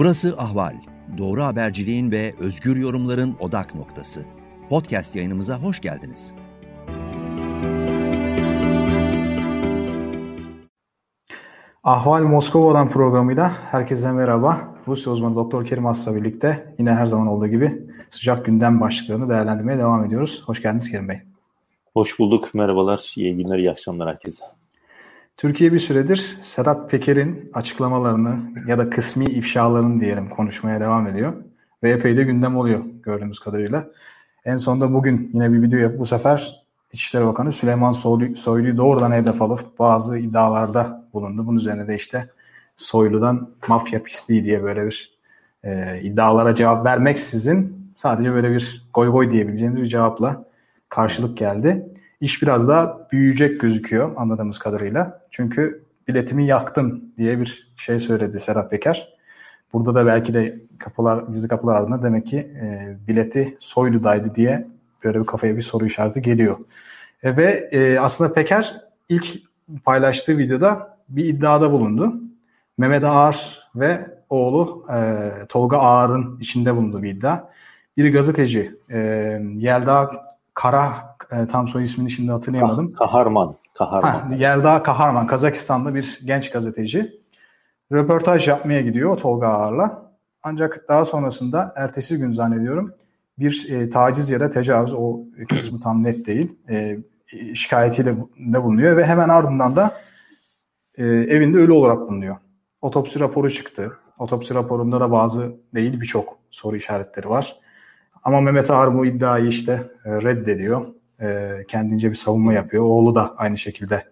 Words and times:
Burası 0.00 0.34
Ahval. 0.38 0.74
Doğru 1.18 1.42
haberciliğin 1.42 2.10
ve 2.10 2.34
özgür 2.38 2.76
yorumların 2.76 3.36
odak 3.40 3.74
noktası. 3.74 4.24
Podcast 4.68 5.16
yayınımıza 5.16 5.58
hoş 5.58 5.80
geldiniz. 5.80 6.32
Ahval 11.84 12.22
Moskova'dan 12.22 12.90
programıyla 12.90 13.52
herkese 13.70 14.12
merhaba. 14.12 14.74
Rusya 14.88 15.12
uzmanı 15.12 15.34
Doktor 15.34 15.64
Kerim 15.64 15.86
Asla 15.86 16.14
birlikte 16.14 16.74
yine 16.78 16.94
her 16.94 17.06
zaman 17.06 17.26
olduğu 17.26 17.46
gibi 17.46 17.82
sıcak 18.10 18.44
gündem 18.46 18.80
başlıklarını 18.80 19.28
değerlendirmeye 19.28 19.78
devam 19.78 20.04
ediyoruz. 20.04 20.42
Hoş 20.46 20.62
geldiniz 20.62 20.90
Kerim 20.90 21.08
Bey. 21.08 21.18
Hoş 21.94 22.18
bulduk. 22.18 22.54
Merhabalar. 22.54 23.12
İyi 23.16 23.36
günler, 23.36 23.58
iyi 23.58 23.70
akşamlar 23.70 24.08
herkese. 24.08 24.44
Türkiye 25.40 25.72
bir 25.72 25.78
süredir 25.78 26.38
Sedat 26.42 26.90
Peker'in 26.90 27.50
açıklamalarını 27.54 28.40
ya 28.66 28.78
da 28.78 28.90
kısmi 28.90 29.24
ifşalarını 29.24 30.00
diyelim 30.00 30.28
konuşmaya 30.28 30.80
devam 30.80 31.06
ediyor. 31.06 31.32
Ve 31.82 31.90
epey 31.90 32.16
de 32.16 32.22
gündem 32.22 32.56
oluyor 32.56 32.84
gördüğümüz 33.02 33.40
kadarıyla. 33.40 33.86
En 34.44 34.56
sonunda 34.56 34.92
bugün 34.92 35.30
yine 35.32 35.52
bir 35.52 35.62
video 35.62 35.78
yapıp 35.78 35.98
bu 35.98 36.06
sefer 36.06 36.64
İçişleri 36.92 37.26
Bakanı 37.26 37.52
Süleyman 37.52 37.92
Soylu, 37.92 38.36
Soylu'yu 38.36 38.76
doğrudan 38.76 39.12
hedef 39.12 39.42
alıp 39.42 39.78
bazı 39.78 40.18
iddialarda 40.18 41.04
bulundu. 41.12 41.46
Bunun 41.46 41.58
üzerine 41.58 41.88
de 41.88 41.96
işte 41.96 42.28
Soylu'dan 42.76 43.50
mafya 43.68 44.02
pisliği 44.02 44.44
diye 44.44 44.62
böyle 44.62 44.86
bir 44.86 45.18
e, 45.64 46.00
iddialara 46.02 46.54
cevap 46.54 46.86
vermeksizin 46.86 47.90
sadece 47.96 48.32
böyle 48.32 48.50
bir 48.50 48.88
goy 48.94 49.08
goy 49.08 49.30
diyebileceğimiz 49.30 49.82
bir 49.82 49.88
cevapla 49.88 50.44
karşılık 50.88 51.38
geldi. 51.38 51.89
İş 52.20 52.42
biraz 52.42 52.68
daha 52.68 53.08
büyüyecek 53.12 53.60
gözüküyor 53.60 54.12
anladığımız 54.16 54.58
kadarıyla. 54.58 55.20
Çünkü 55.30 55.84
biletimi 56.08 56.46
yaktım 56.46 57.04
diye 57.18 57.40
bir 57.40 57.72
şey 57.76 57.98
söyledi 57.98 58.40
Serhat 58.40 58.70
Peker. 58.70 59.14
Burada 59.72 59.94
da 59.94 60.06
belki 60.06 60.34
de 60.34 60.60
kapılar, 60.78 61.22
gizli 61.22 61.48
kapılar 61.48 61.74
ardında 61.74 62.02
demek 62.02 62.26
ki 62.26 62.38
e, 62.38 62.96
bileti 63.08 63.56
Soylu'daydı 63.58 64.34
diye 64.34 64.60
böyle 65.04 65.20
bir 65.20 65.26
kafaya 65.26 65.56
bir 65.56 65.62
soru 65.62 65.86
işareti 65.86 66.22
geliyor. 66.22 66.56
E, 67.22 67.36
ve 67.36 67.68
e, 67.72 67.98
aslında 67.98 68.32
Peker 68.32 68.80
ilk 69.08 69.26
paylaştığı 69.84 70.38
videoda 70.38 70.96
bir 71.08 71.24
iddiada 71.24 71.72
bulundu. 71.72 72.14
Mehmet 72.78 73.04
Ağar 73.04 73.68
ve 73.74 74.06
oğlu 74.30 74.86
e, 74.92 75.30
Tolga 75.48 75.78
Ağar'ın 75.78 76.40
içinde 76.40 76.76
bulunduğu 76.76 77.02
bir 77.02 77.10
iddia. 77.10 77.44
Bir 77.96 78.12
gazeteci 78.12 78.74
e, 78.90 78.98
Yelda 79.54 80.10
Kara 80.54 81.09
e, 81.32 81.46
tam 81.46 81.68
soy 81.68 81.84
ismini 81.84 82.10
şimdi 82.10 82.32
hatırlayamadım. 82.32 82.92
Kaharman. 82.92 83.56
Kaharman. 83.74 84.10
Ha, 84.10 84.34
Yelda 84.34 84.82
Kaharman 84.82 85.26
Kazakistan'da 85.26 85.94
bir 85.94 86.20
genç 86.24 86.50
gazeteci. 86.50 87.20
Röportaj 87.92 88.48
yapmaya 88.48 88.80
gidiyor 88.80 89.16
Tolga 89.16 89.46
Ağar'la. 89.46 90.10
Ancak 90.42 90.84
daha 90.88 91.04
sonrasında 91.04 91.72
ertesi 91.76 92.18
gün 92.18 92.32
zannediyorum 92.32 92.94
bir 93.40 93.66
e, 93.70 93.90
taciz 93.90 94.30
ya 94.30 94.40
da 94.40 94.50
tecavüz 94.50 94.92
o 94.92 95.20
kısmı 95.48 95.80
tam 95.80 96.04
net 96.04 96.26
değil. 96.26 96.58
E, 96.70 96.98
şikayetiyle 97.54 98.16
de 98.36 98.62
bulunuyor 98.62 98.96
ve 98.96 99.04
hemen 99.04 99.28
ardından 99.28 99.76
da 99.76 99.94
e, 100.94 101.06
evinde 101.06 101.58
ölü 101.58 101.72
olarak 101.72 102.00
bulunuyor. 102.00 102.36
Otopsi 102.80 103.20
raporu 103.20 103.50
çıktı. 103.50 103.92
Otopsi 104.18 104.54
raporunda 104.54 105.00
da 105.00 105.12
bazı 105.12 105.56
değil 105.74 106.00
birçok 106.00 106.38
soru 106.50 106.76
işaretleri 106.76 107.28
var. 107.28 107.56
Ama 108.24 108.40
Mehmet 108.40 108.70
Ağar 108.70 108.98
bu 108.98 109.06
iddiayı 109.06 109.46
işte 109.46 109.90
e, 110.04 110.22
reddediyor. 110.22 110.86
E, 111.20 111.58
kendince 111.68 112.10
bir 112.10 112.14
savunma 112.14 112.52
yapıyor. 112.52 112.84
Oğlu 112.84 113.14
da 113.14 113.34
aynı 113.36 113.58
şekilde 113.58 114.04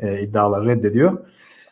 e, 0.00 0.20
iddiaları 0.20 0.66
reddediyor. 0.66 1.18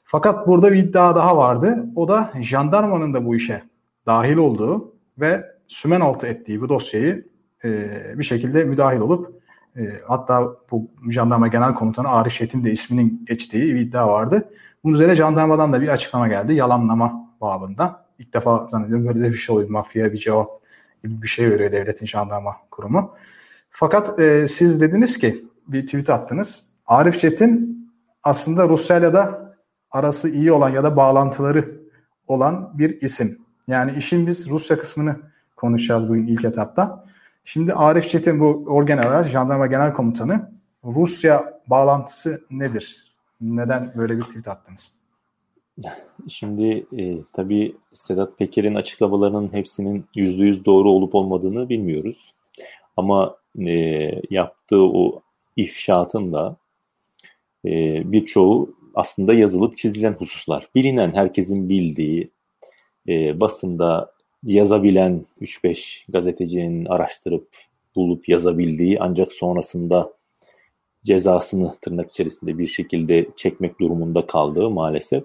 Fakat 0.05 0.47
burada 0.47 0.73
bir 0.73 0.77
iddia 0.77 1.17
daha 1.17 1.37
vardı. 1.37 1.87
O 1.97 2.09
da 2.09 2.33
jandarmanın 2.41 3.14
da 3.14 3.25
bu 3.25 3.37
işe 3.37 3.62
dahil 4.07 4.37
olduğu 4.37 4.95
ve 5.19 5.45
sümen 5.69 6.01
altı 6.01 6.27
ettiği 6.27 6.61
bu 6.61 6.69
dosyayı 6.69 7.27
e, 7.64 7.91
bir 8.14 8.25
şekilde 8.25 8.64
müdahil 8.64 9.01
olup 9.01 9.36
hatta 10.07 10.57
bu 10.70 10.91
jandarma 11.11 11.48
genel 11.48 11.75
komutanı 11.75 12.08
Arif 12.08 12.33
Şet'in 12.33 12.64
de 12.64 12.70
isminin 12.70 13.25
geçtiği 13.29 13.75
bir 13.75 13.80
iddia 13.80 14.08
vardı. 14.08 14.48
Bunun 14.85 14.95
üzerine 14.95 15.14
jandarmadan 15.14 15.73
da 15.73 15.80
bir 15.80 15.89
açıklama 15.89 16.29
geldi. 16.29 16.55
Yalanlama 16.55 17.30
babında. 17.41 18.07
İlk 18.19 18.35
defa 18.35 18.67
zannediyorum 18.67 19.07
böyle 19.07 19.20
de 19.20 19.30
bir 19.30 19.36
şey 19.36 19.55
oluyor. 19.55 19.70
Mafya 19.70 20.13
bir 20.13 20.19
cevap 20.19 20.48
gibi 21.02 21.23
bir 21.23 21.29
şey 21.29 21.51
veriyor 21.51 21.73
devletin 21.73 22.07
jandarma 22.07 22.57
kurumu. 22.70 23.14
Fakat 23.79 24.20
e, 24.20 24.48
siz 24.48 24.81
dediniz 24.81 25.19
ki 25.19 25.45
bir 25.69 25.87
tweet 25.87 26.11
attınız. 26.11 26.67
Arif 26.87 27.19
Çetin 27.19 27.79
aslında 28.23 28.69
Rusya'yla 28.69 29.14
da 29.14 29.55
arası 29.91 30.31
iyi 30.31 30.53
olan 30.53 30.70
ya 30.70 30.85
da 30.85 30.97
bağlantıları 30.97 31.81
olan 32.29 32.79
bir 32.79 33.01
isim. 33.01 33.39
Yani 33.69 33.92
işin 33.98 34.27
biz 34.27 34.51
Rusya 34.51 34.79
kısmını 34.79 35.17
konuşacağız 35.57 36.09
bugün 36.09 36.27
ilk 36.27 36.45
etapta. 36.45 37.05
Şimdi 37.45 37.75
Arif 37.75 38.09
Çetin 38.09 38.41
bu 38.41 38.64
orgeneral, 38.67 39.25
jandarma 39.25 39.67
genel 39.67 39.93
komutanı. 39.93 40.51
Rusya 40.85 41.61
bağlantısı 41.67 42.45
nedir? 42.51 43.13
Neden 43.41 43.93
böyle 43.97 44.17
bir 44.17 44.23
tweet 44.23 44.48
attınız? 44.48 44.93
Şimdi 46.29 46.87
e, 46.98 47.23
tabii 47.33 47.77
Sedat 47.93 48.39
Peker'in 48.39 48.75
açıklamalarının 48.75 49.53
hepsinin 49.53 50.05
yüzde 50.14 50.45
yüz 50.45 50.64
doğru 50.64 50.91
olup 50.91 51.14
olmadığını 51.14 51.69
bilmiyoruz. 51.69 52.35
Ama 52.97 53.37
e, 53.58 53.72
yaptığı 54.30 54.83
o 54.83 55.22
ifşaatın 55.56 56.33
da 56.33 56.56
e, 57.64 58.02
birçoğu 58.12 58.74
aslında 58.94 59.34
yazılıp 59.34 59.78
çizilen 59.78 60.12
hususlar. 60.12 60.67
Bilinen, 60.74 61.14
herkesin 61.14 61.68
bildiği, 61.68 62.30
e, 63.08 63.40
basında 63.40 64.12
yazabilen 64.42 65.27
3-5 65.40 66.05
gazetecinin 66.08 66.84
araştırıp 66.84 67.48
bulup 67.96 68.28
yazabildiği 68.28 69.00
ancak 69.00 69.33
sonrasında 69.33 70.12
cezasını 71.05 71.77
tırnak 71.80 72.11
içerisinde 72.11 72.58
bir 72.58 72.66
şekilde 72.66 73.27
çekmek 73.36 73.80
durumunda 73.80 74.27
kaldığı 74.27 74.70
maalesef 74.70 75.24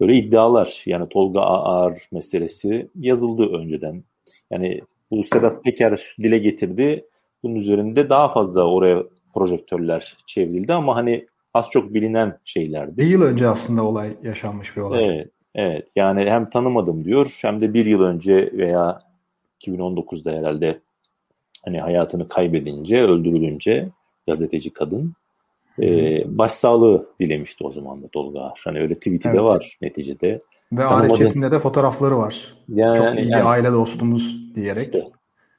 böyle 0.00 0.14
iddialar. 0.14 0.82
Yani 0.86 1.08
Tolga 1.08 1.40
Ağar 1.40 1.98
meselesi 2.12 2.88
yazıldı 2.94 3.46
önceden. 3.46 4.04
Yani 4.50 4.80
bu 5.10 5.24
Sedat 5.24 5.64
Peker 5.64 6.16
dile 6.18 6.38
getirdi. 6.38 7.04
Bunun 7.44 7.54
üzerinde 7.54 8.08
daha 8.08 8.32
fazla 8.32 8.64
oraya 8.64 9.02
projektörler 9.34 10.16
çevrildi 10.26 10.72
ama 10.72 10.96
hani 10.96 11.26
az 11.54 11.70
çok 11.70 11.94
bilinen 11.94 12.38
şeylerdi. 12.44 12.96
Bir 12.96 13.06
yıl 13.06 13.22
önce 13.22 13.48
aslında 13.48 13.84
olay 13.84 14.16
yaşanmış 14.22 14.76
bir 14.76 14.82
olay. 14.82 15.04
Evet, 15.04 15.30
evet. 15.54 15.88
Yani 15.96 16.30
hem 16.30 16.50
tanımadım 16.50 17.04
diyor 17.04 17.38
hem 17.40 17.60
de 17.60 17.74
bir 17.74 17.86
yıl 17.86 18.02
önce 18.02 18.50
veya 18.52 19.02
2019'da 19.60 20.32
herhalde 20.32 20.80
hani 21.64 21.80
hayatını 21.80 22.28
kaybedince, 22.28 23.02
öldürülünce 23.02 23.88
gazeteci 24.26 24.72
kadın 24.72 25.14
e, 25.82 25.88
başsağlığı 26.38 27.06
dilemişti 27.20 27.64
o 27.64 27.70
zaman 27.70 28.02
da 28.02 28.08
Tolga 28.08 28.40
Ağar. 28.40 28.60
Hani 28.64 28.80
öyle 28.80 28.94
tweet'i 28.94 29.28
evet. 29.28 29.38
de 29.38 29.42
var 29.42 29.78
neticede. 29.82 30.42
Ve 30.72 30.84
Arif 30.84 31.16
Çetin'de 31.16 31.50
de 31.50 31.58
fotoğrafları 31.58 32.18
var. 32.18 32.54
Yani, 32.68 32.98
Çok 32.98 33.18
iyi 33.18 33.30
yani, 33.30 33.40
bir 33.40 33.50
aile 33.50 33.72
dostumuz 33.72 34.54
diyerek. 34.54 34.82
Işte, 34.82 35.04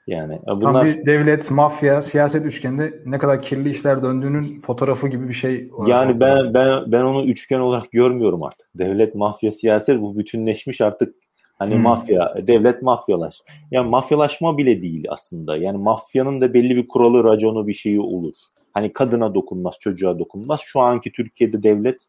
yani 0.08 0.40
bunlar... 0.48 0.74
Tam 0.74 0.86
bir 0.86 1.06
devlet, 1.06 1.52
mafya, 1.52 2.02
siyaset 2.02 2.46
üçgeninde 2.46 2.94
ne 3.06 3.18
kadar 3.18 3.42
kirli 3.42 3.70
işler 3.70 4.04
döndüğünün 4.04 4.62
fotoğrafı 4.62 5.08
gibi 5.08 5.28
bir 5.28 5.34
şey. 5.34 5.70
Yani 5.88 6.20
ben 6.20 6.54
ben 6.54 6.92
ben 6.92 7.02
onu 7.02 7.26
üçgen 7.26 7.60
olarak 7.60 7.92
görmüyorum 7.92 8.44
artık. 8.44 8.68
Devlet, 8.76 9.16
mafya, 9.16 9.52
siyaset 9.52 10.02
bu 10.02 10.18
bütünleşmiş 10.18 10.82
artık 10.82 11.16
Hani 11.60 11.76
hmm. 11.76 11.82
mafya, 11.82 12.36
devlet 12.48 12.82
mafyalaş. 12.82 13.42
Yani 13.72 13.90
mafyalaşma 13.90 14.58
bile 14.58 14.82
değil 14.82 15.06
aslında. 15.10 15.58
Yani 15.58 15.78
mafyanın 15.78 16.42
da 16.42 16.54
belli 16.54 16.76
bir 16.76 16.88
kuralı, 16.88 17.24
raconu 17.24 17.68
bir 17.68 17.74
şeyi 17.74 18.00
olur. 18.00 18.34
Hani 18.74 18.94
kadına 18.94 19.36
dokunmaz, 19.36 19.76
çocuğa 19.80 20.20
dokunmaz. 20.20 20.62
Şu 20.66 20.80
anki 20.80 21.12
Türkiye'de 21.12 21.64
devlet 21.64 22.02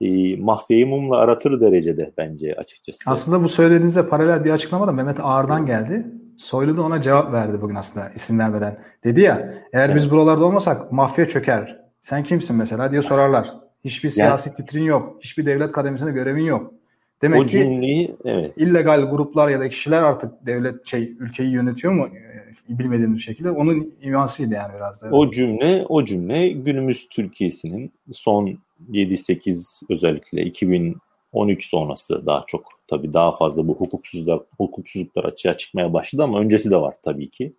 e, 0.00 0.36
mafyayı 0.36 0.86
mumla 0.86 1.16
aratır 1.16 1.60
derecede 1.60 2.12
bence 2.18 2.54
açıkçası. 2.54 3.10
Aslında 3.10 3.42
bu 3.42 3.48
söylediğinize 3.48 4.08
paralel 4.08 4.44
bir 4.44 4.50
açıklama 4.50 4.86
da 4.86 4.92
Mehmet 4.92 5.20
Ağar'dan 5.20 5.66
geldi. 5.66 6.06
Soylu 6.38 6.76
da 6.76 6.82
ona 6.82 7.00
cevap 7.00 7.32
verdi 7.32 7.60
bugün 7.60 7.74
aslında 7.74 8.10
isim 8.10 8.38
vermeden. 8.38 8.78
Dedi 9.04 9.20
ya 9.20 9.54
eğer 9.72 9.86
evet. 9.86 9.96
biz 9.96 10.10
buralarda 10.10 10.44
olmasak 10.44 10.92
mafya 10.92 11.28
çöker. 11.28 11.80
Sen 12.00 12.24
kimsin 12.24 12.56
mesela 12.56 12.90
diye 12.90 13.02
sorarlar. 13.02 13.54
Hiçbir 13.84 14.10
siyasi 14.10 14.48
yani, 14.48 14.56
titrin 14.56 14.84
yok. 14.84 15.16
Hiçbir 15.20 15.46
devlet 15.46 15.72
kademesinde 15.72 16.12
görevin 16.12 16.44
yok. 16.44 16.74
Demek 17.22 17.40
o 17.40 17.46
cümleyi, 17.46 18.06
ki 18.06 18.16
evet. 18.24 18.52
illegal 18.56 19.02
gruplar 19.02 19.48
ya 19.48 19.60
da 19.60 19.68
kişiler 19.68 20.02
artık 20.02 20.46
devlet 20.46 20.86
şey 20.86 21.12
ülkeyi 21.18 21.50
yönetiyor 21.50 21.92
mu 21.92 22.06
e, 22.06 22.78
bilmediğimiz 22.78 23.16
bir 23.16 23.22
şekilde 23.22 23.50
onun 23.50 23.94
imansıydı 24.00 24.54
yani 24.54 24.74
biraz 24.76 25.02
da. 25.02 25.08
O 25.10 25.30
cümle 25.30 25.84
o 25.88 26.04
cümle 26.04 26.48
günümüz 26.48 27.08
Türkiye'sinin 27.08 27.92
son 28.12 28.58
7-8 28.90 29.82
özellikle 29.90 30.42
2013 30.42 31.66
sonrası 31.66 32.26
daha 32.26 32.44
çok 32.46 32.75
tabii 32.88 33.14
daha 33.14 33.32
fazla 33.32 33.68
bu 33.68 33.74
hukuksuzluklar 33.74 34.40
hukuksuzluklar 34.58 35.24
açığa 35.24 35.56
çıkmaya 35.56 35.92
başladı 35.92 36.22
ama 36.22 36.40
öncesi 36.40 36.70
de 36.70 36.76
var 36.76 36.94
tabii 37.04 37.30
ki. 37.30 37.52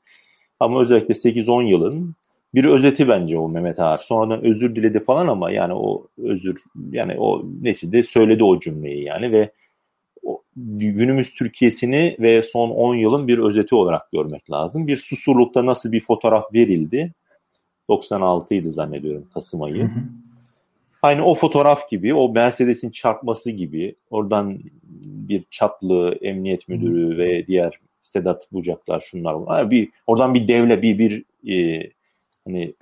Ama 0.59 0.81
özellikle 0.81 1.13
8-10 1.13 1.63
yılın 1.63 2.15
bir 2.53 2.65
özeti 2.65 3.07
bence 3.07 3.38
o 3.38 3.50
Mehmet 3.50 3.79
Ağar. 3.79 3.97
Sonradan 3.97 4.44
özür 4.44 4.75
diledi 4.75 5.00
falan 5.00 5.27
ama 5.27 5.51
yani 5.51 5.74
o 5.74 6.07
özür 6.18 6.57
yani 6.91 7.19
o 7.19 7.45
neticede 7.62 8.03
söyledi 8.03 8.44
o 8.44 8.59
cümleyi 8.59 9.03
yani 9.03 9.31
ve 9.31 9.51
günümüz 10.56 11.33
Türkiye'sini 11.33 12.15
ve 12.19 12.41
son 12.41 12.69
10 12.69 12.95
yılın 12.95 13.27
bir 13.27 13.38
özeti 13.38 13.75
olarak 13.75 14.12
görmek 14.12 14.51
lazım. 14.51 14.88
Bir 14.88 14.97
susurlukta 14.97 15.65
nasıl 15.65 15.91
bir 15.91 16.01
fotoğraf 16.01 16.53
verildi? 16.53 17.13
96 17.89 18.53
idi 18.56 18.71
zannediyorum 18.71 19.27
Kasım 19.33 19.62
ayı. 19.62 19.83
Hı 19.83 19.85
hı. 19.85 20.00
Aynı 21.01 21.25
o 21.25 21.35
fotoğraf 21.35 21.89
gibi, 21.89 22.13
o 22.13 22.29
Mercedes'in 22.29 22.91
çarpması 22.91 23.51
gibi 23.51 23.95
oradan 24.09 24.59
bir 25.05 25.44
çatlı 25.51 26.17
emniyet 26.21 26.67
müdürü 26.67 27.17
ve 27.17 27.47
diğer 27.47 27.79
Sedat 28.01 28.51
Bucaklar 28.51 28.99
şunlar 28.99 29.33
var. 29.33 29.71
Bir 29.71 29.89
oradan 30.07 30.33
bir 30.33 30.47
devle 30.47 30.81
bir 30.81 30.99
bir 30.99 31.23
e, 31.53 31.89
hani 32.45 32.73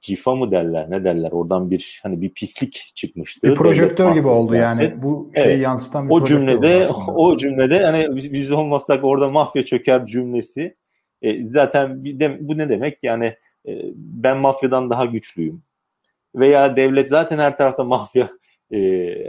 cifa 0.00 0.34
mı 0.34 0.50
derler 0.50 0.90
ne 0.90 1.04
derler? 1.04 1.32
Oradan 1.32 1.70
bir 1.70 2.00
hani 2.02 2.20
bir 2.20 2.30
pislik 2.30 2.92
çıkmıştı. 2.94 3.50
Bir 3.50 3.54
projektör 3.54 4.14
gibi 4.14 4.28
oldu 4.28 4.54
yani. 4.54 4.94
Bu 5.02 5.30
şeyi 5.34 5.46
evet. 5.46 5.62
yansıtan 5.62 6.08
bir 6.08 6.14
O 6.14 6.24
cümlede 6.24 6.86
o 7.14 7.36
cümlede 7.36 7.84
hani 7.84 8.16
biz, 8.16 8.32
biz 8.32 8.50
olmasak 8.50 9.04
orada 9.04 9.30
mafya 9.30 9.66
çöker 9.66 10.06
cümlesi 10.06 10.76
e, 11.22 11.46
zaten 11.46 12.04
de, 12.04 12.38
bu 12.40 12.58
ne 12.58 12.68
demek? 12.68 13.02
Yani 13.02 13.36
e, 13.68 13.72
ben 13.94 14.36
mafyadan 14.36 14.90
daha 14.90 15.04
güçlüyüm 15.04 15.62
veya 16.34 16.76
devlet 16.76 17.08
zaten 17.08 17.38
her 17.38 17.56
tarafta 17.56 17.84
mafya 17.84 18.30
e, 18.70 18.78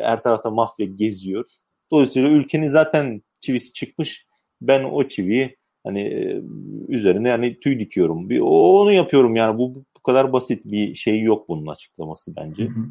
her 0.01 0.23
tarafta 0.23 0.49
mafya 0.49 0.85
geziyor. 0.85 1.45
Dolayısıyla 1.91 2.29
ülkenin 2.29 2.67
zaten 2.67 3.21
çivisi 3.41 3.73
çıkmış. 3.73 4.27
Ben 4.61 4.83
o 4.83 5.07
çiviyi 5.07 5.57
hani 5.83 6.01
e, 6.01 6.41
üzerine 6.87 7.29
yani 7.29 7.59
tüy 7.59 7.79
dikiyorum. 7.79 8.29
Bir 8.29 8.39
onu 8.39 8.91
yapıyorum 8.91 9.35
yani 9.35 9.57
bu 9.57 9.75
bu 9.97 10.01
kadar 10.03 10.33
basit 10.33 10.65
bir 10.65 10.95
şey 10.95 11.21
yok 11.21 11.49
bunun 11.49 11.67
açıklaması 11.67 12.35
bence. 12.35 12.63
Hı 12.63 12.67
hı. 12.67 12.85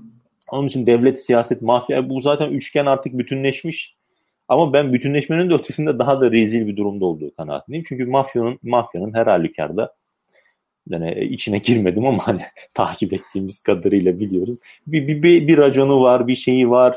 Onun 0.50 0.67
için 0.67 0.87
devlet, 0.87 1.25
siyaset, 1.25 1.62
mafya 1.62 2.11
bu 2.11 2.20
zaten 2.20 2.50
üçgen 2.50 2.87
artık 2.87 3.19
bütünleşmiş. 3.19 3.97
Ama 4.49 4.73
ben 4.73 4.93
bütünleşmenin 4.93 5.50
de 5.50 5.55
ötesinde 5.55 5.99
daha 5.99 6.20
da 6.20 6.31
rezil 6.31 6.67
bir 6.67 6.76
durumda 6.76 7.05
olduğu 7.05 7.35
kanaatindeyim. 7.35 7.85
Çünkü 7.88 8.05
mafyanın 8.05 8.59
mafyanın 8.62 9.14
her 9.14 9.26
halükarda 9.26 9.94
yani 10.88 11.25
içine 11.25 11.58
girmedim 11.58 12.06
ama 12.06 12.26
hani 12.26 12.40
takip 12.75 13.12
ettiğimiz 13.12 13.61
kadarıyla 13.61 14.20
biliyoruz. 14.20 14.58
Bir, 14.87 15.08
bir, 15.08 15.23
bir, 15.23 15.49
bir 15.49 15.58
raconu 15.58 16.02
var, 16.02 16.26
bir 16.26 16.34
şeyi 16.34 16.70
var, 16.70 16.96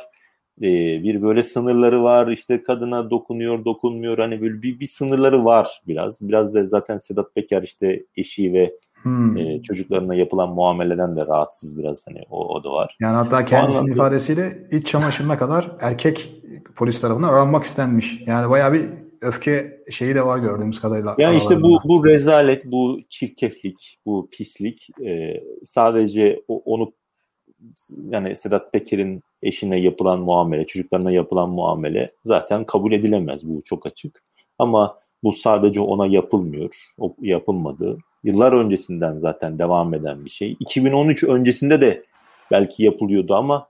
e, 0.61 0.67
bir 1.03 1.21
böyle 1.21 1.43
sınırları 1.43 2.03
var. 2.03 2.27
İşte 2.27 2.63
kadına 2.63 3.09
dokunuyor, 3.09 3.65
dokunmuyor. 3.65 4.17
Hani 4.17 4.41
böyle 4.41 4.61
bir, 4.61 4.79
bir 4.79 4.87
sınırları 4.87 5.45
var 5.45 5.81
biraz. 5.87 6.21
Biraz 6.21 6.53
da 6.53 6.67
zaten 6.67 6.97
Sedat 6.97 7.35
Peker 7.35 7.63
işte 7.63 8.03
eşi 8.17 8.53
ve 8.53 8.73
hmm. 9.01 9.37
e, 9.37 9.61
çocuklarına 9.61 10.15
yapılan 10.15 10.49
muameleden 10.49 11.15
de 11.15 11.25
rahatsız 11.25 11.77
biraz 11.77 12.07
hani 12.07 12.21
o, 12.29 12.47
o 12.47 12.63
da 12.63 12.71
var. 12.71 12.97
Yani 12.99 13.15
hatta 13.15 13.45
kendisinin 13.45 13.83
anlamda... 13.83 13.93
ifadesiyle 13.93 14.67
iç 14.71 14.87
çamaşırına 14.87 15.37
kadar 15.37 15.71
erkek 15.81 16.31
polis 16.75 17.01
tarafından 17.01 17.29
aranmak 17.29 17.63
istenmiş. 17.63 18.23
Yani 18.25 18.49
bayağı 18.49 18.73
bir 18.73 19.04
öfke 19.25 19.81
şeyi 19.91 20.15
de 20.15 20.25
var 20.25 20.37
gördüğümüz 20.37 20.81
kadarıyla. 20.81 21.15
Yani 21.17 21.37
işte 21.37 21.61
bu 21.61 21.79
bu 21.85 22.05
rezalet, 22.05 22.65
bu 22.65 22.99
çirkeflik, 23.09 23.99
bu 24.05 24.29
pislik 24.31 24.87
e, 25.05 25.43
sadece 25.63 26.43
onu 26.47 26.91
yani 28.09 28.35
Sedat 28.35 28.73
Peker'in 28.73 29.21
eşine 29.43 29.79
yapılan 29.79 30.19
muamele, 30.19 30.65
çocuklarına 30.65 31.11
yapılan 31.11 31.49
muamele 31.49 32.11
zaten 32.23 32.63
kabul 32.63 32.91
edilemez. 32.91 33.47
Bu 33.47 33.61
çok 33.61 33.85
açık. 33.85 34.23
Ama 34.59 34.99
bu 35.23 35.33
sadece 35.33 35.81
ona 35.81 36.07
yapılmıyor. 36.07 36.75
O 36.99 37.15
yapılmadı. 37.21 37.97
Yıllar 38.23 38.53
öncesinden 38.53 39.19
zaten 39.19 39.59
devam 39.59 39.93
eden 39.93 40.25
bir 40.25 40.29
şey. 40.29 40.57
2013 40.59 41.23
öncesinde 41.23 41.81
de 41.81 42.03
belki 42.51 42.83
yapılıyordu 42.83 43.35
ama 43.35 43.67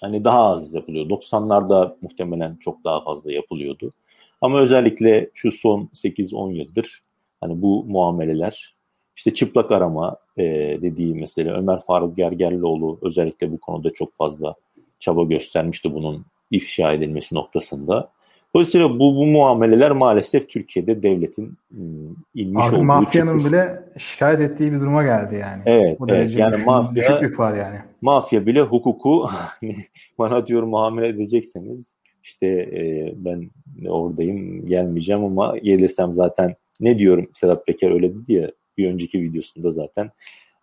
hani 0.00 0.24
daha 0.24 0.44
az 0.44 0.74
yapılıyor. 0.74 1.06
90'larda 1.06 1.96
muhtemelen 2.02 2.56
çok 2.56 2.84
daha 2.84 3.04
fazla 3.04 3.32
yapılıyordu. 3.32 3.92
Ama 4.40 4.60
özellikle 4.60 5.30
şu 5.34 5.50
son 5.52 5.88
8-10 5.94 6.52
yıldır 6.52 7.02
hani 7.40 7.62
bu 7.62 7.84
muameleler 7.84 8.74
işte 9.16 9.34
çıplak 9.34 9.72
arama 9.72 10.16
e, 10.36 10.44
dediği 10.82 11.14
mesela 11.14 11.58
Ömer 11.58 11.82
Faruk 11.86 12.16
Gergerlioğlu 12.16 12.98
özellikle 13.02 13.52
bu 13.52 13.58
konuda 13.58 13.92
çok 13.92 14.14
fazla 14.14 14.54
çaba 15.00 15.24
göstermişti 15.24 15.94
bunun 15.94 16.24
ifşa 16.50 16.92
edilmesi 16.92 17.34
noktasında. 17.34 18.10
Dolayısıyla 18.54 18.90
bu, 18.90 19.16
bu 19.16 19.26
muameleler 19.26 19.90
maalesef 19.90 20.48
Türkiye'de 20.48 21.02
devletin 21.02 21.58
ıı, 21.72 22.14
inmiş 22.34 22.64
Artık 22.64 22.78
olduğu 22.78 22.84
mafyanın 22.84 23.38
çıkmış. 23.38 23.52
bile 23.52 23.84
şikayet 23.98 24.40
ettiği 24.40 24.72
bir 24.72 24.80
duruma 24.80 25.02
geldi 25.02 25.34
yani. 25.34 25.62
Evet. 25.66 26.00
Bu 26.00 26.06
evet 26.10 26.34
yani 26.34 26.54
mafya, 26.66 26.96
düşüklük 26.96 27.38
var 27.38 27.54
yani. 27.54 27.76
Mafya 28.00 28.46
bile 28.46 28.60
hukuku 28.60 29.30
bana 30.18 30.46
diyor 30.46 30.62
muamele 30.62 31.08
edecekseniz 31.08 31.94
işte 32.22 32.46
e, 32.46 33.12
ben 33.16 33.50
oradayım 33.88 34.66
gelmeyeceğim 34.66 35.24
ama 35.24 35.58
gelirsem 35.58 36.14
zaten 36.14 36.56
ne 36.80 36.98
diyorum 36.98 37.30
Sedat 37.34 37.66
Peker 37.66 37.90
öyle 37.90 38.14
dedi 38.14 38.32
ya 38.32 38.50
bir 38.78 38.88
önceki 38.88 39.22
videosunda 39.22 39.70
zaten. 39.70 40.10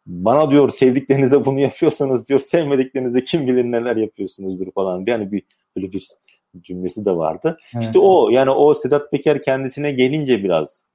Bana 0.05 0.51
diyor 0.51 0.69
sevdiklerinize 0.69 1.45
bunu 1.45 1.59
yapıyorsanız 1.59 2.27
diyor 2.29 2.39
sevmediklerinize 2.39 3.23
kim 3.23 3.47
bilir 3.47 3.63
neler 3.63 3.95
yapıyorsunuzdur 3.95 4.71
falan. 4.71 5.03
Yani 5.07 5.31
bir 5.31 5.43
böyle 5.75 5.91
bir 5.91 6.07
cümlesi 6.61 7.05
de 7.05 7.11
vardı. 7.11 7.57
Evet. 7.75 7.85
İşte 7.85 7.99
o 7.99 8.29
yani 8.29 8.49
o 8.49 8.73
Sedat 8.73 9.11
Peker 9.11 9.41
kendisine 9.41 9.91
gelince 9.91 10.43
biraz 10.43 10.85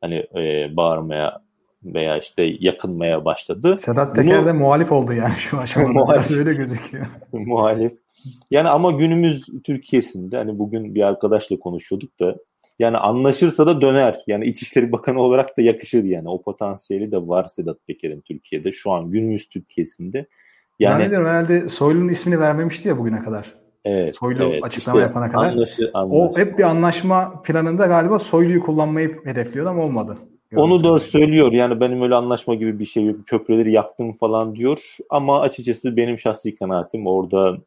hani 0.00 0.26
e, 0.36 0.76
bağırmaya 0.76 1.42
veya 1.84 2.18
işte 2.18 2.42
yakınmaya 2.60 3.24
başladı. 3.24 3.76
Sedat 3.80 4.16
Peker 4.16 4.38
Bunu, 4.38 4.46
de 4.46 4.52
muhalif 4.52 4.92
oldu 4.92 5.12
yani 5.12 5.34
şu 5.36 5.58
aşamada. 5.58 5.92
muhalif, 5.92 6.30
öyle 6.30 6.54
gözüküyor. 6.54 7.06
muhalif. 7.32 7.92
Yani 8.50 8.68
ama 8.68 8.90
günümüz 8.90 9.46
Türkiye'sinde 9.64 10.36
hani 10.36 10.58
bugün 10.58 10.94
bir 10.94 11.02
arkadaşla 11.02 11.58
konuşuyorduk 11.58 12.20
da 12.20 12.36
yani 12.78 12.96
anlaşırsa 12.96 13.66
da 13.66 13.80
döner. 13.80 14.20
Yani 14.26 14.44
İçişleri 14.44 14.92
Bakanı 14.92 15.20
olarak 15.20 15.58
da 15.58 15.62
yakışır 15.62 16.04
yani. 16.04 16.28
O 16.28 16.42
potansiyeli 16.42 17.12
de 17.12 17.28
var 17.28 17.48
Sedat 17.48 17.76
Peker'in 17.86 18.20
Türkiye'de. 18.20 18.72
Şu 18.72 18.90
an 18.90 19.10
günümüz 19.10 19.48
Türkiye'sinde. 19.48 20.26
Yani, 20.78 20.92
Zannediyorum 20.92 21.28
herhalde 21.28 21.68
Soylu'nun 21.68 22.08
ismini 22.08 22.40
vermemişti 22.40 22.88
ya 22.88 22.98
bugüne 22.98 23.22
kadar. 23.22 23.54
Evet, 23.84 24.16
Soylu 24.16 24.44
evet. 24.44 24.64
açıklama 24.64 24.98
işte 24.98 25.08
yapana 25.08 25.30
kadar. 25.32 25.52
Anlaşı, 25.52 25.90
o 25.94 26.38
hep 26.38 26.58
bir 26.58 26.62
anlaşma 26.62 27.42
planında 27.42 27.86
galiba 27.86 28.18
Soylu'yu 28.18 28.62
kullanmayı 28.62 29.20
hedefliyordu 29.24 29.70
ama 29.70 29.82
olmadı. 29.82 30.18
Onu 30.56 30.84
da 30.84 30.98
söylüyor 30.98 31.52
yani 31.52 31.80
benim 31.80 32.02
öyle 32.02 32.14
anlaşma 32.14 32.54
gibi 32.54 32.78
bir 32.78 32.84
şey 32.84 33.04
yok. 33.04 33.26
Köprüleri 33.26 33.72
yaktım 33.72 34.12
falan 34.12 34.56
diyor. 34.56 34.96
Ama 35.10 35.40
açıkçası 35.40 35.96
benim 35.96 36.18
şahsi 36.18 36.54
kanaatim 36.54 37.06
orada 37.06 37.58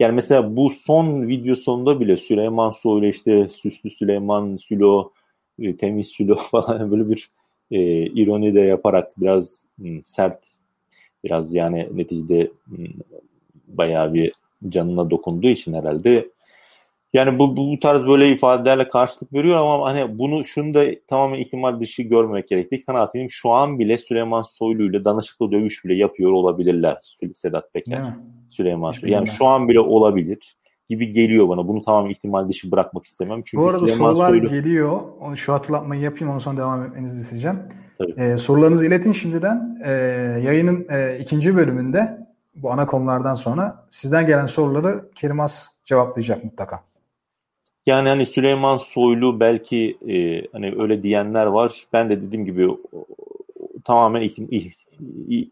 yani 0.00 0.14
mesela 0.14 0.56
bu 0.56 0.70
son 0.70 1.28
video 1.28 1.54
sonunda 1.54 2.00
bile 2.00 2.16
Süleyman 2.16 2.70
Soylu 2.70 3.06
işte 3.06 3.48
Süslü 3.48 3.90
Süleyman 3.90 4.56
Sülo, 4.56 5.12
e, 5.58 5.76
Temiz 5.76 6.06
Sülo 6.06 6.34
falan 6.50 6.90
böyle 6.90 7.08
bir 7.08 7.30
e, 7.70 8.06
ironi 8.06 8.54
de 8.54 8.60
yaparak 8.60 9.20
biraz 9.20 9.64
m, 9.78 9.88
hmm, 9.88 10.00
sert 10.04 10.44
biraz 11.24 11.54
yani 11.54 11.88
neticede 11.92 12.50
m, 12.66 12.76
hmm, 12.76 12.86
bayağı 13.66 14.14
bir 14.14 14.32
canına 14.68 15.10
dokunduğu 15.10 15.48
için 15.48 15.72
herhalde 15.72 16.28
yani 17.14 17.38
bu, 17.38 17.56
bu 17.56 17.78
tarz 17.80 18.06
böyle 18.06 18.30
ifadelerle 18.30 18.88
karşılık 18.88 19.32
veriyor 19.32 19.56
ama 19.56 19.86
hani 19.86 20.18
bunu 20.18 20.44
şunu 20.44 20.74
da 20.74 20.84
tamamen 21.08 21.38
ihtimal 21.38 21.80
dışı 21.80 22.02
görmemek 22.02 22.48
gerektiği 22.48 22.84
kanaatim. 22.84 23.30
Şu 23.30 23.50
an 23.50 23.78
bile 23.78 23.98
Süleyman 23.98 24.42
Soylu 24.42 24.90
ile 24.90 25.04
danışıklı 25.04 25.52
dövüş 25.52 25.84
bile 25.84 25.94
yapıyor 25.94 26.32
olabilirler 26.32 26.98
Sedat 27.34 27.72
Peker. 27.72 28.02
Süleyman 28.48 28.92
Soylu. 28.92 29.12
Yani 29.12 29.26
şu 29.26 29.46
an 29.46 29.68
bile 29.68 29.80
olabilir 29.80 30.56
gibi 30.88 31.12
geliyor 31.12 31.48
bana. 31.48 31.68
Bunu 31.68 31.82
tamamen 31.82 32.10
ihtimal 32.10 32.48
dışı 32.48 32.72
bırakmak 32.72 33.04
istemem. 33.04 33.42
Çünkü 33.44 33.62
Bu 33.62 33.68
arada 33.68 33.78
Süleyman 33.78 34.10
sorular 34.10 34.28
Soylu... 34.28 34.48
geliyor. 34.48 35.00
Onu 35.20 35.36
şu 35.36 35.52
hatırlatmayı 35.52 36.02
yapayım 36.02 36.28
ondan 36.28 36.38
sonra 36.38 36.56
devam 36.56 36.82
etmenizi 36.82 37.20
isteyeceğim. 37.20 37.58
Ee, 38.16 38.36
sorularınızı 38.36 38.86
iletin 38.86 39.12
şimdiden. 39.12 39.78
Ee, 39.84 39.90
yayının 40.44 40.86
e, 40.90 41.18
ikinci 41.20 41.56
bölümünde 41.56 42.18
bu 42.54 42.72
ana 42.72 42.86
konulardan 42.86 43.34
sonra 43.34 43.86
sizden 43.90 44.26
gelen 44.26 44.46
soruları 44.46 45.10
Kerim 45.14 45.40
As 45.40 45.66
cevaplayacak 45.84 46.44
mutlaka. 46.44 46.93
Yani 47.86 48.08
hani 48.08 48.26
Süleyman 48.26 48.76
Soylu 48.76 49.40
belki 49.40 49.98
e, 50.08 50.46
hani 50.52 50.74
öyle 50.78 51.02
diyenler 51.02 51.46
var. 51.46 51.84
Ben 51.92 52.10
de 52.10 52.22
dediğim 52.22 52.44
gibi 52.44 52.68
tamamen 53.84 54.22
ihtim, 54.22 54.48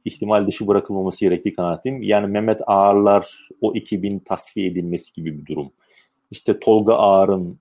ihtimal 0.04 0.46
dışı 0.46 0.66
bırakılmaması 0.66 1.20
gerektiği 1.20 1.54
kanaatindeyim. 1.54 2.02
Yani 2.02 2.26
Mehmet 2.26 2.60
Ağarlar 2.66 3.48
o 3.60 3.74
2000 3.74 4.18
tasfiye 4.18 4.66
edilmesi 4.66 5.12
gibi 5.14 5.38
bir 5.38 5.46
durum. 5.46 5.70
İşte 6.30 6.60
Tolga 6.60 6.94
Ağar'ın 6.94 7.58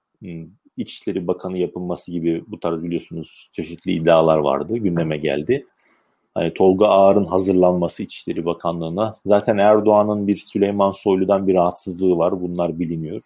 İçişleri 0.77 1.27
Bakanı 1.27 1.57
yapılması 1.57 2.11
gibi 2.11 2.43
bu 2.47 2.59
tarz 2.59 2.83
biliyorsunuz 2.83 3.49
çeşitli 3.53 3.91
iddialar 3.91 4.37
vardı. 4.37 4.77
Gündeme 4.77 5.17
geldi. 5.17 5.65
Hani 6.33 6.53
Tolga 6.53 6.87
Ağar'ın 6.87 7.25
hazırlanması 7.25 8.03
İçişleri 8.03 8.45
Bakanlığı'na. 8.45 9.15
Zaten 9.25 9.57
Erdoğan'ın 9.57 10.27
bir 10.27 10.35
Süleyman 10.35 10.91
Soylu'dan 10.91 11.47
bir 11.47 11.53
rahatsızlığı 11.53 12.17
var. 12.17 12.41
Bunlar 12.41 12.79
biliniyor. 12.79 13.21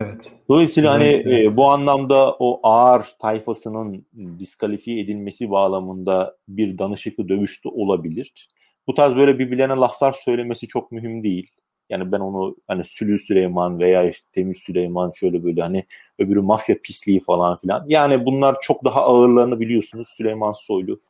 Evet. 0.00 0.32
Dolayısıyla 0.48 0.92
hani 0.92 1.04
e, 1.06 1.56
bu 1.56 1.70
anlamda 1.70 2.36
o 2.38 2.60
ağır 2.62 3.04
tayfasının 3.18 4.06
diskalifiye 4.38 5.00
edilmesi 5.00 5.50
bağlamında 5.50 6.36
bir 6.48 6.78
danışıklı 6.78 7.28
dövüş 7.28 7.64
de 7.64 7.68
olabilir. 7.68 8.48
Bu 8.86 8.94
tarz 8.94 9.16
böyle 9.16 9.38
birbirlerine 9.38 9.74
laflar 9.74 10.12
söylemesi 10.12 10.66
çok 10.68 10.92
mühim 10.92 11.22
değil. 11.22 11.50
Yani 11.90 12.12
ben 12.12 12.20
onu 12.20 12.56
hani 12.66 12.84
Sülü 12.84 13.18
Süleyman 13.18 13.78
veya 13.78 14.08
işte 14.08 14.26
Temiz 14.32 14.58
Süleyman 14.58 15.10
şöyle 15.10 15.44
böyle 15.44 15.62
hani 15.62 15.84
öbürü 16.18 16.40
mafya 16.40 16.76
pisliği 16.82 17.20
falan 17.20 17.56
filan. 17.56 17.84
Yani 17.88 18.26
bunlar 18.26 18.56
çok 18.62 18.84
daha 18.84 19.02
ağırlarını 19.02 19.60
biliyorsunuz 19.60 20.08
Süleyman 20.08 20.52
Soylu 20.52 21.00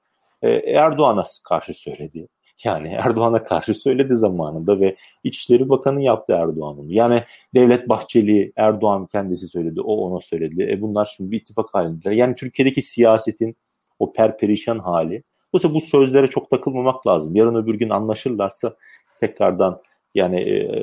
e, 0.43 0.51
Erdoğan'a 0.51 1.25
karşı 1.45 1.75
söyledi. 1.75 2.29
Yani 2.65 2.89
Erdoğan'a 3.05 3.45
karşı 3.45 3.75
söyledi 3.75 4.15
zamanında 4.17 4.81
ve 4.81 4.97
İçişleri 5.25 5.69
Bakanı 5.69 6.03
yaptı 6.03 6.33
Erdoğan'ın. 6.33 6.89
Yani 6.89 7.23
Devlet 7.55 7.89
Bahçeli, 7.89 8.53
Erdoğan 8.57 9.07
kendisi 9.07 9.49
söyledi, 9.49 9.81
o 9.81 9.97
ona 9.97 10.21
söyledi. 10.21 10.69
E 10.71 10.81
bunlar 10.81 11.13
şimdi 11.17 11.31
bir 11.31 11.41
ittifak 11.41 11.75
halindeler. 11.75 12.13
Yani 12.13 12.35
Türkiye'deki 12.35 12.83
siyasetin 12.83 13.57
o 13.99 14.13
perperişan 14.13 14.79
hali. 14.79 15.23
Dolayısıyla 15.53 15.75
bu 15.75 15.81
sözlere 15.81 16.27
çok 16.27 16.51
takılmamak 16.51 17.07
lazım. 17.07 17.37
Yarın 17.37 17.55
öbür 17.55 17.75
gün 17.75 17.91
anlaşırlarsa 17.91 18.77
tekrardan 19.21 19.83
yani 20.15 20.41
e, 20.41 20.83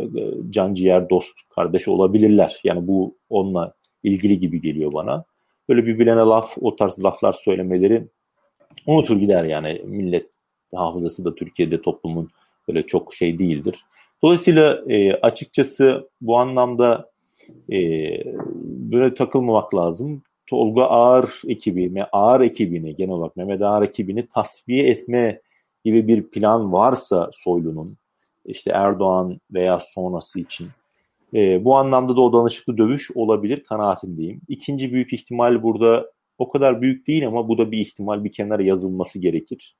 can 0.49 0.73
ciğer 0.73 1.09
dost 1.09 1.49
kardeş 1.55 1.87
olabilirler. 1.87 2.59
Yani 2.63 2.87
bu 2.87 3.17
onunla 3.29 3.73
ilgili 4.03 4.39
gibi 4.39 4.61
geliyor 4.61 4.93
bana. 4.93 5.25
Böyle 5.69 5.85
birbirine 5.85 6.15
laf 6.15 6.57
o 6.61 6.75
tarz 6.75 7.03
laflar 7.03 7.33
söylemeleri 7.33 8.07
unutur 8.85 9.17
gider 9.17 9.43
yani 9.43 9.81
millet 9.85 10.34
hafızası 10.75 11.25
da 11.25 11.35
Türkiye'de 11.35 11.81
toplumun 11.81 12.29
böyle 12.67 12.85
çok 12.85 13.13
şey 13.13 13.39
değildir. 13.39 13.85
Dolayısıyla 14.23 14.83
e, 14.87 15.13
açıkçası 15.13 16.09
bu 16.21 16.37
anlamda 16.37 17.09
e, 17.71 17.77
böyle 18.63 19.13
takılmamak 19.13 19.75
lazım. 19.75 20.23
Tolga 20.47 20.83
Ağar 20.83 21.41
ekibi, 21.47 22.03
Ağar 22.11 22.41
ekibini 22.41 22.95
genel 22.95 23.11
olarak 23.11 23.35
Mehmet 23.35 23.61
Ağar 23.61 23.81
ekibini 23.81 24.27
tasfiye 24.27 24.87
etme 24.87 25.41
gibi 25.85 26.07
bir 26.07 26.23
plan 26.23 26.73
varsa 26.73 27.29
Soylu'nun 27.33 27.97
işte 28.45 28.71
Erdoğan 28.71 29.39
veya 29.53 29.79
sonrası 29.79 30.39
için 30.39 30.67
e, 31.33 31.65
bu 31.65 31.75
anlamda 31.77 32.15
da 32.15 32.21
o 32.21 32.33
danışıklı 32.33 32.77
dövüş 32.77 33.11
olabilir 33.15 33.63
kanaatindeyim. 33.63 34.41
İkinci 34.47 34.93
büyük 34.93 35.13
ihtimal 35.13 35.63
burada 35.63 36.11
o 36.37 36.49
kadar 36.49 36.81
büyük 36.81 37.07
değil 37.07 37.27
ama 37.27 37.47
bu 37.47 37.57
da 37.57 37.71
bir 37.71 37.77
ihtimal 37.77 38.23
bir 38.23 38.31
kenara 38.31 38.63
yazılması 38.63 39.19
gerekir. 39.19 39.75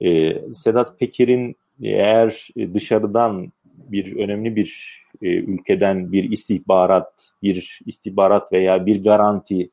E, 0.00 0.34
Sedat 0.54 0.98
Peker'in 0.98 1.56
eğer 1.82 2.48
dışarıdan 2.74 3.52
bir 3.64 4.16
önemli 4.16 4.56
bir 4.56 5.02
e, 5.22 5.28
ülkeden 5.28 6.12
bir 6.12 6.30
istihbarat, 6.30 7.32
bir 7.42 7.80
istihbarat 7.86 8.52
veya 8.52 8.86
bir 8.86 9.04
garanti, 9.04 9.70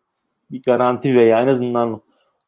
bir 0.52 0.64
garanti 0.64 1.16
veya 1.16 1.42
en 1.42 1.48
azından 1.48 2.02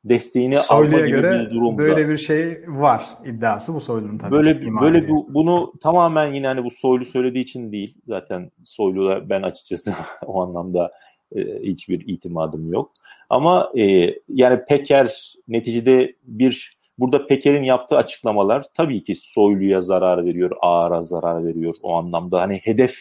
desteğini 0.05 0.55
Soylu'ya 0.55 0.97
alma 0.97 1.07
gibi 1.07 1.21
göre 1.21 1.45
bir 1.45 1.49
durumda. 1.55 1.77
böyle 1.77 2.09
bir 2.09 2.17
şey 2.17 2.61
var 2.67 3.05
iddiası 3.25 3.73
bu 3.73 3.81
Soylu'nun 3.81 4.17
tabii. 4.17 4.31
Böyle 4.31 4.59
böyle 4.81 5.09
bu, 5.09 5.33
bunu 5.33 5.73
tamamen 5.81 6.33
yine 6.33 6.47
hani 6.47 6.63
bu 6.63 6.71
Soylu 6.71 7.05
söylediği 7.05 7.43
için 7.43 7.71
değil. 7.71 7.97
Zaten 8.07 8.51
Soylu'da 8.63 9.29
ben 9.29 9.41
açıkçası 9.41 9.93
o 10.25 10.41
anlamda 10.41 10.91
e, 11.35 11.41
hiçbir 11.63 12.07
itimadım 12.07 12.73
yok. 12.73 12.91
Ama 13.29 13.71
e, 13.77 14.15
yani 14.29 14.65
Peker 14.65 15.35
neticede 15.47 16.15
bir 16.23 16.74
burada 16.99 17.27
Peker'in 17.27 17.63
yaptığı 17.63 17.97
açıklamalar 17.97 18.65
tabii 18.73 19.03
ki 19.03 19.15
Soylu'ya 19.15 19.81
zarar 19.81 20.25
veriyor, 20.25 20.51
Ağar'a 20.61 21.01
zarar 21.01 21.45
veriyor 21.45 21.73
o 21.81 21.93
anlamda. 21.93 22.41
Hani 22.41 22.55
hedef 22.63 22.95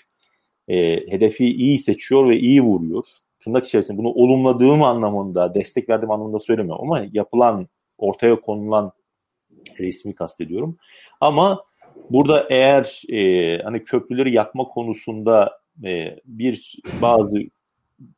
e, 0.69 0.97
hedefi 1.11 1.45
iyi 1.45 1.79
seçiyor 1.79 2.29
ve 2.29 2.39
iyi 2.39 2.63
vuruyor 2.63 3.05
tırnak 3.45 3.67
içerisinde 3.67 3.99
bunu 3.99 4.09
olumladığım 4.09 4.83
anlamında, 4.83 5.55
destek 5.55 5.89
verdiğim 5.89 6.11
anlamında 6.11 6.39
söylemiyorum 6.39 6.85
ama 6.85 7.07
yapılan, 7.13 7.69
ortaya 7.99 8.41
konulan 8.41 8.93
resmi 9.79 10.15
kastediyorum. 10.15 10.77
Ama 11.21 11.65
burada 12.11 12.47
eğer 12.51 13.03
e, 13.09 13.59
hani 13.63 13.83
köprüleri 13.83 14.33
yakma 14.33 14.65
konusunda 14.65 15.59
e, 15.85 16.17
bir 16.25 16.77
bazı 17.03 17.41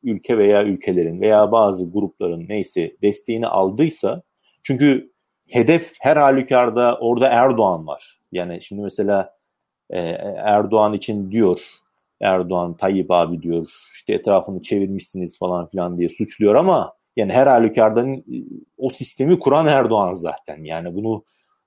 ülke 0.02 0.38
veya 0.38 0.64
ülkelerin 0.64 1.20
veya 1.20 1.52
bazı 1.52 1.90
grupların 1.90 2.46
neyse 2.48 2.96
desteğini 3.02 3.46
aldıysa 3.46 4.22
çünkü 4.62 5.10
hedef 5.48 5.92
her 6.00 6.16
halükarda 6.16 6.98
orada 7.00 7.28
Erdoğan 7.28 7.86
var. 7.86 8.20
Yani 8.32 8.62
şimdi 8.62 8.82
mesela 8.82 9.28
e, 9.90 9.98
Erdoğan 10.36 10.92
için 10.92 11.30
diyor 11.30 11.60
Erdoğan, 12.20 12.76
Tayyip 12.76 13.10
abi 13.10 13.42
diyor 13.42 13.66
işte 13.94 14.12
etrafını 14.12 14.62
çevirmişsiniz 14.62 15.38
falan 15.38 15.66
filan 15.66 15.98
diye 15.98 16.08
suçluyor 16.08 16.54
ama 16.54 16.92
yani 17.16 17.32
her 17.32 17.46
halükarda 17.46 18.08
e, 18.08 18.22
o 18.78 18.90
sistemi 18.90 19.38
kuran 19.38 19.66
Erdoğan 19.66 20.12
zaten. 20.12 20.64
Yani 20.64 20.94
bunu 20.94 21.24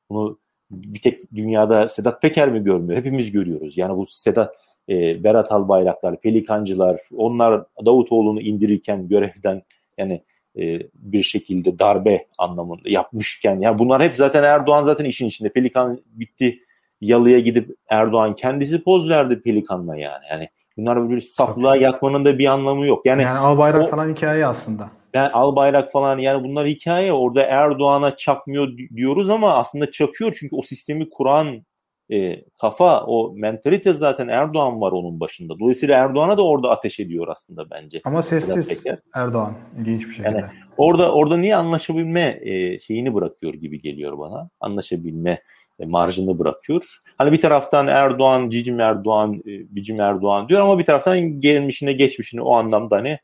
bunu 0.10 0.40
bir 0.72 1.02
tek 1.02 1.36
dünyada 1.36 1.88
Sedat 1.88 2.22
Peker 2.22 2.50
mi 2.50 2.64
görmüyor? 2.64 3.00
Hepimiz 3.00 3.32
görüyoruz. 3.32 3.78
Yani 3.78 3.98
bu 3.98 4.06
Sedat 4.06 4.56
e, 4.90 5.24
Berat 5.24 5.52
Albayraklar, 5.52 6.22
Pelikancılar 6.22 7.00
onlar 7.16 7.64
Davutoğlu'nu 7.86 8.42
indirirken 8.42 9.08
görevden 9.08 9.62
yani 9.98 10.24
e, 10.60 10.80
bir 10.94 11.24
şekilde 11.24 11.80
darbe 11.80 12.28
anlamında 12.38 12.90
yapmışken 12.90 13.60
yani 13.60 13.80
bunlar 13.80 14.02
hep 14.02 14.16
zaten 14.16 14.44
Erdoğan 14.44 14.84
zaten 14.84 15.06
işin 15.06 15.28
içinde. 15.28 15.50
Pelikan 15.50 16.02
bitti 16.06 16.60
yalıya 17.02 17.40
gidip 17.40 17.70
Erdoğan 17.90 18.36
kendisi 18.36 18.84
poz 18.84 19.10
verdi 19.10 19.42
Pelikan'la 19.42 19.98
yani. 19.98 20.24
Yani 20.30 20.50
bunlar 20.78 21.10
bir 21.10 21.22
saflığa 21.22 21.76
yatmanın 21.76 22.26
da 22.26 22.40
bir 22.40 22.46
anlamı 22.46 22.88
yok. 22.88 23.06
Yani, 23.06 23.22
yani 23.22 23.38
al 23.38 23.58
bayrak 23.58 23.84
o, 23.84 23.88
falan 23.88 24.10
hikaye 24.10 24.46
aslında. 24.46 24.90
Yani 25.14 25.30
al 25.30 25.56
bayrak 25.56 25.92
falan 25.92 26.18
yani 26.18 26.44
bunlar 26.44 26.68
hikaye. 26.68 27.14
Orada 27.14 27.42
Erdoğan'a 27.44 28.16
çakmıyor 28.16 28.68
diyoruz 28.96 29.30
ama 29.30 29.54
aslında 29.54 29.92
çakıyor 29.92 30.36
çünkü 30.40 30.56
o 30.56 30.62
sistemi 30.62 31.10
kuran 31.10 31.66
e, 32.12 32.42
kafa, 32.62 33.06
o 33.06 33.34
mentalite 33.36 33.94
zaten 33.94 34.28
Erdoğan 34.28 34.82
var 34.82 34.92
onun 34.92 35.20
başında. 35.20 35.60
Dolayısıyla 35.60 35.98
Erdoğan'a 35.98 36.38
da 36.38 36.46
orada 36.46 36.70
ateş 36.70 37.00
ediyor 37.00 37.28
aslında 37.28 37.70
bence. 37.70 38.02
Ama 38.06 38.22
sessiz 38.22 38.84
Erdoğan 39.16 39.54
ilginç 39.80 40.08
bir 40.08 40.14
şekilde. 40.14 40.28
Yani 40.36 40.46
orada 40.78 41.14
orada 41.14 41.38
niye 41.38 41.56
anlaşabilme 41.56 42.40
e, 42.42 42.80
şeyini 42.80 43.14
bırakıyor 43.14 43.54
gibi 43.54 43.82
geliyor 43.82 44.20
bana. 44.20 44.50
Anlaşabilme 44.60 45.42
e, 45.80 45.86
marjını 45.86 46.40
bırakıyor. 46.40 46.84
Hani 47.18 47.32
bir 47.32 47.42
taraftan 47.42 47.88
Erdoğan, 47.88 48.50
Cicim 48.50 48.80
Erdoğan, 48.80 49.34
e, 49.34 49.76
Bicim 49.76 50.00
Erdoğan 50.00 50.50
diyor 50.50 50.62
ama 50.62 50.80
bir 50.80 50.86
taraftan 50.86 51.40
gelmişine 51.40 51.94
geçmişini 51.94 52.42
o 52.42 52.54
anlamda 52.54 52.96
hani 52.96 53.20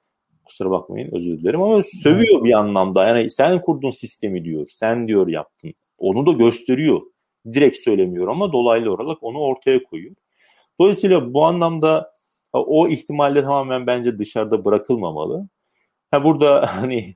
kusura 0.45 0.69
bakmayın 0.71 1.09
özür 1.11 1.39
dilerim 1.39 1.61
ama 1.61 1.83
sövüyor 1.83 2.43
bir 2.43 2.53
anlamda. 2.53 3.07
Yani 3.07 3.29
sen 3.29 3.61
kurdun 3.61 3.89
sistemi 3.89 4.45
diyor, 4.45 4.65
sen 4.69 5.07
diyor 5.07 5.27
yaptın. 5.27 5.73
Onu 5.97 6.25
da 6.25 6.31
gösteriyor. 6.31 7.01
Direkt 7.53 7.77
söylemiyor 7.77 8.27
ama 8.27 8.51
dolaylı 8.51 8.93
olarak 8.93 9.17
onu 9.23 9.39
ortaya 9.39 9.83
koyuyor. 9.83 10.15
Dolayısıyla 10.79 11.33
bu 11.33 11.45
anlamda 11.45 12.15
o 12.53 12.87
ihtimalle 12.87 13.41
tamamen 13.41 13.87
bence 13.87 14.19
dışarıda 14.19 14.65
bırakılmamalı. 14.65 15.47
Ha 16.11 16.23
burada 16.23 16.75
hani 16.81 17.15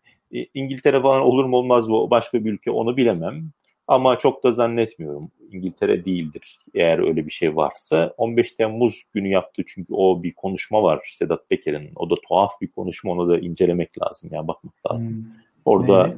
İngiltere 0.54 1.02
falan 1.02 1.22
olur 1.22 1.46
mu 1.46 1.58
olmaz 1.58 1.88
mı 1.88 2.10
başka 2.10 2.46
bir 2.46 2.54
ülke 2.54 2.72
onu 2.72 2.98
bilemem. 2.98 3.52
Ama 3.88 4.20
çok 4.20 4.44
da 4.44 4.52
zannetmiyorum. 4.52 5.32
İngiltere 5.52 6.06
değildir 6.06 6.60
eğer 6.74 7.00
öyle 7.00 7.26
bir 7.26 7.32
şey 7.32 7.56
varsa. 7.56 8.14
15 8.18 8.52
Temmuz 8.52 9.04
günü 9.14 9.28
yaptı 9.28 9.64
çünkü 9.68 9.94
o 9.94 10.24
bir 10.24 10.34
konuşma 10.34 10.84
var 10.84 11.14
Sedat 11.14 11.50
Peker'in. 11.50 11.92
O 11.96 12.10
da 12.10 12.16
tuhaf 12.28 12.62
bir 12.62 12.68
konuşma 12.68 13.12
onu 13.12 13.30
da 13.30 13.40
incelemek 13.40 14.02
lazım. 14.02 14.30
Yani 14.34 14.48
bakmak 14.48 14.74
lazım. 14.92 15.14
Hmm. 15.14 15.24
Orada 15.66 16.08
ne? 16.08 16.14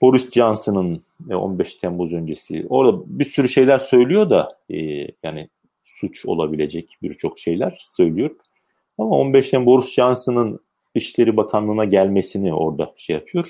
Boris 0.00 0.30
Johnson'ın 0.30 1.02
15 1.30 1.74
e, 1.74 1.78
Temmuz 1.78 2.12
öncesi 2.12 2.66
orada 2.68 3.02
bir 3.06 3.24
sürü 3.24 3.48
şeyler 3.48 3.78
söylüyor 3.78 4.30
da 4.30 4.58
e, 4.70 4.76
yani 5.22 5.48
suç 5.84 6.26
olabilecek 6.26 6.96
birçok 7.02 7.38
şeyler 7.38 7.86
söylüyor. 7.90 8.30
Ama 8.98 9.10
15 9.10 9.50
Temmuz 9.50 9.66
Boris 9.66 9.92
Johnson'ın 9.92 10.60
İşleri 10.94 11.36
Bakanlığı'na 11.36 11.84
gelmesini 11.84 12.54
orada 12.54 12.92
şey 12.96 13.16
yapıyor. 13.16 13.46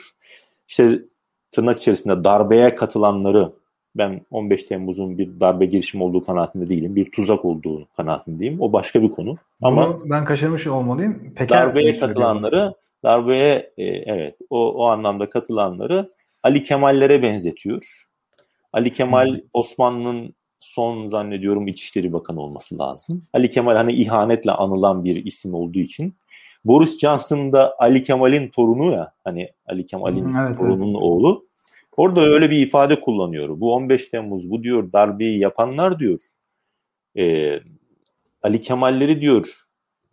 İşte 0.68 1.02
tırnak 1.50 1.80
içerisinde 1.80 2.24
darbeye 2.24 2.74
katılanları 2.74 3.52
ben 3.94 4.20
15 4.30 4.64
Temmuz'un 4.64 5.18
bir 5.18 5.40
darbe 5.40 5.66
girişimi 5.66 6.04
olduğu 6.04 6.24
kanaatinde 6.24 6.68
değilim. 6.68 6.96
Bir 6.96 7.10
tuzak 7.10 7.44
olduğu 7.44 7.86
kanaatindeyim. 7.96 8.60
O 8.60 8.72
başka 8.72 9.02
bir 9.02 9.10
konu. 9.10 9.36
Ama 9.62 9.88
Bunu 9.88 10.10
ben 10.10 10.24
kaçırmış 10.24 10.66
olmalıyım. 10.66 11.34
Peker 11.36 11.68
darbeye 11.68 11.92
katılanları 11.92 12.74
darbeye 13.02 13.72
e, 13.78 13.84
evet 13.84 14.36
o, 14.50 14.72
o 14.72 14.86
anlamda 14.86 15.30
katılanları 15.30 16.10
Ali 16.46 16.62
Kemal'lere 16.64 17.22
benzetiyor. 17.22 18.06
Ali 18.72 18.92
Kemal. 18.92 19.40
Osmanlı'nın 19.52 20.34
son 20.60 21.06
zannediyorum 21.06 21.66
İçişleri 21.66 22.12
Bakanı 22.12 22.40
olması 22.40 22.78
lazım. 22.78 23.26
Ali 23.32 23.50
Kemal 23.50 23.76
hani 23.76 23.92
ihanetle 23.92 24.52
anılan 24.52 25.04
bir 25.04 25.24
isim 25.24 25.54
olduğu 25.54 25.78
için 25.78 26.14
Boris 26.64 26.98
Johnson 26.98 27.52
da 27.52 27.74
Ali 27.78 28.04
Kemal'in 28.04 28.48
torunu 28.48 28.92
ya 28.92 29.12
hani 29.24 29.48
Ali 29.66 29.86
Kemal'in 29.86 30.34
evet, 30.34 30.58
torununun 30.58 30.94
evet. 30.94 31.02
oğlu. 31.02 31.46
Orada 31.96 32.20
öyle 32.20 32.50
bir 32.50 32.66
ifade 32.66 33.00
kullanıyor. 33.00 33.60
Bu 33.60 33.74
15 33.74 34.08
Temmuz 34.08 34.50
bu 34.50 34.62
diyor 34.62 34.92
darbeyi 34.92 35.38
yapanlar 35.38 35.98
diyor. 35.98 36.20
E, 37.16 37.54
Ali 38.42 38.62
Kemal'leri 38.62 39.20
diyor 39.20 39.62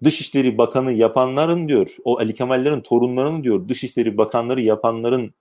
Dışişleri 0.03 0.57
Bakanı 0.57 0.91
yapanların 0.91 1.67
diyor 1.67 1.95
o 2.03 2.19
Ali 2.19 2.35
Kemal'lerin 2.35 2.81
torunlarının 2.81 3.43
diyor 3.43 3.69
Dışişleri 3.69 4.17
Bakanları 4.17 4.61
yapanların 4.61 5.33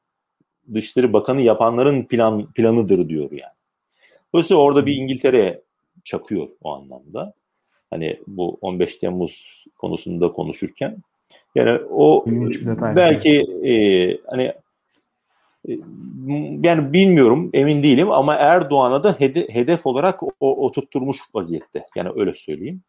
Dışişleri 0.74 1.12
Bakanı 1.12 1.40
yapanların 1.40 2.04
plan 2.04 2.52
planıdır 2.52 3.08
diyor 3.08 3.30
yani. 3.30 3.52
Dolayısıyla 4.34 4.62
orada 4.62 4.86
bir 4.86 4.96
İngiltere 4.96 5.60
çakıyor 6.04 6.48
o 6.62 6.74
anlamda. 6.74 7.34
Hani 7.90 8.20
bu 8.26 8.58
15 8.60 8.96
Temmuz 8.96 9.64
konusunda 9.78 10.32
konuşurken. 10.32 10.96
Yani 11.54 11.80
o 11.90 12.24
belki 12.96 13.40
e, 13.64 13.72
hani 14.26 14.52
e, 15.68 15.72
yani 16.62 16.92
bilmiyorum 16.92 17.50
emin 17.54 17.82
değilim 17.82 18.10
ama 18.10 18.34
Erdoğan'a 18.34 19.02
da 19.02 19.16
hede, 19.18 19.48
hedef 19.50 19.86
olarak 19.86 20.22
o, 20.22 20.66
oturtturmuş 20.66 21.18
vaziyette. 21.34 21.86
Yani 21.96 22.08
öyle 22.16 22.34
söyleyeyim. 22.34 22.82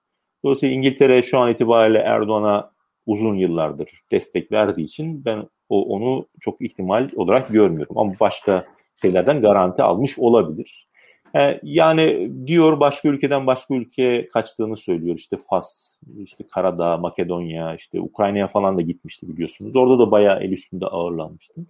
Dolayısıyla 0.43 0.75
İngiltere 0.75 1.21
şu 1.21 1.39
an 1.39 1.51
itibariyle 1.51 1.97
Erdoğan'a 1.97 2.71
uzun 3.05 3.35
yıllardır 3.35 3.89
destek 4.11 4.51
verdiği 4.51 4.83
için 4.83 5.25
ben 5.25 5.47
o, 5.69 5.95
onu 5.95 6.25
çok 6.39 6.61
ihtimal 6.61 7.09
olarak 7.15 7.49
görmüyorum. 7.49 7.97
Ama 7.97 8.13
başka 8.19 8.65
şeylerden 9.01 9.41
garanti 9.41 9.83
almış 9.83 10.19
olabilir. 10.19 10.87
E, 11.35 11.59
yani 11.63 12.31
diyor 12.47 12.79
başka 12.79 13.09
ülkeden 13.09 13.47
başka 13.47 13.73
ülkeye 13.73 14.27
kaçtığını 14.27 14.77
söylüyor. 14.77 15.15
İşte 15.15 15.37
Fas, 15.49 15.99
işte 16.17 16.43
Karadağ, 16.47 16.97
Makedonya, 16.97 17.75
işte 17.75 18.01
Ukrayna'ya 18.01 18.47
falan 18.47 18.77
da 18.77 18.81
gitmişti 18.81 19.27
biliyorsunuz. 19.27 19.75
Orada 19.75 19.99
da 19.99 20.11
bayağı 20.11 20.43
el 20.43 20.51
üstünde 20.51 20.85
ağırlanmıştı. 20.85 21.61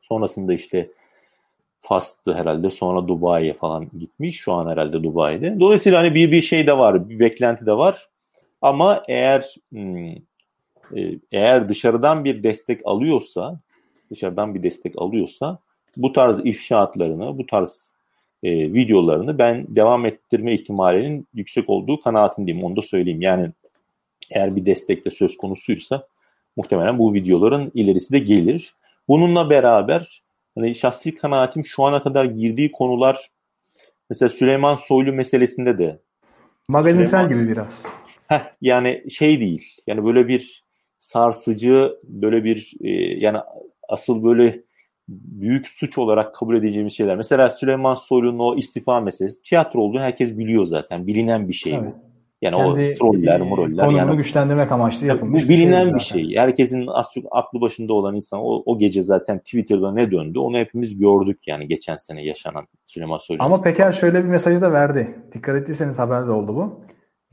Sonrasında 0.00 0.52
işte 0.52 0.90
Fas'tı 1.80 2.34
herhalde 2.34 2.70
sonra 2.70 3.08
Dubai'ye 3.08 3.52
falan 3.52 3.86
gitmiş. 3.98 4.36
Şu 4.36 4.52
an 4.52 4.70
herhalde 4.70 5.02
Dubai'de. 5.02 5.60
Dolayısıyla 5.60 6.00
hani 6.00 6.14
bir 6.14 6.32
bir 6.32 6.42
şey 6.42 6.66
de 6.66 6.78
var, 6.78 7.08
bir 7.08 7.18
beklenti 7.18 7.66
de 7.66 7.72
var. 7.72 8.08
Ama 8.62 9.02
eğer 9.08 9.54
hmm, 9.72 10.06
e, 10.96 11.18
eğer 11.32 11.68
dışarıdan 11.68 12.24
bir 12.24 12.42
destek 12.42 12.80
alıyorsa, 12.84 13.58
dışarıdan 14.10 14.54
bir 14.54 14.62
destek 14.62 14.94
alıyorsa 14.98 15.58
bu 15.96 16.12
tarz 16.12 16.46
ifşaatlarını, 16.46 17.38
bu 17.38 17.46
tarz 17.46 17.94
e, 18.42 18.72
videolarını 18.72 19.38
ben 19.38 19.66
devam 19.68 20.06
ettirme 20.06 20.54
ihtimalinin 20.54 21.26
yüksek 21.34 21.70
olduğu 21.70 22.00
kanaatindeyim. 22.00 22.62
Onu 22.62 22.76
da 22.76 22.82
söyleyeyim. 22.82 23.20
Yani 23.20 23.50
eğer 24.30 24.56
bir 24.56 24.66
destekle 24.66 25.10
söz 25.10 25.36
konusuysa 25.36 26.06
muhtemelen 26.56 26.98
bu 26.98 27.14
videoların 27.14 27.72
ilerisi 27.74 28.12
de 28.12 28.18
gelir. 28.18 28.74
Bununla 29.08 29.50
beraber 29.50 30.22
hani 30.54 30.74
şahsi 30.74 31.14
kanaatim 31.14 31.64
şu 31.64 31.84
ana 31.84 32.02
kadar 32.02 32.24
girdiği 32.24 32.72
konular 32.72 33.30
mesela 34.10 34.28
Süleyman 34.28 34.74
Soylu 34.74 35.12
meselesinde 35.12 35.78
de 35.78 35.98
magazinsel 36.68 37.28
gibi 37.28 37.48
biraz. 37.48 37.86
Heh, 38.28 38.40
yani 38.60 39.10
şey 39.10 39.40
değil. 39.40 39.76
Yani 39.86 40.04
böyle 40.04 40.28
bir 40.28 40.64
sarsıcı 40.98 41.96
böyle 42.04 42.44
bir 42.44 42.72
e, 42.80 42.90
yani 43.18 43.38
asıl 43.88 44.24
böyle 44.24 44.62
büyük 45.08 45.68
suç 45.68 45.98
olarak 45.98 46.34
kabul 46.34 46.56
edeceğimiz 46.56 46.96
şeyler. 46.96 47.16
Mesela 47.16 47.50
Süleyman 47.50 47.94
Soylu'nun 47.94 48.38
o 48.38 48.56
istifa 48.56 49.00
meselesi 49.00 49.42
tiyatro 49.42 49.80
olduğu 49.80 49.98
herkes 49.98 50.38
biliyor 50.38 50.64
zaten. 50.64 51.06
Bilinen 51.06 51.48
bir 51.48 51.54
şey 51.54 51.74
evet. 51.74 51.84
bu. 51.84 52.06
Yani 52.42 52.56
Kendi 52.56 52.94
o 52.94 52.94
troller, 52.94 53.40
moroller. 53.40 53.86
Konumunu 53.86 54.08
yani, 54.08 54.16
güçlendirmek 54.16 54.72
amaçlı 54.72 55.06
yapılmış 55.06 55.44
bu 55.44 55.48
bilinen 55.48 55.94
bir 55.94 56.00
şey. 56.00 56.22
Bir 56.22 56.28
şey. 56.28 56.36
Herkesin 56.36 56.86
az 56.86 57.10
çok 57.14 57.24
aklı 57.30 57.60
başında 57.60 57.92
olan 57.92 58.14
insan 58.14 58.40
o, 58.40 58.62
o 58.66 58.78
gece 58.78 59.02
zaten 59.02 59.38
Twitter'da 59.38 59.92
ne 59.92 60.10
döndü 60.10 60.38
onu 60.38 60.58
hepimiz 60.58 60.98
gördük 60.98 61.38
yani 61.46 61.68
geçen 61.68 61.96
sene 61.96 62.24
yaşanan 62.24 62.66
Süleyman 62.86 63.18
Soylu. 63.18 63.42
Ama 63.42 63.62
Peker 63.62 63.92
şöyle 63.92 64.24
bir 64.24 64.28
mesajı 64.28 64.60
da 64.60 64.72
verdi. 64.72 65.08
Dikkat 65.32 65.56
ettiyseniz 65.56 65.98
haberde 65.98 66.30
oldu 66.30 66.56
bu. 66.56 66.80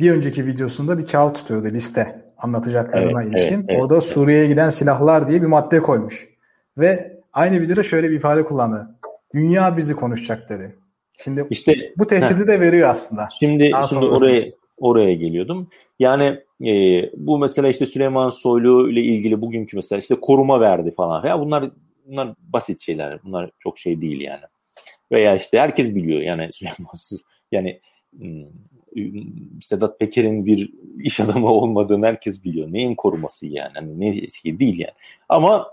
Bir 0.04 0.12
önceki 0.12 0.46
videosunda 0.46 0.98
bir 0.98 1.06
kağıt 1.06 1.36
tutuyordu 1.36 1.68
liste 1.68 2.26
anlatacaklarına 2.38 3.24
evet, 3.24 3.32
ilişkin. 3.32 3.56
Evet, 3.56 3.66
evet, 3.70 3.82
Orada 3.82 4.02
Suriye'ye 4.02 4.48
giden 4.48 4.70
silahlar 4.70 5.28
diye 5.28 5.42
bir 5.42 5.48
madde 5.48 5.82
koymuş. 5.82 6.30
Ve 6.78 7.20
aynı 7.34 7.62
videoda 7.62 7.84
şöyle 7.84 8.12
bir 8.12 8.16
ifade 8.16 8.46
kullandı. 8.46 8.96
Dünya 9.34 9.78
bizi 9.78 9.96
konuşacak 9.96 10.50
dedi. 10.50 10.76
Şimdi 11.24 11.48
işte 11.50 11.74
bu 11.98 12.08
tehdidi 12.08 12.42
heh, 12.42 12.48
de 12.48 12.60
veriyor 12.60 12.90
aslında. 12.90 13.30
Şimdi 13.40 13.72
Daha 13.72 13.88
şimdi 13.88 14.06
oraya 14.06 14.38
için. 14.38 14.54
oraya 14.78 15.14
geliyordum. 15.14 15.70
Yani 16.00 16.40
e, 16.66 16.72
bu 17.18 17.40
mesela 17.40 17.68
işte 17.68 17.86
Süleyman 17.86 18.30
Soylu 18.30 18.90
ile 18.90 19.02
ilgili 19.02 19.42
bugünkü 19.42 19.76
mesela 19.76 20.00
işte 20.00 20.16
koruma 20.16 20.62
verdi 20.62 20.92
falan. 20.92 21.28
Ya 21.28 21.40
bunlar 21.40 21.72
bunlar 22.06 22.34
basit 22.40 22.82
şeyler. 22.82 23.24
Bunlar 23.24 23.50
çok 23.60 23.80
şey 23.80 24.02
değil 24.02 24.22
yani. 24.22 24.44
Veya 25.12 25.36
işte 25.36 25.60
herkes 25.60 25.96
biliyor 25.96 26.22
yani 26.22 26.50
Süleyman 26.54 26.94
yani 27.52 27.80
hmm, 28.18 28.46
Sedat 29.62 30.00
Peker'in 30.00 30.46
bir 30.46 30.74
iş 31.00 31.20
adamı 31.20 31.48
olmadığını 31.48 32.06
herkes 32.06 32.44
biliyor. 32.44 32.74
Neyin 32.74 32.96
koruması 32.96 33.48
yani? 33.48 33.72
Hani 33.74 34.00
ne 34.00 34.30
şey 34.30 34.60
değil 34.60 34.80
yani. 34.80 34.94
Ama 35.30 35.68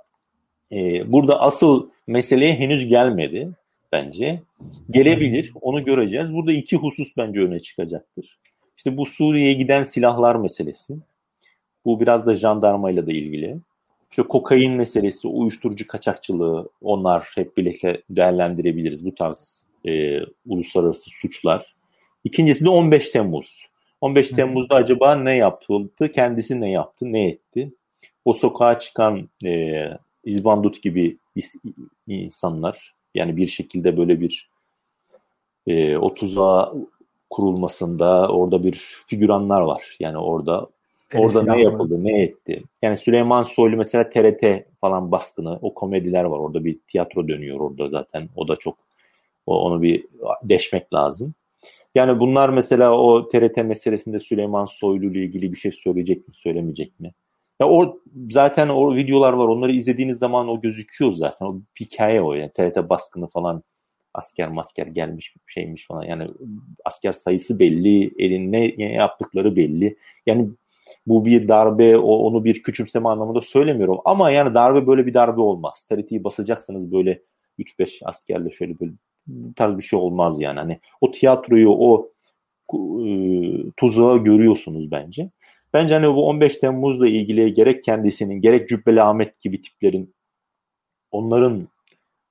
e, 0.72 1.12
burada 1.12 1.40
asıl 1.40 1.88
meseleye 2.06 2.54
henüz 2.54 2.86
gelmedi 2.86 3.50
bence. 3.92 4.42
Gelebilir. 4.90 5.52
Onu 5.60 5.84
göreceğiz. 5.84 6.34
Burada 6.34 6.52
iki 6.52 6.76
husus 6.76 7.16
bence 7.16 7.40
öne 7.40 7.60
çıkacaktır. 7.60 8.38
İşte 8.76 8.96
bu 8.96 9.06
Suriye'ye 9.06 9.52
giden 9.52 9.82
silahlar 9.82 10.36
meselesi. 10.36 10.94
Bu 11.84 12.00
biraz 12.00 12.26
da 12.26 12.34
jandarmayla 12.34 13.06
da 13.06 13.12
ilgili. 13.12 13.56
İşte 14.10 14.22
kokain 14.22 14.72
meselesi, 14.72 15.28
uyuşturucu 15.28 15.86
kaçakçılığı 15.86 16.68
onlar 16.82 17.28
hep 17.34 17.56
birlikte 17.56 18.02
değerlendirebiliriz. 18.10 19.04
Bu 19.04 19.14
tarz 19.14 19.64
e, 19.86 20.20
uluslararası 20.46 21.10
suçlar. 21.10 21.74
İkincisi 22.24 22.64
de 22.64 22.68
15 22.68 23.10
Temmuz. 23.10 23.70
15 24.00 24.30
Temmuz'da 24.30 24.74
acaba 24.74 25.14
ne 25.14 25.36
yapıldı? 25.36 26.12
Kendisi 26.12 26.60
ne 26.60 26.70
yaptı? 26.70 27.12
Ne 27.12 27.28
etti? 27.28 27.72
O 28.24 28.32
sokağa 28.32 28.78
çıkan 28.78 29.28
e, 29.44 29.84
İzbandut 30.24 30.82
gibi 30.82 31.16
insanlar 32.06 32.94
yani 33.14 33.36
bir 33.36 33.46
şekilde 33.46 33.96
böyle 33.96 34.20
bir 34.20 34.50
e, 35.66 35.96
o 35.96 36.14
tuzağa 36.14 36.72
kurulmasında 37.30 38.28
orada 38.28 38.64
bir 38.64 38.72
figüranlar 39.06 39.60
var. 39.60 39.96
Yani 40.00 40.18
orada 40.18 40.68
orada 41.14 41.54
ne 41.54 41.62
yapıldı, 41.62 42.04
ne 42.04 42.22
etti? 42.22 42.62
Yani 42.82 42.96
Süleyman 42.96 43.42
Soylu 43.42 43.76
mesela 43.76 44.10
TRT 44.10 44.44
falan 44.80 45.12
baskını, 45.12 45.58
o 45.62 45.74
komediler 45.74 46.24
var. 46.24 46.38
Orada 46.38 46.64
bir 46.64 46.78
tiyatro 46.78 47.28
dönüyor 47.28 47.60
orada 47.60 47.88
zaten. 47.88 48.28
O 48.36 48.48
da 48.48 48.56
çok 48.56 48.78
onu 49.46 49.82
bir 49.82 50.06
deşmek 50.42 50.94
lazım. 50.94 51.34
Yani 51.94 52.20
bunlar 52.20 52.48
mesela 52.48 52.98
o 52.98 53.28
TRT 53.28 53.56
meselesinde 53.56 54.20
Süleyman 54.20 54.64
Soylu 54.64 55.06
ile 55.06 55.24
ilgili 55.24 55.52
bir 55.52 55.56
şey 55.56 55.72
söyleyecek 55.72 56.28
mi, 56.28 56.34
söylemeyecek 56.36 57.00
mi? 57.00 57.12
Ya 57.60 57.68
o 57.68 58.00
zaten 58.30 58.68
o 58.68 58.94
videolar 58.94 59.32
var. 59.32 59.48
Onları 59.48 59.72
izlediğiniz 59.72 60.18
zaman 60.18 60.48
o 60.48 60.60
gözüküyor 60.60 61.12
zaten. 61.12 61.46
O 61.46 61.60
hikaye 61.80 62.22
o 62.22 62.34
yani. 62.34 62.50
TRT 62.52 62.76
baskını 62.76 63.26
falan 63.26 63.62
asker 64.14 64.48
masker 64.48 64.86
gelmiş 64.86 65.34
şeymiş 65.46 65.86
falan. 65.86 66.02
Yani 66.02 66.26
asker 66.84 67.12
sayısı 67.12 67.58
belli, 67.58 68.14
elin 68.18 68.52
ne 68.52 68.92
yaptıkları 68.92 69.56
belli. 69.56 69.96
Yani 70.26 70.48
bu 71.06 71.24
bir 71.24 71.48
darbe, 71.48 71.98
o, 71.98 72.16
onu 72.16 72.44
bir 72.44 72.62
küçümseme 72.62 73.08
anlamında 73.08 73.40
söylemiyorum. 73.40 73.98
Ama 74.04 74.30
yani 74.30 74.54
darbe 74.54 74.86
böyle 74.86 75.06
bir 75.06 75.14
darbe 75.14 75.40
olmaz. 75.40 75.86
TRT'yi 75.88 76.24
basacaksanız 76.24 76.92
böyle 76.92 77.22
3-5 77.58 78.04
askerle 78.04 78.50
şöyle 78.50 78.80
böyle 78.80 78.92
tarz 79.56 79.76
bir 79.76 79.82
şey 79.82 79.98
olmaz 79.98 80.40
yani. 80.40 80.58
Hani 80.58 80.80
o 81.00 81.10
tiyatroyu, 81.10 81.70
o 81.70 82.10
e, 82.74 83.12
tuzağı 83.76 84.18
görüyorsunuz 84.18 84.90
bence. 84.90 85.30
Bence 85.74 85.94
hani 85.94 86.14
bu 86.14 86.28
15 86.28 86.58
Temmuz'la 86.58 87.08
ilgili 87.08 87.54
gerek 87.54 87.84
kendisinin 87.84 88.40
gerek 88.40 88.68
Cübbeli 88.68 89.02
Ahmet 89.02 89.40
gibi 89.40 89.62
tiplerin 89.62 90.14
onların 91.10 91.68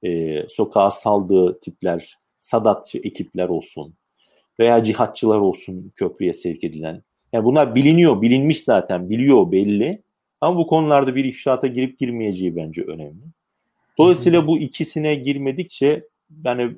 e, 0.03 0.43
sokağa 0.49 0.89
saldığı 0.89 1.59
tipler, 1.59 2.17
Sadatçı 2.39 2.97
ekipler 2.97 3.49
olsun 3.49 3.93
veya 4.59 4.83
cihatçılar 4.83 5.37
olsun 5.37 5.91
köprüye 5.95 6.33
sevk 6.33 6.63
edilen. 6.63 7.03
Yani 7.33 7.45
bunlar 7.45 7.75
biliniyor, 7.75 8.21
bilinmiş 8.21 8.63
zaten, 8.63 9.09
biliyor 9.09 9.51
belli. 9.51 10.01
Ama 10.41 10.59
bu 10.59 10.67
konularda 10.67 11.15
bir 11.15 11.25
ifşaata 11.25 11.67
girip 11.67 11.99
girmeyeceği 11.99 12.55
bence 12.55 12.81
önemli. 12.81 13.23
Dolayısıyla 13.97 14.47
bu 14.47 14.59
ikisine 14.59 15.15
girmedikçe 15.15 16.07
yani 16.45 16.75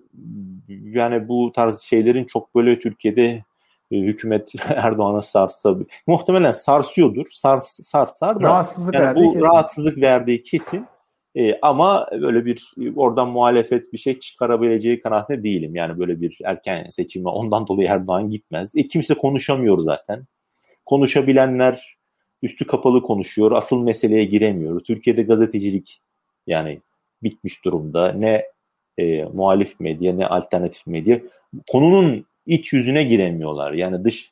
yani 0.69 1.27
bu 1.27 1.51
tarz 1.55 1.81
şeylerin 1.81 2.25
çok 2.25 2.55
böyle 2.55 2.79
Türkiye'de 2.79 3.43
e, 3.91 3.97
hükümet 3.97 4.53
Erdoğan'a 4.69 5.21
sarsa 5.21 5.75
muhtemelen 6.07 6.51
sarsıyordur. 6.51 7.25
Sars, 7.29 7.79
sarsar 7.83 8.35
da 8.35 8.43
rahatsızlık 8.43 8.93
yani 8.93 9.15
bu 9.15 9.33
kesin. 9.33 9.43
rahatsızlık 9.43 9.97
verdiği 9.97 10.43
kesin. 10.43 10.85
E, 11.35 11.59
ama 11.61 12.07
böyle 12.11 12.45
bir 12.45 12.73
oradan 12.95 13.29
muhalefet 13.29 13.93
bir 13.93 13.97
şey 13.97 14.19
çıkarabileceği 14.19 15.01
kanaatinde 15.01 15.43
değilim. 15.43 15.75
Yani 15.75 15.99
böyle 15.99 16.21
bir 16.21 16.37
erken 16.43 16.89
seçime 16.89 17.29
ondan 17.29 17.67
dolayı 17.67 17.87
Erdoğan 17.87 18.29
gitmez. 18.29 18.75
E, 18.75 18.87
kimse 18.87 19.13
konuşamıyor 19.13 19.77
zaten. 19.77 20.27
Konuşabilenler 20.85 21.97
üstü 22.41 22.67
kapalı 22.67 23.01
konuşuyor. 23.01 23.51
Asıl 23.51 23.83
meseleye 23.83 24.25
giremiyor. 24.25 24.79
Türkiye'de 24.79 25.21
gazetecilik 25.21 26.01
yani 26.47 26.81
bitmiş 27.23 27.65
durumda. 27.65 28.11
Ne 28.11 28.45
e, 28.97 29.23
muhalif 29.23 29.80
medya 29.80 30.13
ne 30.13 30.27
alternatif 30.27 30.88
medya 30.88 31.19
konunun 31.71 32.25
iç 32.45 32.73
yüzüne 32.73 33.04
giremiyorlar. 33.04 33.71
Yani 33.71 34.04
dış 34.04 34.32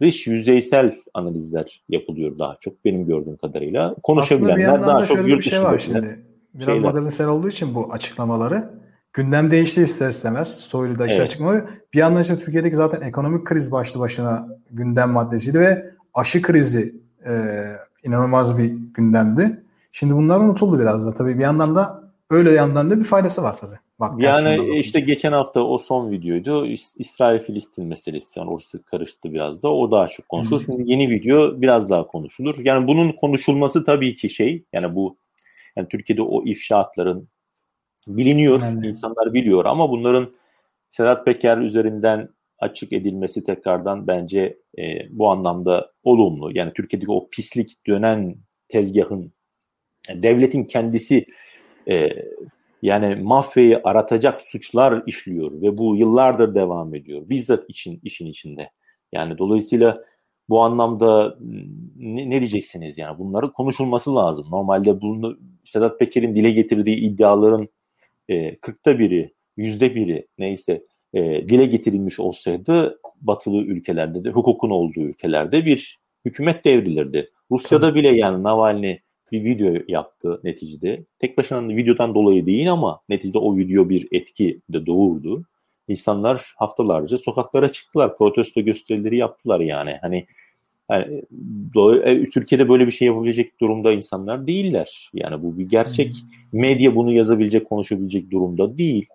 dış 0.00 0.26
yüzeysel 0.26 0.96
analizler 1.14 1.82
yapılıyor 1.88 2.38
daha 2.38 2.56
çok 2.60 2.84
benim 2.84 3.06
gördüğüm 3.06 3.36
kadarıyla. 3.36 3.94
Konuşabilenler 4.02 4.82
daha 4.82 5.06
çok 5.06 5.28
yurt 5.28 5.50
şey 5.50 5.62
var 5.62 5.78
şimdi. 5.78 6.24
Biraz 6.54 6.66
şeyler. 6.66 6.82
magazinsel 6.82 7.28
olduğu 7.28 7.48
için 7.48 7.74
bu 7.74 7.92
açıklamaları 7.92 8.70
gündem 9.12 9.50
değişti 9.50 9.82
ister 9.82 10.08
istemez. 10.10 10.56
Soylu 10.56 10.98
da 10.98 11.08
evet. 11.08 11.30
çıkmalı. 11.30 11.68
Bir 11.94 11.98
yandan 11.98 12.22
işte 12.22 12.38
Türkiye'deki 12.38 12.76
zaten 12.76 13.08
ekonomik 13.08 13.46
kriz 13.46 13.72
başlı 13.72 14.00
başına 14.00 14.48
gündem 14.70 15.10
maddesiydi 15.10 15.60
ve 15.60 15.90
aşı 16.14 16.42
krizi 16.42 16.94
e, 17.26 17.32
inanılmaz 18.04 18.58
bir 18.58 18.72
gündemdi. 18.94 19.62
Şimdi 19.92 20.14
bunlar 20.14 20.40
unutuldu 20.40 20.78
biraz 20.80 21.06
da 21.06 21.14
tabii 21.14 21.38
bir 21.38 21.42
yandan 21.42 21.76
da 21.76 22.09
öyle 22.30 22.52
yandan 22.52 22.90
da 22.90 23.00
bir 23.00 23.04
faydası 23.04 23.42
var 23.42 23.58
tabii. 23.58 23.76
Bak, 24.00 24.22
yani 24.22 24.78
işte 24.78 25.00
geçen 25.00 25.32
hafta 25.32 25.64
o 25.64 25.78
son 25.78 26.10
videoydu. 26.10 26.66
İsrail-Filistin 26.96 27.86
meselesi. 27.86 28.38
Yani 28.38 28.50
orası 28.50 28.82
karıştı 28.82 29.32
biraz 29.32 29.62
da. 29.62 29.72
O 29.72 29.90
daha 29.90 30.08
çok 30.08 30.28
konuşulur. 30.28 30.62
Şimdi 30.66 30.90
yeni 30.92 31.10
video 31.10 31.62
biraz 31.62 31.90
daha 31.90 32.06
konuşulur. 32.06 32.54
Yani 32.58 32.88
bunun 32.88 33.12
konuşulması 33.12 33.84
tabii 33.84 34.14
ki 34.14 34.30
şey. 34.30 34.64
Yani 34.72 34.94
bu 34.94 35.16
yani 35.76 35.88
Türkiye'de 35.88 36.22
o 36.22 36.44
ifşaatların 36.44 37.28
biliniyor. 38.06 38.60
Yani. 38.60 38.86
insanlar 38.86 39.34
biliyor 39.34 39.64
ama 39.64 39.90
bunların 39.90 40.32
Sedat 40.90 41.24
Peker 41.24 41.58
üzerinden 41.58 42.28
açık 42.58 42.92
edilmesi 42.92 43.44
tekrardan 43.44 44.06
bence 44.06 44.58
e, 44.78 44.82
bu 45.10 45.30
anlamda 45.30 45.92
olumlu. 46.02 46.50
Yani 46.54 46.72
Türkiye'deki 46.72 47.12
o 47.12 47.28
pislik 47.30 47.86
dönen 47.86 48.36
tezgahın 48.68 49.32
devletin 50.08 50.64
kendisi 50.64 51.26
e, 51.88 52.08
yani 52.82 53.22
mafyayı 53.22 53.80
aratacak 53.84 54.40
suçlar 54.40 55.02
işliyor 55.06 55.62
ve 55.62 55.78
bu 55.78 55.96
yıllardır 55.96 56.54
devam 56.54 56.94
ediyor. 56.94 57.28
Bizzat 57.28 57.70
için 57.70 58.00
işin 58.02 58.26
içinde. 58.26 58.70
Yani 59.12 59.38
dolayısıyla 59.38 60.04
bu 60.48 60.62
anlamda 60.62 61.36
ne, 61.96 62.30
ne 62.30 62.40
diyeceksiniz 62.40 62.98
yani 62.98 63.18
bunları 63.18 63.52
konuşulması 63.52 64.14
lazım. 64.14 64.46
Normalde 64.50 65.00
bunu 65.00 65.38
Sedat 65.64 65.98
Peker'in 65.98 66.34
dile 66.36 66.50
getirdiği 66.50 66.96
iddiaların 66.96 67.68
e, 68.28 68.54
40'ta 68.54 68.98
biri, 68.98 69.34
yüzde 69.56 69.94
biri 69.94 70.26
neyse 70.38 70.84
e, 71.14 71.48
dile 71.48 71.66
getirilmiş 71.66 72.20
olsaydı 72.20 73.00
batılı 73.20 73.56
ülkelerde 73.56 74.24
de 74.24 74.30
hukukun 74.30 74.70
olduğu 74.70 75.00
ülkelerde 75.00 75.66
bir 75.66 75.98
hükümet 76.24 76.64
devrilirdi. 76.64 77.26
Rusya'da 77.50 77.94
bile 77.94 78.16
yani 78.16 78.42
Navalny 78.42 78.96
bir 79.32 79.44
video 79.44 79.82
yaptı 79.88 80.40
neticede. 80.44 81.04
Tek 81.18 81.38
başına 81.38 81.68
videodan 81.68 82.14
dolayı 82.14 82.46
değil 82.46 82.72
ama 82.72 83.00
neticede 83.08 83.38
o 83.38 83.56
video 83.56 83.88
bir 83.88 84.08
etki 84.12 84.60
de 84.70 84.86
doğurdu. 84.86 85.44
İnsanlar 85.88 86.54
haftalarca 86.56 87.18
sokaklara 87.18 87.68
çıktılar. 87.68 88.16
Protesto 88.16 88.60
gösterileri 88.60 89.16
yaptılar 89.16 89.60
yani. 89.60 89.98
Hani 90.00 90.26
yani, 90.90 91.22
e, 92.04 92.24
Türkiye'de 92.24 92.68
böyle 92.68 92.86
bir 92.86 92.92
şey 92.92 93.06
yapabilecek 93.06 93.60
durumda 93.60 93.92
insanlar 93.92 94.46
değiller. 94.46 95.10
Yani 95.14 95.42
bu 95.42 95.58
bir 95.58 95.68
gerçek. 95.68 96.12
Hmm. 96.50 96.60
Medya 96.60 96.96
bunu 96.96 97.12
yazabilecek, 97.12 97.68
konuşabilecek 97.68 98.30
durumda 98.30 98.78
değil. 98.78 99.06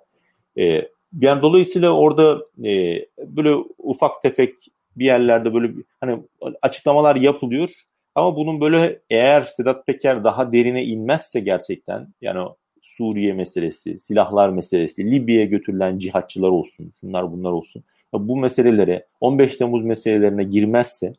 Ee, 0.58 0.90
yani 1.22 1.42
dolayısıyla 1.42 1.92
orada 1.92 2.46
e, 2.64 3.00
böyle 3.20 3.56
ufak 3.78 4.22
tefek 4.22 4.54
bir 4.96 5.06
yerlerde 5.06 5.54
böyle 5.54 5.74
hani 6.02 6.20
açıklamalar 6.62 7.16
yapılıyor. 7.16 7.70
Ama 8.16 8.36
bunun 8.36 8.62
böyle 8.62 9.00
eğer 9.10 9.42
Sedat 9.42 9.88
Peker 9.88 10.24
daha 10.24 10.52
derine 10.52 10.84
inmezse 10.84 11.40
gerçekten 11.40 12.08
yani 12.22 12.50
Suriye 12.82 13.34
meselesi, 13.34 14.00
silahlar 14.00 14.50
meselesi, 14.50 15.12
Libya'ya 15.12 15.46
götürülen 15.46 15.98
cihatçılar 15.98 16.50
olsun, 16.50 16.92
şunlar 17.02 17.32
bunlar 17.32 17.52
olsun. 17.52 17.84
Bu 18.14 18.38
meselelere 18.38 19.06
15 19.22 19.58
Temmuz 19.58 19.84
meselelerine 19.84 20.44
girmezse 20.44 21.14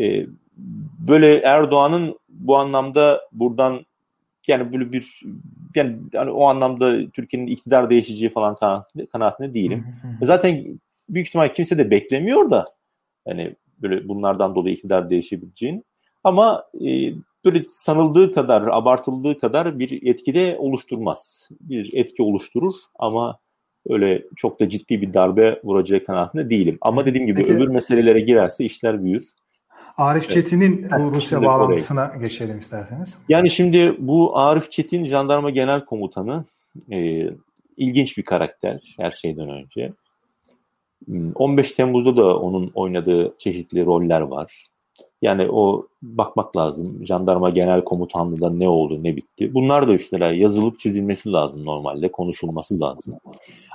e, 0.00 0.26
böyle 1.08 1.38
Erdoğan'ın 1.38 2.18
bu 2.28 2.56
anlamda 2.56 3.20
buradan 3.32 3.86
yani 4.46 4.72
böyle 4.72 4.92
bir 4.92 5.20
yani, 5.74 5.96
yani 6.12 6.30
o 6.30 6.44
anlamda 6.44 7.10
Türkiye'nin 7.10 7.46
iktidar 7.46 7.90
değişeceği 7.90 8.30
falan 8.30 8.54
kanaatinde, 8.56 9.06
kanaatinde 9.06 9.54
değilim. 9.54 9.86
Zaten 10.22 10.80
büyük 11.08 11.28
ihtimal 11.28 11.48
kimse 11.48 11.78
de 11.78 11.90
beklemiyor 11.90 12.50
da 12.50 12.64
hani 13.26 13.54
böyle 13.82 14.08
bunlardan 14.08 14.54
dolayı 14.54 14.74
iktidar 14.74 15.10
değişebileceğini. 15.10 15.82
Ama 16.24 16.64
e, 16.86 17.12
böyle 17.44 17.62
sanıldığı 17.62 18.32
kadar, 18.32 18.62
abartıldığı 18.62 19.38
kadar 19.38 19.78
bir 19.78 20.06
etki 20.06 20.34
de 20.34 20.56
oluşturmaz. 20.58 21.48
Bir 21.60 21.90
etki 21.94 22.22
oluşturur 22.22 22.74
ama 22.98 23.38
öyle 23.88 24.22
çok 24.36 24.60
da 24.60 24.68
ciddi 24.68 25.02
bir 25.02 25.14
darbe 25.14 25.60
vuracağı 25.64 26.04
kanaatinde 26.04 26.50
değilim. 26.50 26.78
Ama 26.80 27.06
dediğim 27.06 27.26
gibi 27.26 27.42
Peki, 27.42 27.54
öbür 27.54 27.68
meselelere 27.68 28.20
girerse 28.20 28.64
işler 28.64 29.04
büyür. 29.04 29.24
Arif 29.96 30.30
Çetin'in 30.30 30.78
evet. 30.78 30.92
bu 31.00 31.14
Rusya 31.14 31.42
bağlantısına 31.42 32.10
oraya. 32.10 32.18
geçelim 32.18 32.58
isterseniz. 32.58 33.18
Yani 33.28 33.50
şimdi 33.50 33.96
bu 33.98 34.38
Arif 34.38 34.72
Çetin 34.72 35.06
jandarma 35.06 35.50
genel 35.50 35.84
komutanı 35.84 36.44
e, 36.92 37.28
ilginç 37.76 38.18
bir 38.18 38.22
karakter 38.22 38.94
her 38.98 39.10
şeyden 39.10 39.48
önce. 39.48 39.92
15 41.34 41.68
hmm, 41.68 41.76
Temmuz'da 41.76 42.16
da 42.16 42.38
onun 42.38 42.70
oynadığı 42.74 43.34
çeşitli 43.38 43.86
roller 43.86 44.20
var. 44.20 44.66
Yani 45.24 45.48
o 45.50 45.86
bakmak 46.02 46.56
lazım. 46.56 47.06
Jandarma 47.06 47.50
Genel 47.50 47.84
Komutanlığı'nda 47.84 48.50
ne 48.50 48.68
oldu, 48.68 49.02
ne 49.02 49.16
bitti. 49.16 49.54
Bunlar 49.54 49.88
da 49.88 49.94
işte 49.94 50.24
yazılıp 50.24 50.78
çizilmesi 50.78 51.32
lazım 51.32 51.64
normalde, 51.64 52.12
konuşulması 52.12 52.80
lazım. 52.80 53.14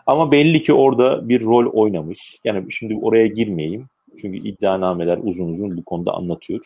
Ama 0.06 0.32
belli 0.32 0.64
ki 0.64 0.74
orada 0.74 1.30
bir 1.30 1.44
rol 1.44 1.66
oynamış. 1.74 2.40
Yani 2.44 2.72
şimdi 2.72 3.00
oraya 3.02 3.28
girmeyeyim. 3.28 3.88
Çünkü 4.22 4.38
iddianameler 4.38 5.20
uzun 5.24 5.50
uzun 5.50 5.78
bu 5.78 5.84
konuda 5.84 6.14
anlatıyor. 6.14 6.66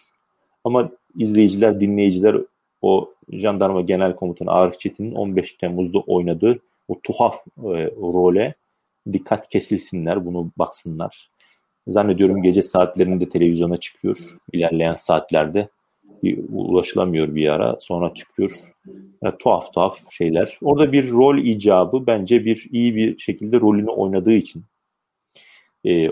Ama 0.64 0.90
izleyiciler, 1.18 1.80
dinleyiciler 1.80 2.38
o 2.82 3.10
Jandarma 3.32 3.82
Genel 3.82 4.16
Komutanı 4.16 4.52
Arif 4.52 4.80
Çetin'in 4.80 5.16
15 5.16 5.54
Temmuz'da 5.54 6.00
oynadığı 6.00 6.60
o 6.88 7.00
tuhaf 7.04 7.36
e, 7.58 7.72
role 7.96 8.54
dikkat 9.14 9.50
kesilsinler, 9.50 10.26
bunu 10.26 10.52
baksınlar. 10.58 11.30
Zannediyorum 11.88 12.44
gece 12.44 12.62
saatlerinde 12.62 13.30
televizyona 13.30 13.78
çıkıyor. 13.78 14.18
İlerleyen 14.54 14.94
saatlerde 14.94 15.70
bir 16.24 16.40
ulaşılamıyor 16.50 17.36
bir 17.36 17.48
ara. 17.48 17.78
Sonra 17.82 18.14
çıkıyor. 18.14 18.52
Yani 19.24 19.38
tuhaf 19.40 19.74
tuhaf 19.74 20.00
şeyler. 20.12 20.58
Orada 20.62 20.92
bir 20.92 21.12
rol 21.12 21.38
icabı 21.38 22.08
bence 22.08 22.46
bir 22.46 22.68
iyi 22.72 22.96
bir 22.96 23.20
şekilde 23.20 23.60
rolünü 23.60 23.90
oynadığı 23.90 24.34
için. 24.34 24.64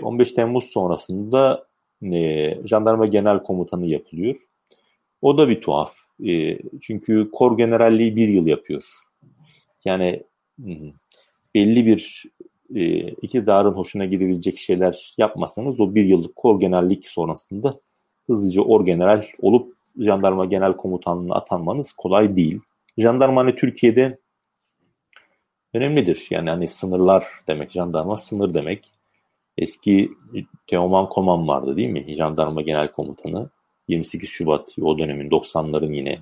15 0.02 0.32
ee, 0.32 0.34
Temmuz 0.34 0.64
sonrasında 0.64 1.66
e, 2.02 2.54
Jandarma 2.64 3.06
Genel 3.06 3.42
Komutanı 3.42 3.86
yapılıyor. 3.86 4.34
O 5.22 5.38
da 5.38 5.48
bir 5.48 5.60
tuhaf. 5.60 5.94
E, 6.26 6.58
çünkü 6.80 7.30
kor 7.32 7.56
generalliği 7.58 8.16
bir 8.16 8.28
yıl 8.28 8.46
yapıyor. 8.46 8.82
Yani 9.84 10.22
belli 11.54 11.86
bir 11.86 12.24
e, 12.74 12.98
iktidarın 13.08 13.72
hoşuna 13.72 14.04
gidebilecek 14.04 14.58
şeyler 14.58 15.14
yapmasanız 15.18 15.80
o 15.80 15.94
bir 15.94 16.04
yıllık 16.04 16.36
kor 16.36 16.60
generallik 16.60 17.08
sonrasında 17.08 17.80
hızlıca 18.26 18.62
orgeneral 18.62 19.24
olup 19.40 19.76
jandarma 19.98 20.44
genel 20.44 20.76
komutanlığına 20.76 21.34
atanmanız 21.34 21.92
kolay 21.92 22.36
değil. 22.36 22.60
Jandarma 22.98 23.40
hani 23.40 23.56
Türkiye'de 23.56 24.18
önemlidir. 25.74 26.26
Yani 26.30 26.50
hani 26.50 26.68
sınırlar 26.68 27.24
demek. 27.48 27.70
Jandarma 27.70 28.16
sınır 28.16 28.54
demek. 28.54 28.92
Eski 29.58 30.10
Teoman 30.66 31.08
Koman 31.08 31.48
vardı 31.48 31.76
değil 31.76 31.88
mi? 31.88 32.14
Jandarma 32.16 32.62
Genel 32.62 32.92
Komutanı. 32.92 33.50
28 33.88 34.28
Şubat 34.28 34.76
o 34.82 34.98
dönemin 34.98 35.30
90'ların 35.30 35.94
yine 35.94 36.18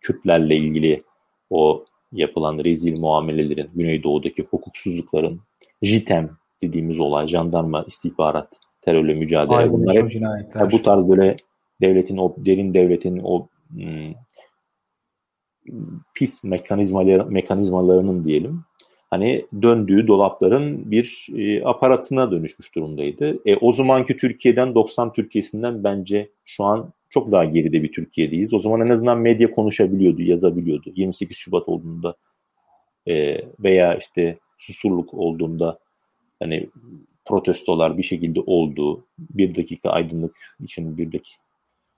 Kürtlerle 0.00 0.56
ilgili 0.56 1.02
o 1.50 1.84
yapılan 2.14 2.58
rezil 2.64 2.98
muamelelerin, 2.98 3.70
Güneydoğu'daki 3.74 4.42
hukuksuzlukların, 4.42 5.40
JITEM 5.82 6.30
dediğimiz 6.62 7.00
olay, 7.00 7.26
jandarma, 7.26 7.84
istihbarat, 7.86 8.60
terörle 8.80 9.14
mücadele. 9.14 9.56
Ayrılmış 9.56 9.96
Bunlar 9.96 9.96
hep 9.96 10.22
yani 10.54 10.72
bu 10.72 10.82
tarz 10.82 11.08
böyle 11.08 11.36
devletin, 11.80 12.16
o 12.16 12.34
derin 12.38 12.74
devletin 12.74 13.20
o 13.24 13.48
hmm, 13.70 14.14
pis 16.14 16.44
mekanizmalar, 16.44 17.26
mekanizmalarının 17.26 18.24
diyelim 18.24 18.64
hani 19.14 19.46
döndüğü 19.62 20.06
dolapların 20.06 20.90
bir 20.90 21.26
e, 21.36 21.64
aparatına 21.64 22.30
dönüşmüş 22.30 22.74
durumdaydı. 22.74 23.38
E, 23.46 23.56
o 23.56 23.72
zamanki 23.72 24.16
Türkiye'den 24.16 24.74
90 24.74 25.12
Türkiye'sinden 25.12 25.84
bence 25.84 26.28
şu 26.44 26.64
an 26.64 26.92
çok 27.10 27.32
daha 27.32 27.44
geride 27.44 27.82
bir 27.82 27.92
Türkiye'deyiz. 27.92 28.54
O 28.54 28.58
zaman 28.58 28.80
en 28.80 28.90
azından 28.90 29.18
medya 29.18 29.50
konuşabiliyordu, 29.50 30.22
yazabiliyordu. 30.22 30.92
28 30.96 31.36
Şubat 31.36 31.68
olduğunda 31.68 32.14
e, 33.08 33.40
veya 33.60 33.94
işte 33.94 34.36
susurluk 34.58 35.14
olduğunda 35.14 35.78
hani 36.42 36.66
protestolar 37.26 37.98
bir 37.98 38.02
şekilde 38.02 38.40
oldu. 38.40 39.04
Bir 39.18 39.54
dakika 39.54 39.90
aydınlık 39.90 40.36
için 40.62 40.98
bir 40.98 41.12
dakika 41.12 41.42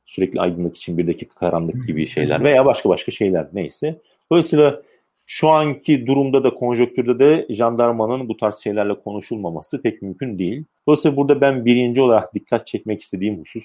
sürekli 0.05 0.41
aydınlık 0.41 0.77
için 0.77 0.99
bir 0.99 1.07
dakika 1.07 1.35
karanlık 1.35 1.87
gibi 1.87 2.07
şeyler 2.07 2.45
veya 2.45 2.67
başka 2.67 2.89
başka 2.89 3.13
şeyler 3.13 3.47
neyse. 3.53 4.01
Dolayısıyla 4.31 4.83
şu 5.27 5.49
anki 5.49 6.07
durumda 6.07 6.45
da 6.45 6.55
konjonktürde 6.55 7.19
de 7.19 7.55
jandarmanın 7.55 8.29
bu 8.29 8.37
tarz 8.37 8.57
şeylerle 8.57 8.95
konuşulmaması 8.95 9.83
pek 9.83 10.03
mümkün 10.03 10.39
değil. 10.39 10.65
Dolayısıyla 10.87 11.17
burada 11.17 11.41
ben 11.41 11.65
birinci 11.65 12.01
olarak 12.01 12.35
dikkat 12.35 12.67
çekmek 12.67 13.01
istediğim 13.01 13.41
husus 13.41 13.65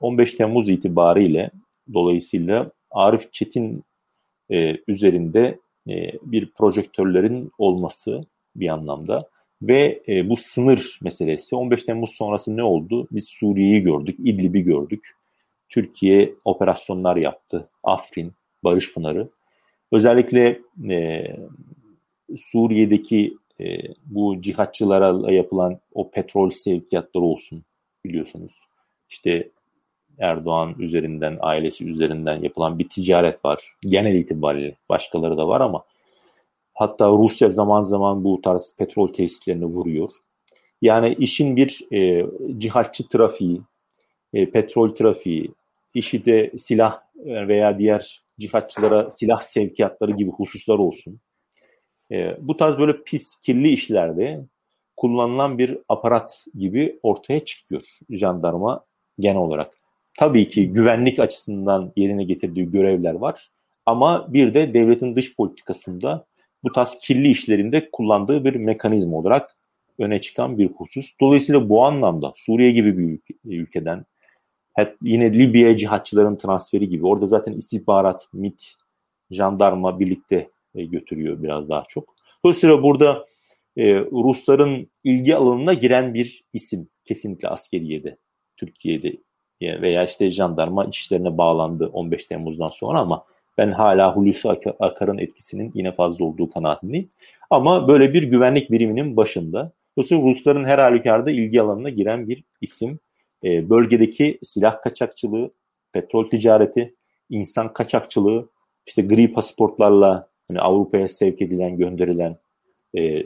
15 0.00 0.34
Temmuz 0.34 0.68
itibariyle 0.68 1.50
dolayısıyla 1.94 2.70
Arif 2.90 3.32
Çetin 3.32 3.84
üzerinde 4.88 5.58
e, 5.88 6.12
bir 6.22 6.50
projektörlerin 6.50 7.52
olması 7.58 8.20
bir 8.56 8.68
anlamda 8.68 9.28
ve 9.62 10.02
e, 10.08 10.28
bu 10.28 10.36
sınır 10.36 10.98
meselesi 11.02 11.56
15 11.56 11.84
Temmuz 11.84 12.10
sonrası 12.10 12.56
ne 12.56 12.62
oldu? 12.62 13.08
Biz 13.12 13.28
Suriye'yi 13.28 13.82
gördük, 13.82 14.16
İdlib'i 14.18 14.62
gördük. 14.62 15.10
Türkiye 15.68 16.34
operasyonlar 16.44 17.16
yaptı. 17.16 17.68
Afrin, 17.82 18.32
Barış 18.64 18.94
Pınarı. 18.94 19.28
Özellikle 19.92 20.60
e, 20.90 21.24
Suriye'deki 22.36 23.36
e, 23.60 23.78
bu 24.04 24.40
cihatçılara 24.40 25.32
yapılan 25.32 25.78
o 25.94 26.10
petrol 26.10 26.50
sevkiyatları 26.50 27.24
olsun 27.24 27.62
biliyorsunuz. 28.04 28.52
İşte 29.10 29.50
Erdoğan 30.18 30.74
üzerinden, 30.78 31.38
ailesi 31.40 31.88
üzerinden 31.88 32.42
yapılan 32.42 32.78
bir 32.78 32.88
ticaret 32.88 33.44
var. 33.44 33.72
Genel 33.82 34.14
itibariyle 34.14 34.76
başkaları 34.88 35.36
da 35.36 35.48
var 35.48 35.60
ama 35.60 35.84
hatta 36.74 37.08
Rusya 37.08 37.48
zaman 37.48 37.80
zaman 37.80 38.24
bu 38.24 38.40
tarz 38.40 38.74
petrol 38.78 39.08
tesislerini 39.08 39.64
vuruyor. 39.64 40.10
Yani 40.82 41.14
işin 41.18 41.56
bir 41.56 41.92
e, 41.92 42.26
cihatçı 42.58 43.08
trafiği, 43.08 43.60
e, 44.32 44.50
petrol 44.50 44.94
trafiği, 44.94 45.50
işi 45.94 46.24
de 46.24 46.52
silah 46.58 47.00
veya 47.24 47.78
diğer 47.78 48.21
cihatçılara 48.38 49.10
silah 49.10 49.40
sevkiyatları 49.40 50.12
gibi 50.12 50.30
hususlar 50.30 50.78
olsun. 50.78 51.20
E, 52.12 52.36
bu 52.40 52.56
tarz 52.56 52.78
böyle 52.78 53.02
pis, 53.02 53.40
kirli 53.40 53.68
işlerde 53.68 54.46
kullanılan 54.96 55.58
bir 55.58 55.78
aparat 55.88 56.44
gibi 56.54 56.98
ortaya 57.02 57.44
çıkıyor 57.44 57.82
jandarma 58.10 58.84
genel 59.18 59.36
olarak. 59.36 59.78
Tabii 60.18 60.48
ki 60.48 60.72
güvenlik 60.72 61.18
açısından 61.18 61.92
yerine 61.96 62.24
getirdiği 62.24 62.70
görevler 62.70 63.14
var 63.14 63.50
ama 63.86 64.32
bir 64.32 64.54
de 64.54 64.74
devletin 64.74 65.16
dış 65.16 65.36
politikasında 65.36 66.26
bu 66.64 66.72
tarz 66.72 66.98
kirli 67.02 67.28
işlerinde 67.28 67.90
kullandığı 67.90 68.44
bir 68.44 68.54
mekanizma 68.54 69.16
olarak 69.16 69.56
öne 69.98 70.20
çıkan 70.20 70.58
bir 70.58 70.66
husus. 70.66 71.12
Dolayısıyla 71.20 71.68
bu 71.68 71.84
anlamda 71.84 72.32
Suriye 72.36 72.70
gibi 72.70 72.98
bir 72.98 73.04
ülke, 73.04 73.34
ülkeden 73.44 74.04
hep 74.74 74.96
yine 75.02 75.32
Libya 75.32 75.76
cihatçıların 75.76 76.36
transferi 76.36 76.88
gibi 76.88 77.06
orada 77.06 77.26
zaten 77.26 77.52
istihbarat, 77.52 78.28
MIT, 78.32 78.74
jandarma 79.30 80.00
birlikte 80.00 80.48
e, 80.74 80.84
götürüyor 80.84 81.42
biraz 81.42 81.68
daha 81.68 81.84
çok. 81.88 82.14
Dolayısıyla 82.44 82.82
burada 82.82 83.26
e, 83.76 84.00
Rusların 84.00 84.86
ilgi 85.04 85.36
alanına 85.36 85.74
giren 85.74 86.14
bir 86.14 86.44
isim 86.52 86.88
kesinlikle 87.04 87.48
askeriyede, 87.48 88.16
Türkiye'de 88.56 89.16
veya 89.62 90.04
işte 90.04 90.30
jandarma 90.30 90.84
işlerine 90.84 91.38
bağlandı 91.38 91.86
15 91.92 92.26
Temmuz'dan 92.26 92.68
sonra 92.68 92.98
ama 92.98 93.24
ben 93.58 93.70
hala 93.70 94.16
Hulusi 94.16 94.48
Akar'ın 94.80 95.18
etkisinin 95.18 95.72
yine 95.74 95.92
fazla 95.92 96.24
olduğu 96.24 96.50
kanaatindeyim. 96.50 97.10
Ama 97.50 97.88
böyle 97.88 98.12
bir 98.12 98.22
güvenlik 98.22 98.70
biriminin 98.70 99.16
başında. 99.16 99.72
Dolayısıyla 99.96 100.24
Rusların 100.24 100.64
her 100.64 100.78
halükarda 100.78 101.30
ilgi 101.30 101.62
alanına 101.62 101.88
giren 101.88 102.28
bir 102.28 102.44
isim. 102.60 102.98
E, 103.44 103.70
bölgedeki 103.70 104.38
silah 104.42 104.82
kaçakçılığı, 104.82 105.50
petrol 105.92 106.30
ticareti, 106.30 106.94
insan 107.30 107.72
kaçakçılığı, 107.72 108.48
işte 108.86 109.02
gri 109.02 109.32
pasaportlarla 109.32 110.28
hani 110.48 110.60
Avrupa'ya 110.60 111.08
sevk 111.08 111.42
edilen, 111.42 111.76
gönderilen 111.76 112.36
e, 112.98 113.22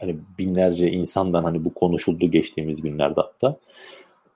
hani 0.00 0.16
binlerce 0.38 0.90
insandan 0.90 1.44
hani 1.44 1.64
bu 1.64 1.74
konuşuldu 1.74 2.30
geçtiğimiz 2.30 2.82
günlerde 2.82 3.20
hatta. 3.20 3.58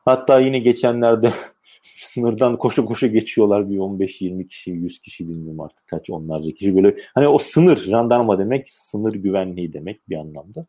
Hatta 0.04 0.40
yine 0.40 0.58
geçenlerde 0.58 1.30
sınırdan 1.82 2.56
koşu 2.56 2.86
koşu 2.86 3.06
geçiyorlar 3.06 3.70
bir 3.70 3.78
15-20 3.78 4.48
kişi, 4.48 4.70
100 4.70 5.00
kişi 5.00 5.28
bilmiyorum 5.28 5.60
artık 5.60 5.86
kaç 5.86 6.10
onlarca 6.10 6.50
kişi 6.50 6.76
böyle. 6.76 6.96
Hani 7.14 7.28
o 7.28 7.38
sınır, 7.38 7.76
jandarma 7.76 8.38
demek 8.38 8.68
sınır 8.68 9.14
güvenliği 9.14 9.72
demek 9.72 10.08
bir 10.08 10.16
anlamda. 10.16 10.66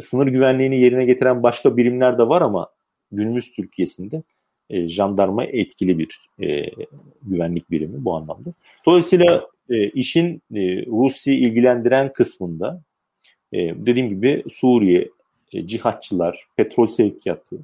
Sınır 0.00 0.26
güvenliğini 0.26 0.80
yerine 0.80 1.04
getiren 1.04 1.42
başka 1.42 1.76
birimler 1.76 2.18
de 2.18 2.28
var 2.28 2.42
ama 2.42 2.68
günümüz 3.12 3.52
Türkiye'sinde 3.52 4.22
e, 4.70 4.88
jandarma 4.88 5.44
etkili 5.44 5.98
bir 5.98 6.20
e, 6.42 6.70
güvenlik 7.22 7.70
birimi 7.70 8.04
bu 8.04 8.14
anlamda. 8.14 8.50
Dolayısıyla 8.86 9.46
e, 9.70 9.88
işin 9.88 10.42
e, 10.54 10.86
Rusya'yı 10.86 11.40
ilgilendiren 11.40 12.12
kısmında 12.12 12.82
e, 13.52 13.58
dediğim 13.58 14.08
gibi 14.08 14.44
Suriye, 14.50 15.10
e, 15.52 15.66
cihatçılar, 15.66 16.46
petrol 16.56 16.86
sevkiyatı, 16.86 17.58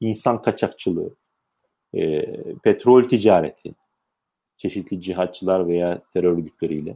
insan 0.00 0.42
kaçakçılığı, 0.42 1.10
e, 1.94 2.26
petrol 2.62 3.08
ticareti, 3.08 3.74
çeşitli 4.56 5.00
cihatçılar 5.00 5.68
veya 5.68 6.02
terör 6.12 6.32
örgütleriyle 6.32 6.94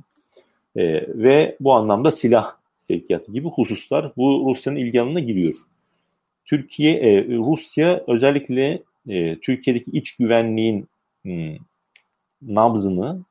e, 0.76 0.82
ve 1.08 1.56
bu 1.60 1.72
anlamda 1.72 2.10
silah 2.10 2.56
sevkiyatı 2.78 3.32
gibi 3.32 3.48
hususlar 3.48 4.12
bu 4.16 4.44
Rusya'nın 4.48 4.78
ilgi 4.78 5.00
alanına 5.00 5.20
giriyor. 5.20 5.54
Türkiye, 6.44 6.94
e, 6.94 7.28
Rusya 7.28 8.04
özellikle 8.06 8.82
e, 9.08 9.38
Türkiye'deki 9.40 9.90
iç 9.90 10.16
güvenliğin 10.16 10.88
hmm, 11.22 11.56
nabzını 12.42 13.24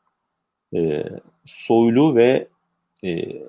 e, 0.75 1.03
Soylu 1.45 2.15
ve 2.15 2.47
e, 3.03 3.41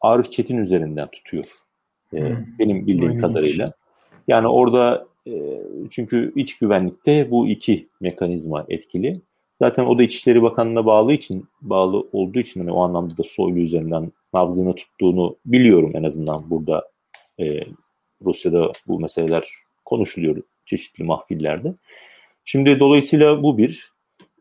Arif 0.00 0.32
Çetin 0.32 0.56
üzerinden 0.56 1.08
tutuyor. 1.10 1.44
E, 2.12 2.20
hmm. 2.20 2.36
Benim 2.58 2.86
bildiğim 2.86 3.10
Öyle 3.10 3.20
kadarıyla. 3.20 3.72
Yani 4.28 4.48
orada 4.48 5.06
e, 5.26 5.62
çünkü 5.90 6.32
iç 6.36 6.58
güvenlikte 6.58 7.30
bu 7.30 7.48
iki 7.48 7.88
mekanizma 8.00 8.66
etkili. 8.68 9.20
Zaten 9.62 9.84
o 9.84 9.98
da 9.98 10.02
İçişleri 10.02 10.42
Bakanlığı'na 10.42 10.86
bağlı 10.86 11.12
için 11.12 11.48
bağlı 11.60 12.08
olduğu 12.12 12.38
için 12.38 12.60
hani 12.60 12.72
o 12.72 12.82
anlamda 12.82 13.16
da 13.16 13.22
Soylu 13.22 13.58
üzerinden 13.58 14.12
nabzını 14.34 14.74
tuttuğunu 14.74 15.36
biliyorum 15.46 15.92
en 15.94 16.02
azından 16.02 16.50
burada 16.50 16.88
e, 17.40 17.60
Rusya'da 18.24 18.72
bu 18.86 19.00
meseleler 19.00 19.48
konuşuluyor 19.84 20.42
çeşitli 20.66 21.04
mahfillerde. 21.04 21.74
Şimdi 22.44 22.80
dolayısıyla 22.80 23.42
bu 23.42 23.58
bir. 23.58 23.92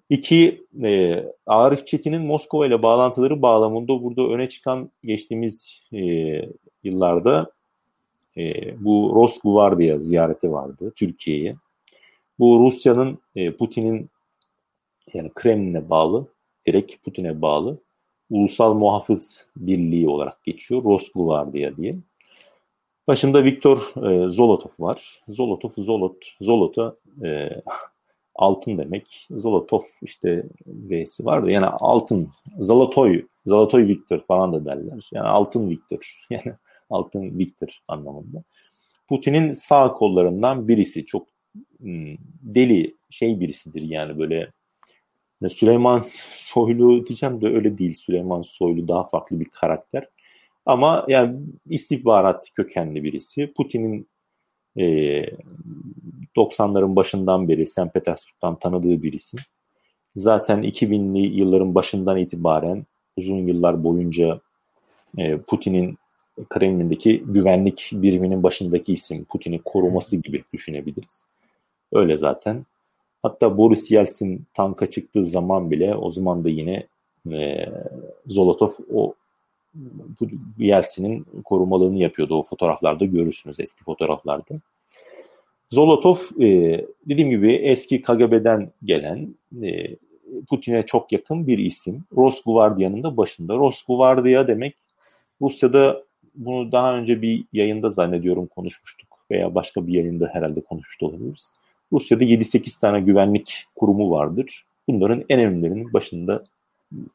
İki, 0.10 0.64
e, 0.84 1.24
Arif 1.46 1.88
Çetin'in 1.88 2.22
Moskova 2.22 2.68
ile 2.68 2.84
bağlantıları 2.84 3.42
bağlamında 3.42 4.04
burada 4.04 4.28
öne 4.28 4.50
çıkan 4.50 4.90
geçtiğimiz 5.04 5.82
e, 5.94 6.02
yıllarda 6.84 7.52
e, 8.38 8.76
bu 8.84 9.12
Rosguvardia 9.16 10.00
ziyareti 10.00 10.52
vardı 10.52 10.94
Türkiye'ye. 10.96 11.56
Bu 12.40 12.60
Rusya'nın 12.66 13.20
e, 13.36 13.52
Putin'in 13.52 14.10
yani 15.14 15.32
Kremlin'e 15.36 15.90
bağlı, 15.90 16.28
direkt 16.68 17.04
Putin'e 17.04 17.42
bağlı 17.42 17.78
Ulusal 18.30 18.74
Muhafız 18.74 19.46
Birliği 19.58 20.10
olarak 20.10 20.44
geçiyor. 20.44 20.84
Rosguvardia 20.84 21.78
diye. 21.78 21.96
Başında 23.08 23.44
Viktor 23.44 23.78
e, 24.10 24.30
Zolotov 24.30 24.70
var. 24.80 25.22
Zolotov, 25.30 25.70
Zolot, 25.78 26.16
Zolot'a 26.42 26.96
e, 27.24 27.50
altın 28.36 28.78
demek. 28.78 29.28
Zolotov 29.32 29.82
işte 30.02 30.46
V'si 30.68 31.26
var 31.26 31.46
da 31.46 31.52
yani 31.52 31.66
altın, 31.66 32.30
Zolotoy, 32.60 33.26
Zolotoy 33.46 33.88
Viktor 33.88 34.20
falan 34.20 34.54
da 34.54 34.66
derler. 34.66 35.10
Yani 35.12 35.28
altın 35.28 35.70
Viktor. 35.70 36.18
Yani 36.30 36.56
altın 36.90 37.40
Viktor 37.40 37.80
anlamında. 37.88 38.44
Putin'in 39.10 39.54
sağ 39.54 39.94
kollarından 39.94 40.68
birisi 40.68 41.06
çok 41.06 41.28
hmm, 41.80 42.16
deli 42.42 42.96
şey 43.10 43.40
birisidir 43.40 43.82
yani 43.82 44.20
böyle 44.20 44.52
Süleyman 45.50 46.00
Soylu 46.30 47.08
diyeceğim 47.08 47.42
de 47.42 47.48
öyle 47.48 47.78
değil. 47.78 47.96
Süleyman 47.96 48.42
Soylu 48.42 48.88
daha 48.88 49.04
farklı 49.04 49.40
bir 49.40 49.46
karakter. 49.46 50.08
Ama 50.66 51.06
yani 51.08 51.40
istihbarat 51.70 52.52
kökenli 52.56 53.04
birisi. 53.04 53.54
Putin'in 53.54 54.08
e, 54.78 54.84
90'ların 56.36 56.96
başından 56.96 57.50
beri 57.50 57.68
St. 57.68 57.94
Petersburg'dan 57.94 58.56
tanıdığı 58.56 59.04
birisi. 59.04 59.38
Zaten 60.16 60.64
2000'li 60.64 61.40
yılların 61.40 61.76
başından 61.76 62.18
itibaren 62.18 62.86
uzun 63.18 63.38
yıllar 63.38 63.84
boyunca 63.84 64.40
e, 65.18 65.38
Putin'in 65.38 65.98
Kremlin'deki 66.50 67.24
güvenlik 67.26 67.90
biriminin 67.94 68.44
başındaki 68.44 68.94
isim. 68.94 69.26
Putin'i 69.26 69.62
koruması 69.66 70.18
gibi 70.18 70.44
düşünebiliriz. 70.54 71.28
Öyle 71.92 72.18
zaten. 72.18 72.66
Hatta 73.24 73.58
Boris 73.58 73.92
Yeltsin 73.92 74.46
tanka 74.54 74.90
çıktığı 74.90 75.26
zaman 75.26 75.72
bile 75.72 75.96
o 75.96 76.10
zaman 76.10 76.44
da 76.44 76.50
yine 76.50 76.88
e, 77.32 77.70
Zolotov 78.28 78.72
o 78.94 79.14
Yeltsin'in 80.58 81.26
korumalığını 81.44 81.98
yapıyordu. 81.98 82.36
O 82.36 82.44
fotoğraflarda 82.44 83.06
görürsünüz 83.06 83.60
eski 83.60 83.84
fotoğraflarda. 83.84 84.60
Zolotov 85.70 86.18
e, 86.40 86.46
dediğim 87.06 87.30
gibi 87.30 87.52
eski 87.52 88.02
KGB'den 88.02 88.72
gelen 88.84 89.36
e, 89.64 89.96
Putin'e 90.50 90.86
çok 90.86 91.12
yakın 91.12 91.48
bir 91.48 91.58
isim. 91.58 92.04
Rosgvardia'nın 92.18 93.04
da 93.04 93.18
başında. 93.18 93.56
Rosgvardia 93.56 94.48
demek 94.48 94.76
Rusya'da 95.42 96.04
bunu 96.36 96.72
daha 96.72 96.96
önce 96.96 97.22
bir 97.22 97.44
yayında 97.54 97.90
zannediyorum 97.90 98.48
konuşmuştuk 98.48 99.10
veya 99.32 99.56
başka 99.56 99.88
bir 99.88 99.94
yayında 99.94 100.30
herhalde 100.34 100.62
konuşmuş 100.62 100.98
olabiliriz. 101.02 101.52
Rusya'da 101.94 102.24
7-8 102.24 102.82
tane 102.82 103.02
güvenlik 103.02 103.66
kurumu 103.76 104.12
vardır. 104.12 104.66
Bunların 104.88 105.24
en 105.30 105.40
önemlilerinin 105.40 105.94
başında 105.94 106.44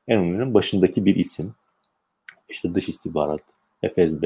en 0.08 0.18
önemlilerinin 0.18 0.54
başındaki 0.54 1.04
bir 1.04 1.16
isim. 1.16 1.54
İşte 2.48 2.74
dış 2.74 2.88
istihbarat, 2.88 3.40
FSB, 3.94 4.24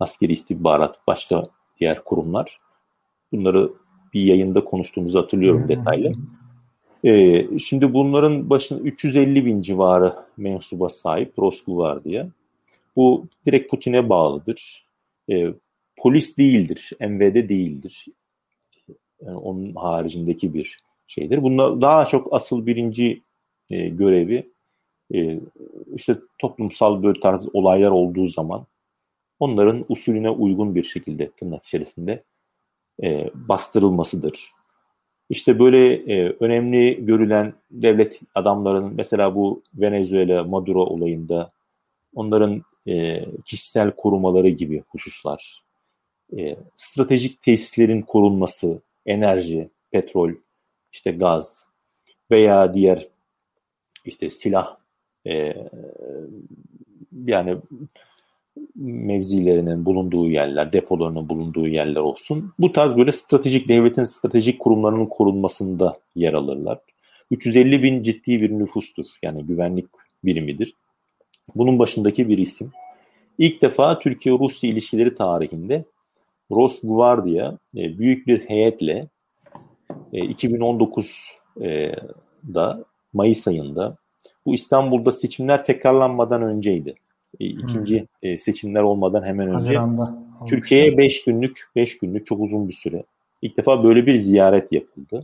askeri 0.00 0.32
istihbarat, 0.32 1.00
başka 1.06 1.42
diğer 1.80 2.04
kurumlar. 2.04 2.60
Bunları 3.32 3.72
bir 4.14 4.22
yayında 4.22 4.64
konuştuğumuzu 4.64 5.18
hatırlıyorum 5.18 5.68
detaylı. 5.68 6.12
Ee, 7.04 7.58
şimdi 7.58 7.94
bunların 7.94 8.50
başında 8.50 8.80
350 8.80 9.46
bin 9.46 9.62
civarı 9.62 10.14
mensuba 10.36 10.88
sahip 10.88 11.38
Rosguvardiya. 11.38 12.28
Bu 12.96 13.26
direkt 13.46 13.70
Putin'e 13.70 14.08
bağlıdır. 14.08 14.86
Ee, 15.30 15.48
polis 15.96 16.38
değildir, 16.38 16.90
MVD 17.00 17.48
değildir. 17.48 18.06
Yani 19.22 19.36
onun 19.36 19.74
haricindeki 19.74 20.54
bir 20.54 20.80
şeydir. 21.06 21.42
Bunlar 21.42 21.80
daha 21.80 22.04
çok 22.04 22.32
asıl 22.32 22.66
birinci 22.66 23.22
e, 23.70 23.88
görevi 23.88 24.50
e, 25.14 25.40
işte 25.94 26.18
toplumsal 26.38 27.02
böyle 27.02 27.20
tarz 27.20 27.48
olaylar 27.52 27.90
olduğu 27.90 28.26
zaman 28.26 28.66
onların 29.40 29.84
usulüne 29.88 30.30
uygun 30.30 30.74
bir 30.74 30.82
şekilde 30.82 31.30
tırnak 31.30 31.66
içerisinde 31.66 32.24
e, 33.02 33.30
bastırılmasıdır. 33.34 34.52
İşte 35.30 35.58
böyle 35.58 35.94
e, 35.94 36.36
önemli 36.40 37.04
görülen 37.04 37.54
devlet 37.70 38.20
adamlarının 38.34 38.94
mesela 38.94 39.34
bu 39.34 39.62
Venezuela 39.74 40.44
Maduro 40.44 40.84
olayında 40.84 41.52
onların 42.14 42.62
e, 42.86 43.24
kişisel 43.44 43.90
korumaları 43.90 44.48
gibi 44.48 44.82
hususlar, 44.88 45.62
e, 46.38 46.56
stratejik 46.76 47.42
tesislerin 47.42 48.02
korunması, 48.02 48.82
enerji, 49.06 49.70
petrol, 49.90 50.30
işte 50.92 51.10
gaz 51.10 51.66
veya 52.30 52.74
diğer 52.74 53.08
işte 54.04 54.30
silah 54.30 54.76
e, 55.28 55.56
yani 57.26 57.56
mevzilerinin 58.76 59.84
bulunduğu 59.84 60.30
yerler, 60.30 60.72
depolarının 60.72 61.28
bulunduğu 61.28 61.68
yerler 61.68 62.00
olsun. 62.00 62.52
Bu 62.58 62.72
tarz 62.72 62.96
böyle 62.96 63.12
stratejik, 63.12 63.68
devletin 63.68 64.04
stratejik 64.04 64.58
kurumlarının 64.58 65.06
korunmasında 65.06 65.98
yer 66.14 66.32
alırlar. 66.32 66.78
350 67.30 67.82
bin 67.82 68.02
ciddi 68.02 68.40
bir 68.40 68.50
nüfustur. 68.50 69.06
Yani 69.22 69.46
güvenlik 69.46 69.86
birimidir. 70.24 70.74
Bunun 71.54 71.78
başındaki 71.78 72.28
bir 72.28 72.38
isim. 72.38 72.72
İlk 73.38 73.62
defa 73.62 73.98
Türkiye-Rusya 73.98 74.70
ilişkileri 74.70 75.14
tarihinde 75.14 75.84
Rosguardia 76.50 77.58
e, 77.76 77.98
büyük 77.98 78.26
bir 78.26 78.40
heyetle 78.40 79.08
2019'da 80.12 82.78
e, 82.80 82.84
Mayıs 83.12 83.48
ayında 83.48 83.96
bu 84.48 84.54
İstanbul'da 84.54 85.12
seçimler 85.12 85.64
tekrarlanmadan 85.64 86.42
önceydi. 86.42 86.94
E, 87.40 87.44
ikinci 87.44 88.06
hmm. 88.22 88.38
seçimler 88.38 88.82
olmadan 88.82 89.24
hemen 89.24 89.46
önce 89.46 89.54
Haziran'da 89.54 90.18
Türkiye'ye 90.48 90.98
5 90.98 91.24
günlük 91.24 91.64
5 91.76 91.98
günlük 91.98 92.26
çok 92.26 92.40
uzun 92.40 92.68
bir 92.68 92.72
süre. 92.72 93.04
İlk 93.42 93.56
defa 93.56 93.84
böyle 93.84 94.06
bir 94.06 94.16
ziyaret 94.16 94.72
yapıldı. 94.72 95.22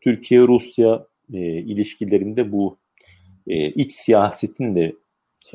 Türkiye-Rusya 0.00 1.06
e, 1.32 1.38
ilişkilerinde 1.40 2.52
bu 2.52 2.76
e, 3.46 3.68
iç 3.70 3.92
siyasetin 3.92 4.76
de 4.76 4.92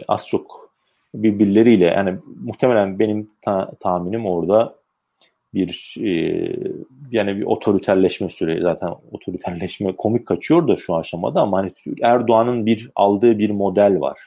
az 0.07 0.27
çok 0.27 0.71
birbirleriyle 1.15 1.85
yani 1.85 2.19
muhtemelen 2.39 2.99
benim 2.99 3.31
ta- 3.41 3.71
tahminim 3.79 4.25
orada 4.25 4.75
bir 5.53 5.95
e, 5.99 6.11
yani 7.11 7.37
bir 7.37 7.43
otoriterleşme 7.43 8.29
süreci 8.29 8.61
zaten 8.61 8.93
otoriterleşme 9.11 9.95
komik 9.95 10.27
kaçıyor 10.27 10.67
da 10.67 10.75
şu 10.75 10.95
aşamada 10.95 11.41
ama 11.41 11.57
hani 11.57 11.71
Erdoğan'ın 12.01 12.65
bir 12.65 12.89
aldığı 12.95 13.39
bir 13.39 13.49
model 13.49 13.99
var. 13.99 14.19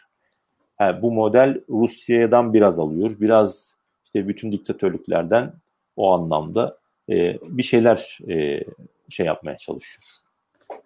Yani 0.81 1.03
bu 1.03 1.13
model 1.13 1.61
Rusya'dan 1.71 2.53
biraz 2.55 2.79
alıyor. 2.79 3.11
Biraz 3.21 3.75
işte 4.05 4.29
bütün 4.29 4.53
diktatörlüklerden 4.53 5.53
o 5.97 6.13
anlamda 6.13 6.79
e, 7.11 7.39
bir 7.43 7.63
şeyler 7.63 8.19
e, 8.29 8.65
şey 9.09 9.27
yapmaya 9.27 9.59
çalışıyor. 9.59 10.05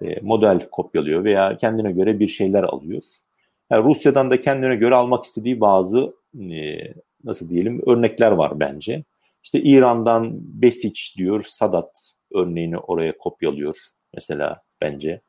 E, 0.02 0.20
model 0.20 0.68
kopyalıyor 0.70 1.24
veya 1.24 1.56
kendine 1.56 1.92
göre 1.92 2.20
bir 2.20 2.28
şeyler 2.28 2.62
alıyor. 2.62 3.02
Yani 3.70 3.84
Rusya'dan 3.84 4.30
da 4.30 4.40
kendine 4.40 4.76
göre 4.76 4.94
almak 4.94 5.24
istediği 5.24 5.60
bazı 5.60 6.14
e, 6.40 6.78
nasıl 7.24 7.48
diyelim 7.48 7.82
örnekler 7.86 8.30
var 8.30 8.60
bence. 8.60 9.04
İşte 9.44 9.60
İran'dan 9.60 10.30
Besic 10.32 11.00
diyor, 11.16 11.44
Sadat 11.48 12.12
örneğini 12.34 12.78
oraya 12.78 13.18
kopyalıyor 13.18 13.74
mesela 14.14 14.62
bence. 14.80 15.20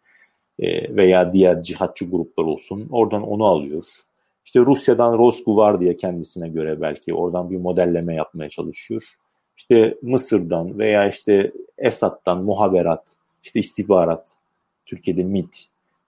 E, 0.59 0.95
veya 0.95 1.33
diğer 1.33 1.63
cihatçı 1.63 2.09
gruplar 2.09 2.43
olsun. 2.43 2.87
Oradan 2.91 3.23
onu 3.27 3.45
alıyor. 3.45 3.83
İşte 4.45 4.59
Rusya'dan 4.59 5.17
Rosgu 5.17 5.79
diye 5.79 5.97
kendisine 5.97 6.49
göre 6.49 6.81
belki 6.81 7.13
oradan 7.13 7.49
bir 7.51 7.57
modelleme 7.57 8.15
yapmaya 8.15 8.49
çalışıyor. 8.49 9.03
İşte 9.57 9.97
Mısır'dan 10.01 10.79
veya 10.79 11.07
işte 11.07 11.51
Esad'dan 11.77 12.43
muhaberat, 12.43 13.03
işte 13.43 13.59
istihbarat, 13.59 14.27
Türkiye'de 14.85 15.23
MIT 15.23 15.65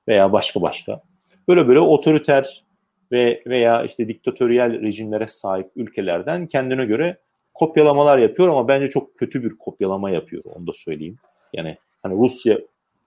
veya 0.07 0.31
başka 0.33 0.61
başka. 0.61 1.01
Böyle 1.47 1.67
böyle 1.67 1.79
otoriter 1.79 2.63
ve 3.11 3.43
veya 3.47 3.83
işte 3.83 4.07
diktatöryel 4.07 4.81
rejimlere 4.81 5.27
sahip 5.27 5.71
ülkelerden 5.75 6.47
kendine 6.47 6.85
göre 6.85 7.17
kopyalamalar 7.61 8.17
yapıyor 8.17 8.49
ama 8.49 8.67
bence 8.67 8.87
çok 8.87 9.17
kötü 9.17 9.43
bir 9.43 9.49
kopyalama 9.49 10.09
yapıyor 10.09 10.43
onu 10.45 10.67
da 10.67 10.71
söyleyeyim. 10.73 11.17
Yani 11.53 11.77
hani 12.03 12.17
Rusya 12.17 12.59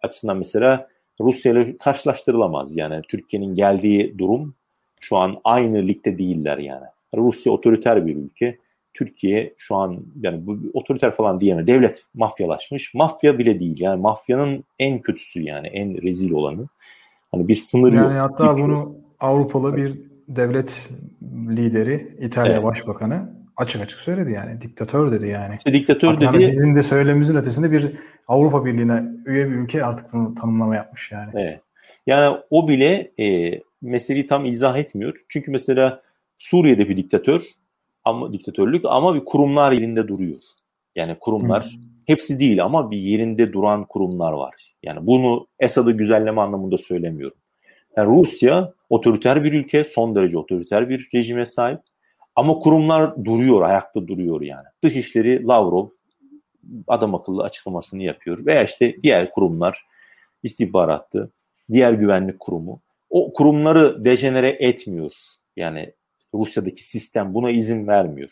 açısından 0.02 0.36
mesela 0.36 0.88
Rusya 1.20 1.52
ile 1.52 1.76
karşılaştırılamaz. 1.78 2.76
Yani 2.76 3.02
Türkiye'nin 3.08 3.54
geldiği 3.54 4.18
durum 4.18 4.54
şu 5.00 5.16
an 5.16 5.36
aynı 5.44 5.86
ligde 5.86 6.18
değiller 6.18 6.58
yani. 6.58 6.86
Rusya 7.16 7.52
otoriter 7.52 8.06
bir 8.06 8.16
ülke. 8.16 8.58
Türkiye 8.94 9.54
şu 9.56 9.76
an 9.76 10.00
yani 10.20 10.46
bu 10.46 10.58
otoriter 10.74 11.14
falan 11.14 11.40
diyemem. 11.40 11.66
Devlet 11.66 12.02
mafyalaşmış. 12.14 12.94
Mafya 12.94 13.38
bile 13.38 13.60
değil. 13.60 13.80
Yani 13.80 14.00
mafyanın 14.00 14.64
en 14.78 15.00
kötüsü 15.00 15.42
yani 15.42 15.66
en 15.66 16.02
rezil 16.02 16.32
olanı. 16.32 16.66
Hani 17.32 17.48
bir 17.48 17.54
sınır 17.54 17.92
yani 17.92 18.02
yok. 18.02 18.10
Yani 18.10 18.18
hatta 18.18 18.56
bir 18.56 18.62
bunu 18.62 18.96
Avrupalı 19.20 19.76
bir 19.76 20.00
devlet 20.28 20.88
lideri, 21.48 22.16
İtalya 22.20 22.52
evet. 22.52 22.64
Başbakanı 22.64 23.43
açık 23.56 23.82
açık 23.82 24.00
söyledi 24.00 24.32
yani. 24.32 24.60
Diktatör 24.60 25.12
dedi 25.12 25.28
yani. 25.28 25.54
İşte 25.58 25.72
diktatör 25.72 26.08
Hatta 26.08 26.34
dedi. 26.34 26.46
Bizim 26.46 26.76
de 26.76 26.82
söylememizin 26.82 27.36
ötesinde 27.36 27.72
bir 27.72 27.92
Avrupa 28.28 28.64
Birliği'ne 28.64 29.02
üye 29.26 29.50
bir 29.50 29.54
ülke 29.54 29.84
artık 29.84 30.12
bunu 30.12 30.34
tanımlama 30.34 30.74
yapmış 30.74 31.12
yani. 31.12 31.30
Evet. 31.34 31.60
Yani 32.06 32.36
o 32.50 32.68
bile 32.68 33.12
e, 33.20 33.60
meseleyi 33.82 34.26
tam 34.26 34.44
izah 34.44 34.76
etmiyor. 34.76 35.14
Çünkü 35.28 35.50
mesela 35.50 36.02
Suriye'de 36.38 36.88
bir 36.88 36.96
diktatör 36.96 37.42
ama 38.04 38.32
diktatörlük 38.32 38.84
ama 38.84 39.14
bir 39.14 39.24
kurumlar 39.24 39.72
elinde 39.72 40.08
duruyor. 40.08 40.40
Yani 40.96 41.16
kurumlar 41.20 41.64
hmm. 41.64 41.80
hepsi 42.06 42.40
değil 42.40 42.64
ama 42.64 42.90
bir 42.90 42.98
yerinde 42.98 43.52
duran 43.52 43.84
kurumlar 43.84 44.32
var. 44.32 44.74
Yani 44.82 45.06
bunu 45.06 45.46
Esad'ı 45.58 45.92
güzelleme 45.92 46.40
anlamında 46.40 46.78
söylemiyorum. 46.78 47.36
Yani 47.96 48.16
Rusya 48.16 48.72
otoriter 48.90 49.44
bir 49.44 49.52
ülke, 49.52 49.84
son 49.84 50.14
derece 50.14 50.38
otoriter 50.38 50.88
bir 50.88 51.08
rejime 51.14 51.46
sahip. 51.46 51.80
Ama 52.36 52.58
kurumlar 52.58 53.24
duruyor, 53.24 53.62
ayakta 53.62 54.08
duruyor 54.08 54.40
yani. 54.40 54.66
Dışişleri 54.82 55.46
Lavrov 55.46 55.88
adam 56.88 57.14
akıllı 57.14 57.42
açıklamasını 57.42 58.02
yapıyor. 58.02 58.46
Veya 58.46 58.62
işte 58.62 58.96
diğer 59.02 59.30
kurumlar 59.30 59.86
istihbarattı, 60.42 61.32
diğer 61.72 61.92
güvenlik 61.92 62.40
kurumu. 62.40 62.80
O 63.10 63.32
kurumları 63.32 64.04
dejenere 64.04 64.48
etmiyor. 64.48 65.12
Yani 65.56 65.92
Rusya'daki 66.34 66.84
sistem 66.84 67.34
buna 67.34 67.50
izin 67.50 67.86
vermiyor. 67.86 68.30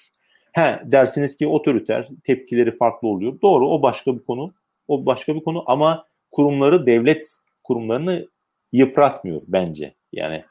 He 0.53 0.81
dersiniz 0.85 1.37
ki 1.37 1.47
otoriter 1.47 2.09
tepkileri 2.25 2.77
farklı 2.77 3.09
oluyor. 3.09 3.41
Doğru 3.43 3.69
o 3.69 3.83
başka 3.83 4.15
bir 4.15 4.25
konu. 4.25 4.55
O 4.89 5.07
başka 5.07 5.35
bir 5.35 5.41
konu 5.41 5.65
ama 5.67 6.07
kurumları 6.31 6.87
devlet 6.87 7.35
kurumlarını 7.65 8.29
yıpratmıyor 8.73 9.41
bence. 9.49 9.95
Yani 10.13 10.45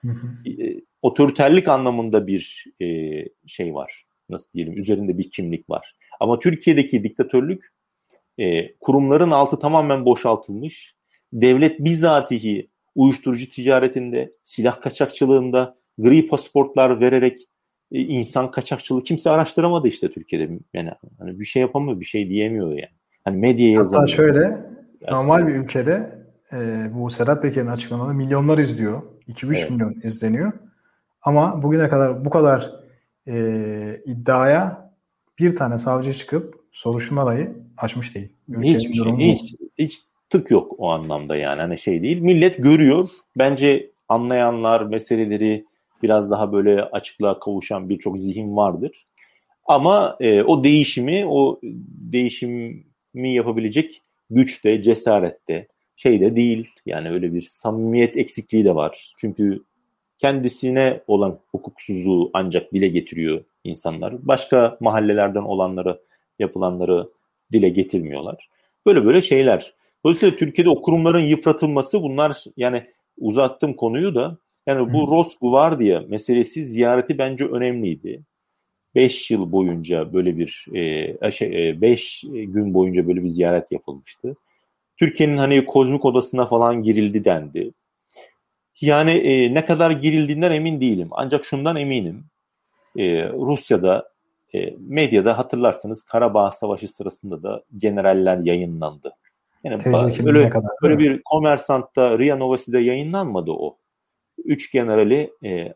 e, 0.45 0.81
otoriterlik 1.01 1.67
anlamında 1.67 2.27
bir 2.27 2.65
e, 2.81 2.85
şey 3.47 3.73
var. 3.73 4.05
Nasıl 4.29 4.51
diyelim 4.51 4.77
üzerinde 4.77 5.17
bir 5.17 5.29
kimlik 5.29 5.69
var. 5.69 5.95
Ama 6.19 6.39
Türkiye'deki 6.39 7.03
diktatörlük 7.03 7.73
e, 8.37 8.75
kurumların 8.75 9.31
altı 9.31 9.59
tamamen 9.59 10.05
boşaltılmış. 10.05 10.95
Devlet 11.33 11.79
bizatihi 11.79 12.69
uyuşturucu 12.95 13.49
ticaretinde, 13.49 14.31
silah 14.43 14.81
kaçakçılığında, 14.81 15.75
gri 15.97 16.27
pasaportlar 16.27 16.99
vererek 16.99 17.47
e, 17.91 17.99
insan 17.99 18.51
kaçakçılığı 18.51 19.03
kimse 19.03 19.29
araştıramadı 19.29 19.87
işte 19.87 20.11
Türkiye'de. 20.11 20.59
Yani 20.73 20.91
hani 21.19 21.39
bir 21.39 21.45
şey 21.45 21.61
yapamıyor, 21.61 21.99
bir 21.99 22.05
şey 22.05 22.29
diyemiyor 22.29 22.69
yani. 22.69 22.95
Hani 23.23 23.37
medya 23.37 23.71
yazamıyor. 23.71 24.01
Hatta 24.01 24.15
şöyle 24.15 24.57
normal 25.11 25.47
bir 25.47 25.55
ülkede 25.55 26.21
e, 26.53 26.57
bu 26.93 27.09
Sedat 27.09 27.41
Peker'in 27.41 27.67
açıklamaları 27.67 28.15
milyonlar 28.15 28.57
izliyor. 28.57 29.01
2-3 29.27 29.57
evet. 29.57 29.71
milyon 29.71 29.93
izleniyor. 30.03 30.53
Ama 31.21 31.63
bugüne 31.63 31.89
kadar 31.89 32.25
bu 32.25 32.29
kadar 32.29 32.71
e, 33.27 33.35
iddiaya 34.05 34.91
bir 35.39 35.55
tane 35.55 35.77
savcı 35.77 36.13
çıkıp 36.13 36.55
soruşturma 36.71 37.25
dahi 37.25 37.49
açmış 37.77 38.15
değil. 38.15 38.33
Hiçbir 38.61 38.93
şey, 38.93 39.17
hiç, 39.17 39.55
hiç 39.77 40.01
tık 40.29 40.51
yok 40.51 40.75
o 40.77 40.89
anlamda 40.89 41.35
yani 41.35 41.61
hani 41.61 41.77
şey 41.77 42.01
değil. 42.03 42.21
Millet 42.21 42.63
görüyor. 42.63 43.09
Bence 43.37 43.91
anlayanlar 44.09 44.81
meseleleri 44.81 45.65
biraz 46.03 46.31
daha 46.31 46.53
böyle 46.53 46.83
açıklığa 46.83 47.39
kavuşan 47.39 47.89
birçok 47.89 48.19
zihin 48.19 48.55
vardır. 48.55 49.05
Ama 49.65 50.17
e, 50.19 50.43
o 50.43 50.63
değişimi, 50.63 51.25
o 51.27 51.59
değişimi 52.11 52.83
yapabilecek 53.13 54.01
güç 54.29 54.63
de, 54.63 54.83
cesaret 54.83 55.47
de, 55.47 55.67
şey 55.95 56.19
de 56.19 56.35
değil. 56.35 56.69
Yani 56.85 57.09
öyle 57.09 57.33
bir 57.33 57.41
samimiyet 57.41 58.17
eksikliği 58.17 58.65
de 58.65 58.75
var. 58.75 59.13
Çünkü 59.17 59.63
kendisine 60.21 61.01
olan 61.07 61.39
hukuksuzluğu 61.51 62.29
ancak 62.33 62.73
dile 62.73 62.87
getiriyor 62.87 63.43
insanlar. 63.63 64.27
Başka 64.27 64.77
mahallelerden 64.79 65.41
olanları, 65.41 66.01
yapılanları 66.39 67.09
dile 67.51 67.69
getirmiyorlar. 67.69 68.49
Böyle 68.85 69.05
böyle 69.05 69.21
şeyler. 69.21 69.73
Dolayısıyla 70.05 70.37
Türkiye'de 70.37 70.69
o 70.69 70.81
kurumların 70.81 71.19
yıpratılması 71.19 72.01
bunlar 72.01 72.43
yani 72.57 72.83
uzattım 73.17 73.73
konuyu 73.73 74.15
da 74.15 74.37
yani 74.67 74.93
bu 74.93 75.07
Rosguardia 75.07 76.01
meselesi 76.07 76.65
ziyareti 76.65 77.17
bence 77.17 77.45
önemliydi. 77.45 78.21
5 78.95 79.31
yıl 79.31 79.51
boyunca 79.51 80.13
böyle 80.13 80.37
bir 80.37 80.65
5 80.73 81.35
şey, 81.35 81.69
e, 81.69 81.81
beş 81.81 82.23
gün 82.31 82.73
boyunca 82.73 83.07
böyle 83.07 83.23
bir 83.23 83.29
ziyaret 83.29 83.71
yapılmıştı. 83.71 84.35
Türkiye'nin 84.97 85.37
hani 85.37 85.65
kozmik 85.65 86.05
odasına 86.05 86.45
falan 86.45 86.83
girildi 86.83 87.25
dendi. 87.25 87.71
Yani 88.81 89.11
e, 89.11 89.53
ne 89.53 89.65
kadar 89.65 89.91
girildiğinden 89.91 90.51
emin 90.51 90.81
değilim. 90.81 91.07
Ancak 91.11 91.45
şundan 91.45 91.75
eminim. 91.75 92.25
E, 92.97 93.29
Rusya'da 93.29 94.09
e, 94.55 94.73
medyada 94.79 95.37
hatırlarsanız 95.37 96.03
Karabağ 96.03 96.51
Savaşı 96.51 96.87
sırasında 96.87 97.43
da 97.43 97.63
generaller 97.77 98.37
yayınlandı. 98.37 99.13
Yani 99.63 99.79
böyle, 100.25 100.49
kadar, 100.49 100.71
böyle 100.83 100.99
bir 100.99 101.21
Komersantta 101.25 102.19
Ria 102.19 102.35
Novasi'de 102.35 102.79
yayınlanmadı 102.79 103.51
o. 103.51 103.77
Üç 104.45 104.71
generali 104.71 105.33
e, 105.43 105.73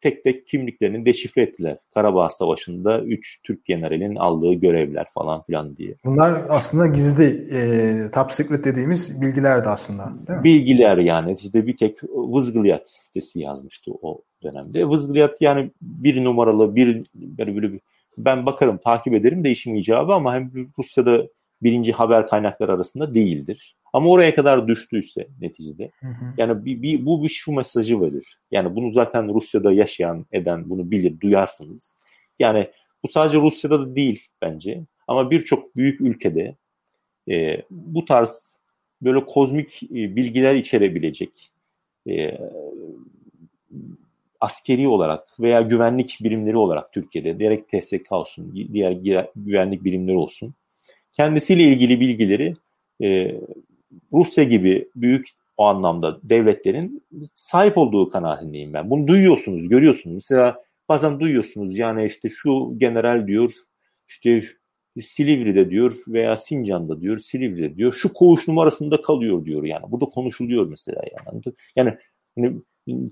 tek 0.00 0.24
tek 0.24 0.46
kimliklerini 0.46 1.06
deşifre 1.06 1.42
ettiler. 1.42 1.78
Karabağ 1.94 2.28
Savaşı'nda 2.28 3.00
üç 3.00 3.42
Türk 3.42 3.64
generalin 3.64 4.16
aldığı 4.16 4.52
görevler 4.52 5.06
falan 5.14 5.42
filan 5.42 5.76
diye. 5.76 5.94
Bunlar 6.04 6.42
aslında 6.48 6.86
gizli 6.86 7.24
e, 7.56 8.10
top 8.10 8.32
secret 8.32 8.64
dediğimiz 8.64 9.20
bilgilerdi 9.20 9.68
aslında 9.68 10.04
değil 10.28 10.38
mi? 10.38 10.44
Bilgiler 10.44 10.98
yani. 10.98 11.36
İşte 11.42 11.66
bir 11.66 11.76
tek 11.76 11.98
Vızgılyat 12.04 12.88
sitesi 12.88 13.40
yazmıştı 13.40 13.92
o 14.02 14.22
dönemde. 14.42 14.88
Vızgılyat 14.88 15.40
yani 15.40 15.70
bir 15.82 16.24
numaralı 16.24 16.76
bir 16.76 17.04
böyle, 17.14 17.56
böyle 17.56 17.72
bir 17.72 17.80
ben 18.18 18.46
bakarım 18.46 18.78
takip 18.78 19.14
ederim 19.14 19.44
değişim 19.44 19.74
icabı 19.74 20.12
ama 20.12 20.34
hem 20.34 20.50
Rusya'da 20.78 21.26
birinci 21.62 21.92
haber 21.92 22.28
kaynakları 22.28 22.72
arasında 22.72 23.14
değildir. 23.14 23.76
Ama 23.94 24.10
oraya 24.10 24.34
kadar 24.34 24.68
düştüyse 24.68 25.28
neticede 25.40 25.90
hı 26.00 26.06
hı. 26.06 26.34
yani 26.36 26.64
bir, 26.64 26.82
bir, 26.82 27.06
bu 27.06 27.24
bir 27.24 27.28
şu 27.28 27.52
mesajı 27.52 28.00
verir. 28.00 28.38
Yani 28.50 28.76
bunu 28.76 28.92
zaten 28.92 29.34
Rusya'da 29.34 29.72
yaşayan 29.72 30.26
eden 30.32 30.70
bunu 30.70 30.90
bilir, 30.90 31.20
duyarsınız. 31.20 31.98
Yani 32.38 32.70
bu 33.02 33.08
sadece 33.08 33.38
Rusya'da 33.38 33.80
da 33.80 33.96
değil 33.96 34.28
bence 34.42 34.84
ama 35.08 35.30
birçok 35.30 35.76
büyük 35.76 36.00
ülkede 36.00 36.56
e, 37.30 37.62
bu 37.70 38.04
tarz 38.04 38.58
böyle 39.02 39.24
kozmik 39.24 39.82
e, 39.82 40.16
bilgiler 40.16 40.54
içerebilecek 40.54 41.50
e, 42.08 42.38
askeri 44.40 44.88
olarak 44.88 45.40
veya 45.40 45.60
güvenlik 45.60 46.18
birimleri 46.22 46.56
olarak 46.56 46.92
Türkiye'de 46.92 47.32
gerek 47.32 47.68
TSK 47.68 48.12
olsun, 48.12 48.68
diğer 48.72 48.92
güvenlik 49.36 49.84
birimleri 49.84 50.16
olsun 50.16 50.54
kendisiyle 51.12 51.62
ilgili 51.62 52.00
bilgileri 52.00 52.56
e, 53.02 53.40
Rusya 54.12 54.44
gibi 54.44 54.88
büyük 54.96 55.28
o 55.56 55.64
anlamda 55.64 56.20
devletlerin 56.22 57.02
sahip 57.34 57.78
olduğu 57.78 58.08
kanaatindeyim 58.08 58.72
ben. 58.72 58.90
Bunu 58.90 59.06
duyuyorsunuz, 59.06 59.68
görüyorsunuz. 59.68 60.14
Mesela 60.14 60.62
bazen 60.88 61.20
duyuyorsunuz 61.20 61.78
yani 61.78 62.06
işte 62.06 62.28
şu 62.28 62.74
general 62.76 63.26
diyor, 63.26 63.50
işte 64.08 64.42
Silivri'de 65.00 65.70
diyor 65.70 65.94
veya 66.08 66.36
Sincan'da 66.36 67.00
diyor, 67.00 67.18
Silivri'de 67.18 67.76
diyor, 67.76 67.92
şu 67.92 68.12
koğuş 68.12 68.48
numarasında 68.48 69.02
kalıyor 69.02 69.44
diyor 69.44 69.64
yani. 69.64 69.84
Bu 69.88 70.00
da 70.00 70.04
konuşuluyor 70.04 70.66
mesela 70.66 71.02
yani. 71.12 71.42
Yani 71.76 71.94
hani, 72.38 72.52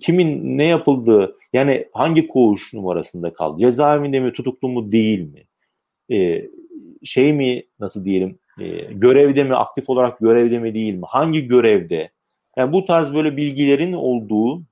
kimin 0.00 0.58
ne 0.58 0.64
yapıldığı, 0.64 1.36
yani 1.52 1.88
hangi 1.92 2.28
koğuş 2.28 2.74
numarasında 2.74 3.32
kaldı, 3.32 3.60
cezaevinde 3.60 4.20
mi, 4.20 4.32
tutuklu 4.32 4.68
mu, 4.68 4.92
değil 4.92 5.20
mi? 5.20 5.44
Ee, 6.16 6.48
şey 7.04 7.32
mi, 7.32 7.62
nasıl 7.80 8.04
diyelim, 8.04 8.38
e, 8.60 8.68
görevde 8.92 9.44
mi, 9.44 9.56
aktif 9.56 9.90
olarak 9.90 10.18
görevde 10.18 10.58
mi 10.58 10.74
değil 10.74 10.94
mi? 10.94 11.06
Hangi 11.08 11.46
görevde? 11.46 12.10
Yani 12.56 12.72
bu 12.72 12.84
tarz 12.84 13.14
böyle 13.14 13.36
bilgilerin 13.36 13.92
olduğu, 13.92 14.62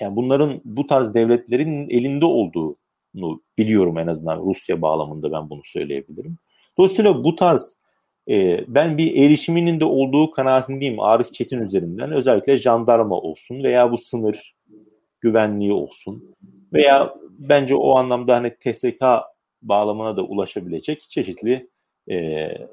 yani 0.00 0.16
bunların 0.16 0.60
bu 0.64 0.86
tarz 0.86 1.14
devletlerin 1.14 1.90
elinde 1.90 2.24
olduğunu 2.24 3.42
biliyorum 3.58 3.98
en 3.98 4.06
azından 4.06 4.40
Rusya 4.40 4.82
bağlamında 4.82 5.32
ben 5.32 5.50
bunu 5.50 5.60
söyleyebilirim. 5.64 6.36
Dolayısıyla 6.78 7.24
bu 7.24 7.36
tarz 7.36 7.76
e, 8.28 8.64
ben 8.68 8.98
bir 8.98 9.24
erişiminin 9.24 9.80
de 9.80 9.84
olduğu 9.84 10.30
kanaatindeyim 10.30 11.00
Arif 11.00 11.32
Çetin 11.32 11.60
üzerinden. 11.60 12.12
Özellikle 12.12 12.56
jandarma 12.56 13.14
olsun 13.16 13.62
veya 13.62 13.92
bu 13.92 13.98
sınır 13.98 14.54
güvenliği 15.20 15.72
olsun 15.72 16.34
veya 16.72 17.14
bence 17.30 17.74
o 17.74 17.96
anlamda 17.96 18.36
hani 18.36 18.54
TSK 18.54 19.02
bağlamına 19.62 20.16
da 20.16 20.22
ulaşabilecek 20.22 21.02
çeşitli 21.02 21.68
e, 22.08 22.16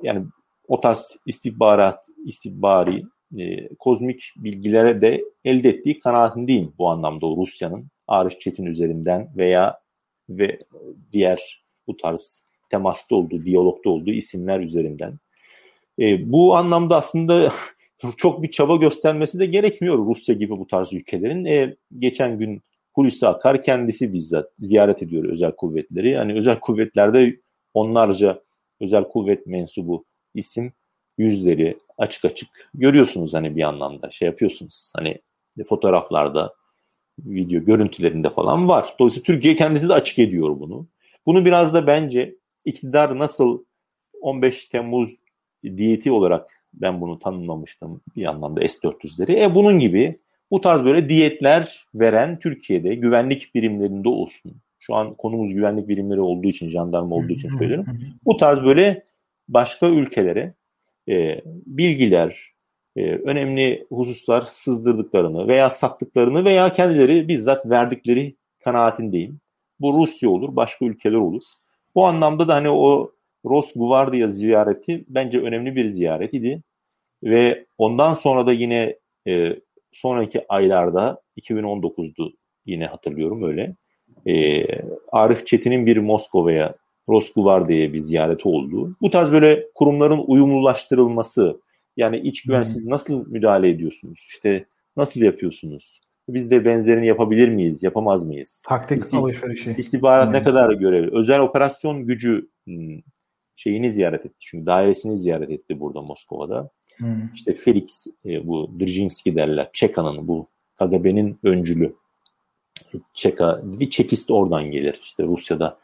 yani 0.04 0.26
o 0.68 0.80
tarz 0.80 1.18
istihbarat, 1.26 2.06
istihbari, 2.26 3.04
e, 3.38 3.76
kozmik 3.76 4.34
bilgilere 4.38 5.02
de 5.02 5.24
elde 5.46 5.70
ettiği 5.70 6.00
kanaatindeyim 6.00 6.74
bu 6.78 6.90
anlamda 6.90 7.26
o 7.26 7.38
Rusya'nın 7.38 7.88
Arif 8.08 8.42
Çetin 8.42 8.66
üzerinden 8.66 9.30
veya 9.38 9.80
ve 10.30 10.60
diğer 11.12 11.64
bu 11.88 11.98
tarz 11.98 12.46
temasta 12.70 13.16
olduğu, 13.16 13.46
diyalogda 13.46 13.90
olduğu 13.90 14.12
isimler 14.12 14.60
üzerinden. 14.60 15.20
E, 16.00 16.32
bu 16.32 16.56
anlamda 16.56 16.98
aslında 16.98 17.52
çok 18.18 18.44
bir 18.44 18.52
çaba 18.52 18.76
göstermesi 18.76 19.40
de 19.40 19.46
gerekmiyor 19.46 19.98
Rusya 19.98 20.36
gibi 20.36 20.58
bu 20.58 20.68
tarz 20.68 20.94
ülkelerin. 20.94 21.46
E, 21.46 21.76
geçen 22.00 22.38
gün 22.38 22.62
Hulusi 22.94 23.28
Akar 23.28 23.64
kendisi 23.64 24.14
bizzat 24.14 24.52
ziyaret 24.58 25.04
ediyor 25.04 25.24
özel 25.24 25.52
kuvvetleri. 25.52 26.18
Hani 26.18 26.34
özel 26.34 26.60
kuvvetlerde 26.60 27.40
onlarca 27.74 28.42
özel 28.82 29.04
kuvvet 29.04 29.48
mensubu 29.48 30.06
isim 30.36 30.74
yüzleri 31.18 31.78
açık 31.98 32.26
açık 32.26 32.50
görüyorsunuz 32.74 33.34
hani 33.34 33.56
bir 33.56 33.64
anlamda 33.64 34.12
şey 34.12 34.26
yapıyorsunuz. 34.26 34.92
Hani 34.96 35.22
fotoğraflarda, 35.68 36.54
video 37.20 37.66
görüntülerinde 37.66 38.30
falan 38.30 38.68
var. 38.68 38.96
Dolayısıyla 39.00 39.24
Türkiye 39.24 39.56
kendisi 39.56 39.90
de 39.90 39.94
açık 39.94 40.20
ediyor 40.20 40.60
bunu. 40.60 40.88
Bunu 41.26 41.46
biraz 41.46 41.74
da 41.74 41.88
bence 41.88 42.36
iktidar 42.66 43.18
nasıl 43.18 43.64
15 44.22 44.66
Temmuz 44.66 45.16
diyeti 45.64 46.12
olarak 46.12 46.50
ben 46.74 47.02
bunu 47.02 47.20
tanımlamıştım 47.20 48.02
bir 48.16 48.26
anlamda 48.26 48.68
S-400'leri. 48.70 49.44
E 49.44 49.56
bunun 49.56 49.80
gibi 49.80 50.18
bu 50.52 50.62
tarz 50.62 50.84
böyle 50.84 51.10
diyetler 51.10 51.86
veren 51.96 52.40
Türkiye'de 52.40 52.96
güvenlik 52.96 53.56
birimlerinde 53.56 54.10
olsun. 54.10 54.62
Şu 54.80 54.96
an 54.96 55.14
konumuz 55.14 55.54
güvenlik 55.54 55.88
birimleri 55.88 56.22
olduğu 56.22 56.48
için, 56.48 56.70
jandarma 56.70 57.16
olduğu 57.16 57.34
için 57.34 57.50
söylüyorum. 57.50 57.86
Bu 58.26 58.38
tarz 58.38 58.64
böyle 58.64 59.04
başka 59.48 59.88
ülkelere 59.88 60.54
e, 61.10 61.42
bilgiler, 61.46 62.54
e, 62.96 63.12
önemli 63.12 63.86
hususlar 63.90 64.42
sızdırdıklarını 64.42 65.48
veya 65.48 65.70
sattıklarını 65.70 66.46
veya 66.46 66.74
kendileri 66.74 67.28
bizzat 67.28 67.66
verdikleri 67.66 68.36
kanaatindeyim. 68.64 69.40
Bu 69.80 69.94
Rusya 69.94 70.30
olur, 70.30 70.56
başka 70.56 70.86
ülkeler 70.86 71.18
olur. 71.18 71.44
Bu 71.96 72.06
anlamda 72.06 72.48
da 72.48 72.56
hani 72.56 72.70
o 72.70 73.12
Rosguvardia 73.46 74.28
ziyareti 74.28 75.06
bence 75.10 75.40
önemli 75.40 75.76
bir 75.76 75.90
ziyaret 75.90 76.34
idi. 76.34 76.64
Ve 77.24 77.66
ondan 77.78 78.14
sonra 78.14 78.48
da 78.48 78.54
yine 78.54 78.96
e, 79.28 79.60
sonraki 79.92 80.46
aylarda 80.50 81.22
2019'du 81.38 82.34
yine 82.66 82.86
hatırlıyorum 82.86 83.44
öyle. 83.44 83.76
E, 84.30 84.66
Arif 85.12 85.48
Çetin'in 85.48 85.86
bir 85.86 85.98
Moskova'ya 85.98 86.76
Rosguvardia'ya 87.10 87.94
bir 87.94 88.00
ziyareti 88.00 88.50
oldu. 88.50 88.96
Bu 89.02 89.10
tarz 89.10 89.32
böyle 89.32 89.66
kurumların 89.76 90.24
uyumlulaştırılması 90.28 91.62
yani 91.98 92.20
iç 92.20 92.44
güvensiz 92.44 92.86
nasıl 92.86 93.28
müdahale 93.28 93.70
ediyorsunuz? 93.70 94.28
İşte 94.30 94.66
nasıl 94.98 95.22
yapıyorsunuz? 95.22 96.02
Biz 96.30 96.52
de 96.52 96.66
benzerini 96.66 97.08
yapabilir 97.08 97.50
miyiz? 97.50 97.84
Yapamaz 97.84 98.28
mıyız? 98.28 98.64
Taktik 98.68 99.04
İstih- 99.04 99.18
alışverişi. 99.18 99.76
İstihbarat 99.78 100.26
hmm. 100.26 100.34
ne 100.34 100.44
kadar 100.44 100.74
görevi? 100.74 101.10
Özel 101.12 101.40
operasyon 101.40 102.06
gücü 102.06 102.50
hmm, 102.66 103.00
şeyini 103.56 103.92
ziyaret 103.92 104.26
etti. 104.26 104.36
Çünkü 104.40 104.66
dairesini 104.66 105.18
ziyaret 105.18 105.50
etti 105.50 105.80
burada 105.80 106.02
Moskova'da. 106.02 106.70
Hmm. 106.98 107.34
İşte 107.36 107.54
Felix 107.54 108.08
e, 108.26 108.48
bu 108.48 108.80
Drzhinski 108.80 109.36
derler. 109.36 109.70
Çeka'nın 109.74 110.28
bu 110.28 110.48
KGB'nin 110.80 111.40
öncülü. 111.44 111.96
Çeka, 113.14 113.62
bir 113.64 113.90
Çekist 113.90 114.32
oradan 114.32 114.72
gelir. 114.72 115.00
İşte 115.02 115.24
Rusya'da 115.24 115.78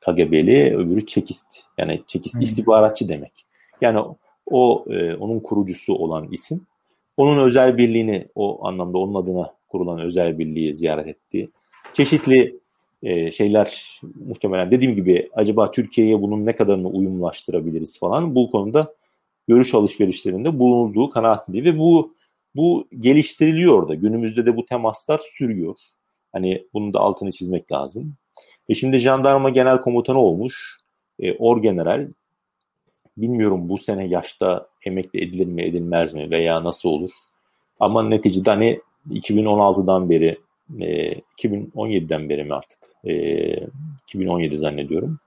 KGB'li 0.00 0.76
öbürü 0.76 1.06
Çekist. 1.06 1.46
Yani 1.78 2.02
Çekist 2.06 2.34
hmm. 2.34 2.42
istihbaratçı 2.42 3.08
demek. 3.08 3.32
Yani 3.80 4.00
o 4.46 4.84
e, 4.90 5.14
onun 5.14 5.40
kurucusu 5.40 5.94
olan 5.94 6.28
isim. 6.30 6.66
Onun 7.16 7.38
özel 7.38 7.78
birliğini 7.78 8.28
o 8.34 8.66
anlamda 8.66 8.98
onun 8.98 9.14
adına 9.14 9.54
kurulan 9.68 10.00
özel 10.00 10.38
birliği 10.38 10.76
ziyaret 10.76 11.06
etti. 11.06 11.48
çeşitli 11.94 12.58
e, 13.02 13.30
şeyler 13.30 14.00
muhtemelen 14.26 14.70
dediğim 14.70 14.94
gibi 14.94 15.28
acaba 15.32 15.70
Türkiye'ye 15.70 16.22
bunun 16.22 16.46
ne 16.46 16.56
kadarını 16.56 16.88
uyumlaştırabiliriz 16.88 17.98
falan 17.98 18.34
bu 18.34 18.50
konuda 18.50 18.94
görüş 19.48 19.74
alışverişlerinde 19.74 20.58
bulunduğu 20.58 21.10
kanaatindeyim 21.10 21.66
ve 21.66 21.78
bu 21.78 22.16
bu 22.56 22.88
geliştiriliyor 23.00 23.88
da 23.88 23.94
günümüzde 23.94 24.46
de 24.46 24.56
bu 24.56 24.66
temaslar 24.66 25.20
sürüyor. 25.22 25.76
Hani 26.36 26.66
bunu 26.74 26.92
da 26.92 27.00
altını 27.00 27.32
çizmek 27.32 27.72
lazım. 27.72 28.14
E 28.68 28.74
şimdi 28.74 28.98
jandarma 28.98 29.50
genel 29.50 29.80
komutanı 29.80 30.18
olmuş. 30.18 30.78
E, 31.18 31.36
Orgeneral 31.36 32.08
bilmiyorum 33.16 33.68
bu 33.68 33.78
sene 33.78 34.06
yaşta 34.06 34.68
emekli 34.86 35.24
edilir 35.24 35.46
mi 35.46 35.62
edilmez 35.62 36.14
mi 36.14 36.30
veya 36.30 36.64
nasıl 36.64 36.88
olur. 36.88 37.10
Ama 37.80 38.02
neticede 38.02 38.50
hani 38.50 38.80
2016'dan 39.10 40.10
beri 40.10 40.38
e, 40.80 41.14
2017'den 41.14 42.28
beri 42.28 42.44
mi 42.44 42.54
artık 42.54 42.78
e, 43.04 43.12
2017 44.02 44.58
zannediyorum. 44.58 45.18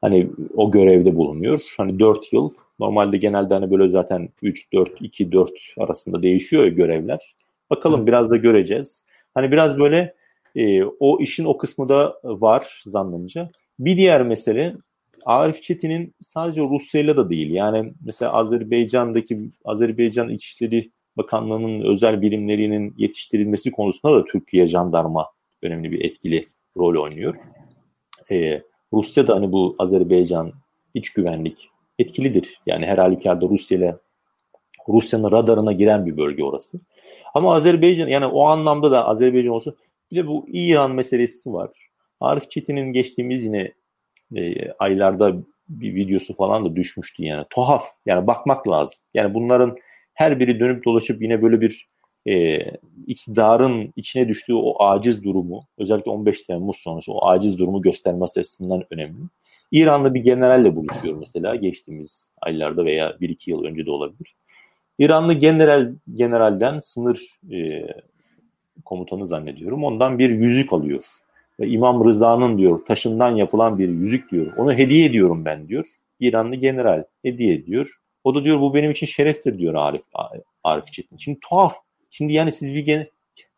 Hani 0.00 0.30
o 0.56 0.70
görevde 0.70 1.16
bulunuyor. 1.16 1.60
Hani 1.76 1.98
4 1.98 2.32
yıl 2.32 2.50
normalde 2.80 3.16
genelde 3.16 3.54
hani 3.54 3.70
böyle 3.70 3.88
zaten 3.88 4.28
3 4.42 4.72
4 4.72 4.90
2 5.00 5.32
4 5.32 5.50
arasında 5.78 6.22
değişiyor 6.22 6.66
görevler. 6.66 7.34
Bakalım 7.70 8.06
biraz 8.06 8.30
da 8.30 8.36
göreceğiz. 8.36 9.02
Hani 9.34 9.52
biraz 9.52 9.78
böyle 9.78 10.14
e, 10.56 10.84
o 10.84 11.20
işin 11.20 11.44
o 11.44 11.56
kısmı 11.56 11.88
da 11.88 12.16
var 12.24 12.82
zannımca. 12.86 13.48
Bir 13.78 13.96
diğer 13.96 14.22
mesele 14.22 14.72
Arif 15.26 15.62
Çetin'in 15.62 16.14
sadece 16.20 16.60
Rusya'yla 16.60 17.16
da 17.16 17.30
değil. 17.30 17.50
Yani 17.50 17.92
mesela 18.04 18.32
Azerbaycan'daki 18.32 19.50
Azerbaycan 19.64 20.28
İçişleri 20.28 20.90
Bakanlığı'nın 21.16 21.80
özel 21.80 22.22
birimlerinin 22.22 22.94
yetiştirilmesi 22.98 23.70
konusunda 23.70 24.16
da 24.16 24.24
Türkiye 24.24 24.66
jandarma 24.66 25.28
önemli 25.62 25.92
bir 25.92 26.04
etkili 26.04 26.46
rol 26.76 27.02
oynuyor. 27.02 27.34
Ee, 28.30 28.62
Rusya 28.92 29.26
da 29.26 29.34
hani 29.34 29.52
bu 29.52 29.76
Azerbaycan 29.78 30.52
iç 30.94 31.10
güvenlik 31.10 31.68
etkilidir. 31.98 32.60
Yani 32.66 32.86
her 32.86 32.98
halükarda 32.98 33.46
Rusya 33.48 33.78
ile 33.78 33.96
Rusya'nın 34.88 35.32
radarına 35.32 35.72
giren 35.72 36.06
bir 36.06 36.16
bölge 36.16 36.44
orası. 36.44 36.80
Ama 37.34 37.54
Azerbaycan 37.54 38.08
yani 38.08 38.26
o 38.26 38.44
anlamda 38.44 38.90
da 38.90 39.08
Azerbaycan 39.08 39.52
olsun 39.52 39.76
bir 40.12 40.16
de 40.16 40.26
bu 40.26 40.46
İran 40.48 40.94
meselesi 40.94 41.52
var. 41.52 41.70
Arif 42.20 42.50
Çetin'in 42.50 42.92
geçtiğimiz 42.92 43.44
yine 43.44 43.72
e, 44.36 44.72
aylarda 44.72 45.34
bir 45.68 45.94
videosu 45.94 46.34
falan 46.34 46.64
da 46.64 46.76
düşmüştü 46.76 47.24
yani. 47.24 47.44
Tuhaf. 47.50 47.84
Yani 48.06 48.26
bakmak 48.26 48.68
lazım. 48.68 48.98
Yani 49.14 49.34
bunların 49.34 49.76
her 50.14 50.40
biri 50.40 50.60
dönüp 50.60 50.84
dolaşıp 50.84 51.22
yine 51.22 51.42
böyle 51.42 51.60
bir 51.60 51.88
e, 52.26 52.58
iktidarın 53.06 53.92
içine 53.96 54.28
düştüğü 54.28 54.54
o 54.54 54.84
aciz 54.84 55.24
durumu 55.24 55.66
özellikle 55.78 56.10
15 56.10 56.42
Temmuz 56.42 56.76
sonrası 56.76 57.12
o 57.12 57.26
aciz 57.26 57.58
durumu 57.58 57.82
göstermesi 57.82 58.40
açısından 58.40 58.84
önemli. 58.90 59.22
İran'da 59.70 60.14
bir 60.14 60.20
generalle 60.20 60.76
buluşuyor 60.76 61.16
mesela 61.16 61.56
geçtiğimiz 61.56 62.30
aylarda 62.40 62.84
veya 62.84 63.10
1-2 63.10 63.50
yıl 63.50 63.64
önce 63.64 63.86
de 63.86 63.90
olabilir. 63.90 64.36
İranlı 64.98 65.34
general 65.34 65.94
generalden 66.14 66.78
sınır 66.78 67.38
e, 67.50 67.86
komutanı 68.84 69.26
zannediyorum. 69.26 69.84
Ondan 69.84 70.18
bir 70.18 70.30
yüzük 70.30 70.72
alıyor. 70.72 71.00
Ve 71.60 71.68
İmam 71.68 72.04
Rıza'nın 72.04 72.58
diyor 72.58 72.84
taşından 72.84 73.30
yapılan 73.30 73.78
bir 73.78 73.88
yüzük 73.88 74.30
diyor. 74.30 74.56
Onu 74.56 74.72
hediye 74.72 75.06
ediyorum 75.06 75.44
ben 75.44 75.68
diyor. 75.68 75.86
İranlı 76.20 76.56
general 76.56 77.04
hediye 77.22 77.54
ediyor. 77.54 77.98
O 78.24 78.34
da 78.34 78.44
diyor 78.44 78.60
bu 78.60 78.74
benim 78.74 78.90
için 78.90 79.06
şereftir 79.06 79.58
diyor 79.58 79.74
Arif 79.74 80.02
Arif 80.64 80.86
Çetin. 80.92 81.16
Şimdi 81.16 81.38
tuhaf. 81.40 81.74
Şimdi 82.10 82.32
yani 82.32 82.52
siz 82.52 82.74
bir 82.74 82.80
gen 82.80 83.06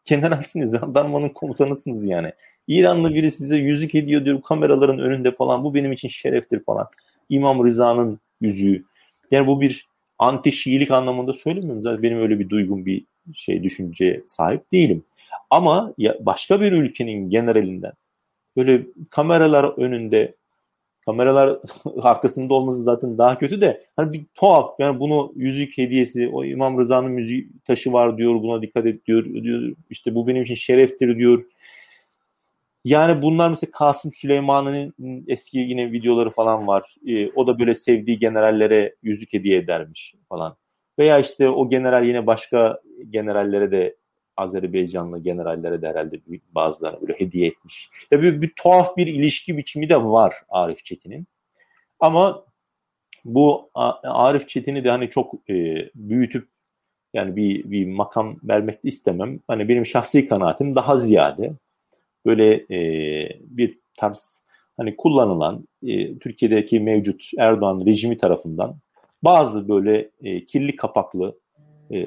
generalsiniz, 0.05 0.73
jandarmanın 0.73 1.29
komutanısınız 1.29 2.07
yani. 2.07 2.33
İranlı 2.69 3.15
biri 3.15 3.31
size 3.31 3.57
yüzük 3.57 3.95
hediye 3.95 4.25
diyor 4.25 4.43
kameraların 4.43 4.99
önünde 4.99 5.31
falan. 5.31 5.65
Bu 5.65 5.75
benim 5.75 5.93
için 5.93 6.09
şereftir 6.09 6.65
falan. 6.65 6.87
İmam 7.29 7.65
Rıza'nın 7.65 8.21
yüzüğü. 8.41 8.85
Yani 9.31 9.47
bu 9.47 9.61
bir 9.61 9.89
anti 10.19 10.53
Şiilik 10.53 10.91
anlamında 10.91 11.33
söylemiyorum. 11.33 11.83
Zaten 11.83 12.03
benim 12.03 12.19
öyle 12.19 12.39
bir 12.39 12.49
duygum, 12.49 12.87
bir 12.87 13.05
şey 13.35 13.63
düşünce 13.63 14.23
sahip 14.29 14.73
değilim. 14.73 15.05
Ama 15.51 15.95
ya 15.99 16.17
başka 16.21 16.61
bir 16.61 16.73
ülkenin 16.73 17.31
generalinden 17.31 17.93
böyle 18.57 18.87
kameralar 19.11 19.79
önünde 19.79 20.35
kameralar 21.07 21.59
arkasında 22.03 22.55
olması 22.55 22.83
zaten 22.83 23.19
daha 23.19 23.39
kötü 23.39 23.61
de 23.61 23.87
hani 23.97 24.13
bir 24.13 24.25
tuhaf 24.35 24.71
yani 24.79 25.01
bunu 25.01 25.33
yüzük 25.37 25.79
hediyesi 25.79 26.29
o 26.29 26.45
İmam 26.45 26.79
Rıza'nın 26.79 27.11
müzik 27.11 27.65
taşı 27.65 27.93
var 27.93 28.19
diyor 28.19 28.35
buna 28.35 28.63
dikkat 28.63 28.87
et 28.87 29.07
diyor, 29.07 29.25
diyor 29.25 29.73
işte 29.91 30.15
bu 30.15 30.27
benim 30.27 30.43
için 30.43 30.55
şereftir 30.55 31.19
diyor. 31.19 31.43
Yani 32.85 33.23
bunlar 33.23 33.51
mesela 33.51 33.71
Kasım 33.71 34.13
Süleyman'ın 34.13 34.95
eski 35.29 35.59
yine 35.59 35.93
videoları 35.93 36.31
falan 36.31 36.67
var. 36.67 36.95
Ee, 37.07 37.31
o 37.31 37.47
da 37.47 37.59
böyle 37.59 37.75
sevdiği 37.75 38.19
generallere 38.19 38.95
yüzük 39.03 39.33
hediye 39.33 39.59
edermiş 39.59 40.15
falan. 40.29 40.57
Veya 40.99 41.19
işte 41.19 41.49
o 41.49 41.71
general 41.71 42.05
yine 42.05 42.27
başka 42.27 42.81
generallere 43.11 43.71
de 43.71 43.97
Azerbaycanlı 44.37 45.19
generallere 45.19 45.83
de 45.83 45.89
herhalde 45.89 46.21
bazılarına 46.55 47.01
böyle 47.01 47.13
hediye 47.21 47.47
etmiş. 47.47 47.91
Ya 48.11 48.23
bir, 48.23 48.43
bir 48.43 48.53
tuhaf 48.57 48.97
bir 48.97 49.07
ilişki 49.07 49.57
biçimi 49.57 49.89
de 49.89 49.97
var 49.97 50.35
Arif 50.49 50.85
Çetin'in. 50.85 51.27
Ama 52.01 52.45
bu 53.25 53.71
Arif 54.03 54.49
Çetin'i 54.49 54.85
de 54.85 54.91
hani 54.91 55.11
çok 55.11 55.35
e, 55.51 55.89
büyütüp 55.95 56.49
yani 57.15 57.37
bir, 57.37 57.71
bir 57.71 57.87
makam 57.87 58.37
vermek 58.45 58.85
de 58.85 58.89
istemem. 58.89 59.41
Hani 59.49 59.69
benim 59.69 59.87
şahsi 59.87 60.29
kanaatim 60.29 60.75
daha 60.75 60.99
ziyade 60.99 61.53
böyle 62.27 62.55
e, 62.55 62.79
bir 63.41 63.79
tarz 63.97 64.43
hani 64.77 64.97
kullanılan 64.97 65.69
e, 65.83 66.19
Türkiye'deki 66.19 66.81
mevcut 66.81 67.31
Erdoğan 67.39 67.87
rejimi 67.87 68.17
tarafından 68.17 68.77
bazı 69.25 69.69
böyle 69.69 70.11
e, 70.23 70.45
kirli 70.47 70.77
kapaklı 70.77 71.39
e, 71.91 72.07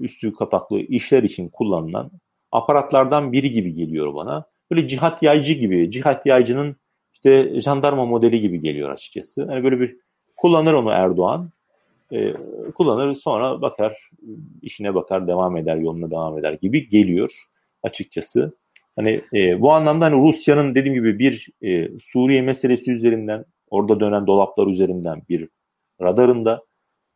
üstü 0.00 0.32
kapaklı 0.32 0.80
işler 0.80 1.22
için 1.22 1.48
kullanılan 1.48 2.10
aparatlardan 2.52 3.32
biri 3.32 3.50
gibi 3.50 3.74
geliyor 3.74 4.14
bana. 4.14 4.44
Böyle 4.70 4.88
cihat 4.88 5.22
yaycı 5.22 5.52
gibi, 5.52 5.90
cihat 5.90 6.26
yaycının 6.26 6.76
işte 7.14 7.60
jandarma 7.60 8.04
modeli 8.04 8.40
gibi 8.40 8.60
geliyor 8.60 8.90
açıkçası. 8.90 9.40
Yani 9.50 9.64
böyle 9.64 9.80
bir 9.80 9.96
kullanır 10.36 10.72
onu 10.72 10.90
Erdoğan. 10.90 11.50
E, 12.12 12.32
kullanır 12.74 13.14
sonra 13.14 13.62
bakar, 13.62 14.10
işine 14.62 14.94
bakar, 14.94 15.26
devam 15.26 15.56
eder, 15.56 15.76
yoluna 15.76 16.10
devam 16.10 16.38
eder 16.38 16.52
gibi 16.52 16.88
geliyor 16.88 17.30
açıkçası. 17.82 18.52
Hani 18.96 19.22
e, 19.34 19.60
bu 19.60 19.72
anlamda 19.72 20.04
hani 20.04 20.28
Rusya'nın 20.28 20.74
dediğim 20.74 20.94
gibi 20.94 21.18
bir 21.18 21.48
e, 21.62 21.98
Suriye 22.00 22.42
meselesi 22.42 22.92
üzerinden, 22.92 23.44
orada 23.70 24.00
dönen 24.00 24.26
dolaplar 24.26 24.66
üzerinden 24.66 25.22
bir 25.28 25.48
radarında 26.02 26.62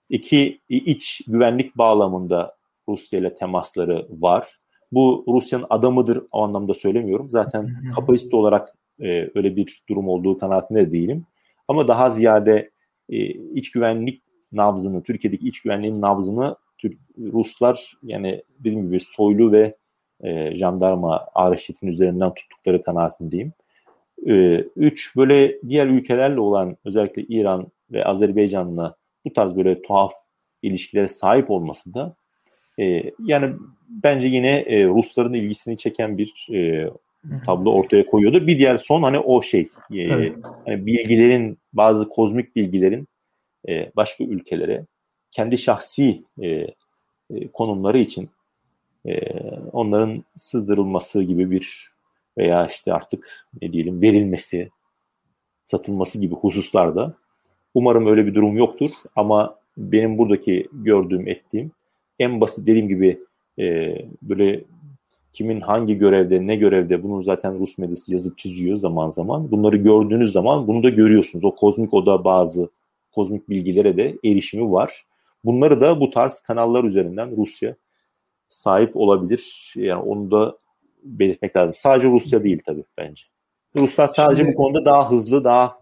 İki 0.09 0.61
iç 0.69 1.21
güvenlik 1.27 1.79
bağlamında 1.79 2.57
Rusya 2.89 3.19
ile 3.19 3.35
temasları 3.35 4.07
var. 4.11 4.59
Bu 4.93 5.25
Rusya'nın 5.29 5.67
adamıdır 5.71 6.23
o 6.33 6.43
anlamda 6.43 6.75
söylemiyorum. 6.75 7.31
Zaten 7.31 7.69
kapasite 7.95 8.37
olarak 8.37 8.69
e, 9.01 9.31
öyle 9.35 9.57
bir 9.57 9.83
durum 9.89 10.09
olduğu 10.09 10.39
kanaatinde 10.39 10.93
değilim. 10.93 11.27
Ama 11.69 11.89
daha 11.89 12.11
ziyade 12.11 12.71
e, 13.09 13.17
iç 13.29 13.71
güvenlik 13.71 14.23
nabzını, 14.53 15.03
Türkiye'deki 15.03 15.49
iç 15.49 15.63
güvenliğin 15.63 16.01
nabzını 16.01 16.57
Türk, 16.79 16.99
Ruslar 17.19 17.93
yani 18.03 18.43
dediğim 18.59 18.87
gibi 18.87 19.01
soylu 19.01 19.53
ve 19.53 19.77
e, 20.21 20.57
jandarma 20.57 21.27
arşitin 21.35 21.87
üzerinden 21.87 22.35
tuttukları 22.35 22.83
kanaatindeyim. 22.83 23.53
E, 24.27 24.65
üç, 24.77 25.17
böyle 25.17 25.61
diğer 25.69 25.87
ülkelerle 25.87 26.41
olan 26.41 26.77
özellikle 26.85 27.23
İran 27.23 27.67
ve 27.93 28.05
Azerbaycan'la 28.05 28.97
bu 29.25 29.33
tarz 29.33 29.57
böyle 29.57 29.83
tuhaf 29.83 30.13
ilişkilere 30.63 31.09
sahip 31.09 31.51
olması 31.51 31.95
da 31.95 32.17
e, 32.79 33.03
yani 33.19 33.55
bence 33.89 34.29
yine 34.29 34.57
e, 34.59 34.85
Rusların 34.85 35.33
ilgisini 35.33 35.79
çeken 35.79 36.19
bir 36.19 36.49
e, 36.55 36.91
tablo 37.47 37.73
ortaya 37.73 38.07
koyuyordu. 38.07 38.47
Bir 38.47 38.59
diğer 38.59 38.79
son 38.79 39.03
hani 39.03 39.19
o 39.19 39.43
şey 39.43 39.69
e, 39.95 40.33
hani 40.65 40.87
bilgilerin 40.87 41.59
bazı 41.73 42.09
kozmik 42.09 42.57
bilgilerin 42.57 43.09
e, 43.69 43.91
başka 43.97 44.25
ülkelere 44.25 44.87
kendi 45.31 45.59
şahsi 45.59 46.23
e, 46.43 46.47
e, 47.31 47.49
konumları 47.53 47.99
için 47.99 48.29
e, 49.07 49.21
onların 49.73 50.25
sızdırılması 50.37 51.23
gibi 51.23 51.51
bir 51.51 51.91
veya 52.39 52.67
işte 52.67 52.93
artık 52.93 53.49
ne 53.63 53.73
diyelim 53.73 54.03
verilmesi 54.03 54.71
satılması 55.65 56.21
gibi 56.21 56.35
hususlarda 56.35 57.17
Umarım 57.77 58.07
öyle 58.07 58.27
bir 58.27 58.35
durum 58.35 58.57
yoktur 58.57 58.91
ama 59.17 59.59
benim 59.77 60.19
buradaki 60.19 60.69
gördüğüm, 60.73 61.29
ettiğim 61.29 61.71
en 62.19 62.41
basit 62.41 62.67
dediğim 62.67 62.89
gibi 62.89 63.19
e, 63.59 63.97
böyle 64.23 64.65
kimin 65.33 65.61
hangi 65.61 65.99
görevde, 65.99 66.47
ne 66.47 66.57
görevde 66.57 67.03
bunu 67.03 67.23
zaten 67.23 67.59
Rus 67.59 67.79
medyası 67.79 68.13
yazıp 68.13 68.39
çiziyor 68.39 68.77
zaman 68.77 69.09
zaman. 69.09 69.51
Bunları 69.51 69.77
gördüğünüz 69.77 70.33
zaman 70.33 70.67
bunu 70.67 70.83
da 70.83 70.89
görüyorsunuz. 70.89 71.45
O 71.45 71.55
kozmik 71.55 71.95
oda 71.95 72.25
bazı 72.25 72.69
kozmik 73.13 73.49
bilgilere 73.49 73.97
de 73.97 74.17
erişimi 74.25 74.73
var. 74.73 75.07
Bunları 75.45 75.81
da 75.81 76.01
bu 76.01 76.11
tarz 76.11 76.41
kanallar 76.41 76.85
üzerinden 76.85 77.37
Rusya 77.37 77.77
sahip 78.49 78.97
olabilir. 78.97 79.73
Yani 79.77 80.03
onu 80.03 80.31
da 80.31 80.59
belirtmek 81.07 81.57
lazım. 81.57 81.75
Sadece 81.79 82.09
Rusya 82.09 82.45
değil 82.45 82.63
tabii 82.67 82.85
bence. 82.99 83.23
Ruslar 83.77 84.07
sadece 84.07 84.43
Şimdi, 84.43 84.55
bu 84.55 84.57
konuda 84.57 84.85
daha 84.85 85.11
hızlı, 85.11 85.45
daha 85.45 85.79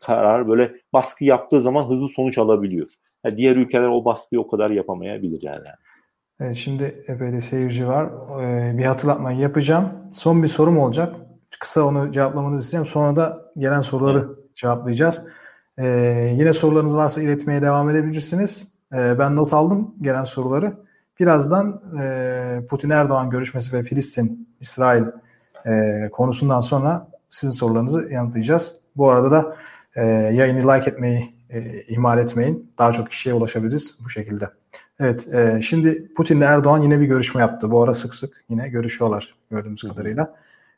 karar 0.00 0.48
böyle 0.48 0.72
baskı 0.92 1.24
yaptığı 1.24 1.60
zaman 1.60 1.88
hızlı 1.88 2.08
sonuç 2.08 2.38
alabiliyor. 2.38 2.86
Yani 3.24 3.36
diğer 3.36 3.56
ülkeler 3.56 3.88
o 3.88 4.04
baskıyı 4.04 4.40
o 4.40 4.48
kadar 4.48 4.70
yapamayabilir 4.70 5.42
yani. 5.42 5.66
Evet, 6.40 6.56
şimdi 6.56 7.04
epey 7.08 7.32
de 7.32 7.40
seyirci 7.40 7.88
var. 7.88 8.10
Ee, 8.42 8.78
bir 8.78 8.84
hatırlatmayı 8.84 9.38
yapacağım. 9.38 9.92
Son 10.12 10.42
bir 10.42 10.48
sorum 10.48 10.78
olacak. 10.78 11.16
Kısa 11.60 11.82
onu 11.82 12.10
cevaplamanızı 12.10 12.64
isteyeceğim. 12.64 12.86
Sonra 12.86 13.16
da 13.16 13.52
gelen 13.58 13.82
soruları 13.82 14.18
evet. 14.18 14.54
cevaplayacağız. 14.54 15.24
Ee, 15.78 16.34
yine 16.38 16.52
sorularınız 16.52 16.96
varsa 16.96 17.22
iletmeye 17.22 17.62
devam 17.62 17.90
edebilirsiniz. 17.90 18.68
Ee, 18.92 19.18
ben 19.18 19.36
not 19.36 19.52
aldım 19.52 19.94
gelen 20.02 20.24
soruları. 20.24 20.85
Birazdan 21.20 21.82
e, 22.00 22.66
Putin-Erdoğan 22.68 23.30
görüşmesi 23.30 23.76
ve 23.76 23.82
Filistin-İsrail 23.82 25.04
e, 25.66 25.72
konusundan 26.12 26.60
sonra 26.60 27.08
sizin 27.30 27.52
sorularınızı 27.52 28.12
yanıtlayacağız. 28.12 28.74
Bu 28.96 29.10
arada 29.10 29.30
da 29.30 29.56
e, 29.96 30.06
yayını 30.08 30.72
like 30.72 30.90
etmeyi 30.90 31.34
e, 31.50 31.82
ihmal 31.82 32.18
etmeyin. 32.18 32.72
Daha 32.78 32.92
çok 32.92 33.10
kişiye 33.10 33.34
ulaşabiliriz 33.34 33.98
bu 34.04 34.08
şekilde. 34.08 34.50
Evet, 35.00 35.34
e, 35.34 35.62
şimdi 35.62 36.14
Putin 36.14 36.36
ile 36.36 36.44
Erdoğan 36.44 36.82
yine 36.82 37.00
bir 37.00 37.06
görüşme 37.06 37.40
yaptı. 37.40 37.70
Bu 37.70 37.82
ara 37.82 37.94
sık 37.94 38.14
sık 38.14 38.44
yine 38.48 38.68
görüşüyorlar 38.68 39.34
gördüğümüz 39.50 39.82
kadarıyla. 39.82 40.34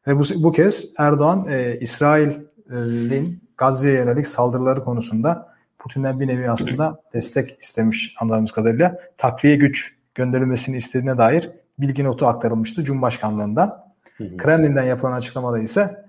Ve 0.07 0.19
bu, 0.19 0.23
bu 0.37 0.53
kez 0.53 0.87
Erdoğan 0.99 1.47
e, 1.49 1.77
İsrail'in 1.81 3.43
Gazze'ye 3.57 3.95
yönelik 3.95 4.27
saldırıları 4.27 4.85
konusunda 4.85 5.55
Putin'den 5.79 6.21
bir 6.21 6.29
nevi 6.29 6.51
aslında 6.51 7.01
destek 7.15 7.63
istemiş 7.63 8.15
anladığımız 8.21 8.53
kadarıyla. 8.53 8.99
Takviye 9.19 9.57
güç 9.57 9.98
gönderilmesini 10.19 10.77
istediğine 10.77 11.19
dair 11.19 11.51
bilgi 11.79 12.05
notu 12.05 12.27
aktarılmıştı 12.27 12.85
Cumhurbaşkanlığından. 12.85 13.89
Kremlin'den 14.37 14.83
yapılan 14.83 15.13
açıklamada 15.13 15.59
ise 15.59 16.05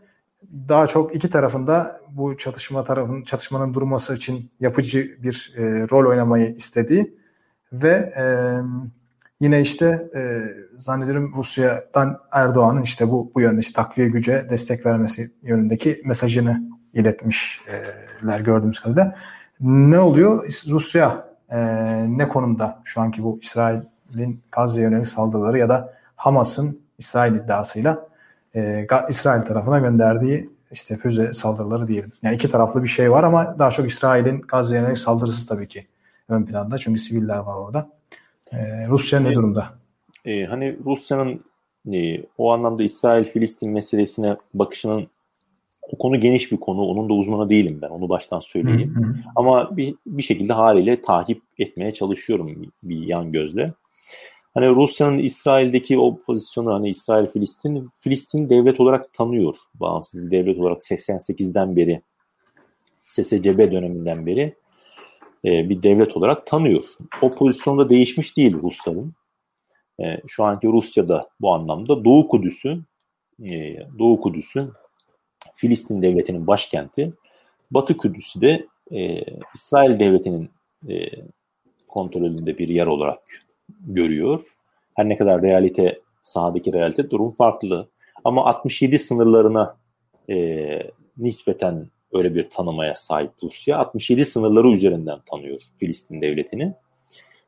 daha 0.70 0.88
çok 0.88 1.16
iki 1.16 1.30
tarafında 1.30 2.02
bu 2.12 2.38
çatışma 2.38 2.84
tarafın 2.84 3.24
çatışmanın 3.24 3.74
durması 3.74 4.16
için 4.16 4.52
yapıcı 4.60 5.18
bir 5.24 5.54
e, 5.58 5.64
rol 5.64 6.10
oynamayı 6.10 6.48
istediği 6.48 7.18
ve 7.74 8.14
e, 8.18 8.24
yine 9.40 9.62
işte 9.62 10.10
e, 10.16 10.22
zannediyorum 10.78 11.34
Rusya'dan 11.36 12.20
Erdoğan'ın 12.32 12.82
işte 12.82 13.08
bu 13.08 13.32
bu 13.36 13.42
yönde 13.42 13.60
işte 13.60 13.74
takviye 13.74 14.08
güce 14.08 14.48
destek 14.50 14.86
vermesi 14.86 15.32
yönündeki 15.42 16.02
mesajını 16.06 16.64
iletmişler 16.94 18.40
gördüğümüz 18.40 18.80
kadarıyla. 18.80 19.16
Ne 19.60 20.00
oluyor? 20.00 20.46
Rusya 20.70 21.30
e, 21.50 21.60
ne 22.18 22.28
konumda 22.28 22.82
şu 22.84 23.02
anki 23.02 23.24
bu 23.24 23.40
İsrail'in 24.10 24.42
Gazze 24.52 24.82
yönelik 24.82 25.08
saldırıları 25.08 25.58
ya 25.58 25.70
da 25.70 25.94
Hamas'ın 26.16 26.82
İsrail 26.98 27.36
iddiasıyla 27.36 28.08
e, 28.56 28.88
İsrail 29.10 29.42
tarafına 29.42 29.80
gönderdiği 29.80 30.50
işte 30.72 30.98
füze 30.98 31.34
saldırıları 31.34 31.88
diyelim. 31.88 32.12
Yani 32.24 32.36
iki 32.36 32.52
taraflı 32.52 32.84
bir 32.84 32.88
şey 32.88 33.12
var 33.12 33.24
ama 33.24 33.56
daha 33.60 33.72
çok 33.72 33.90
İsrail'in 33.90 34.42
Gazze'ye 34.42 34.82
yönelik 34.82 34.98
saldırısı 34.98 35.48
tabii 35.48 35.68
ki 35.68 35.88
ön 36.30 36.46
planda. 36.46 36.78
Çünkü 36.78 37.00
siviller 37.00 37.38
var 37.38 37.56
orada. 37.56 37.90
E, 38.52 38.88
Rusya 38.88 39.20
ne 39.20 39.36
durumda? 39.36 39.70
E, 40.26 40.46
hani 40.46 40.78
Rusya'nın 40.86 41.44
e, 41.94 42.24
o 42.38 42.52
anlamda 42.52 42.84
İsrail-Filistin 42.84 43.70
meselesine 43.70 44.38
bakışının 44.54 45.08
o 45.82 45.98
konu 45.98 46.20
geniş 46.20 46.52
bir 46.52 46.58
konu. 46.58 46.82
Onun 46.82 47.10
da 47.10 47.14
uzmanı 47.14 47.50
değilim 47.50 47.80
ben. 47.82 47.90
Onu 47.90 48.10
baştan 48.10 48.40
söyleyeyim. 48.40 49.24
Ama 49.36 49.78
bir, 49.78 49.96
bir 50.08 50.24
şekilde 50.24 50.54
haliyle 50.54 51.02
takip 51.02 51.42
etmeye 51.60 51.94
çalışıyorum 51.94 52.72
bir 52.84 53.08
yan 53.08 53.32
gözle. 53.32 53.74
Hani 54.54 54.68
Rusya'nın 54.70 55.18
İsrail'deki 55.18 56.00
o 56.00 56.22
pozisyonu 56.22 56.74
hani 56.74 56.90
İsrail 56.90 57.28
Filistin 57.28 57.90
Filistin 57.96 58.50
devlet 58.50 58.80
olarak 58.80 59.14
tanıyor. 59.14 59.56
Bağımsız 59.74 60.32
devlet 60.32 60.60
olarak 60.60 60.82
88'den 60.82 61.76
beri 61.76 62.02
SSCB 63.06 63.72
döneminden 63.72 64.26
beri 64.26 64.56
e, 65.46 65.70
bir 65.70 65.84
devlet 65.84 66.18
olarak 66.18 66.48
tanıyor. 66.48 66.84
O 67.22 67.30
pozisyonda 67.30 67.90
değişmiş 67.90 68.38
değil 68.38 68.54
Rusların. 68.54 69.14
E, 70.00 70.22
şu 70.28 70.44
anki 70.44 70.68
Rusya'da 70.68 71.30
bu 71.42 71.54
anlamda 71.54 72.06
Doğu 72.06 72.28
Kudüs'ü 72.28 72.80
e, 73.44 73.78
Doğu 74.00 74.22
Kudüs'ü 74.22 74.72
Filistin 75.56 76.02
devletinin 76.02 76.48
başkenti. 76.48 77.14
Batı 77.72 77.98
Kudüs'ü 77.98 78.42
de 78.42 78.68
e, 78.92 79.24
İsrail 79.56 80.00
devletinin 80.00 80.50
e, 80.90 80.96
kontrolünde 81.88 82.58
bir 82.58 82.68
yer 82.68 82.88
olarak 82.88 83.20
görüyor. 83.88 84.42
Her 84.96 85.10
ne 85.10 85.18
kadar 85.18 85.42
realite, 85.42 86.00
sahadaki 86.24 86.74
realite 86.74 87.10
durum 87.10 87.32
farklı. 87.32 87.88
Ama 88.24 88.46
67 88.46 89.00
sınırlarına 89.00 89.76
e, 90.30 90.36
nispeten 91.18 91.88
öyle 92.14 92.36
bir 92.36 92.44
tanımaya 92.44 92.96
sahip 92.96 93.32
Rusya. 93.44 93.78
67 93.78 94.26
sınırları 94.26 94.70
üzerinden 94.70 95.20
tanıyor 95.32 95.60
Filistin 95.80 96.22
devletini. 96.22 96.74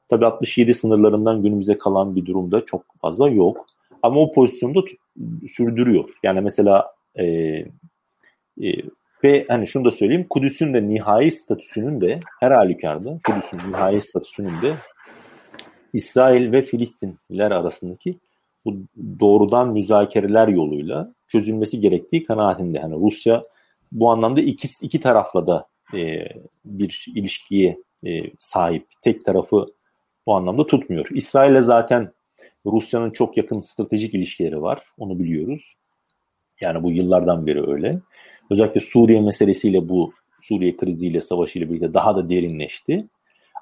Tabi 0.09 0.25
67 0.25 0.73
sınırlarından 0.73 1.43
günümüze 1.43 1.77
kalan 1.77 2.15
bir 2.15 2.25
durumda 2.25 2.65
çok 2.65 2.83
fazla 3.01 3.29
yok. 3.29 3.65
Ama 4.03 4.19
o 4.21 4.31
pozisyonda 4.31 4.79
sürdürüyor. 5.47 6.09
Yani 6.23 6.41
mesela 6.41 6.93
e, 7.15 7.25
e, 7.25 7.65
ve 9.23 9.45
hani 9.47 9.67
şunu 9.67 9.85
da 9.85 9.91
söyleyeyim 9.91 10.25
Kudüs'ün 10.29 10.73
de 10.73 10.87
nihai 10.87 11.31
statüsünün 11.31 12.01
de 12.01 12.19
her 12.39 12.51
halükarda 12.51 13.19
Kudüs'ün 13.25 13.57
nihai 13.57 14.01
statüsünün 14.01 14.61
de 14.61 14.73
İsrail 15.93 16.51
ve 16.51 16.61
Filistinliler 16.61 17.51
arasındaki 17.51 18.17
bu 18.65 18.75
doğrudan 19.19 19.69
müzakereler 19.73 20.47
yoluyla 20.47 21.13
çözülmesi 21.27 21.81
gerektiği 21.81 22.23
kanaatinde. 22.23 22.77
Yani 22.77 22.95
Rusya 22.95 23.43
bu 23.91 24.11
anlamda 24.11 24.41
iki, 24.41 24.67
iki 24.81 24.99
tarafla 24.99 25.47
da 25.47 25.67
e, 25.93 26.27
bir 26.65 27.05
ilişkiye 27.15 27.77
e, 28.05 28.23
sahip. 28.39 28.87
Tek 29.01 29.25
tarafı 29.25 29.65
bu 30.25 30.35
anlamda 30.35 30.67
tutmuyor. 30.67 31.07
İsrail'le 31.11 31.61
zaten 31.61 32.11
Rusya'nın 32.65 33.11
çok 33.11 33.37
yakın 33.37 33.61
stratejik 33.61 34.13
ilişkileri 34.13 34.61
var. 34.61 34.81
Onu 34.97 35.19
biliyoruz. 35.19 35.73
Yani 36.61 36.83
bu 36.83 36.91
yıllardan 36.91 37.47
beri 37.47 37.71
öyle. 37.71 38.01
Özellikle 38.49 38.79
Suriye 38.79 39.21
meselesiyle 39.21 39.89
bu 39.89 40.13
Suriye 40.41 40.77
kriziyle, 40.77 41.21
savaşıyla 41.21 41.69
birlikte 41.69 41.93
daha 41.93 42.15
da 42.15 42.29
derinleşti. 42.29 43.07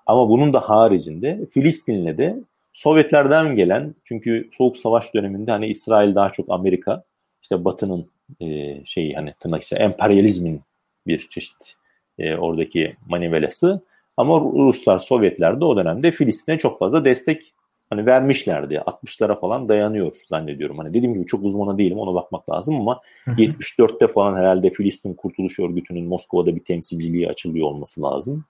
Ama 0.10 0.30
bunun 0.30 0.53
da 0.53 0.60
haricinde 0.60 1.45
Filistin'le 1.53 2.18
de 2.18 2.38
Sovyetlerden 2.74 3.55
gelen 3.55 3.95
çünkü 4.03 4.49
Soğuk 4.51 4.78
Savaş 4.78 5.14
döneminde 5.14 5.51
hani 5.51 5.68
İsrail 5.68 6.16
daha 6.16 6.30
çok 6.30 6.45
Amerika 6.49 7.03
işte 7.41 7.66
Batı'nın 7.66 8.10
e, 8.39 8.78
şeyi 8.86 9.14
hani 9.14 9.34
tırnak 9.39 9.64
içinde 9.64 9.80
emperyalizmin 9.80 10.62
bir 11.07 11.28
çeşit 11.30 11.76
e, 12.20 12.36
oradaki 12.36 12.95
manivelası 13.07 13.82
ama 14.18 14.39
Ruslar 14.39 14.99
Sovyetler 14.99 15.62
de 15.62 15.66
o 15.66 15.78
dönemde 15.78 16.12
Filistin'e 16.12 16.57
çok 16.57 16.80
fazla 16.80 17.05
destek 17.05 17.53
hani 17.89 18.05
vermişlerdi. 18.05 18.76
60'lara 18.76 19.39
falan 19.39 19.70
dayanıyor 19.70 20.12
zannediyorum. 20.26 20.78
Hani 20.78 20.93
dediğim 20.93 21.14
gibi 21.14 21.26
çok 21.26 21.43
uzmanı 21.43 21.78
değilim 21.78 21.99
ona 21.99 22.14
bakmak 22.14 22.49
lazım 22.49 22.76
ama 22.76 23.01
74'te 23.28 24.07
falan 24.07 24.36
herhalde 24.36 24.70
Filistin 24.70 25.14
Kurtuluş 25.14 25.60
Örgütü'nün 25.60 26.05
Moskova'da 26.05 26.55
bir 26.55 26.64
temsilciliği 26.64 27.30
açılıyor 27.30 27.68
olması 27.68 28.01
lazım. 28.01 28.45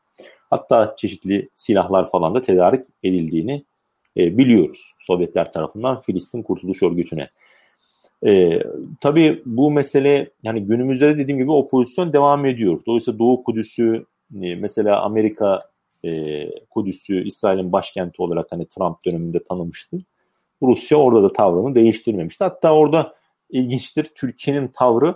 Hatta 0.49 0.95
çeşitli 0.97 1.49
silahlar 1.55 2.11
falan 2.11 2.35
da 2.35 2.41
tedarik 2.41 2.85
edildiğini 3.03 3.63
e, 4.17 4.37
biliyoruz 4.37 4.93
Sovyetler 4.99 5.53
tarafından 5.53 6.01
Filistin 6.01 6.43
Kurtuluş 6.43 6.83
Örgütü'ne. 6.83 7.29
E, 8.25 8.59
tabii 9.01 9.41
bu 9.45 9.71
mesele 9.71 10.29
yani 10.43 10.63
günümüzde 10.63 11.07
de 11.07 11.17
dediğim 11.17 11.39
gibi 11.39 11.51
opozisyon 11.51 12.13
devam 12.13 12.45
ediyor. 12.45 12.79
Dolayısıyla 12.87 13.19
Doğu 13.19 13.43
Kudüs'ü 13.43 14.05
e, 14.41 14.55
mesela 14.55 15.01
Amerika 15.01 15.69
e, 16.05 16.45
Kudüs'ü 16.69 17.27
İsrail'in 17.27 17.71
başkenti 17.71 18.21
olarak 18.21 18.47
hani 18.51 18.65
Trump 18.65 19.05
döneminde 19.05 19.43
tanımıştı. 19.43 19.97
Rusya 20.61 20.97
orada 20.97 21.23
da 21.23 21.33
tavrını 21.33 21.75
değiştirmemişti. 21.75 22.43
Hatta 22.43 22.75
orada 22.75 23.15
ilginçtir 23.49 24.07
Türkiye'nin 24.15 24.67
tavrı 24.67 25.15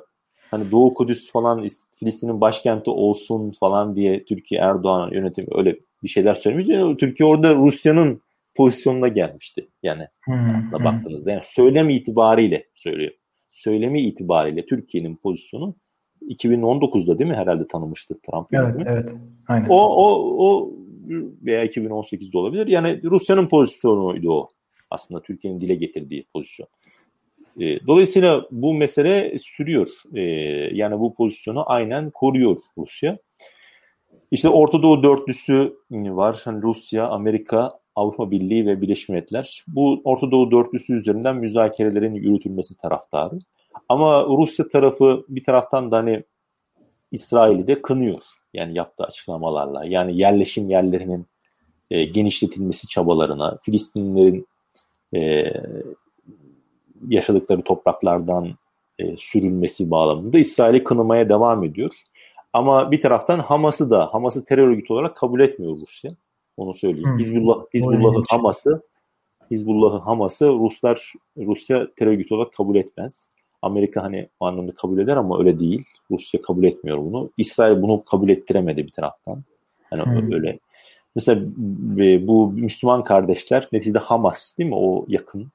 hani 0.53 0.71
Doğu 0.71 0.93
Kudüs 0.93 1.31
falan 1.31 1.67
Filistin'in 1.99 2.41
başkenti 2.41 2.89
olsun 2.89 3.51
falan 3.59 3.95
diye 3.95 4.25
Türkiye 4.25 4.61
Erdoğan 4.61 5.11
yönetimi 5.11 5.47
öyle 5.51 5.79
bir 6.03 6.07
şeyler 6.07 6.35
söylemiş. 6.35 6.97
Türkiye 6.99 7.29
orada 7.29 7.55
Rusya'nın 7.55 8.21
pozisyonuna 8.55 9.07
gelmişti. 9.07 9.69
Yani 9.83 10.07
hmm, 10.25 10.71
baktığınızda 10.71 11.31
yani 11.31 11.41
söylemi 11.43 11.93
itibariyle 11.95 12.65
söylüyor. 12.75 13.11
Söylemi 13.49 14.01
itibariyle 14.01 14.65
Türkiye'nin 14.65 15.15
pozisyonu 15.15 15.75
2019'da 16.29 17.19
değil 17.19 17.29
mi 17.29 17.35
herhalde 17.35 17.67
tanımıştı 17.67 18.19
Trump. 18.21 18.47
Evet, 18.53 18.83
evet. 18.85 19.15
Aynen. 19.47 19.67
O, 19.69 19.77
o, 19.77 20.35
o 20.37 20.71
veya 21.41 21.65
2018'de 21.65 22.37
olabilir. 22.37 22.67
Yani 22.67 23.03
Rusya'nın 23.03 23.47
pozisyonuydu 23.47 24.31
o. 24.31 24.49
Aslında 24.89 25.21
Türkiye'nin 25.21 25.61
dile 25.61 25.75
getirdiği 25.75 26.25
pozisyon. 26.33 26.67
E, 27.59 27.87
dolayısıyla 27.87 28.45
bu 28.51 28.73
mesele 28.73 29.39
sürüyor. 29.39 29.87
E, 30.13 30.21
yani 30.75 30.99
bu 30.99 31.13
pozisyonu 31.13 31.63
aynen 31.71 32.09
koruyor 32.09 32.57
Rusya. 32.77 33.17
İşte 34.31 34.49
Orta 34.49 34.81
Doğu 34.81 35.03
dörtlüsü 35.03 35.77
var. 35.91 36.41
Hani 36.45 36.61
Rusya, 36.61 37.07
Amerika 37.07 37.79
Avrupa 37.95 38.31
Birliği 38.31 38.65
ve 38.65 38.81
Birleşmiş 38.81 39.09
Milletler 39.09 39.63
bu 39.67 40.01
Orta 40.03 40.31
Doğu 40.31 40.51
dörtlüsü 40.51 40.93
üzerinden 40.93 41.35
müzakerelerin 41.35 42.13
yürütülmesi 42.13 42.77
taraftarı. 42.77 43.39
Ama 43.89 44.23
Rusya 44.23 44.67
tarafı 44.67 45.25
bir 45.29 45.43
taraftan 45.43 45.91
da 45.91 45.97
hani 45.97 46.23
İsrail'i 47.11 47.67
de 47.67 47.81
kınıyor. 47.81 48.19
Yani 48.53 48.77
yaptığı 48.77 49.03
açıklamalarla. 49.03 49.85
Yani 49.85 50.17
yerleşim 50.17 50.69
yerlerinin 50.69 51.25
e, 51.91 52.05
genişletilmesi 52.05 52.87
çabalarına, 52.87 53.57
Filistinlilerin 53.63 54.47
e, 55.15 55.53
yaşadıkları 57.07 57.61
topraklardan 57.61 58.49
e, 58.99 59.17
sürülmesi 59.17 59.91
bağlamında 59.91 60.39
İsrail'i 60.39 60.83
kınamaya 60.83 61.29
devam 61.29 61.63
ediyor. 61.63 61.91
Ama 62.53 62.91
bir 62.91 63.01
taraftan 63.01 63.39
Hamas'ı 63.39 63.89
da 63.89 64.13
Hamas'ı 64.13 64.45
terör 64.45 64.67
örgütü 64.67 64.93
olarak 64.93 65.17
kabul 65.17 65.39
etmiyor 65.39 65.77
Rusya. 65.77 66.11
Onu 66.57 66.73
söyleyeyim. 66.73 67.19
Hizbullah, 67.19 67.63
Hizbullah'ı 67.73 68.23
Hamas'ı 68.29 68.81
Hizbullah'ı 69.51 69.97
Hamas'ı 69.97 70.47
Ruslar 70.47 71.13
Rusya 71.37 71.87
terör 71.95 72.11
örgütü 72.11 72.33
olarak 72.33 72.53
kabul 72.53 72.75
etmez. 72.75 73.29
Amerika 73.61 74.03
hani 74.03 74.29
o 74.39 74.45
anlamda 74.45 74.71
kabul 74.71 74.99
eder 74.99 75.17
ama 75.17 75.39
öyle 75.39 75.59
değil. 75.59 75.83
Rusya 76.11 76.41
kabul 76.41 76.63
etmiyor 76.63 76.97
bunu. 76.97 77.29
İsrail 77.37 77.81
bunu 77.81 78.03
kabul 78.03 78.29
ettiremedi 78.29 78.85
bir 78.85 78.91
taraftan. 78.91 79.43
Hani 79.89 80.03
hmm. 80.03 80.33
öyle. 80.33 80.59
Mesela 81.15 81.41
bu 82.27 82.51
Müslüman 82.51 83.03
kardeşler 83.03 83.67
neticede 83.71 83.99
Hamas 83.99 84.57
değil 84.57 84.69
mi? 84.69 84.75
O 84.75 85.05
yakın. 85.07 85.47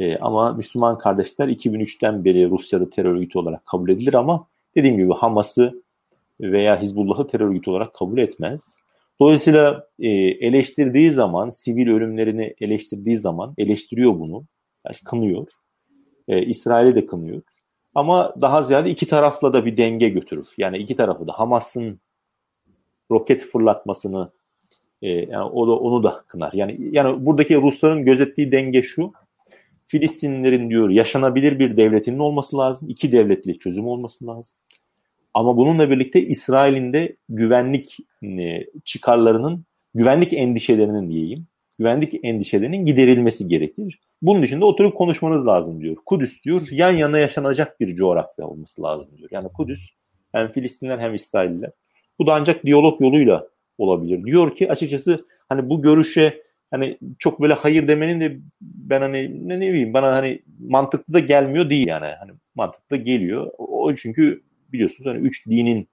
Ee, 0.00 0.18
ama 0.18 0.52
Müslüman 0.52 0.98
kardeşler 0.98 1.48
2003'ten 1.48 2.24
beri 2.24 2.50
Rusya'da 2.50 2.90
terör 2.90 3.14
örgütü 3.14 3.38
olarak 3.38 3.66
kabul 3.66 3.88
edilir 3.88 4.14
ama 4.14 4.46
dediğim 4.76 4.96
gibi 4.96 5.12
Hamas'ı 5.12 5.82
veya 6.40 6.82
Hizbullah'ı 6.82 7.26
terör 7.26 7.48
örgütü 7.48 7.70
olarak 7.70 7.94
kabul 7.94 8.18
etmez. 8.18 8.76
Dolayısıyla 9.20 9.86
e, 9.98 10.08
eleştirdiği 10.18 11.10
zaman, 11.10 11.50
sivil 11.50 11.88
ölümlerini 11.88 12.54
eleştirdiği 12.60 13.16
zaman 13.16 13.54
eleştiriyor 13.58 14.18
bunu, 14.18 14.44
yani 14.86 14.96
kınıyor. 15.04 15.46
E, 16.28 16.42
İsrail'i 16.46 16.94
de 16.94 17.06
kınıyor. 17.06 17.42
Ama 17.94 18.34
daha 18.40 18.62
ziyade 18.62 18.90
iki 18.90 19.06
tarafla 19.06 19.52
da 19.52 19.64
bir 19.64 19.76
denge 19.76 20.08
götürür. 20.08 20.46
Yani 20.58 20.78
iki 20.78 20.96
tarafı 20.96 21.26
da 21.26 21.32
Hamas'ın 21.32 22.00
roket 23.10 23.42
fırlatmasını 23.42 24.26
e, 25.02 25.08
yani 25.10 25.44
o 25.44 25.66
da 25.66 25.72
onu 25.72 26.02
da 26.02 26.24
kınar. 26.26 26.52
Yani 26.52 26.78
yani 26.92 27.26
buradaki 27.26 27.56
Rusların 27.56 28.04
gözettiği 28.04 28.52
denge 28.52 28.82
şu. 28.82 29.12
Filistinlilerin 29.90 30.70
diyor 30.70 30.90
yaşanabilir 30.90 31.58
bir 31.58 31.76
devletinin 31.76 32.18
olması 32.18 32.58
lazım. 32.58 32.88
İki 32.90 33.12
devletli 33.12 33.58
çözüm 33.58 33.86
olması 33.86 34.26
lazım. 34.26 34.56
Ama 35.34 35.56
bununla 35.56 35.90
birlikte 35.90 36.22
İsrail'in 36.22 36.92
de 36.92 37.16
güvenlik 37.28 37.96
e, 38.22 38.66
çıkarlarının, 38.84 39.64
güvenlik 39.94 40.32
endişelerinin 40.32 41.10
diyeyim, 41.10 41.46
güvenlik 41.78 42.24
endişelerinin 42.24 42.86
giderilmesi 42.86 43.48
gerekir. 43.48 44.00
Bunun 44.22 44.42
için 44.42 44.60
de 44.60 44.64
oturup 44.64 44.96
konuşmanız 44.96 45.46
lazım 45.46 45.80
diyor. 45.80 45.96
Kudüs 46.06 46.44
diyor 46.44 46.68
yan 46.70 46.90
yana 46.90 47.18
yaşanacak 47.18 47.80
bir 47.80 47.94
coğrafya 47.94 48.46
olması 48.46 48.82
lazım 48.82 49.08
diyor. 49.18 49.28
Yani 49.32 49.48
Kudüs 49.48 49.90
hem 50.32 50.48
Filistinler 50.48 50.98
hem 50.98 51.14
İsrailler. 51.14 51.70
Bu 52.18 52.26
da 52.26 52.34
ancak 52.34 52.64
diyalog 52.66 53.00
yoluyla 53.00 53.46
olabilir. 53.78 54.24
Diyor 54.24 54.54
ki 54.54 54.70
açıkçası 54.70 55.26
hani 55.48 55.70
bu 55.70 55.82
görüşe 55.82 56.42
hani 56.70 56.98
çok 57.18 57.40
böyle 57.40 57.54
hayır 57.54 57.88
demenin 57.88 58.20
de 58.20 58.38
ben 58.60 59.00
hani 59.00 59.48
ne, 59.48 59.60
ne 59.60 59.68
bileyim 59.68 59.94
bana 59.94 60.16
hani 60.16 60.42
mantıklı 60.58 61.14
da 61.14 61.18
gelmiyor 61.18 61.70
değil 61.70 61.86
yani. 61.86 62.06
Hani 62.06 62.32
mantıklı 62.54 62.90
da 62.90 63.02
geliyor. 63.02 63.50
O 63.58 63.94
çünkü 63.94 64.42
biliyorsunuz 64.72 65.06
hani 65.06 65.18
üç 65.18 65.46
dinin 65.46 65.88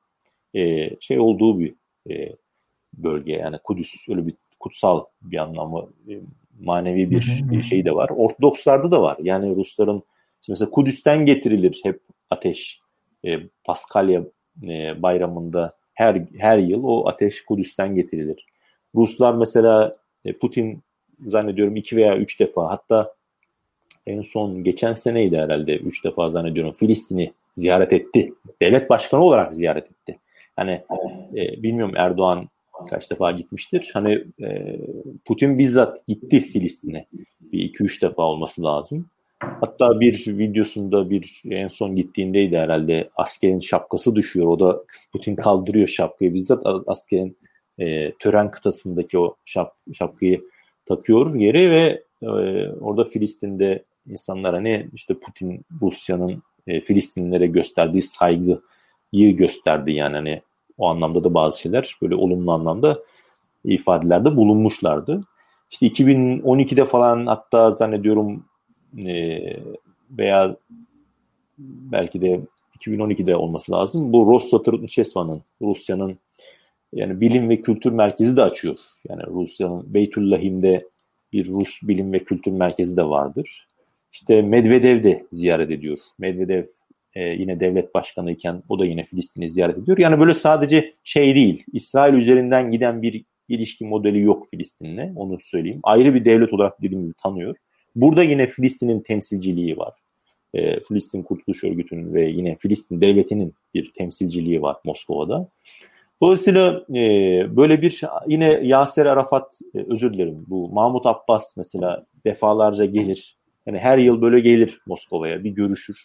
e, 0.54 0.90
şey 1.00 1.20
olduğu 1.20 1.60
bir 1.60 1.74
e, 2.10 2.36
bölge 2.94 3.34
yani 3.34 3.58
Kudüs 3.64 4.10
öyle 4.10 4.28
bir 4.28 4.34
kutsal 4.60 5.06
bir 5.22 5.38
anlamı 5.38 5.90
e, 6.10 6.14
manevi 6.60 7.12
bir 7.12 7.64
şey 7.64 7.86
de 7.86 7.96
var. 7.96 8.10
Ortodokslarda 8.10 8.92
da 8.92 9.02
var. 9.02 9.18
Yani 9.22 9.56
Rusların 9.56 10.04
mesela 10.50 10.72
Kudüs'ten 10.72 11.26
getirilir 11.26 11.80
hep 11.84 12.00
ateş. 12.30 12.82
E, 13.26 13.40
Paskalya 13.64 14.24
e, 14.68 15.02
bayramında 15.02 15.78
her 15.94 16.26
her 16.38 16.58
yıl 16.58 16.84
o 16.84 17.08
ateş 17.08 17.46
Kudüs'ten 17.46 17.96
getirilir. 17.96 18.46
Ruslar 18.96 19.34
mesela 19.34 19.96
Putin 20.42 20.84
zannediyorum 21.26 21.76
iki 21.76 21.98
veya 21.98 22.18
üç 22.18 22.40
defa 22.40 22.70
hatta 22.70 23.14
en 24.08 24.22
son 24.22 24.64
geçen 24.64 24.94
seneydi 24.94 25.38
herhalde 25.38 25.78
üç 25.78 26.04
defa 26.04 26.30
zannediyorum 26.30 26.74
Filistin'i 26.74 27.34
ziyaret 27.54 27.94
etti. 27.94 28.34
Devlet 28.62 28.90
başkanı 28.90 29.24
olarak 29.24 29.56
ziyaret 29.56 29.86
etti. 29.92 30.20
Hani 30.56 30.82
e, 31.36 31.64
bilmiyorum 31.64 31.96
Erdoğan 31.98 32.50
kaç 32.90 33.12
defa 33.12 33.32
gitmiştir. 33.32 33.90
Hani 33.94 34.24
e, 34.44 34.80
Putin 35.26 35.60
bizzat 35.60 36.08
gitti 36.08 36.40
Filistin'e. 36.40 37.06
Bir 37.42 37.60
iki 37.60 37.84
üç 37.84 38.02
defa 38.02 38.24
olması 38.24 38.64
lazım. 38.64 39.10
Hatta 39.40 40.00
bir 40.00 40.26
videosunda 40.28 41.10
bir 41.10 41.42
en 41.50 41.68
son 41.68 41.96
gittiğindeydi 41.96 42.58
herhalde 42.58 43.10
askerin 43.16 43.60
şapkası 43.60 44.16
düşüyor. 44.16 44.48
O 44.48 44.60
da 44.60 44.84
Putin 45.12 45.36
kaldırıyor 45.36 45.88
şapkayı. 45.88 46.34
Bizzat 46.34 46.64
askerin 46.88 47.38
e, 47.80 48.12
tören 48.12 48.52
kıtasındaki 48.52 49.20
o 49.20 49.36
şap, 49.46 49.74
şapkayı 49.94 50.40
takıyor 50.86 51.36
yere 51.36 51.72
ve 51.72 52.04
e, 52.22 52.28
orada 52.70 53.04
Filistin'de 53.04 53.84
insanlar 54.08 54.56
hani 54.56 54.90
işte 54.94 55.14
Putin 55.14 55.66
Rusya'nın 55.82 56.44
e, 56.68 56.82
Filistinlilere 56.82 57.48
gösterdiği 57.48 58.02
saygıyı 58.02 58.62
gösterdi 59.14 59.92
yani 59.92 60.16
hani 60.16 60.42
o 60.78 60.88
anlamda 60.88 61.24
da 61.24 61.34
bazı 61.34 61.60
şeyler 61.60 61.96
böyle 62.02 62.16
olumlu 62.16 62.52
anlamda 62.52 63.00
ifadelerde 63.64 64.36
bulunmuşlardı. 64.36 65.22
İşte 65.72 65.88
2012'de 65.88 66.86
falan 66.86 67.26
hatta 67.26 67.72
zannediyorum 67.72 68.46
e, 69.06 69.40
veya 70.12 70.56
belki 71.58 72.22
de 72.22 72.42
2012'de 72.80 73.36
olması 73.36 73.72
lazım. 73.72 74.14
Bu 74.14 74.34
Rostotrudniçesva'nın 74.34 75.42
Rusya'nın 75.62 76.18
yani 76.94 77.22
bilim 77.22 77.50
ve 77.50 77.62
kültür 77.62 77.92
merkezi 77.92 78.38
de 78.38 78.42
açıyor. 78.42 78.78
Yani 79.10 79.24
Rusya'nın 79.28 79.94
Beytüllahim'de 79.94 80.88
bir 81.34 81.48
Rus 81.48 81.80
bilim 81.84 82.14
ve 82.14 82.20
kültür 82.24 82.52
merkezi 82.52 82.98
de 82.98 83.04
vardır. 83.04 83.68
İşte 84.14 84.42
Medvedev 84.42 85.04
de 85.04 85.26
ziyaret 85.32 85.72
ediyor. 85.72 85.98
Medvedev 86.20 86.64
e, 87.14 87.24
yine 87.24 87.60
devlet 87.60 87.94
başkanı 87.94 88.32
iken 88.32 88.64
o 88.70 88.80
da 88.80 88.86
yine 88.86 89.04
Filistin'i 89.04 89.50
ziyaret 89.50 89.78
ediyor. 89.78 89.98
Yani 89.98 90.20
böyle 90.20 90.34
sadece 90.34 90.94
şey 91.04 91.36
değil, 91.36 91.64
İsrail 91.74 92.14
üzerinden 92.14 92.72
giden 92.72 93.02
bir 93.02 93.24
ilişki 93.50 93.86
modeli 93.86 94.22
yok 94.22 94.50
Filistin'le, 94.50 95.14
onu 95.16 95.38
söyleyeyim. 95.42 95.80
Ayrı 95.84 96.14
bir 96.14 96.26
devlet 96.26 96.54
olarak 96.54 96.82
dediğim 96.82 97.04
gibi 97.04 97.14
tanıyor. 97.14 97.56
Burada 97.96 98.24
yine 98.24 98.48
Filistin'in 98.48 99.00
temsilciliği 99.00 99.78
var. 99.78 99.94
E, 100.54 100.80
Filistin 100.80 101.24
Kurtuluş 101.24 101.64
Örgütü'nün 101.64 102.14
ve 102.14 102.26
yine 102.26 102.56
Filistin 102.56 103.02
devletinin 103.02 103.54
bir 103.74 103.92
temsilciliği 103.92 104.62
var 104.62 104.76
Moskova'da. 104.86 105.48
Dolayısıyla 106.22 106.86
e, 106.90 107.02
böyle 107.58 107.82
bir 107.82 108.02
yine 108.28 108.60
Yasser 108.64 109.06
Arafat 109.06 109.60
e, 109.76 109.86
özür 109.90 110.14
dilerim 110.14 110.46
bu 110.48 110.70
Mahmut 110.70 111.06
Abbas 111.06 111.58
mesela 111.58 112.06
defalarca 112.26 112.86
gelir 112.86 113.38
yani 113.68 113.78
her 113.78 113.98
yıl 113.98 114.22
böyle 114.22 114.40
gelir 114.40 114.80
Moskova'ya 114.86 115.44
bir 115.44 115.50
görüşür. 115.50 115.98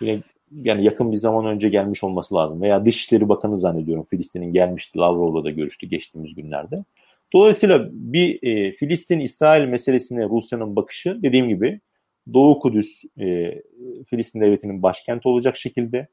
Yine 0.00 0.22
yani 0.52 0.84
yakın 0.84 1.12
bir 1.12 1.16
zaman 1.16 1.46
önce 1.46 1.68
gelmiş 1.68 2.04
olması 2.04 2.34
lazım. 2.34 2.62
Veya 2.62 2.84
Dışişleri 2.84 3.28
Bakanı 3.28 3.58
zannediyorum 3.58 4.04
Filistin'in 4.04 4.52
gelmişti. 4.52 4.98
Lavrov'la 4.98 5.44
da 5.44 5.50
görüştü 5.50 5.86
geçtiğimiz 5.86 6.34
günlerde. 6.34 6.84
Dolayısıyla 7.32 7.88
bir 7.92 8.38
e, 8.42 8.72
Filistin-İsrail 8.72 9.68
meselesine 9.68 10.24
Rusya'nın 10.24 10.76
bakışı 10.76 11.22
dediğim 11.22 11.48
gibi 11.48 11.80
Doğu 12.32 12.58
Kudüs 12.58 13.04
e, 13.20 13.54
Filistin 14.06 14.40
devletinin 14.40 14.82
başkenti 14.82 15.28
olacak 15.28 15.56
şekilde 15.56 16.08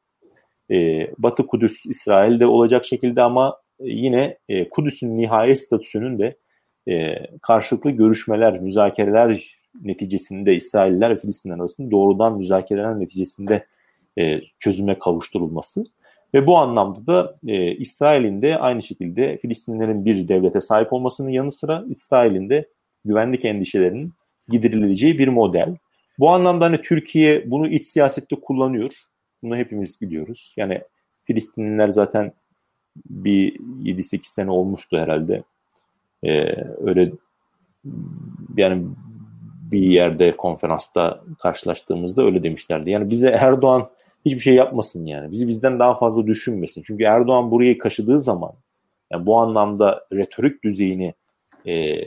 e, 0.71 1.07
Batı 1.17 1.47
Kudüs 1.47 1.85
İsrail'de 1.85 2.45
olacak 2.45 2.85
şekilde 2.85 3.21
ama 3.21 3.57
e, 3.79 3.89
yine 3.89 4.37
e, 4.49 4.69
Kudüs'ün 4.69 5.17
nihai 5.17 5.57
statüsünün 5.57 6.19
de 6.19 6.37
e, 6.87 7.15
karşılıklı 7.41 7.91
görüşmeler, 7.91 8.59
müzakereler 8.59 9.57
neticesinde 9.81 10.55
İsrailler 10.55 11.09
ve 11.09 11.19
Filistinler 11.19 11.55
arasında 11.55 11.91
doğrudan 11.91 12.37
müzakereler 12.37 12.99
neticesinde 12.99 13.65
e, 14.17 14.41
çözüme 14.59 14.99
kavuşturulması. 14.99 15.85
Ve 16.33 16.47
bu 16.47 16.57
anlamda 16.57 17.07
da 17.07 17.37
e, 17.47 17.75
İsrail'in 17.75 18.41
de 18.41 18.57
aynı 18.57 18.81
şekilde 18.81 19.37
Filistinlerin 19.37 20.05
bir 20.05 20.27
devlete 20.27 20.61
sahip 20.61 20.93
olmasının 20.93 21.29
yanı 21.29 21.51
sıra 21.51 21.83
İsrail'in 21.89 22.49
de 22.49 22.67
güvenlik 23.05 23.45
endişelerinin 23.45 24.13
giderileceği 24.49 25.19
bir 25.19 25.27
model. 25.27 25.75
Bu 26.19 26.29
anlamda 26.29 26.65
hani 26.65 26.81
Türkiye 26.81 27.51
bunu 27.51 27.67
iç 27.67 27.85
siyasette 27.85 28.35
kullanıyor. 28.35 28.91
Bunu 29.43 29.55
hepimiz 29.55 30.01
biliyoruz. 30.01 30.53
Yani 30.57 30.81
Filistinliler 31.23 31.89
zaten 31.89 32.33
bir 33.09 33.59
7-8 33.59 34.19
sene 34.23 34.51
olmuştu 34.51 34.97
herhalde. 34.97 35.43
Ee, 36.23 36.63
öyle 36.77 37.11
yani 38.57 38.85
bir 39.71 39.81
yerde 39.81 40.37
konferansta 40.37 41.23
karşılaştığımızda 41.39 42.23
öyle 42.23 42.43
demişlerdi. 42.43 42.89
Yani 42.89 43.09
bize 43.09 43.29
Erdoğan 43.29 43.89
hiçbir 44.25 44.39
şey 44.39 44.55
yapmasın 44.55 45.05
yani. 45.05 45.31
Bizi 45.31 45.47
bizden 45.47 45.79
daha 45.79 45.95
fazla 45.95 46.27
düşünmesin. 46.27 46.83
Çünkü 46.87 47.03
Erdoğan 47.03 47.51
burayı 47.51 47.77
kaşıdığı 47.77 48.19
zaman 48.19 48.51
yani 49.11 49.25
bu 49.25 49.37
anlamda 49.37 50.07
retorik 50.13 50.63
düzeyini 50.63 51.13
e, 51.67 51.97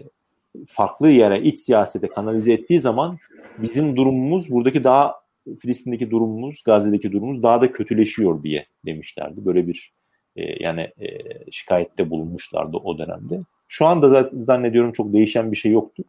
farklı 0.68 1.08
yere 1.10 1.42
iç 1.42 1.60
siyasete 1.60 2.08
kanalize 2.08 2.52
ettiği 2.52 2.80
zaman 2.80 3.18
bizim 3.58 3.96
durumumuz 3.96 4.50
buradaki 4.50 4.84
daha 4.84 5.14
Filistin'deki 5.57 6.11
durumumuz, 6.11 6.62
Gazze'deki 6.66 7.12
durumumuz 7.12 7.42
daha 7.42 7.61
da 7.61 7.72
kötüleşiyor 7.72 8.42
diye 8.42 8.66
demişlerdi. 8.86 9.44
Böyle 9.46 9.66
bir 9.66 9.92
e, 10.36 10.64
yani 10.64 10.80
e, 10.80 11.09
şikayette 11.51 12.11
bulunmuşlardı 12.11 12.76
o 12.76 12.98
dönemde. 12.98 13.40
Şu 13.68 13.86
anda 13.86 14.30
zannediyorum 14.32 14.92
çok 14.92 15.12
değişen 15.12 15.53
bir 15.53 15.57
şey 15.57 15.72
yoktur. 15.72 16.05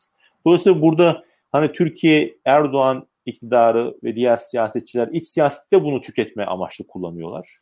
Dolayısıyla 0.46 0.82
burada 0.82 1.24
hani 1.52 1.72
Türkiye, 1.72 2.36
Erdoğan 2.46 3.08
iktidarı 3.26 3.96
ve 4.04 4.16
diğer 4.16 4.38
siyasetçiler 4.38 5.08
iç 5.08 5.28
siyasette 5.28 5.84
bunu 5.84 6.02
tüketme 6.02 6.46
amaçlı 6.46 6.88
kullanıyorlar. 6.88 7.58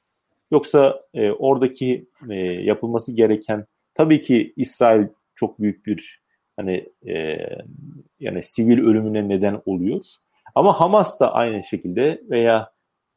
Yoksa 0.51 1.01
e, 1.13 1.31
oradaki 1.31 2.05
e, 2.29 2.35
yapılması 2.43 3.15
gereken 3.15 3.65
tabii 3.93 4.21
ki 4.21 4.53
İsrail 4.55 5.07
çok 5.35 5.59
büyük 5.61 5.85
bir 5.85 6.21
hani 6.57 6.89
e, 7.07 7.37
yani 8.19 8.43
sivil 8.43 8.79
ölümüne 8.79 9.29
neden 9.29 9.61
oluyor. 9.65 10.01
Ama 10.59 10.79
Hamas 10.79 11.19
da 11.19 11.33
aynı 11.33 11.63
şekilde 11.63 12.21
veya 12.29 12.71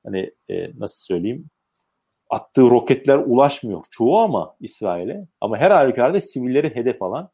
hani 0.06 0.30
e, 0.48 0.78
nasıl 0.78 1.04
söyleyeyim 1.04 1.50
attığı 2.30 2.62
roketler 2.70 3.18
ulaşmıyor 3.18 3.80
çoğu 3.90 4.18
ama 4.18 4.56
İsrail'e 4.60 5.28
ama 5.40 5.56
her 5.56 5.70
halükarda 5.70 6.20
sivilleri 6.20 6.74
hedef 6.74 7.02
alan 7.02 7.30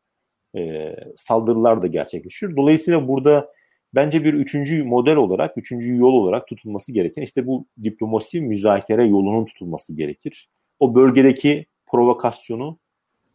e, 0.56 0.94
saldırılar 1.16 1.82
da 1.82 1.86
gerçekleşiyor. 1.86 2.56
Dolayısıyla 2.56 3.08
burada 3.08 3.52
bence 3.94 4.24
bir 4.24 4.34
üçüncü 4.34 4.84
model 4.84 5.16
olarak, 5.16 5.58
üçüncü 5.58 5.96
yol 5.96 6.12
olarak 6.12 6.46
tutulması 6.46 6.92
gereken 6.92 7.22
işte 7.22 7.46
bu 7.46 7.66
diplomasi 7.82 8.40
müzakere 8.40 9.06
yolunun 9.06 9.44
tutulması 9.44 9.96
gerekir. 9.96 10.48
O 10.80 10.94
bölgedeki 10.94 11.66
provokasyonu 11.86 12.78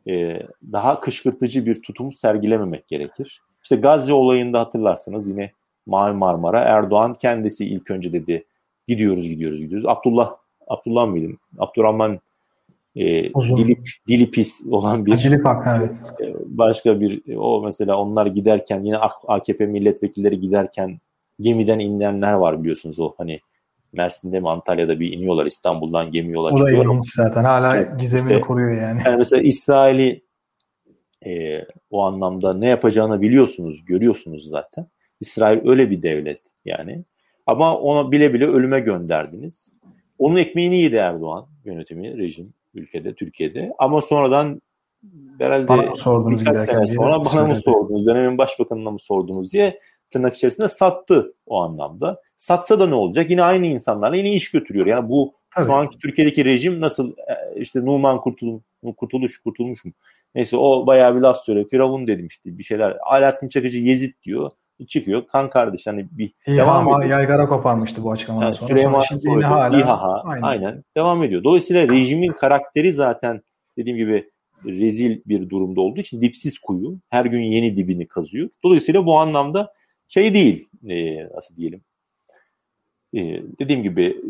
e, 0.08 0.40
daha 0.72 1.00
kışkırtıcı 1.00 1.66
bir 1.66 1.82
tutum 1.82 2.14
sergilememek 2.14 2.88
gerekir. 2.88 3.42
İşte 3.64 3.76
Gazze 3.76 4.14
olayında 4.14 4.60
hatırlarsanız 4.60 5.30
yine 5.30 5.52
Mavi 5.86 6.14
Marmara 6.14 6.60
Erdoğan 6.60 7.14
kendisi 7.14 7.66
ilk 7.66 7.92
önce 7.92 8.14
dedi 8.14 8.46
gidiyoruz 8.88 9.30
gidiyoruz 9.30 9.60
gidiyoruz. 9.60 9.86
Abdullah 9.86 10.36
Abdullah 10.68 11.08
mıydı? 11.08 11.34
Abdurrahman 11.58 12.20
e, 12.96 13.34
dili, 13.34 13.78
dili 14.08 14.32
pis 14.32 14.62
olan 14.72 15.06
bir 15.06 15.18
Dilip 15.18 15.46
evet. 15.78 15.92
E, 16.22 16.36
başka 16.46 17.02
bir 17.02 17.36
o 17.36 17.62
mesela 17.66 17.98
onlar 17.98 18.26
giderken 18.26 18.84
yine 18.84 18.98
AKP 19.28 19.66
milletvekilleri 19.66 20.40
giderken 20.40 21.00
gemiden 21.40 21.80
inenler 21.80 22.34
var 22.34 22.62
biliyorsunuz 22.62 23.00
o 23.00 23.14
hani 23.18 23.40
Mersin'de 23.94 24.40
mi 24.40 24.50
Antalya'da 24.50 25.00
bir 25.00 25.14
iniyorlar 25.14 25.46
İstanbul'dan 25.46 26.12
gemi 26.12 26.34
yola 26.34 26.58
çıkıyor. 26.58 26.86
O 26.86 26.90
da 26.90 26.94
ilginç 26.94 27.14
zaten 27.16 27.44
hala 27.44 27.82
gizemini 27.82 28.34
işte, 28.34 28.42
koruyor 28.42 28.82
yani. 28.82 29.02
yani. 29.06 29.18
Mesela 29.18 29.42
İsrail'i 29.42 30.22
e, 31.26 31.62
o 31.92 32.04
anlamda 32.04 32.54
ne 32.54 32.68
yapacağını 32.68 33.22
biliyorsunuz, 33.22 33.86
görüyorsunuz 33.86 34.48
zaten. 34.48 34.88
İsrail 35.24 35.70
öyle 35.70 35.92
bir 35.92 36.02
devlet 36.02 36.42
yani. 36.66 37.04
Ama 37.48 37.78
onu 37.78 38.12
bile 38.12 38.34
bile 38.34 38.48
ölüme 38.48 38.80
gönderdiniz. 38.80 39.76
Onun 40.20 40.36
ekmeğini 40.36 40.78
yedi 40.78 40.96
Erdoğan 40.96 41.46
yönetimi, 41.66 42.18
rejim 42.18 42.54
ülkede, 42.74 43.14
Türkiye'de. 43.14 43.74
Ama 43.80 44.02
sonradan 44.02 44.62
herhalde 45.40 45.68
bana 45.68 45.82
mı 45.82 45.96
sordunuz 45.96 46.40
birkaç 46.40 46.58
sene 46.58 46.88
sonra 46.88 47.26
bana 47.26 47.48
mı 47.48 47.56
sordunuz, 47.56 48.06
dönemin 48.06 48.38
başbakanına 48.38 48.92
mı 48.92 49.00
sordunuz 49.00 49.54
diye 49.54 49.80
tırnak 50.12 50.36
içerisinde 50.36 50.68
sattı 50.68 51.34
o 51.46 51.62
anlamda. 51.62 52.22
Satsa 52.36 52.80
da 52.80 52.88
ne 52.88 52.96
olacak? 52.96 53.30
Yine 53.30 53.44
aynı 53.44 53.66
insanlarla 53.66 54.16
yine 54.16 54.32
iş 54.32 54.52
götürüyor. 54.52 54.86
Yani 54.86 55.10
bu 55.10 55.34
Tabii. 55.56 55.66
şu 55.66 55.74
anki 55.74 55.98
Türkiye'deki 55.98 56.46
rejim 56.46 56.82
nasıl 56.82 57.12
e, 57.12 57.60
işte 57.60 57.86
Numan 57.86 58.22
Kurtul 58.22 58.60
Kurtuluş 58.98 59.38
Kurtulmuş 59.42 59.86
mu? 59.86 59.92
Neyse 60.36 60.58
o 60.58 60.88
bayağı 60.88 61.16
bir 61.16 61.22
laf 61.22 61.38
söylüyor. 61.38 61.68
Firavun 61.70 62.08
dedim 62.08 62.28
işte 62.28 62.58
bir 62.58 62.64
şeyler. 62.64 62.98
Alaaddin 63.06 63.50
Çakıcı 63.50 63.80
Yezid 63.80 64.14
diyor. 64.24 64.52
Çıkıyor. 64.88 65.28
Kan 65.28 65.50
kardeş 65.50 65.88
hani 65.88 66.08
bir 66.12 66.34
İHA, 66.48 66.58
devam 66.58 66.88
ediyor. 66.88 67.20
Yaygara 67.20 67.48
koparmıştı 67.48 68.04
bu 68.04 68.12
açıklamadan 68.12 68.46
yani 68.46 68.56
sonra. 68.56 68.68
Süleyman 68.68 69.00
sonra 69.00 69.06
şimdi 69.06 69.30
yine 69.30 69.46
hala 69.46 69.80
İHA, 69.80 70.22
aynen. 70.24 70.42
aynen. 70.42 70.84
Devam 70.98 71.24
ediyor. 71.24 71.44
Dolayısıyla 71.44 71.90
rejimin 71.90 72.32
karakteri 72.32 72.94
zaten 72.94 73.42
dediğim 73.78 73.98
gibi 73.98 74.30
rezil 74.66 75.22
bir 75.26 75.50
durumda 75.50 75.82
olduğu 75.82 76.00
için 76.00 76.22
dipsiz 76.22 76.60
kuyu. 76.60 77.00
Her 77.10 77.26
gün 77.26 77.42
yeni 77.42 77.78
dibini 77.78 78.08
kazıyor. 78.08 78.50
Dolayısıyla 78.64 79.06
bu 79.06 79.20
anlamda 79.20 79.74
şey 80.08 80.34
değil. 80.34 80.70
E, 80.90 81.30
nasıl 81.36 81.56
diyelim 81.56 81.82
e, 83.14 83.42
dediğim 83.60 83.84
gibi 83.84 84.22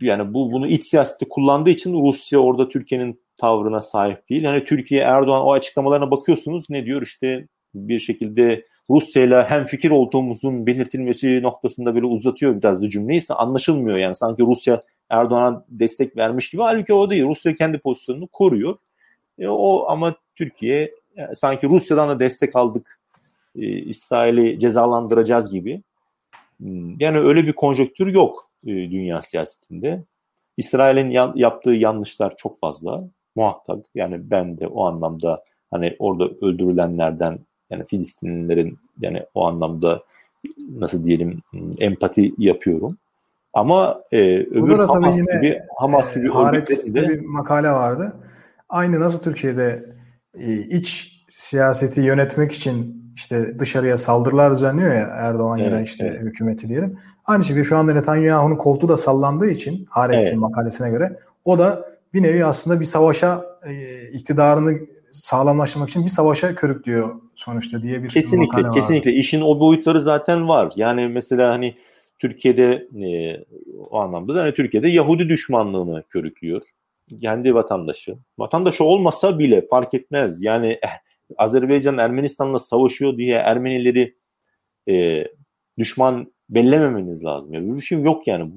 yani 0.00 0.34
bu 0.34 0.52
bunu 0.52 0.66
iç 0.66 0.84
siyasette 0.84 1.28
kullandığı 1.28 1.70
için 1.70 2.02
Rusya 2.02 2.38
orada 2.38 2.68
Türkiye'nin 2.68 3.20
tavrına 3.36 3.82
sahip 3.82 4.28
değil. 4.30 4.42
Yani 4.42 4.64
Türkiye 4.64 5.02
Erdoğan 5.02 5.42
o 5.42 5.52
açıklamalarına 5.52 6.10
bakıyorsunuz 6.10 6.70
ne 6.70 6.84
diyor 6.84 7.02
işte 7.02 7.46
bir 7.74 7.98
şekilde 7.98 8.66
Rusya 8.90 9.24
ile 9.24 9.42
hem 9.42 9.64
fikir 9.64 9.90
olduğumuzun 9.90 10.66
belirtilmesi 10.66 11.42
noktasında 11.42 11.94
böyle 11.94 12.06
uzatıyor 12.06 12.62
biraz 12.62 12.82
da 12.82 12.88
cümleyi 12.88 13.20
anlaşılmıyor 13.30 13.98
yani 13.98 14.14
sanki 14.14 14.42
Rusya 14.42 14.82
Erdoğan'a 15.10 15.64
destek 15.68 16.16
vermiş 16.16 16.50
gibi 16.50 16.62
halbuki 16.62 16.94
o 16.94 17.10
değil. 17.10 17.24
Rusya 17.24 17.54
kendi 17.54 17.78
pozisyonunu 17.78 18.26
koruyor. 18.26 18.76
E, 19.38 19.48
o 19.48 19.86
ama 19.88 20.14
Türkiye 20.36 20.94
yani 21.16 21.36
sanki 21.36 21.68
Rusya'dan 21.68 22.08
da 22.08 22.20
destek 22.20 22.56
aldık 22.56 23.00
e, 23.56 23.66
İsrail'i 23.66 24.58
cezalandıracağız 24.58 25.52
gibi. 25.52 25.82
Hmm, 26.60 27.00
yani 27.00 27.18
öyle 27.18 27.46
bir 27.46 27.52
konjöktür 27.52 28.06
yok 28.06 28.50
e, 28.66 28.70
dünya 28.70 29.22
siyasetinde. 29.22 30.04
İsrail'in 30.56 31.10
ya, 31.10 31.32
yaptığı 31.34 31.70
yanlışlar 31.70 32.36
çok 32.36 32.60
fazla 32.60 33.04
muhakkak. 33.36 33.86
Yani 33.94 34.30
ben 34.30 34.58
de 34.58 34.66
o 34.66 34.84
anlamda 34.86 35.44
hani 35.70 35.96
orada 35.98 36.24
öldürülenlerden 36.24 37.38
yani 37.70 37.84
Filistinlilerin 37.84 38.78
yani 39.00 39.22
o 39.34 39.46
anlamda 39.46 40.02
nasıl 40.78 41.04
diyelim 41.04 41.42
empati 41.78 42.34
yapıyorum. 42.38 42.96
Ama 43.52 44.02
e, 44.12 44.16
öbür 44.40 44.78
da 44.78 44.88
Hamas 44.88 45.18
yine, 45.18 45.40
gibi 45.40 45.60
Hamas 45.78 46.14
gibi 46.14 46.28
e, 46.28 46.94
de 46.94 47.08
bir 47.08 47.20
makale 47.26 47.68
vardı. 47.68 48.16
Aynı 48.68 49.00
nasıl 49.00 49.22
Türkiye'de 49.22 49.94
e, 50.34 50.54
iç 50.54 51.20
siyaseti 51.28 52.00
yönetmek 52.00 52.52
için 52.52 53.00
işte 53.16 53.58
dışarıya 53.58 53.98
saldırılar 53.98 54.52
düzenliyor 54.52 54.94
ya 54.94 55.08
Erdoğan 55.16 55.58
evet, 55.58 55.72
ya 55.72 55.78
da 55.78 55.82
işte 55.82 56.06
evet. 56.06 56.22
hükümeti 56.22 56.68
diyelim. 56.68 56.98
Aynı 57.24 57.44
şekilde 57.44 57.64
şu 57.64 57.76
anda 57.76 57.94
Netanyahu'nun 57.94 58.56
koltuğu 58.56 58.88
da 58.88 58.96
sallandığı 58.96 59.50
için 59.50 59.86
Haaretz'in 59.90 60.32
evet. 60.32 60.40
makalesine 60.40 60.90
göre 60.90 61.18
o 61.44 61.58
da 61.58 61.90
bir 62.14 62.22
nevi 62.22 62.44
aslında 62.44 62.80
bir 62.80 62.84
savaşa 62.84 63.44
e, 63.66 64.02
iktidarını 64.12 64.78
sağlamlaştırmak 65.12 65.88
için 65.88 66.04
bir 66.04 66.10
savaşa 66.10 66.54
körüklüyor 66.54 67.20
sonuçta 67.34 67.82
diye 67.82 68.02
bir 68.02 68.08
kesinlikle 68.08 68.62
var. 68.62 68.72
kesinlikle 68.72 69.12
işin 69.12 69.40
o 69.40 69.60
boyutları 69.60 70.00
zaten 70.00 70.48
var. 70.48 70.72
Yani 70.76 71.08
mesela 71.08 71.50
hani 71.50 71.76
Türkiye'de 72.18 72.88
e, 73.06 73.36
o 73.90 73.98
anlamda 73.98 74.34
da 74.34 74.42
hani 74.42 74.54
Türkiye'de 74.54 74.88
Yahudi 74.88 75.28
düşmanlığını 75.28 76.04
körüklüyor. 76.08 76.62
Kendi 77.20 77.54
vatandaşı. 77.54 78.16
Vatandaşı 78.38 78.84
olmasa 78.84 79.38
bile 79.38 79.66
fark 79.66 79.94
etmez. 79.94 80.42
Yani 80.42 80.78
eh, 80.82 80.88
Azerbaycan 81.36 81.98
Ermenistan'la 81.98 82.58
savaşıyor 82.58 83.16
diye 83.16 83.36
Ermenileri 83.36 84.14
e, 84.88 85.24
düşman 85.78 86.32
bellememeniz 86.48 87.24
lazım. 87.24 87.52
Yani 87.52 87.66
böyle 87.66 87.76
bir 87.76 87.84
şey 87.84 88.00
yok 88.00 88.26
yani. 88.26 88.52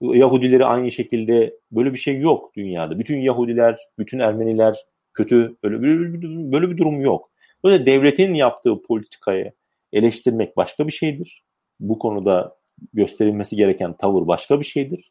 Yahudileri 0.00 0.64
aynı 0.64 0.90
şekilde 0.90 1.56
böyle 1.72 1.92
bir 1.92 1.98
şey 1.98 2.20
yok 2.20 2.54
dünyada. 2.56 2.98
Bütün 2.98 3.18
Yahudiler, 3.18 3.78
bütün 3.98 4.18
Ermeniler 4.18 4.76
kötü 5.14 5.56
böyle 5.64 5.82
bir, 5.82 6.22
böyle 6.52 6.70
bir 6.70 6.76
durum 6.76 7.00
yok. 7.00 7.30
Böyle 7.64 7.86
devletin 7.86 8.34
yaptığı 8.34 8.82
politikayı 8.82 9.52
eleştirmek 9.92 10.56
başka 10.56 10.86
bir 10.86 10.92
şeydir. 10.92 11.42
Bu 11.80 11.98
konuda 11.98 12.54
gösterilmesi 12.92 13.56
gereken 13.56 13.96
tavır 13.96 14.26
başka 14.26 14.60
bir 14.60 14.64
şeydir. 14.64 15.10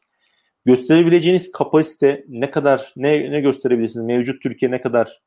Gösterebileceğiniz 0.64 1.52
kapasite 1.52 2.24
ne 2.28 2.50
kadar 2.50 2.92
ne 2.96 3.30
ne 3.30 3.40
gösterebilirsiniz? 3.40 4.06
Mevcut 4.06 4.42
Türkiye 4.42 4.70
ne 4.70 4.80
kadar 4.80 5.20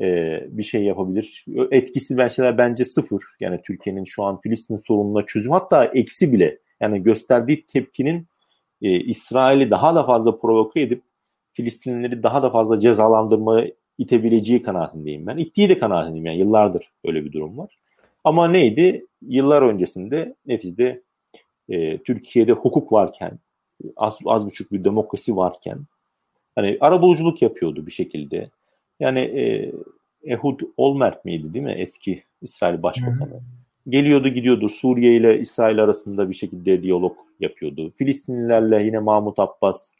e, 0.00 0.06
bir 0.48 0.62
şey 0.62 0.84
yapabilir? 0.84 1.44
Etkisi 1.70 2.16
ben 2.16 2.28
şeyler 2.28 2.58
bence 2.58 2.84
sıfır. 2.84 3.22
Yani 3.40 3.60
Türkiye'nin 3.66 4.04
şu 4.04 4.24
an 4.24 4.40
Filistin 4.40 4.76
sorununa 4.76 5.26
çözüm 5.26 5.52
hatta 5.52 5.84
eksi 5.84 6.32
bile. 6.32 6.58
Yani 6.80 7.02
gösterdiği 7.02 7.66
tepkinin 7.66 8.26
e, 8.82 9.00
İsrail'i 9.00 9.70
daha 9.70 9.94
da 9.94 10.06
fazla 10.06 10.38
provoke 10.38 10.80
edip 10.80 11.02
Filistinlileri 11.52 12.22
daha 12.22 12.42
da 12.42 12.50
fazla 12.50 12.80
cezalandırmaya 12.80 13.72
itebileceği 13.98 14.62
kanaatindeyim 14.62 15.26
ben. 15.26 15.36
İttiği 15.36 15.68
de 15.68 15.78
kanaatindeyim 15.78 16.26
yani 16.26 16.38
yıllardır 16.38 16.92
öyle 17.04 17.24
bir 17.24 17.32
durum 17.32 17.58
var. 17.58 17.78
Ama 18.24 18.48
neydi? 18.48 19.06
Yıllar 19.22 19.62
öncesinde 19.62 20.34
neticede 20.46 21.02
e, 21.68 21.98
Türkiye'de 21.98 22.52
hukuk 22.52 22.92
varken, 22.92 23.38
az, 23.96 24.18
az 24.26 24.46
buçuk 24.46 24.72
bir 24.72 24.84
demokrasi 24.84 25.36
varken 25.36 25.76
hani 26.54 26.76
arabuluculuk 26.80 27.42
yapıyordu 27.42 27.86
bir 27.86 27.92
şekilde. 27.92 28.50
Yani 29.00 29.20
e, 29.20 29.72
Ehud 30.24 30.60
Olmert 30.76 31.24
miydi 31.24 31.54
değil 31.54 31.64
mi 31.64 31.74
eski 31.78 32.22
İsrail 32.42 32.82
Başbakanı? 32.82 33.30
Hı 33.30 33.34
hı. 33.34 33.40
Geliyordu 33.88 34.28
gidiyordu 34.28 34.68
Suriye 34.68 35.16
ile 35.16 35.40
İsrail 35.40 35.82
arasında 35.82 36.30
bir 36.30 36.34
şekilde 36.34 36.82
diyalog 36.82 37.16
yapıyordu. 37.40 37.92
Filistinlilerle 37.98 38.84
yine 38.84 38.98
Mahmut 38.98 39.38
Abbas 39.38 39.92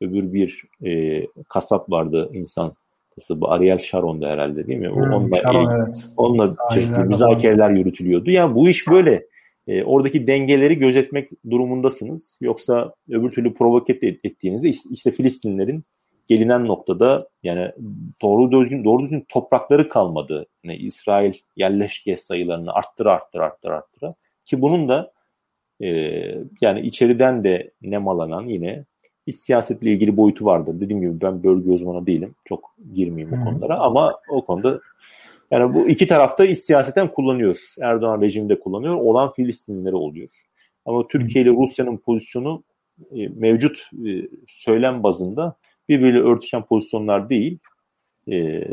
öbür 0.00 0.32
bir 0.32 0.64
e, 0.84 1.22
kasap 1.48 1.90
vardı 1.90 2.30
insan 2.32 2.74
Nasıl 3.18 3.40
bu 3.40 3.52
Ariel 3.52 3.78
Sharon'da 3.78 4.28
herhalde 4.28 4.66
değil 4.66 4.78
mi? 4.78 4.90
O, 4.90 4.94
hmm, 4.94 5.12
onunla, 5.12 5.36
Sharon, 5.36 5.66
e, 5.66 5.74
evet. 5.76 6.08
onunla 6.16 6.46
çeşitli 6.74 7.04
müzakereler 7.04 7.70
yürütülüyordu. 7.70 8.30
Yani 8.30 8.54
bu 8.54 8.68
iş 8.68 8.88
böyle. 8.88 9.26
E, 9.66 9.84
oradaki 9.84 10.26
dengeleri 10.26 10.78
gözetmek 10.78 11.30
durumundasınız. 11.50 12.38
Yoksa 12.40 12.94
öbür 13.10 13.30
türlü 13.30 13.54
provoke 13.54 13.92
ettiğinizde 14.24 14.68
işte 14.68 15.10
Filistinlilerin 15.10 15.84
gelinen 16.28 16.66
noktada 16.66 17.28
yani 17.42 17.72
doğru 18.22 18.52
düzgün 18.52 18.84
doğru 18.84 19.02
düzgün 19.02 19.26
toprakları 19.28 19.88
kalmadı. 19.88 20.46
Yani 20.64 20.76
İsrail 20.76 21.34
yerleşke 21.56 22.16
sayılarını 22.16 22.72
arttır 22.72 23.06
arttır 23.06 23.40
arttır 23.40 23.70
arttır 23.70 24.10
ki 24.46 24.62
bunun 24.62 24.88
da 24.88 25.12
e, 25.80 25.88
yani 26.60 26.80
içeriden 26.80 27.44
de 27.44 27.70
nemalanan 27.82 28.46
yine 28.46 28.84
iç 29.26 29.36
siyasetle 29.36 29.92
ilgili 29.92 30.16
boyutu 30.16 30.44
vardır. 30.44 30.80
Dediğim 30.80 31.02
gibi 31.02 31.20
ben 31.20 31.42
bölge 31.42 31.70
uzmanı 31.70 32.06
değilim. 32.06 32.34
Çok 32.44 32.74
girmeyeyim 32.94 33.40
bu 33.40 33.44
konulara 33.44 33.78
ama 33.78 34.20
o 34.30 34.44
konuda 34.44 34.80
yani 35.50 35.74
bu 35.74 35.88
iki 35.88 36.06
tarafta 36.06 36.44
iç 36.44 36.60
siyaseten 36.60 37.08
kullanıyor. 37.08 37.56
Erdoğan 37.80 38.20
rejimi 38.20 38.48
de 38.48 38.60
kullanıyor. 38.60 38.94
Olan 38.94 39.32
Filistinlileri 39.32 39.94
oluyor. 39.94 40.28
Ama 40.86 41.08
Türkiye 41.08 41.44
ile 41.44 41.50
Rusya'nın 41.50 41.96
pozisyonu 41.96 42.64
e, 43.10 43.28
mevcut 43.28 43.90
e, 44.06 44.10
söylem 44.48 45.02
bazında 45.02 45.56
birbiriyle 45.88 46.20
örtüşen 46.20 46.62
pozisyonlar 46.62 47.28
değil. 47.28 47.58
E, 48.28 48.64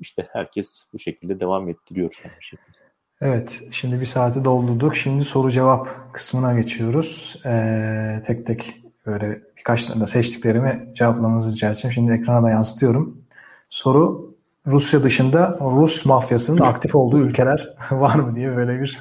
işte 0.00 0.26
herkes 0.32 0.84
bu 0.92 0.98
şekilde 0.98 1.40
devam 1.40 1.68
ettiriyor. 1.68 2.20
Yani 2.24 2.32
bir 2.40 2.44
şekilde. 2.44 2.84
Evet, 3.20 3.62
şimdi 3.70 4.00
bir 4.00 4.06
saati 4.06 4.44
doldurduk. 4.44 4.96
Şimdi 4.96 5.24
soru 5.24 5.50
cevap 5.50 5.88
kısmına 6.12 6.60
geçiyoruz. 6.60 7.40
Ee, 7.46 8.22
tek 8.26 8.46
tek 8.46 8.83
böyle 9.06 9.42
birkaç 9.56 9.84
tane 9.84 10.00
de 10.00 10.06
seçtiklerimi 10.06 10.88
cevaplamanızı 10.94 11.52
rica 11.52 11.70
edeceğim. 11.70 11.92
Şimdi 11.92 12.12
ekrana 12.12 12.42
da 12.42 12.50
yansıtıyorum. 12.50 13.24
Soru 13.70 14.34
Rusya 14.66 15.02
dışında 15.02 15.58
Rus 15.60 16.04
mafyasının 16.04 16.60
aktif 16.60 16.94
olduğu 16.94 17.18
ülkeler 17.18 17.74
var 17.90 18.14
mı 18.14 18.36
diye 18.36 18.56
böyle 18.56 18.80
bir 18.80 19.00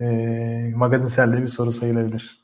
e, 0.00 0.72
magazinsel 0.76 1.42
bir 1.42 1.48
soru 1.48 1.72
sayılabilir. 1.72 2.42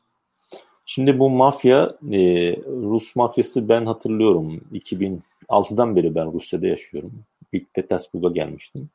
Şimdi 0.86 1.18
bu 1.18 1.30
mafya, 1.30 1.96
e, 2.10 2.20
Rus 2.66 3.16
mafyası 3.16 3.68
ben 3.68 3.86
hatırlıyorum. 3.86 4.60
2006'dan 4.72 5.96
beri 5.96 6.14
ben 6.14 6.32
Rusya'da 6.32 6.66
yaşıyorum. 6.66 7.12
İlk 7.52 7.74
Petersburg'a 7.74 8.28
gelmiştim. 8.28 8.90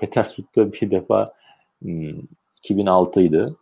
Petersburg'da 0.00 0.72
bir 0.72 0.90
defa 0.90 1.34
2006'ydı. 2.62 3.56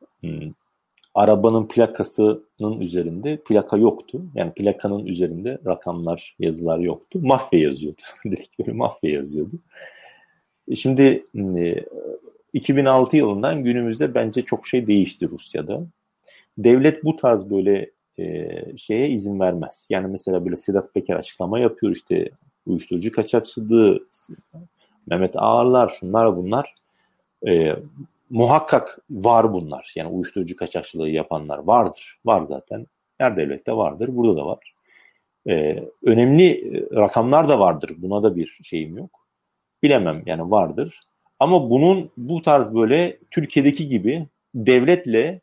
Arabanın 1.14 1.68
plakasının 1.68 2.80
üzerinde 2.80 3.36
plaka 3.36 3.76
yoktu. 3.76 4.22
Yani 4.34 4.52
plakanın 4.52 5.06
üzerinde 5.06 5.58
rakamlar, 5.66 6.36
yazılar 6.38 6.78
yoktu. 6.78 7.18
Mafya 7.22 7.60
yazıyordu. 7.60 8.02
Direkt 8.24 8.58
böyle 8.58 8.72
mafya 8.72 9.10
yazıyordu. 9.10 9.56
E, 10.68 10.76
şimdi 10.76 11.24
2006 12.52 13.16
e, 13.16 13.18
yılından 13.18 13.64
günümüzde 13.64 14.14
bence 14.14 14.42
çok 14.42 14.66
şey 14.66 14.86
değişti 14.86 15.28
Rusya'da. 15.30 15.86
Devlet 16.58 17.04
bu 17.04 17.16
tarz 17.16 17.50
böyle 17.50 17.90
e, 18.18 18.48
şeye 18.76 19.08
izin 19.08 19.40
vermez. 19.40 19.86
Yani 19.90 20.06
mesela 20.06 20.44
böyle 20.44 20.56
Sedat 20.56 20.94
Peker 20.94 21.16
açıklama 21.16 21.58
yapıyor 21.58 21.92
işte 21.92 22.30
uyuşturucu 22.66 23.12
kaçakçılığı, 23.12 24.06
Mehmet 25.06 25.36
Ağarlar, 25.36 25.96
şunlar 26.00 26.36
bunlar. 26.36 26.74
E, 27.46 27.76
muhakkak 28.32 28.98
var 29.10 29.52
bunlar. 29.52 29.92
Yani 29.96 30.08
uyuşturucu 30.08 30.56
kaçakçılığı 30.56 31.08
yapanlar 31.08 31.58
vardır. 31.58 32.18
Var 32.24 32.42
zaten. 32.42 32.86
Her 33.18 33.36
devlette 33.36 33.72
vardır. 33.72 34.08
Burada 34.16 34.36
da 34.36 34.46
var. 34.46 34.74
E, 35.48 35.84
önemli 36.02 36.72
rakamlar 36.96 37.48
da 37.48 37.60
vardır. 37.60 37.92
Buna 37.98 38.22
da 38.22 38.36
bir 38.36 38.58
şeyim 38.62 38.96
yok. 38.96 39.26
Bilemem 39.82 40.22
yani 40.26 40.50
vardır. 40.50 41.00
Ama 41.38 41.70
bunun 41.70 42.10
bu 42.16 42.42
tarz 42.42 42.74
böyle 42.74 43.18
Türkiye'deki 43.30 43.88
gibi 43.88 44.26
devletle 44.54 45.40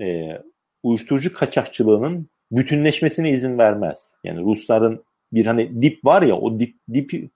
e, 0.00 0.38
uyuşturucu 0.82 1.34
kaçakçılığının 1.34 2.28
bütünleşmesine 2.50 3.30
izin 3.30 3.58
vermez. 3.58 4.14
Yani 4.24 4.40
Rusların 4.40 5.04
bir 5.32 5.46
hani 5.46 5.82
dip 5.82 6.04
var 6.04 6.22
ya 6.22 6.36
o 6.36 6.60
dip, 6.60 6.74
dip 6.92 7.14
e, 7.14 7.28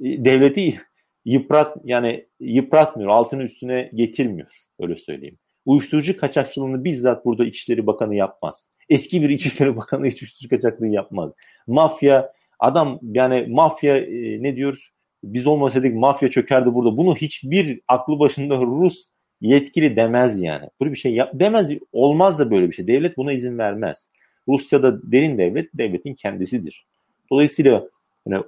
devleti 0.00 0.80
yıprat 1.28 1.76
yani 1.84 2.26
yıpratmıyor, 2.40 3.10
altını 3.10 3.42
üstüne 3.42 3.90
getirmiyor 3.94 4.48
öyle 4.80 4.96
söyleyeyim. 4.96 5.38
Uyuşturucu 5.66 6.16
kaçakçılığını 6.16 6.84
bizzat 6.84 7.24
burada 7.24 7.44
İçişleri 7.44 7.86
Bakanı 7.86 8.14
yapmaz. 8.14 8.70
Eski 8.88 9.22
bir 9.22 9.28
İçişleri 9.28 9.76
Bakanı 9.76 10.06
hiç 10.06 10.22
uyuşturucu 10.22 10.48
kaçakçılığı 10.48 10.88
yapmaz. 10.88 11.32
Mafya 11.66 12.32
adam 12.58 12.98
yani 13.02 13.46
mafya 13.48 13.98
e, 13.98 14.42
ne 14.42 14.56
diyor? 14.56 14.88
Biz 15.24 15.46
olmasaydık 15.46 15.94
mafya 15.94 16.30
çökerdi 16.30 16.74
burada. 16.74 16.96
Bunu 16.96 17.16
hiçbir 17.16 17.80
aklı 17.88 18.18
başında 18.18 18.56
Rus 18.56 19.04
yetkili 19.40 19.96
demez 19.96 20.40
yani. 20.40 20.68
Böyle 20.80 20.92
bir 20.92 20.98
şey 20.98 21.14
yap 21.14 21.30
demez. 21.34 21.70
Olmaz 21.92 22.38
da 22.38 22.50
böyle 22.50 22.68
bir 22.68 22.72
şey. 22.72 22.86
Devlet 22.86 23.16
buna 23.16 23.32
izin 23.32 23.58
vermez. 23.58 24.08
Rusya'da 24.48 25.12
derin 25.12 25.38
devlet 25.38 25.68
devletin 25.74 26.14
kendisidir. 26.14 26.86
Dolayısıyla 27.30 27.82
yani 28.26 28.44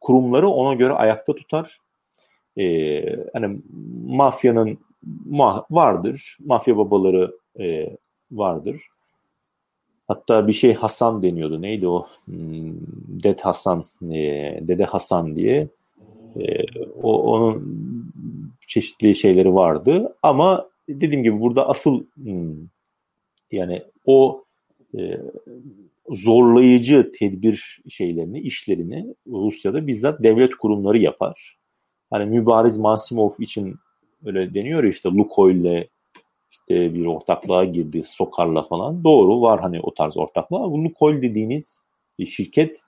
kurumları 0.00 0.48
ona 0.48 0.74
göre 0.74 0.92
ayakta 0.92 1.34
tutar 1.34 1.83
e, 2.58 3.04
hani 3.32 3.58
mafyanın 4.06 4.78
ma 5.26 5.66
vardır, 5.70 6.38
mafya 6.44 6.76
babaları 6.76 7.36
e, 7.60 7.96
vardır. 8.32 8.82
Hatta 10.08 10.48
bir 10.48 10.52
şey 10.52 10.74
Hasan 10.74 11.22
deniyordu. 11.22 11.62
Neydi 11.62 11.88
o? 11.88 12.06
Hmm, 12.24 12.72
Ded 13.22 13.38
Hasan, 13.38 13.84
e, 14.02 14.58
Dede 14.62 14.84
Hasan 14.84 15.36
diye. 15.36 15.68
E, 16.40 16.64
o 17.02 17.22
onun 17.22 17.84
çeşitli 18.66 19.14
şeyleri 19.14 19.54
vardı. 19.54 20.16
Ama 20.22 20.68
dediğim 20.88 21.22
gibi 21.22 21.40
burada 21.40 21.68
asıl 21.68 22.04
hmm, 22.14 22.54
yani 23.52 23.82
o 24.06 24.44
e, 24.98 25.20
zorlayıcı 26.10 27.12
tedbir 27.18 27.80
şeylerini, 27.88 28.40
işlerini 28.40 29.14
Rusya'da 29.26 29.86
bizzat 29.86 30.22
devlet 30.22 30.54
kurumları 30.54 30.98
yapar 30.98 31.56
hani 32.10 32.24
Mübariz 32.24 32.76
Mansimov 32.76 33.30
için 33.38 33.76
öyle 34.24 34.54
deniyor 34.54 34.84
işte 34.84 35.08
Lukoil'le 35.08 35.88
işte 36.50 36.94
bir 36.94 37.06
ortaklığa 37.06 37.64
girdi 37.64 38.02
Sokar'la 38.02 38.62
falan. 38.62 39.04
Doğru 39.04 39.40
var 39.42 39.60
hani 39.60 39.80
o 39.80 39.94
tarz 39.94 40.16
ortaklığa. 40.16 40.70
Bu 40.70 40.84
Lukoil 40.84 41.22
dediğiniz 41.22 41.82
şirket 42.26 42.80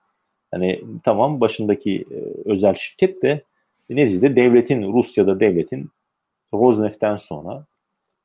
hani 0.50 0.80
tamam 1.02 1.40
başındaki 1.40 2.04
e, 2.10 2.18
özel 2.44 2.74
şirket 2.74 3.22
de 3.22 3.40
neticede 3.90 4.36
devletin 4.36 4.92
Rusya'da 4.92 5.40
devletin 5.40 5.90
Rosneft'ten 6.54 7.16
sonra 7.16 7.66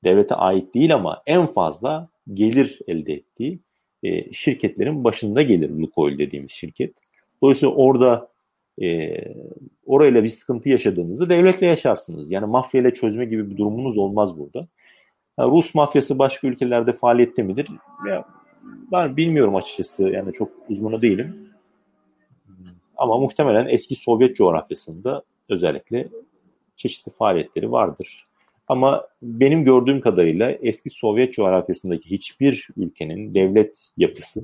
devlete 0.03 0.35
ait 0.35 0.73
değil 0.73 0.95
ama 0.95 1.21
en 1.25 1.45
fazla 1.45 2.09
gelir 2.33 2.79
elde 2.87 3.13
ettiği 3.13 3.59
e, 4.03 4.33
şirketlerin 4.33 5.03
başında 5.03 5.41
gelir 5.41 5.69
Lukoil 5.69 6.17
dediğimiz 6.17 6.51
şirket. 6.51 6.93
Dolayısıyla 7.41 7.75
orada 7.75 8.30
e, 8.81 9.17
orayla 9.85 10.23
bir 10.23 10.29
sıkıntı 10.29 10.69
yaşadığınızda 10.69 11.29
devletle 11.29 11.67
yaşarsınız. 11.67 12.31
Yani 12.31 12.45
mafya 12.45 12.81
ile 12.81 12.93
çözme 12.93 13.25
gibi 13.25 13.49
bir 13.49 13.57
durumunuz 13.57 13.97
olmaz 13.97 14.39
burada. 14.39 14.67
Yani 15.39 15.51
Rus 15.51 15.75
mafyası 15.75 16.19
başka 16.19 16.47
ülkelerde 16.47 16.93
faaliyette 16.93 17.43
midir? 17.43 17.67
Ya, 18.07 18.25
ben 18.91 19.17
bilmiyorum 19.17 19.55
açıkçası. 19.55 20.09
Yani 20.09 20.33
çok 20.33 20.51
uzmanı 20.69 21.01
değilim. 21.01 21.49
Ama 22.97 23.17
muhtemelen 23.17 23.67
eski 23.67 23.95
Sovyet 23.95 24.35
coğrafyasında 24.35 25.23
özellikle 25.49 26.07
çeşitli 26.75 27.11
faaliyetleri 27.11 27.71
vardır. 27.71 28.25
Ama 28.67 29.07
benim 29.21 29.63
gördüğüm 29.63 30.01
kadarıyla 30.01 30.51
eski 30.51 30.89
Sovyet 30.89 31.33
coğrafyasındaki 31.33 32.11
hiçbir 32.11 32.67
ülkenin 32.77 33.33
devlet 33.33 33.87
yapısı 33.97 34.43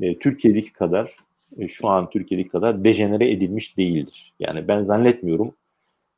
e, 0.00 0.18
Türkiye'deki 0.18 0.72
kadar 0.72 1.16
e, 1.56 1.68
şu 1.68 1.88
an 1.88 2.10
Türkiye'deki 2.10 2.48
kadar 2.48 2.84
dejenere 2.84 3.30
edilmiş 3.30 3.76
değildir. 3.76 4.32
Yani 4.40 4.68
ben 4.68 4.80
zannetmiyorum 4.80 5.54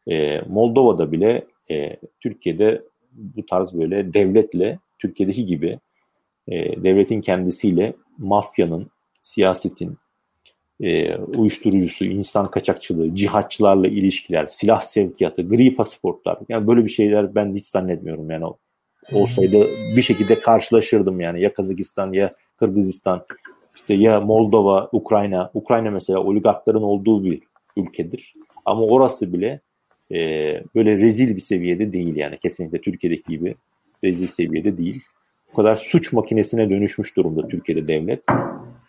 e, 0.08 0.40
Moldova'da 0.40 1.12
bile 1.12 1.46
e, 1.70 1.96
Türkiye'de 2.20 2.82
bu 3.12 3.46
tarz 3.46 3.74
böyle 3.74 4.14
devletle 4.14 4.78
Türkiye'deki 4.98 5.46
gibi 5.46 5.78
e, 6.48 6.82
devletin 6.82 7.20
kendisiyle 7.20 7.94
mafyanın, 8.18 8.90
siyasetin, 9.22 9.98
e, 10.80 11.16
uyuşturucusu, 11.16 12.04
insan 12.04 12.50
kaçakçılığı, 12.50 13.14
cihatçılarla 13.14 13.88
ilişkiler, 13.88 14.46
silah 14.46 14.80
sevkiyatı, 14.80 15.42
gri 15.42 15.74
pasaportlar. 15.74 16.38
Yani 16.48 16.66
böyle 16.66 16.84
bir 16.84 16.90
şeyler 16.90 17.34
ben 17.34 17.54
hiç 17.54 17.66
zannetmiyorum 17.66 18.30
yani 18.30 18.44
olsaydı 19.12 19.68
bir 19.96 20.02
şekilde 20.02 20.40
karşılaşırdım 20.40 21.20
yani 21.20 21.40
ya 21.40 21.54
Kazakistan 21.54 22.12
ya 22.12 22.34
Kırgızistan 22.56 23.24
işte 23.80 23.94
ya 23.94 24.20
Moldova, 24.20 24.88
Ukrayna, 24.92 25.50
Ukrayna 25.54 25.90
mesela 25.90 26.18
oligarkların 26.18 26.82
olduğu 26.82 27.24
bir 27.24 27.40
ülkedir. 27.76 28.34
Ama 28.64 28.82
orası 28.82 29.32
bile 29.32 29.60
e, 30.12 30.18
böyle 30.74 30.96
rezil 30.96 31.36
bir 31.36 31.40
seviyede 31.40 31.92
değil 31.92 32.16
yani 32.16 32.38
kesinlikle 32.38 32.80
Türkiye'deki 32.80 33.32
gibi 33.32 33.54
rezil 34.04 34.26
seviyede 34.26 34.78
değil. 34.78 35.02
Bu 35.52 35.56
kadar 35.56 35.76
suç 35.76 36.12
makinesine 36.12 36.70
dönüşmüş 36.70 37.16
durumda 37.16 37.48
Türkiye'de 37.48 37.88
devlet. 37.88 38.24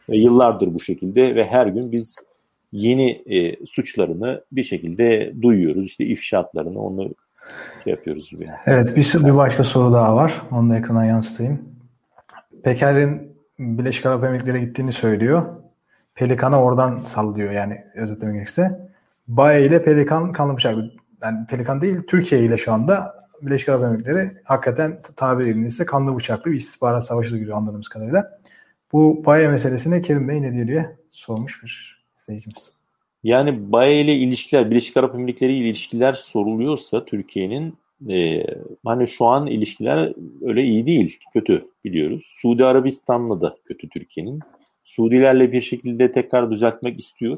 E, 0.10 0.18
yıllardır 0.18 0.74
bu 0.74 0.80
şekilde 0.80 1.36
ve 1.36 1.46
her 1.46 1.68
gün 1.68 1.92
biz 1.92 2.18
yeni 2.72 3.12
e, 3.12 3.66
suçlarını 3.66 4.44
bir 4.52 4.64
şekilde 4.64 5.34
duyuyoruz. 5.42 5.86
İşte 5.86 6.06
ifşaatlarını 6.06 6.82
onu 6.82 7.12
şey 7.84 7.92
yapıyoruz 7.92 8.30
gibi. 8.30 8.50
Evet 8.66 8.96
bir, 8.96 9.26
bir 9.26 9.38
başka 9.38 9.64
soru 9.64 9.94
daha 9.94 10.16
var. 10.16 10.42
Onu 10.52 10.70
da 10.70 10.78
ekrana 10.78 11.06
yansıtayım. 11.06 11.60
Peker'in 12.64 13.31
Birleşik 13.62 14.06
Arap 14.06 14.24
Emirlikleri'ne 14.24 14.66
gittiğini 14.66 14.92
söylüyor. 14.92 15.46
Pelikan'a 16.16 16.64
oradan 16.64 17.04
sallıyor 17.04 17.52
yani 17.52 17.78
özetlemek 17.96 18.34
gerekirse. 18.34 18.90
Baye 19.28 19.66
ile 19.66 19.84
Pelikan 19.84 20.32
kanlı 20.32 20.58
bıçak. 20.58 20.76
Yani 21.24 21.48
Pelikan 21.50 21.82
değil 21.82 22.02
Türkiye 22.08 22.42
ile 22.42 22.58
şu 22.58 22.74
anda 22.74 23.16
Birleşik 23.42 23.70
Arap 23.70 23.84
Emirlikleri 23.84 24.32
hakikaten 24.44 25.02
tabir 25.16 25.48
edilirse 25.48 25.86
kanlı 25.86 26.16
bıçaklı 26.16 26.52
bir 26.52 26.56
istihbarat 26.56 27.06
savaşı 27.06 27.38
giriyor 27.38 27.58
anladığımız 27.58 27.90
kadarıyla. 27.90 28.40
Bu 28.92 29.26
Baye 29.26 29.48
meselesine 29.48 30.02
Kerim 30.02 30.28
Bey 30.28 30.42
ne 30.42 30.54
diyor 30.54 30.68
diye 30.68 30.96
sormuş 31.12 31.64
bir 31.64 32.04
izleyicimiz. 32.20 32.72
Yani 33.24 33.72
Baye 33.72 34.02
ile 34.02 34.16
ilişkiler, 34.16 34.72
Birleşik 34.72 34.98
Arap 34.98 35.16
Emirlikleri 35.16 35.54
ile 35.54 35.68
ilişkiler 35.68 36.14
soruluyorsa 36.14 37.06
Türkiye'nin 37.06 37.78
e, 38.10 38.46
hani 38.86 39.08
şu 39.08 39.26
an 39.26 39.48
ilişkiler 39.48 40.14
öyle 40.42 40.64
iyi 40.64 40.86
değil, 40.86 41.20
kötü 41.34 41.68
biliyoruz. 41.84 42.24
Suudi 42.26 42.66
Arabistan'la 42.66 43.42
da 43.42 43.56
kötü 43.66 43.90
Türkiye'nin. 43.90 44.40
Suudilerle 44.84 45.52
bir 45.52 45.62
şekilde 45.62 46.12
tekrar 46.12 46.52
düzeltmek 46.52 47.00
istiyor. 47.00 47.38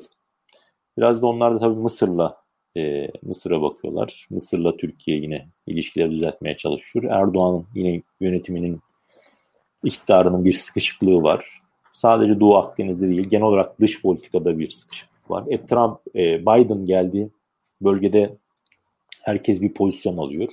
Biraz 0.97 1.21
da 1.21 1.27
onlar 1.27 1.55
da 1.55 1.59
tabii 1.59 1.79
Mısır'la 1.79 2.37
e, 2.77 3.07
Mısır'a 3.21 3.61
bakıyorlar. 3.61 4.27
Mısır'la 4.29 4.77
Türkiye 4.77 5.17
yine 5.17 5.47
ilişkileri 5.67 6.11
düzeltmeye 6.11 6.57
çalışıyor. 6.57 7.05
Erdoğan'ın 7.09 7.65
yine 7.75 8.01
yönetiminin 8.21 8.79
iktidarının 9.83 10.45
bir 10.45 10.53
sıkışıklığı 10.53 11.23
var. 11.23 11.61
Sadece 11.93 12.39
Doğu 12.39 12.55
Akdeniz'de 12.55 13.09
değil, 13.09 13.29
genel 13.29 13.45
olarak 13.45 13.79
dış 13.79 14.01
politikada 14.01 14.59
bir 14.59 14.69
sıkışıklık 14.69 15.31
var. 15.31 15.43
E, 15.49 15.65
Trump, 15.65 15.97
e, 16.15 16.41
Biden 16.41 16.85
geldi, 16.85 17.29
bölgede 17.81 18.37
herkes 19.23 19.61
bir 19.61 19.73
pozisyon 19.73 20.17
alıyor. 20.17 20.49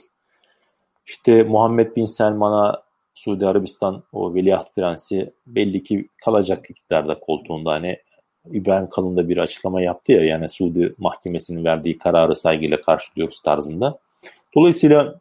İşte 1.06 1.42
Muhammed 1.42 1.96
Bin 1.96 2.04
Selman'a 2.04 2.82
Suudi 3.14 3.46
Arabistan 3.46 4.02
o 4.12 4.34
veliaht 4.34 4.74
prensi 4.76 5.32
belli 5.46 5.82
ki 5.82 6.08
kalacak 6.24 6.70
iktidarda 6.70 7.18
koltuğunda 7.18 7.70
hani 7.70 7.98
İbrahim 8.50 8.88
Kalın 8.88 9.16
da 9.16 9.28
bir 9.28 9.36
açıklama 9.36 9.82
yaptı 9.82 10.12
ya 10.12 10.24
yani 10.24 10.48
Suudi 10.48 10.94
mahkemesinin 10.98 11.64
verdiği 11.64 11.98
kararı 11.98 12.36
saygıyla 12.36 12.80
karşılıyoruz 12.80 13.40
tarzında. 13.42 13.98
Dolayısıyla 14.54 15.20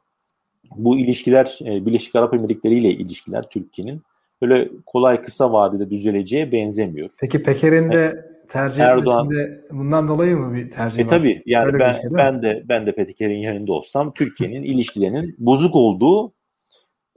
bu 0.75 0.97
ilişkiler 0.97 1.59
e, 1.61 1.85
Birleşik 1.85 2.15
Arap 2.15 2.33
Emirlikleri 2.33 2.79
ile 2.79 2.89
ilişkiler 2.89 3.49
Türkiye'nin 3.49 4.01
böyle 4.41 4.69
kolay 4.85 5.21
kısa 5.21 5.53
vadede 5.53 5.89
düzeleceğe 5.89 6.51
benzemiyor. 6.51 7.09
Peki 7.19 7.43
Peker'in 7.43 7.91
de 7.91 8.13
tercih 8.49 8.83
Erdoğan, 8.83 9.25
etmesinde 9.25 9.61
bundan 9.71 10.07
dolayı 10.07 10.37
mı 10.37 10.53
bir 10.55 10.71
tercih 10.71 10.99
e, 10.99 11.05
var? 11.05 11.09
Tabii 11.09 11.43
yani 11.45 11.65
Öyle 11.65 11.79
ben, 11.79 11.91
şey, 11.91 12.01
ben 12.17 12.41
de 12.41 12.63
ben 12.69 12.85
de 12.85 12.95
Peker'in 12.95 13.37
yanında 13.37 13.73
olsam 13.73 14.13
Türkiye'nin 14.13 14.63
ilişkilerinin 14.73 15.35
bozuk 15.37 15.75
olduğu 15.75 16.33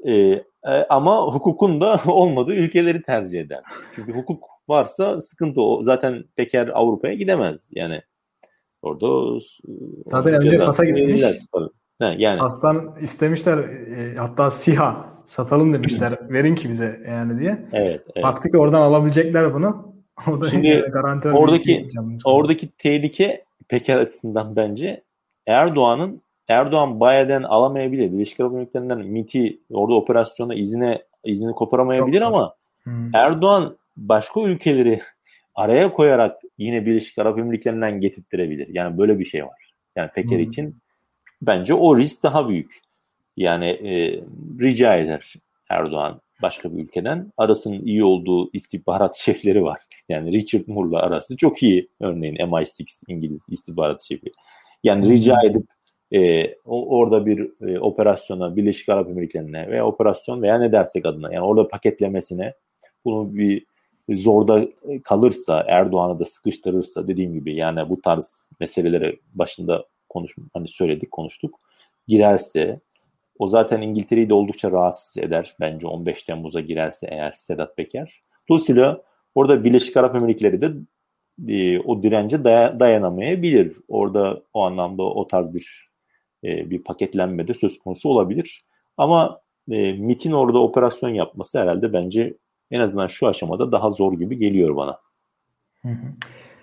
e, 0.04 0.12
e, 0.14 0.42
ama 0.88 1.26
hukukun 1.26 1.80
da 1.80 2.00
olmadığı 2.06 2.54
ülkeleri 2.54 3.02
tercih 3.02 3.40
eder. 3.40 3.62
Çünkü 3.94 4.12
hukuk 4.12 4.44
varsa 4.68 5.20
sıkıntı 5.20 5.62
o. 5.62 5.82
Zaten 5.82 6.24
Peker 6.36 6.68
Avrupa'ya 6.68 7.14
gidemez. 7.14 7.68
Yani 7.70 8.02
orada 8.82 9.40
zaten 10.06 10.34
önce 10.34 10.58
Fas'a 10.58 10.84
gitmiş. 10.84 11.22
Ha, 11.98 12.14
yani. 12.18 12.38
Fas'tan 12.38 12.94
istemişler 13.00 13.58
e, 13.58 14.16
hatta 14.18 14.50
SİHA 14.50 15.12
satalım 15.24 15.74
demişler. 15.74 16.18
Verin 16.30 16.54
ki 16.54 16.70
bize 16.70 17.00
yani 17.08 17.40
diye. 17.40 17.66
Evet. 17.72 18.02
evet. 18.14 18.24
Baktık 18.24 18.54
oradan 18.54 18.80
alabilecekler 18.80 19.54
bunu. 19.54 19.92
O 20.30 20.40
da 20.40 20.50
Şimdi 20.50 20.84
garanti 20.92 21.28
oradaki 21.28 21.88
oradaki 22.24 22.68
tehlike 22.68 23.44
Peker 23.68 23.98
açısından 23.98 24.56
bence 24.56 25.02
Erdoğan'ın 25.46 26.22
Erdoğan 26.48 27.00
Baye'den 27.00 27.42
alamayabilir. 27.42 28.12
Birleşik 28.12 28.40
Arap 28.40 28.52
Emirlikleri'nden 28.52 28.98
MIT'i 28.98 29.60
orada 29.70 29.94
operasyona 29.94 30.54
izine 30.54 31.02
izini 31.24 31.52
koparamayabilir 31.52 32.22
ama 32.22 32.54
hmm. 32.82 33.14
Erdoğan 33.14 33.76
başka 33.96 34.40
ülkeleri 34.40 35.00
araya 35.54 35.92
koyarak 35.92 36.42
yine 36.58 36.86
Birleşik 36.86 37.18
Arap 37.18 37.38
Emirlikleri'nden 37.38 38.00
getirttirebilir. 38.00 38.68
Yani 38.68 38.98
böyle 38.98 39.18
bir 39.18 39.24
şey 39.24 39.44
var. 39.44 39.72
Yani 39.96 40.10
Peker 40.10 40.36
hmm. 40.36 40.50
için 40.50 40.76
bence 41.42 41.74
o 41.74 41.96
risk 41.96 42.22
daha 42.22 42.48
büyük. 42.48 42.80
Yani 43.36 43.66
e, 43.66 44.20
rica 44.60 44.96
eder 44.96 45.34
Erdoğan 45.68 46.20
başka 46.42 46.72
bir 46.76 46.82
ülkeden. 46.82 47.32
Arasının 47.36 47.86
iyi 47.86 48.04
olduğu 48.04 48.50
istihbarat 48.52 49.16
şefleri 49.24 49.62
var. 49.64 49.80
Yani 50.08 50.32
Richard 50.32 50.64
Moore'la 50.66 50.98
arası 50.98 51.36
çok 51.36 51.62
iyi. 51.62 51.88
Örneğin 52.00 52.36
MI6 52.36 53.02
İngiliz 53.08 53.42
istihbarat 53.48 54.02
şefi. 54.02 54.32
Yani 54.84 55.08
rica 55.08 55.36
edip 55.44 55.66
e, 56.12 56.46
o, 56.64 56.98
orada 56.98 57.26
bir 57.26 57.68
e, 57.68 57.80
operasyona 57.80 58.56
Birleşik 58.56 58.88
Arap 58.88 59.10
Emirlikleri'ne 59.10 59.68
veya 59.70 59.86
operasyon 59.86 60.42
veya 60.42 60.58
ne 60.58 60.72
dersek 60.72 61.06
adına 61.06 61.32
yani 61.32 61.44
orada 61.44 61.68
paketlemesine 61.68 62.54
bunu 63.04 63.34
bir 63.36 63.64
zorda 64.10 64.68
kalırsa 65.04 65.64
Erdoğan'ı 65.68 66.18
da 66.18 66.24
sıkıştırırsa 66.24 67.08
dediğim 67.08 67.34
gibi 67.34 67.54
yani 67.56 67.88
bu 67.88 68.00
tarz 68.00 68.50
meselelere 68.60 69.16
başında 69.34 69.84
konuş 70.08 70.36
hani 70.54 70.68
söyledik 70.68 71.10
konuştuk 71.10 71.58
girerse 72.08 72.80
o 73.38 73.46
zaten 73.46 73.80
İngiltere'yi 73.80 74.28
de 74.28 74.34
oldukça 74.34 74.70
rahatsız 74.70 75.22
eder 75.22 75.54
bence 75.60 75.86
15 75.86 76.22
Temmuz'a 76.22 76.60
girerse 76.60 77.06
eğer 77.10 77.32
Sedat 77.36 77.76
Peker. 77.76 78.22
Dolayısıyla 78.48 79.02
orada 79.34 79.64
Birleşik 79.64 79.96
Arap 79.96 80.16
Emirlikleri 80.16 80.60
de 80.60 80.72
e, 81.48 81.80
o 81.80 82.02
dirence 82.02 82.36
day- 82.36 82.80
dayanamayabilir. 82.80 83.76
Orada 83.88 84.42
o 84.52 84.64
anlamda 84.64 85.02
o 85.02 85.28
tarz 85.28 85.54
bir 85.54 85.88
e, 86.44 86.70
bir 86.70 86.84
paketlenme 86.84 87.48
de 87.48 87.54
söz 87.54 87.78
konusu 87.78 88.08
olabilir. 88.08 88.64
Ama 88.96 89.40
e, 89.70 89.92
MIT'in 89.92 90.32
orada 90.32 90.58
operasyon 90.58 91.10
yapması 91.10 91.60
herhalde 91.60 91.92
bence 91.92 92.36
en 92.70 92.80
azından 92.80 93.06
şu 93.06 93.26
aşamada 93.26 93.72
daha 93.72 93.90
zor 93.90 94.12
gibi 94.12 94.38
geliyor 94.38 94.76
bana. 94.76 94.98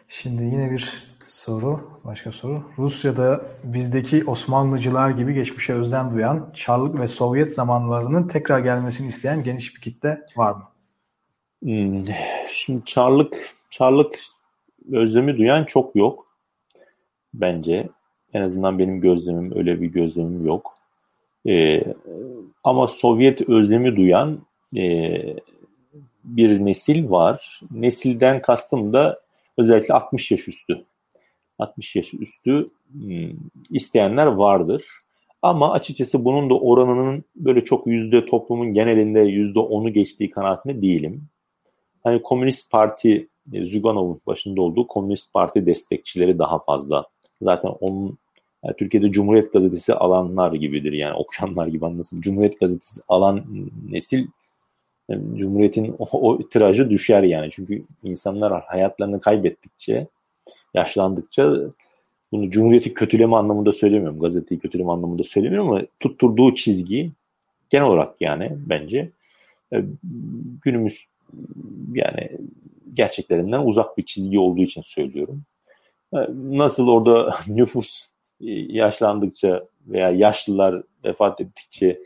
Şimdi 0.08 0.44
yine 0.44 0.72
bir 0.72 1.08
soru, 1.26 2.02
başka 2.06 2.32
soru. 2.32 2.64
Rusya'da 2.78 3.42
bizdeki 3.64 4.24
Osmanlıcılar 4.26 5.10
gibi 5.10 5.34
geçmişe 5.34 5.74
özlem 5.74 6.14
duyan, 6.14 6.52
Çarlık 6.56 7.00
ve 7.00 7.08
Sovyet 7.08 7.54
zamanlarının 7.54 8.28
tekrar 8.28 8.60
gelmesini 8.60 9.08
isteyen 9.08 9.44
geniş 9.44 9.76
bir 9.76 9.82
kitle 9.82 10.22
var 10.36 10.52
mı? 10.52 10.64
Hmm, 11.64 12.06
şimdi 12.52 12.86
Çarlık, 12.86 13.56
Çarlık 13.70 14.20
özlemi 14.92 15.38
duyan 15.38 15.64
çok 15.64 15.96
yok 15.96 16.28
bence. 17.34 17.90
En 18.34 18.42
azından 18.42 18.80
benim 18.80 19.02
gözlemim 19.02 19.58
öyle 19.58 19.82
bir 19.82 19.88
gözlemim 19.88 20.46
yok. 20.46 20.76
Ee, 21.48 21.84
ama 22.64 22.88
Sovyet 22.88 23.50
özlemi 23.50 23.96
duyan 23.96 24.40
e, 24.78 25.14
bir 26.24 26.66
nesil 26.66 27.10
var. 27.10 27.62
Nesilden 27.72 28.42
kastım 28.42 28.94
da 28.94 29.20
özellikle 29.58 29.94
60 29.94 30.32
yaş 30.32 30.48
üstü. 30.48 30.86
60 31.60 31.96
yaş 31.96 32.14
üstü 32.14 32.70
hmm, 32.92 33.32
isteyenler 33.70 34.26
vardır. 34.26 34.84
Ama 35.42 35.72
açıkçası 35.72 36.26
bunun 36.26 36.50
da 36.50 36.60
oranının 36.60 37.24
böyle 37.36 37.66
çok 37.66 37.88
yüzde 37.88 38.26
toplumun 38.26 38.74
genelinde 38.74 39.20
yüzde 39.20 39.60
onu 39.60 39.94
geçtiği 39.94 40.30
kanaatinde 40.30 40.82
değilim. 40.82 41.24
Hani 42.04 42.22
Komünist 42.22 42.72
Parti 42.72 43.28
e, 43.54 43.66
Zyuganov'un 43.66 44.22
başında 44.28 44.62
olduğu 44.62 44.88
Komünist 44.88 45.34
Parti 45.34 45.66
destekçileri 45.66 46.40
daha 46.40 46.60
fazla. 46.60 47.06
Zaten 47.42 47.70
onun 47.70 48.18
yani 48.64 48.76
Türkiye'de 48.78 49.12
Cumhuriyet 49.12 49.54
Gazetesi 49.54 49.94
alanlar 49.94 50.54
gibidir 50.54 50.94
yani 50.94 51.14
okuyanlar 51.18 51.68
gibi 51.68 51.86
anlasın. 51.86 52.22
Cumhuriyet 52.22 52.60
Gazetesi 52.60 53.02
alan 53.08 53.44
nesil 53.90 54.28
Cumhuriyet'in 55.10 55.96
o, 56.00 56.30
o 56.30 56.50
tirajı 56.50 56.90
düşer 56.90 57.24
yani. 57.24 57.50
Çünkü 57.52 57.84
insanlar 58.04 58.64
hayatlarını 58.64 59.22
kaybettikçe, 59.22 60.08
yaşlandıkça 60.74 61.56
bunu 62.32 62.50
Cumhuriyet'i 62.50 62.94
kötüleme 62.94 63.36
anlamında 63.36 63.72
söylemiyorum. 63.72 64.20
Gazeteyi 64.20 64.60
kötüleme 64.60 64.92
anlamında 64.92 65.24
söylemiyorum 65.24 65.70
ama 65.70 65.82
tutturduğu 66.00 66.56
çizgi 66.56 67.12
genel 67.70 67.86
olarak 67.86 68.16
yani 68.20 68.52
bence 68.56 69.12
e, 69.74 69.84
günümüz 70.62 71.06
yani 71.94 72.30
gerçeklerinden 72.94 73.62
uzak 73.66 73.98
bir 73.98 74.06
çizgi 74.06 74.40
olduğu 74.40 74.62
için 74.62 74.82
söylüyorum. 74.82 75.44
E, 76.14 76.18
nasıl 76.34 76.88
orada 76.88 77.36
nüfus 77.48 78.08
e, 78.42 78.52
yaşlandıkça 78.52 79.66
veya 79.88 80.10
yaşlılar 80.10 80.84
vefat 81.04 81.42
ettikçe 81.42 82.00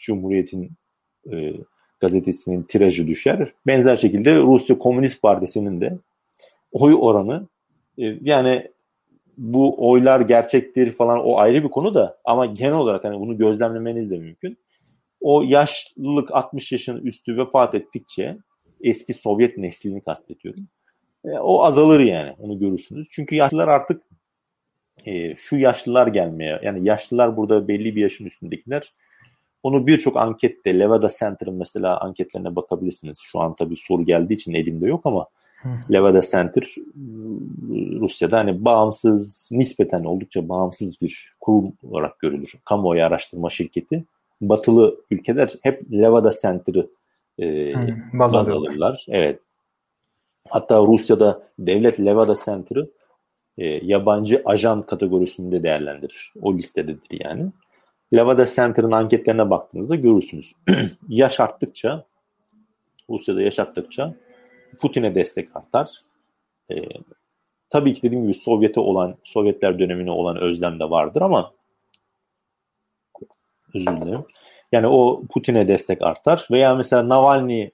Cumhuriyet'in 0.00 0.70
e, 1.32 1.52
gazetesinin 2.00 2.62
tirajı 2.62 3.06
düşer. 3.06 3.52
Benzer 3.66 3.96
şekilde 3.96 4.36
Rusya 4.36 4.78
Komünist 4.78 5.22
Partisi'nin 5.22 5.80
de 5.80 5.98
oy 6.72 6.96
oranı 7.00 7.46
yani 8.20 8.70
bu 9.38 9.90
oylar 9.90 10.20
gerçektir 10.20 10.92
falan 10.92 11.24
o 11.24 11.38
ayrı 11.38 11.64
bir 11.64 11.68
konu 11.68 11.94
da 11.94 12.18
ama 12.24 12.46
genel 12.46 12.72
olarak 12.72 13.04
hani 13.04 13.20
bunu 13.20 13.36
gözlemlemeniz 13.38 14.10
de 14.10 14.18
mümkün. 14.18 14.58
O 15.26 15.42
yaşlılık 15.42 16.34
60 16.34 16.72
yaşın 16.72 16.96
üstü 16.96 17.36
vefat 17.36 17.74
ettikçe 17.74 18.38
eski 18.80 19.14
Sovyet 19.14 19.58
neslini 19.58 20.00
kastediyorum. 20.00 20.68
E, 21.24 21.30
o 21.30 21.62
azalır 21.62 22.00
yani 22.00 22.32
onu 22.38 22.58
görürsünüz. 22.58 23.08
Çünkü 23.10 23.34
yaşlılar 23.34 23.68
artık 23.68 24.02
e, 25.06 25.36
şu 25.36 25.56
yaşlılar 25.56 26.06
gelmeye 26.06 26.60
yani 26.62 26.88
yaşlılar 26.88 27.36
burada 27.36 27.68
belli 27.68 27.96
bir 27.96 28.00
yaşın 28.00 28.24
üstündekiler 28.24 28.92
onu 29.62 29.86
birçok 29.86 30.16
ankette 30.16 30.78
Levada 30.78 31.08
Center'ın 31.18 31.54
mesela 31.54 32.00
anketlerine 32.00 32.56
bakabilirsiniz. 32.56 33.18
Şu 33.22 33.40
an 33.40 33.54
tabii 33.54 33.76
soru 33.76 34.04
geldiği 34.04 34.34
için 34.34 34.54
elimde 34.54 34.86
yok 34.86 35.00
ama 35.04 35.26
Levada 35.92 36.20
Center 36.20 36.74
Rusya'da 38.00 38.38
hani 38.38 38.64
bağımsız, 38.64 39.48
nispeten 39.52 40.04
oldukça 40.04 40.48
bağımsız 40.48 41.00
bir 41.02 41.32
kurum 41.40 41.72
olarak 41.82 42.18
görülür. 42.18 42.54
Kamuoyu 42.64 43.04
araştırma 43.04 43.50
şirketi. 43.50 44.04
Batılı 44.40 44.96
ülkeler 45.10 45.52
hep 45.62 45.92
Levada 45.92 46.30
Center'ı 46.42 46.90
e, 47.40 47.72
baz 48.12 48.34
alırlar. 48.34 49.06
Evet. 49.08 49.40
Hatta 50.48 50.78
Rusya'da 50.78 51.42
devlet 51.58 52.00
Levada 52.00 52.34
Center'ı 52.44 52.90
e, 53.58 53.64
yabancı 53.66 54.42
ajan 54.44 54.82
kategorisinde 54.82 55.62
değerlendirir. 55.62 56.32
O 56.42 56.54
listededir 56.54 57.24
yani. 57.24 57.52
Levada 58.14 58.46
Center'ın 58.46 58.92
anketlerine 58.92 59.50
baktığınızda 59.50 59.94
görürsünüz. 59.94 60.52
yaş 61.08 61.40
arttıkça 61.40 62.04
Rusya'da 63.10 63.42
yaş 63.42 63.58
arttıkça 63.58 64.14
Putin'e 64.80 65.14
destek 65.14 65.56
artar. 65.56 65.90
E, 66.70 66.76
tabii 67.70 67.94
ki 67.94 68.02
dediğim 68.02 68.22
gibi 68.22 68.34
Sovyet'e 68.34 68.80
olan, 68.80 69.16
Sovyetler 69.22 69.78
dönemine 69.78 70.10
olan 70.10 70.36
özlem 70.36 70.80
de 70.80 70.90
vardır 70.90 71.22
ama 71.22 71.52
özür 73.74 73.86
dilerim. 73.86 74.24
Yani 74.72 74.86
o 74.86 75.22
Putin'e 75.30 75.68
destek 75.68 76.02
artar 76.02 76.48
veya 76.50 76.74
mesela 76.74 77.08
Navalny 77.08 77.70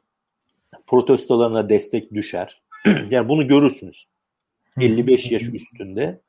protestolarına 0.86 1.68
destek 1.68 2.14
düşer. 2.14 2.62
yani 3.10 3.28
bunu 3.28 3.46
görürsünüz. 3.46 4.06
55 4.80 5.30
yaş 5.30 5.42
üstünde 5.42 6.20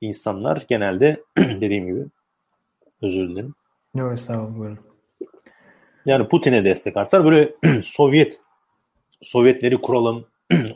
insanlar 0.00 0.64
genelde 0.68 1.22
dediğim 1.38 1.86
gibi 1.86 2.06
özür 3.02 3.28
dilerim. 3.28 3.54
Yok 3.94 4.12
estağfurullah. 4.12 4.76
Yani 6.06 6.28
Putin'e 6.28 6.64
destek 6.64 6.96
artar. 6.96 7.24
Böyle 7.24 7.54
Sovyet 7.82 8.40
Sovyetleri 9.22 9.80
kuralım, 9.80 10.26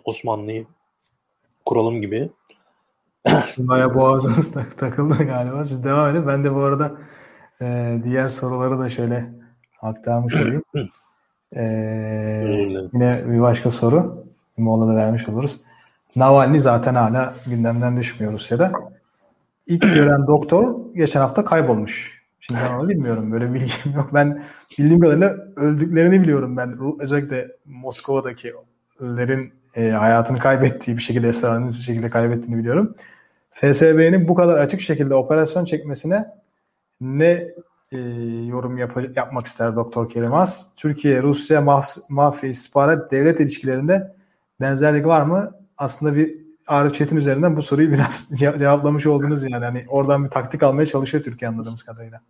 Osmanlı'yı 0.05 0.67
kuralım 1.65 2.01
gibi. 2.01 2.31
Baya 3.59 3.95
boğazınız 3.95 4.53
tak 4.53 4.79
takıldı 4.79 5.25
galiba. 5.25 5.65
Siz 5.65 5.85
devam 5.85 6.17
edin. 6.17 6.27
Ben 6.27 6.45
de 6.45 6.55
bu 6.55 6.61
arada 6.61 6.99
e, 7.63 7.99
diğer 8.05 8.29
soruları 8.29 8.79
da 8.79 8.89
şöyle 8.89 9.31
aktarmış 9.83 10.35
olayım. 10.35 10.63
e, 11.57 11.63
yine 12.93 13.25
bir 13.29 13.41
başka 13.41 13.71
soru. 13.71 14.25
Mola 14.57 14.93
da 14.93 14.97
vermiş 14.97 15.29
oluruz. 15.29 15.61
Navalny 16.17 16.61
zaten 16.61 16.95
hala 16.95 17.35
gündemden 17.47 17.97
düşmüyor 17.97 18.33
Rusya'da. 18.33 18.73
İlk 19.67 19.83
gören 19.95 20.27
doktor 20.27 20.95
geçen 20.95 21.21
hafta 21.21 21.45
kaybolmuş. 21.45 22.25
Şimdi 22.41 22.61
ben 22.69 22.79
onu 22.79 22.89
bilmiyorum. 22.89 23.33
Böyle 23.33 23.55
bilgim 23.55 23.93
yok. 23.95 24.11
Ben 24.15 24.43
bildiğim 24.79 25.01
kadarıyla 25.01 25.37
öldüklerini 25.57 26.23
biliyorum 26.23 26.57
ben. 26.57 26.79
Özellikle 27.01 27.49
Moskova'dakilerin 27.65 29.53
e, 29.77 29.91
hayatını 29.91 30.39
kaybettiği 30.39 30.97
bir 30.97 31.03
şekilde 31.03 31.29
esrarını 31.29 31.69
bir 31.71 31.75
şekilde 31.75 32.11
kaybettiğini 32.11 32.59
biliyorum. 32.59 32.95
FSB'nin 33.51 34.29
bu 34.29 34.35
kadar 34.35 34.59
açık 34.59 34.81
şekilde 34.81 35.15
operasyon 35.15 35.65
çekmesine 35.65 36.27
ne 37.01 37.49
e, 37.93 37.99
yorum 38.47 38.79
yap- 38.79 39.17
yapmak 39.17 39.47
ister 39.47 39.77
Doktor 39.77 40.11
Kerimaz? 40.11 40.73
Türkiye, 40.77 41.23
Rusya, 41.23 41.61
maf- 41.61 42.03
mafya, 42.09 42.51
istihbarat, 42.51 43.13
devlet 43.13 43.41
ilişkilerinde 43.41 44.15
benzerlik 44.61 45.07
var 45.07 45.23
mı? 45.23 45.59
Aslında 45.79 46.17
bir 46.17 46.45
Arif 46.67 46.95
Çetin 46.95 47.17
üzerinden 47.17 47.57
bu 47.57 47.63
soruyu 47.63 47.93
biraz 47.93 48.29
cevaplamış 48.39 49.07
oldunuz 49.07 49.43
yani. 49.43 49.65
Hani 49.65 49.85
oradan 49.89 50.25
bir 50.25 50.31
taktik 50.31 50.63
almaya 50.63 50.87
çalışıyor 50.87 51.25
Türkiye 51.25 51.49
anladığımız 51.49 51.83
kadarıyla. 51.83 52.21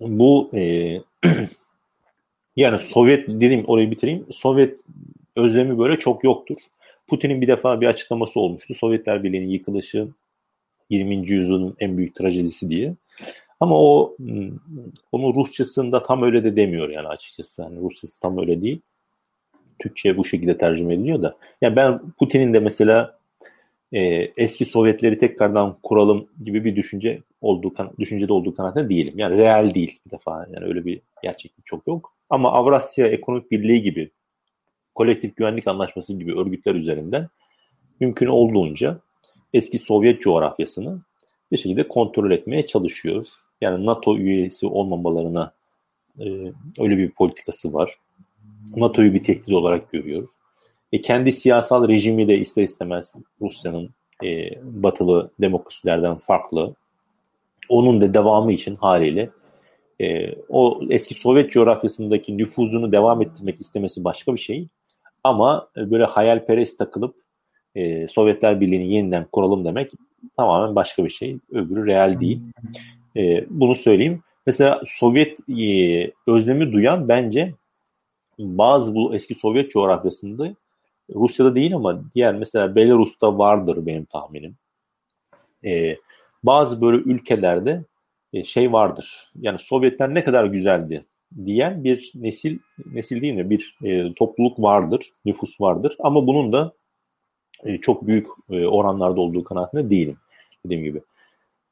Bu 0.00 0.50
e, 0.54 0.60
yani 2.56 2.78
Sovyet 2.78 3.28
dedim 3.28 3.64
orayı 3.66 3.90
bitireyim. 3.90 4.26
Sovyet 4.30 4.80
özlemi 5.36 5.78
böyle 5.78 5.98
çok 5.98 6.24
yoktur. 6.24 6.56
Putin'in 7.06 7.40
bir 7.40 7.48
defa 7.48 7.80
bir 7.80 7.86
açıklaması 7.86 8.40
olmuştu. 8.40 8.74
Sovyetler 8.74 9.22
Birliği'nin 9.22 9.48
yıkılışı 9.48 10.08
20. 10.90 11.30
yüzyılın 11.30 11.76
en 11.78 11.96
büyük 11.96 12.14
trajedisi 12.14 12.68
diye. 12.68 12.94
Ama 13.60 13.74
o 13.78 14.16
onu 15.12 15.34
Rusçasında 15.34 16.02
tam 16.02 16.22
öyle 16.22 16.44
de 16.44 16.56
demiyor 16.56 16.88
yani 16.88 17.08
açıkçası. 17.08 17.62
Yani 17.62 17.80
Rusçası 17.80 18.20
tam 18.20 18.38
öyle 18.38 18.62
değil. 18.62 18.80
Türkçe 19.78 20.16
bu 20.16 20.24
şekilde 20.24 20.58
tercüme 20.58 20.94
ediliyor 20.94 21.22
da. 21.22 21.36
Yani 21.60 21.76
ben 21.76 22.00
Putin'in 22.18 22.54
de 22.54 22.60
mesela 22.60 23.18
e, 23.92 24.00
eski 24.36 24.64
Sovyetleri 24.64 25.18
tekrardan 25.18 25.76
kuralım 25.82 26.28
gibi 26.44 26.64
bir 26.64 26.76
düşünce 26.76 27.22
olduğu 27.40 27.74
düşüncede 27.98 28.32
olduğu 28.32 28.54
kanaatinde 28.54 28.88
değilim. 28.88 29.14
Yani 29.16 29.36
real 29.36 29.74
değil 29.74 30.00
bir 30.06 30.10
defa. 30.10 30.46
Yani 30.54 30.66
öyle 30.66 30.84
bir 30.84 31.00
gerçeklik 31.22 31.66
çok 31.66 31.86
yok. 31.86 32.12
Ama 32.30 32.52
Avrasya 32.52 33.06
Ekonomik 33.06 33.50
Birliği 33.50 33.82
gibi 33.82 34.10
kolektif 34.94 35.36
güvenlik 35.36 35.68
anlaşması 35.68 36.18
gibi 36.18 36.38
örgütler 36.38 36.74
üzerinden 36.74 37.28
mümkün 38.00 38.26
olduğunca 38.26 39.00
eski 39.52 39.78
Sovyet 39.78 40.22
coğrafyasını 40.22 41.02
bir 41.52 41.56
şekilde 41.56 41.88
kontrol 41.88 42.30
etmeye 42.30 42.66
çalışıyor. 42.66 43.26
Yani 43.64 43.86
NATO 43.86 44.16
üyesi 44.16 44.66
olmamalarına 44.66 45.52
e, 46.18 46.24
öyle 46.78 46.98
bir 46.98 47.10
politikası 47.10 47.72
var. 47.72 47.98
NATO'yu 48.76 49.14
bir 49.14 49.24
tehdit 49.24 49.52
olarak 49.52 49.90
görüyor. 49.90 50.28
E, 50.92 51.00
kendi 51.00 51.32
siyasal 51.32 51.88
rejimi 51.88 52.28
de 52.28 52.38
ister 52.38 52.62
istemez 52.62 53.12
Rusya'nın 53.40 53.90
e, 54.24 54.50
batılı 54.62 55.30
demokrasilerden 55.40 56.16
farklı. 56.16 56.74
Onun 57.68 58.00
da 58.00 58.14
devamı 58.14 58.52
için 58.52 58.76
haliyle 58.76 59.30
e, 60.00 60.34
o 60.48 60.80
eski 60.90 61.14
Sovyet 61.14 61.52
coğrafyasındaki 61.52 62.38
nüfuzunu 62.38 62.92
devam 62.92 63.22
ettirmek 63.22 63.60
istemesi 63.60 64.04
başka 64.04 64.34
bir 64.34 64.40
şey. 64.40 64.66
Ama 65.24 65.68
e, 65.76 65.90
böyle 65.90 66.04
hayalperest 66.04 66.78
takılıp 66.78 67.14
e, 67.74 68.08
Sovyetler 68.08 68.60
Birliği'ni 68.60 68.94
yeniden 68.94 69.26
kuralım 69.32 69.64
demek 69.64 69.92
tamamen 70.36 70.74
başka 70.74 71.04
bir 71.04 71.10
şey. 71.10 71.38
Öbürü 71.50 71.86
real 71.86 72.20
değil. 72.20 72.40
E, 73.16 73.46
bunu 73.50 73.74
söyleyeyim. 73.74 74.22
Mesela 74.46 74.82
Sovyet 74.86 75.38
e, 75.50 76.12
özlemi 76.26 76.72
duyan 76.72 77.08
bence 77.08 77.54
bazı 78.38 78.94
bu 78.94 79.14
eski 79.14 79.34
Sovyet 79.34 79.70
coğrafyasında 79.70 80.54
Rusya'da 81.14 81.54
değil 81.54 81.74
ama 81.74 82.02
diğer 82.14 82.34
mesela 82.34 82.76
Belarus'ta 82.76 83.38
vardır 83.38 83.86
benim 83.86 84.04
tahminim. 84.04 84.56
E, 85.64 85.96
bazı 86.42 86.80
böyle 86.80 86.96
ülkelerde 86.96 87.84
e, 88.32 88.44
şey 88.44 88.72
vardır. 88.72 89.32
Yani 89.40 89.58
Sovyetler 89.58 90.14
ne 90.14 90.24
kadar 90.24 90.44
güzeldi 90.44 91.04
diyen 91.44 91.84
bir 91.84 92.12
nesil 92.14 92.58
nesil 92.92 93.22
değil 93.22 93.34
mi 93.34 93.50
bir 93.50 93.76
e, 93.84 94.14
topluluk 94.14 94.58
vardır, 94.62 95.10
nüfus 95.24 95.60
vardır. 95.60 95.96
Ama 95.98 96.26
bunun 96.26 96.52
da 96.52 96.72
e, 97.64 97.78
çok 97.80 98.06
büyük 98.06 98.26
e, 98.50 98.66
oranlarda 98.66 99.20
olduğu 99.20 99.44
kanaatinde 99.44 99.90
değilim 99.90 100.16
dediğim 100.66 100.84
gibi. 100.84 101.02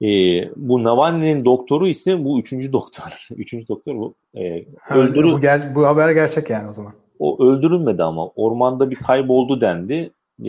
E, 0.02 0.08
bu 0.56 0.84
Navalny'nin 0.84 1.44
doktoru 1.44 1.88
ise 1.88 2.24
bu 2.24 2.40
üçüncü 2.40 2.72
doktor. 2.72 3.28
üçüncü 3.36 3.68
doktor 3.68 3.94
bu. 3.94 4.14
E, 4.34 4.64
öldürü... 4.90 5.32
bu, 5.32 5.40
ger- 5.40 5.74
bu 5.74 5.86
haber 5.86 6.10
gerçek 6.10 6.50
yani 6.50 6.68
o 6.70 6.72
zaman. 6.72 6.92
O 7.18 7.44
öldürülmedi 7.44 8.02
ama 8.02 8.28
ormanda 8.28 8.90
bir 8.90 8.96
kayboldu 8.96 9.60
dendi. 9.60 10.10
Ee, 10.40 10.44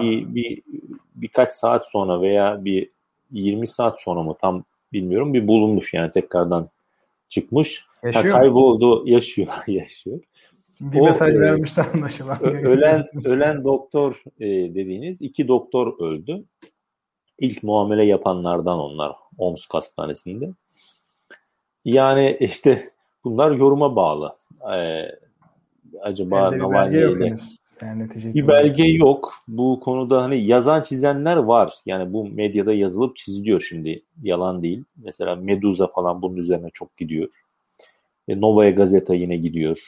bir, 0.00 0.34
bir 0.34 0.62
birkaç 1.14 1.52
saat 1.52 1.86
sonra 1.86 2.20
veya 2.20 2.64
bir 2.64 2.90
20 3.32 3.66
saat 3.66 4.00
sonra 4.00 4.22
mı 4.22 4.34
tam 4.40 4.64
bilmiyorum 4.92 5.34
bir 5.34 5.48
bulunmuş 5.48 5.94
yani 5.94 6.12
tekrardan 6.12 6.68
çıkmış. 7.28 7.84
Yaşıyor 8.02 8.34
ha, 8.34 8.40
kayboldu, 8.40 9.00
mu? 9.00 9.08
yaşıyor, 9.08 9.48
yaşıyor. 9.66 10.20
Bir 10.80 11.00
o, 11.00 11.04
mesaj 11.04 11.32
e, 11.32 11.40
vermişler 11.40 11.86
anlaşılan. 11.94 12.42
Ölen 12.42 13.06
ölen 13.24 13.64
doktor 13.64 14.22
e, 14.40 14.46
dediğiniz 14.46 15.22
iki 15.22 15.48
doktor 15.48 16.00
öldü. 16.00 16.44
İlk 17.38 17.62
muamele 17.62 18.04
yapanlardan 18.04 18.78
onlar 18.78 19.12
Omsk 19.38 19.74
Hastanesi'nde. 19.74 20.50
Yani 21.84 22.36
işte 22.40 22.90
bunlar 23.24 23.50
yoruma 23.50 23.96
bağlı. 23.96 24.36
Ee, 24.74 25.04
acaba 26.02 26.48
Elde 26.48 26.58
Navalny 26.58 26.96
ile 26.96 27.36
yani 27.82 28.08
bir 28.34 28.48
belge 28.48 28.84
yok. 28.84 29.34
Bu 29.48 29.80
konuda 29.80 30.22
hani 30.22 30.44
yazan 30.44 30.82
çizenler 30.82 31.36
var. 31.36 31.72
Yani 31.86 32.12
bu 32.12 32.28
medyada 32.28 32.72
yazılıp 32.72 33.16
çiziliyor 33.16 33.60
şimdi. 33.60 34.02
Yalan 34.22 34.62
değil. 34.62 34.84
Mesela 34.96 35.36
Medusa 35.36 35.86
falan 35.86 36.22
bunun 36.22 36.36
üzerine 36.36 36.70
çok 36.74 36.96
gidiyor. 36.96 37.28
E, 38.28 38.40
Novaya 38.40 38.70
Gazeta 38.70 39.14
yine 39.14 39.36
gidiyor. 39.36 39.78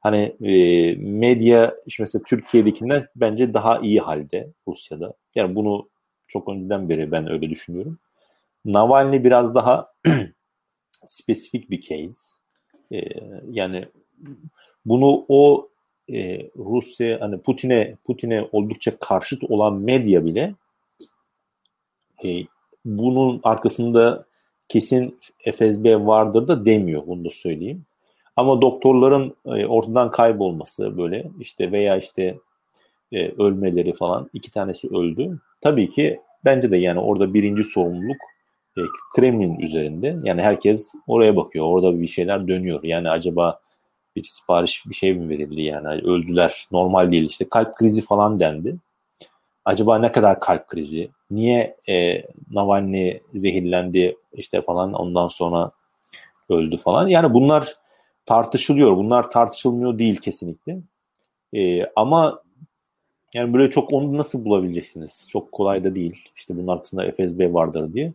Hani 0.00 0.36
e, 0.42 0.94
medya 0.94 1.76
işte 1.86 2.02
mesela 2.02 2.22
Türkiye'dekinden 2.26 3.06
bence 3.16 3.54
daha 3.54 3.78
iyi 3.78 4.00
halde 4.00 4.50
Rusya'da. 4.68 5.14
Yani 5.34 5.54
bunu 5.54 5.88
çok 6.30 6.48
önceden 6.48 6.88
beri 6.88 7.12
ben 7.12 7.30
öyle 7.30 7.50
düşünüyorum. 7.50 7.98
Navalny 8.64 9.24
biraz 9.24 9.54
daha 9.54 9.92
spesifik 11.06 11.70
bir 11.70 11.80
case. 11.80 12.20
E, 12.92 13.00
yani 13.50 13.88
bunu 14.84 15.24
o 15.28 15.68
e, 16.12 16.48
Rusya 16.56 17.20
hani 17.20 17.40
Putin'e 17.40 17.96
Putin'e 18.04 18.48
oldukça 18.52 18.98
karşıt 18.98 19.44
olan 19.44 19.74
medya 19.74 20.24
bile 20.24 20.54
e, 22.24 22.28
bunun 22.84 23.40
arkasında 23.42 24.26
kesin 24.68 25.18
FSB 25.56 26.06
vardır 26.06 26.48
da 26.48 26.64
demiyor 26.66 27.06
bunu 27.06 27.24
da 27.24 27.30
söyleyeyim. 27.30 27.84
Ama 28.36 28.60
doktorların 28.60 29.36
e, 29.46 29.66
ortadan 29.66 30.10
kaybolması 30.10 30.98
böyle 30.98 31.30
işte 31.40 31.72
veya 31.72 31.96
işte 31.96 32.38
e, 33.12 33.28
ölmeleri 33.28 33.92
falan 33.92 34.30
iki 34.32 34.50
tanesi 34.50 34.88
öldü. 34.88 35.38
Tabii 35.60 35.90
ki 35.90 36.20
bence 36.44 36.70
de 36.70 36.76
yani 36.76 37.00
orada 37.00 37.34
birinci 37.34 37.64
sorumluluk 37.64 38.16
e, 38.78 38.80
Kremlin 39.14 39.58
üzerinde. 39.60 40.16
Yani 40.24 40.42
herkes 40.42 40.94
oraya 41.06 41.36
bakıyor. 41.36 41.64
Orada 41.66 42.00
bir 42.00 42.06
şeyler 42.06 42.48
dönüyor. 42.48 42.82
Yani 42.82 43.10
acaba 43.10 43.60
bir 44.16 44.24
sipariş 44.24 44.82
bir 44.86 44.94
şey 44.94 45.14
mi 45.14 45.28
verildi 45.28 45.62
yani 45.62 45.88
öldüler 45.88 46.64
normal 46.72 47.10
değil 47.10 47.24
işte 47.24 47.48
kalp 47.48 47.74
krizi 47.74 48.02
falan 48.02 48.40
dendi. 48.40 48.76
Acaba 49.64 49.98
ne 49.98 50.12
kadar 50.12 50.40
kalp 50.40 50.68
krizi? 50.68 51.10
Niye 51.30 51.76
e, 51.88 52.24
Navalny 52.50 53.20
zehirlendi 53.34 54.16
işte 54.32 54.62
falan 54.62 54.92
ondan 54.92 55.28
sonra 55.28 55.70
öldü 56.48 56.76
falan. 56.76 57.08
Yani 57.08 57.34
bunlar 57.34 57.74
tartışılıyor. 58.26 58.96
Bunlar 58.96 59.30
tartışılmıyor 59.30 59.98
değil 59.98 60.16
kesinlikle. 60.16 60.76
E, 61.54 61.86
ama 61.96 62.42
yani 63.34 63.54
böyle 63.54 63.70
çok 63.70 63.92
onu 63.92 64.18
nasıl 64.18 64.44
bulabileceksiniz? 64.44 65.26
Çok 65.28 65.52
kolay 65.52 65.84
da 65.84 65.94
değil. 65.94 66.28
İşte 66.36 66.56
bunun 66.56 66.68
arkasında 66.68 67.12
FSB 67.12 67.54
vardır 67.54 67.92
diye. 67.92 68.12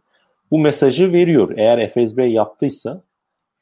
Bu 0.52 0.60
mesajı 0.60 1.14
veriyor. 1.14 1.50
Eğer 1.58 1.90
FSB 1.90 2.20
yaptıysa 2.20 3.02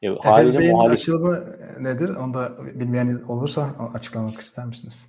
e, 0.01 0.15
FSB'nin 0.15 0.71
muhalif... 0.71 0.93
açılımı 0.93 1.43
nedir? 1.79 2.09
Onu 2.09 2.33
da 2.33 2.51
bilmeyen 2.73 3.21
olursa 3.27 3.69
açıklamak 3.93 4.39
ister 4.41 4.65
misiniz? 4.65 5.07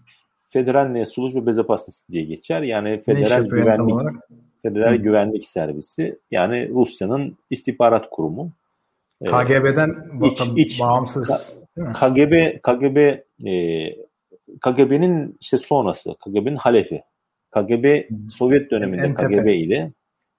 Federal 0.51 1.05
Suluş 1.05 1.35
ve 1.35 1.47
Bezapasnısı 1.47 2.09
diye 2.12 2.25
geçer. 2.25 2.62
Yani 2.62 3.03
Federal 3.07 3.45
Güvenlik 3.45 3.95
Federal 4.62 4.93
Hı. 4.93 4.97
Güvenlik 4.97 5.45
Servisi 5.45 6.19
yani 6.31 6.69
Rusya'nın 6.69 7.39
istihbarat 7.51 8.11
kurumu. 8.11 8.49
KGB'den 9.25 9.89
e, 10.23 10.29
iç, 10.29 10.41
iç, 10.57 10.81
bağımsız. 10.81 11.57
KGB 11.77 12.61
KGB 12.62 12.97
e, 13.47 13.53
KGB'nin 14.60 15.36
işte 15.40 15.59
sonrası, 15.59 16.14
KGB'nin 16.14 16.56
halefi. 16.56 17.02
KGB 17.51 18.02
Sovyet 18.28 18.70
döneminde 18.70 19.14
KGB 19.14 19.90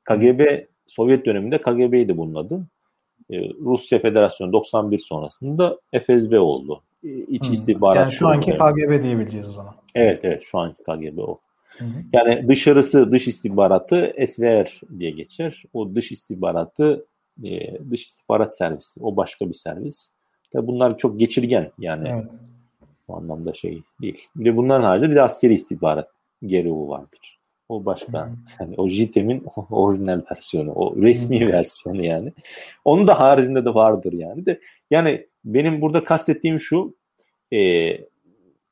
KGB 0.05 0.65
Sovyet 0.85 1.25
döneminde 1.25 1.61
KGB'ydi 1.61 2.17
bunun 2.17 2.35
adı. 2.35 2.67
Ee, 3.31 3.49
Rusya 3.49 3.99
Federasyonu 3.99 4.53
91 4.53 4.97
sonrasında 4.97 5.79
FSB 5.91 6.33
oldu. 6.33 6.83
Ee, 7.03 7.09
iç 7.09 7.45
hmm. 7.45 7.53
istihbarat. 7.53 8.01
Yani 8.01 8.13
şu 8.13 8.27
anki 8.27 8.51
KGB 8.51 9.03
diyebileceğiz 9.03 9.49
o 9.49 9.51
zaman. 9.51 9.73
Evet 9.95 10.19
evet 10.23 10.43
şu 10.51 10.57
anki 10.57 10.83
KGB 10.83 11.17
o. 11.17 11.39
Hı 11.77 11.85
Yani 12.13 12.47
dışarısı 12.47 13.11
dış 13.11 13.27
istihbaratı 13.27 14.13
SVR 14.27 14.81
diye 14.99 15.11
geçer. 15.11 15.63
O 15.73 15.95
dış 15.95 16.11
istihbaratı 16.11 17.05
e, 17.43 17.79
dış 17.91 18.03
istihbarat 18.03 18.57
servisi. 18.57 18.99
O 18.99 19.17
başka 19.17 19.49
bir 19.49 19.53
servis. 19.53 20.09
Tabi 20.53 20.67
bunlar 20.67 20.97
çok 20.97 21.19
geçirgen 21.19 21.71
yani. 21.79 22.09
Evet. 22.09 22.33
Bu 23.07 23.17
anlamda 23.17 23.53
şey 23.53 23.81
değil. 24.01 24.27
Bir 24.35 24.45
de 24.45 24.57
bunların 24.57 24.83
haricinde 24.83 25.11
bir 25.11 25.15
de 25.15 25.21
askeri 25.21 25.53
istihbarat 25.53 26.09
gereği 26.45 26.73
vardır. 26.73 27.39
O 27.69 27.85
başka. 27.85 28.27
Hmm. 28.27 28.35
Yani 28.59 28.75
o 28.77 28.89
JITEM'in 28.89 29.45
orijinal 29.71 30.21
versiyonu. 30.31 30.71
O 30.71 30.95
resmi 30.95 31.39
hmm. 31.39 31.47
versiyonu 31.47 32.05
yani. 32.05 32.33
Onun 32.85 33.07
da 33.07 33.19
haricinde 33.19 33.65
de 33.65 33.73
vardır 33.73 34.13
yani. 34.13 34.45
De 34.45 34.59
yani 34.91 35.27
benim 35.45 35.81
burada 35.81 36.03
kastettiğim 36.03 36.59
şu 36.59 36.95
e, 37.53 37.59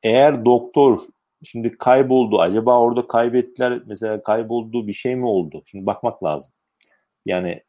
eğer 0.03 0.45
doktor 0.45 0.99
şimdi 1.43 1.77
kayboldu 1.77 2.39
acaba 2.41 2.79
orada 2.79 3.07
kaybettiler 3.07 3.81
mesela 3.85 4.23
kayboldu 4.23 4.87
bir 4.87 4.93
şey 4.93 5.15
mi 5.15 5.25
oldu? 5.25 5.63
Şimdi 5.65 5.85
bakmak 5.85 6.23
lazım. 6.23 6.53
Yani 7.25 7.61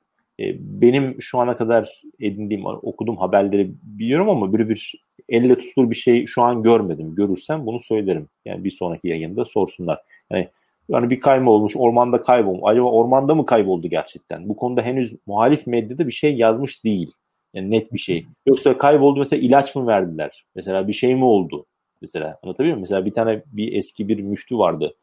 benim 0.58 1.22
şu 1.22 1.38
ana 1.38 1.56
kadar 1.56 2.02
edindiğim 2.20 2.66
okuduğum 2.66 3.16
haberleri 3.16 3.70
biliyorum 3.82 4.28
ama 4.28 4.52
bir 4.52 4.68
bir 4.68 4.94
elle 5.28 5.58
tutulur 5.58 5.90
bir 5.90 5.96
şey 5.96 6.26
şu 6.26 6.42
an 6.42 6.62
görmedim. 6.62 7.14
Görürsem 7.14 7.66
bunu 7.66 7.80
söylerim. 7.80 8.28
Yani 8.44 8.64
bir 8.64 8.70
sonraki 8.70 9.08
yayında 9.08 9.44
sorsunlar. 9.44 10.00
Yani 10.30 10.48
yani 10.88 11.10
bir 11.10 11.20
kayma 11.20 11.50
olmuş, 11.50 11.76
ormanda 11.76 12.22
kaybolmuş. 12.22 12.62
Acaba 12.64 12.90
ormanda 12.90 13.34
mı 13.34 13.46
kayboldu 13.46 13.88
gerçekten? 13.88 14.48
Bu 14.48 14.56
konuda 14.56 14.82
henüz 14.82 15.16
muhalif 15.26 15.66
medyada 15.66 16.06
bir 16.06 16.12
şey 16.12 16.36
yazmış 16.36 16.84
değil. 16.84 17.12
Yani 17.54 17.70
net 17.70 17.92
bir 17.92 17.98
şey. 17.98 18.26
Yoksa 18.46 18.78
kayboldu 18.78 19.18
mesela 19.18 19.42
ilaç 19.42 19.74
mı 19.74 19.86
verdiler? 19.86 20.44
Mesela 20.54 20.88
bir 20.88 20.92
şey 20.92 21.14
mi 21.14 21.24
oldu? 21.24 21.66
Mesela 22.00 22.38
anlatabiliyor 22.42 22.76
muyum? 22.76 22.80
Mesela 22.80 23.06
bir 23.06 23.14
tane 23.14 23.42
bir 23.46 23.72
eski 23.72 24.08
bir 24.08 24.18
müftü 24.18 24.58
vardı. 24.58 24.94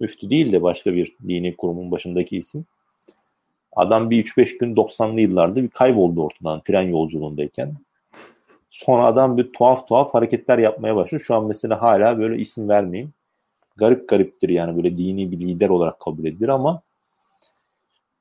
Müftü 0.00 0.30
değil 0.30 0.52
de 0.52 0.62
başka 0.62 0.94
bir 0.94 1.16
dini 1.28 1.56
kurumun 1.56 1.90
başındaki 1.90 2.36
isim. 2.36 2.64
Adam 3.76 4.10
bir 4.10 4.24
3-5 4.24 4.58
gün 4.58 4.76
90'lı 4.76 5.20
yıllarda 5.20 5.62
bir 5.62 5.68
kayboldu 5.68 6.22
ortadan 6.22 6.60
tren 6.60 6.82
yolculuğundayken. 6.82 7.74
Sonra 8.70 9.06
adam 9.06 9.36
bir 9.36 9.52
tuhaf 9.52 9.88
tuhaf 9.88 10.14
hareketler 10.14 10.58
yapmaya 10.58 10.96
başlıyor. 10.96 11.22
Şu 11.26 11.34
an 11.34 11.44
mesela 11.44 11.82
hala 11.82 12.18
böyle 12.18 12.38
isim 12.38 12.68
vermeyeyim 12.68 13.12
garip 13.76 14.08
gariptir 14.08 14.48
yani 14.48 14.76
böyle 14.76 14.98
dini 14.98 15.32
bir 15.32 15.40
lider 15.40 15.68
olarak 15.68 16.00
kabul 16.00 16.24
edilir 16.24 16.48
ama 16.48 16.82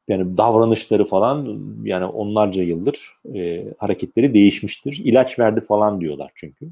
yani 0.07 0.38
davranışları 0.38 1.06
falan 1.06 1.60
yani 1.84 2.06
onlarca 2.06 2.64
yıldır 2.64 3.14
e, 3.36 3.65
hareketleri 3.77 4.34
değişmiştir. 4.34 5.02
İlaç 5.03 5.40
verdi 5.40 5.61
falan 5.61 6.02
diyorlar 6.02 6.32
çünkü. 6.36 6.69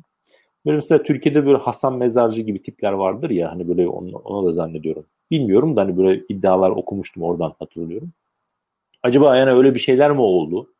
Böyle 0.65 0.75
mesela 0.75 1.03
Türkiye'de 1.03 1.45
böyle 1.45 1.57
Hasan 1.57 1.97
Mezarcı 1.97 2.41
gibi 2.41 2.61
tipler 2.61 2.91
vardır 2.91 3.29
ya 3.29 3.51
hani 3.51 3.67
böyle 3.67 3.87
onu, 3.87 4.17
ona 4.17 4.47
da 4.47 4.51
zannediyorum. 4.51 5.05
Bilmiyorum 5.31 5.75
da 5.75 5.81
hani 5.81 5.97
böyle 5.97 6.23
iddialar 6.29 6.69
okumuştum 6.69 7.23
oradan 7.23 7.53
hatırlıyorum. 7.59 8.11
Acaba 9.03 9.37
yani 9.37 9.51
öyle 9.51 9.73
bir 9.73 9.79
şeyler 9.79 10.11
mi 10.11 10.21
oldu? 10.21 10.73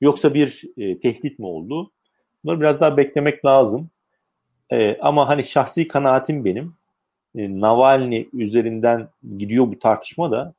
Yoksa 0.00 0.34
bir 0.34 0.62
e, 0.76 0.98
tehdit 0.98 1.38
mi 1.38 1.46
oldu? 1.46 1.90
Bunları 2.44 2.60
biraz 2.60 2.80
daha 2.80 2.96
beklemek 2.96 3.44
lazım. 3.44 3.90
E, 4.70 4.98
ama 4.98 5.28
hani 5.28 5.44
şahsi 5.44 5.88
kanaatim 5.88 6.44
benim 6.44 6.74
e, 7.36 7.60
Navalny 7.60 8.26
üzerinden 8.32 9.08
gidiyor 9.36 9.66
bu 9.66 9.78
tartışma 9.78 10.30
da 10.30 10.54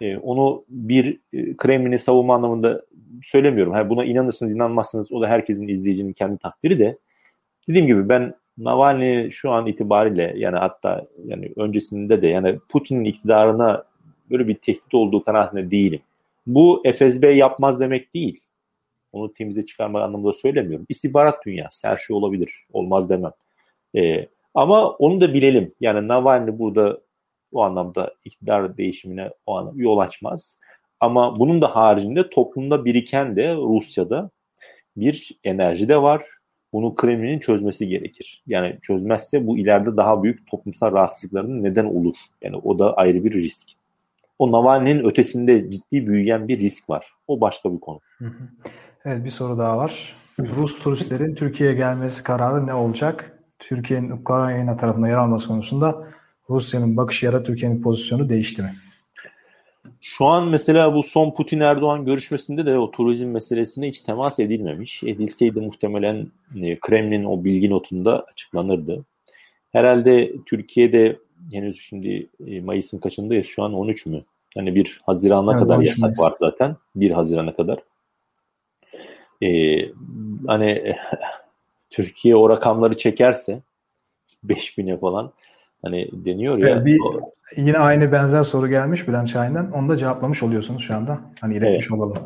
e, 0.00 0.16
onu 0.16 0.64
bir 0.68 1.20
e, 1.32 1.56
Kremlin'i 1.56 1.98
savunma 1.98 2.34
anlamında 2.34 2.82
söylemiyorum. 3.22 3.74
Yani 3.74 3.90
buna 3.90 4.04
inanırsınız 4.04 4.54
inanmazsınız 4.54 5.12
o 5.12 5.20
da 5.20 5.28
herkesin 5.28 5.68
izleyicinin 5.68 6.12
kendi 6.12 6.38
takdiri 6.38 6.78
de. 6.78 6.98
Dediğim 7.68 7.86
gibi 7.86 8.08
ben 8.08 8.34
Navalny 8.58 9.30
şu 9.30 9.50
an 9.50 9.66
itibariyle 9.66 10.34
yani 10.36 10.56
hatta 10.56 11.04
yani 11.24 11.52
öncesinde 11.56 12.22
de 12.22 12.26
yani 12.26 12.58
Putin'in 12.68 13.04
iktidarına 13.04 13.84
böyle 14.30 14.48
bir 14.48 14.54
tehdit 14.54 14.94
olduğu 14.94 15.24
kanaatinde 15.24 15.70
değilim. 15.70 16.00
Bu 16.46 16.82
FSB 16.96 17.36
yapmaz 17.36 17.80
demek 17.80 18.14
değil. 18.14 18.40
Onu 19.12 19.32
temize 19.32 19.66
çıkarmak 19.66 20.02
anlamında 20.02 20.32
söylemiyorum. 20.32 20.86
İstihbarat 20.88 21.46
dünyası 21.46 21.88
her 21.88 21.96
şey 21.96 22.16
olabilir. 22.16 22.66
Olmaz 22.72 23.10
demem. 23.10 23.30
Ee, 23.96 24.28
ama 24.54 24.90
onu 24.90 25.20
da 25.20 25.34
bilelim. 25.34 25.74
Yani 25.80 26.08
Navalny 26.08 26.58
burada 26.58 27.00
o 27.52 27.62
anlamda 27.62 28.14
iktidar 28.24 28.76
değişimine 28.76 29.30
o 29.46 29.56
anlamda 29.56 29.82
yol 29.82 29.98
açmaz. 29.98 30.58
Ama 31.00 31.38
bunun 31.38 31.62
da 31.62 31.76
haricinde 31.76 32.30
toplumda 32.30 32.84
biriken 32.84 33.36
de 33.36 33.54
Rusya'da 33.54 34.30
bir 34.96 35.38
enerji 35.44 35.88
de 35.88 36.02
var. 36.02 36.24
Bunu 36.72 36.94
Kremlin'in 36.94 37.38
çözmesi 37.38 37.88
gerekir. 37.88 38.42
Yani 38.46 38.78
çözmezse 38.82 39.46
bu 39.46 39.58
ileride 39.58 39.96
daha 39.96 40.22
büyük 40.22 40.46
toplumsal 40.50 40.92
rahatsızlıkların 40.92 41.62
neden 41.62 41.84
olur. 41.84 42.16
Yani 42.42 42.56
o 42.56 42.78
da 42.78 42.94
ayrı 42.94 43.24
bir 43.24 43.32
risk. 43.32 43.68
O 44.38 44.52
Navalny'nin 44.52 45.04
ötesinde 45.04 45.70
ciddi 45.70 46.06
büyüyen 46.06 46.48
bir 46.48 46.58
risk 46.58 46.90
var. 46.90 47.06
O 47.26 47.40
başka 47.40 47.72
bir 47.72 47.80
konu. 47.80 48.00
Evet 49.04 49.24
bir 49.24 49.30
soru 49.30 49.58
daha 49.58 49.78
var. 49.78 50.14
Rus 50.38 50.78
turistlerin 50.78 51.34
Türkiye'ye 51.34 51.74
gelmesi 51.74 52.22
kararı 52.22 52.66
ne 52.66 52.74
olacak? 52.74 53.38
Türkiye'nin 53.58 54.10
Ukrayna 54.10 54.76
tarafında 54.76 55.08
yer 55.08 55.16
alması 55.16 55.48
konusunda 55.48 56.08
Rusya'nın 56.50 56.96
bakışı 56.96 57.26
ya 57.26 57.32
da 57.32 57.42
Türkiye'nin 57.42 57.82
pozisyonu 57.82 58.28
değişti 58.28 58.62
mi? 58.62 58.74
Şu 60.00 60.26
an 60.26 60.48
mesela 60.48 60.94
bu 60.94 61.02
son 61.02 61.30
Putin-Erdoğan 61.30 62.04
görüşmesinde 62.04 62.66
de 62.66 62.78
o 62.78 62.90
turizm 62.90 63.26
meselesine 63.26 63.88
hiç 63.88 64.00
temas 64.00 64.38
edilmemiş. 64.38 65.02
Edilseydi 65.02 65.60
muhtemelen 65.60 66.26
e, 66.62 66.78
Kremlin 66.80 67.24
o 67.24 67.44
bilgi 67.44 67.70
notunda 67.70 68.24
açıklanırdı. 68.32 69.04
Herhalde 69.72 70.32
Türkiye'de 70.46 71.18
henüz 71.52 71.80
şimdi 71.80 72.26
e, 72.46 72.60
Mayıs'ın 72.60 72.98
kaçındayız? 72.98 73.46
Şu 73.46 73.62
an 73.62 73.72
13 73.72 74.06
mü? 74.06 74.22
Yani 74.56 74.74
bir 74.74 75.00
Haziran'a 75.06 75.50
evet, 75.50 75.62
kadar 75.62 75.78
yasak 75.78 76.00
Mayıs. 76.00 76.20
var 76.20 76.32
zaten. 76.36 76.76
1 76.96 77.10
Haziran'a 77.10 77.52
kadar. 77.52 77.78
Ee, 79.42 79.88
hani 80.46 80.96
Türkiye 81.90 82.36
o 82.36 82.50
rakamları 82.50 82.96
çekerse 82.96 83.60
5000'e 84.46 84.96
falan 84.96 85.32
hani 85.82 86.08
deniyor 86.12 86.58
ya. 86.58 86.68
Evet, 86.68 86.86
bir, 86.86 86.98
yine 87.56 87.78
aynı 87.78 88.12
benzer 88.12 88.42
soru 88.42 88.68
gelmiş 88.68 89.08
Bülent 89.08 89.28
Şahin'den. 89.28 89.70
Onu 89.70 89.88
da 89.88 89.96
cevaplamış 89.96 90.42
oluyorsunuz 90.42 90.82
şu 90.82 90.94
anda. 90.94 91.20
Hani 91.40 91.54
iletmiş 91.54 91.86
evet. 91.90 91.98
olalım. 91.98 92.18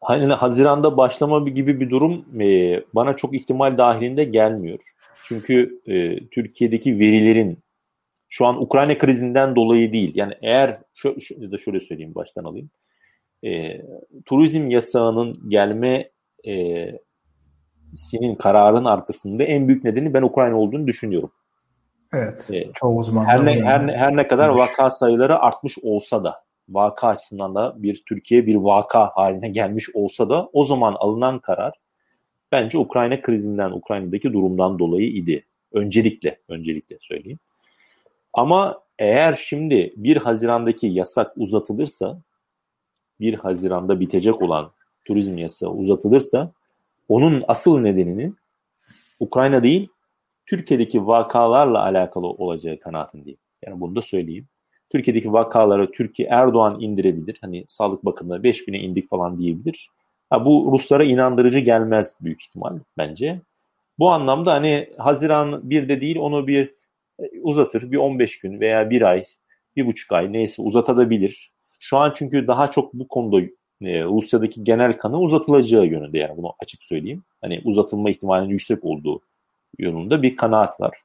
Hani 0.00 0.32
Haziran'da 0.32 0.96
başlama 0.96 1.48
gibi 1.48 1.80
bir 1.80 1.90
durum 1.90 2.24
e, 2.40 2.80
bana 2.94 3.16
çok 3.16 3.34
ihtimal 3.34 3.78
dahilinde 3.78 4.24
gelmiyor. 4.24 4.78
Çünkü 5.24 5.80
e, 5.86 6.26
Türkiye'deki 6.26 6.98
verilerin 6.98 7.58
şu 8.34 8.46
an 8.46 8.62
Ukrayna 8.62 8.98
krizinden 8.98 9.56
dolayı 9.56 9.92
değil. 9.92 10.12
Yani 10.14 10.34
eğer 10.42 10.68
ya 11.38 11.52
da 11.52 11.58
şöyle 11.58 11.80
söyleyeyim 11.80 12.14
baştan 12.14 12.44
alayım. 12.44 12.70
E, 13.44 13.80
turizm 14.24 14.70
yasağının 14.70 15.50
gelme 15.50 16.10
e, 16.46 16.86
sinin 17.94 18.34
kararın 18.34 18.84
arkasında 18.84 19.44
en 19.44 19.68
büyük 19.68 19.84
nedeni 19.84 20.14
ben 20.14 20.22
Ukrayna 20.22 20.56
olduğunu 20.56 20.86
düşünüyorum. 20.86 21.32
Evet. 22.14 22.48
E, 22.52 22.72
çoğu 22.74 22.98
uzman. 22.98 23.24
Her 23.24 23.44
ne, 23.44 23.62
her, 23.62 23.86
ne, 23.86 23.96
her 23.96 24.16
ne 24.16 24.28
kadar 24.28 24.48
vaka 24.48 24.90
sayıları 24.90 25.38
artmış 25.38 25.78
olsa 25.82 26.24
da 26.24 26.42
vaka 26.68 27.08
açısından 27.08 27.54
da 27.54 27.82
bir 27.82 28.02
Türkiye 28.08 28.46
bir 28.46 28.54
vaka 28.54 29.10
haline 29.14 29.48
gelmiş 29.48 29.86
olsa 29.94 30.28
da 30.28 30.48
o 30.52 30.62
zaman 30.62 30.96
alınan 30.98 31.38
karar 31.38 31.72
bence 32.52 32.78
Ukrayna 32.78 33.20
krizinden, 33.20 33.70
Ukrayna'daki 33.70 34.32
durumdan 34.32 34.78
dolayı 34.78 35.08
idi. 35.08 35.46
Öncelikle, 35.72 36.38
öncelikle 36.48 36.98
söyleyeyim. 37.00 37.38
Ama 38.32 38.82
eğer 38.98 39.32
şimdi 39.32 39.92
1 39.96 40.16
Haziran'daki 40.16 40.86
yasak 40.86 41.32
uzatılırsa 41.36 42.22
1 43.20 43.34
Haziran'da 43.34 44.00
bitecek 44.00 44.42
olan 44.42 44.70
turizm 45.04 45.38
yasağı 45.38 45.70
uzatılırsa 45.70 46.52
onun 47.08 47.44
asıl 47.48 47.78
nedenini 47.78 48.32
Ukrayna 49.20 49.62
değil 49.62 49.88
Türkiye'deki 50.46 51.06
vakalarla 51.06 51.82
alakalı 51.82 52.26
olacağı 52.26 52.78
kanaatindeyim. 52.78 53.38
Yani 53.66 53.80
bunu 53.80 53.96
da 53.96 54.02
söyleyeyim. 54.02 54.46
Türkiye'deki 54.90 55.32
vakaları 55.32 55.90
Türkiye 55.90 56.28
Erdoğan 56.28 56.80
indirebilir. 56.80 57.38
Hani 57.40 57.64
sağlık 57.68 58.04
bakımında 58.04 58.36
5000'e 58.36 58.78
indik 58.78 59.08
falan 59.08 59.38
diyebilir. 59.38 59.88
Ha, 60.30 60.44
bu 60.44 60.70
Ruslara 60.72 61.04
inandırıcı 61.04 61.58
gelmez 61.58 62.18
büyük 62.20 62.42
ihtimal 62.42 62.78
bence. 62.98 63.40
Bu 63.98 64.10
anlamda 64.10 64.52
hani 64.52 64.88
Haziran 64.98 65.70
bir 65.70 65.88
de 65.88 66.00
değil 66.00 66.18
onu 66.18 66.46
bir 66.46 66.74
uzatır. 67.42 67.92
Bir 67.92 67.96
15 67.96 68.38
gün 68.38 68.60
veya 68.60 68.90
bir 68.90 69.02
ay, 69.02 69.24
bir 69.76 69.86
buçuk 69.86 70.12
ay 70.12 70.32
neyse 70.32 70.62
uzatabilir. 70.62 71.52
Şu 71.80 71.96
an 71.96 72.12
çünkü 72.16 72.46
daha 72.46 72.70
çok 72.70 72.94
bu 72.94 73.08
konuda 73.08 73.46
e, 73.82 74.04
Rusya'daki 74.04 74.64
genel 74.64 74.92
kanı 74.92 75.20
uzatılacağı 75.20 75.86
yönünde 75.86 76.18
yani 76.18 76.36
bunu 76.36 76.52
açık 76.62 76.82
söyleyeyim. 76.82 77.24
Hani 77.40 77.60
uzatılma 77.64 78.10
ihtimalinin 78.10 78.50
yüksek 78.50 78.84
olduğu 78.84 79.20
yönünde 79.78 80.22
bir 80.22 80.36
kanaat 80.36 80.80
var. 80.80 80.98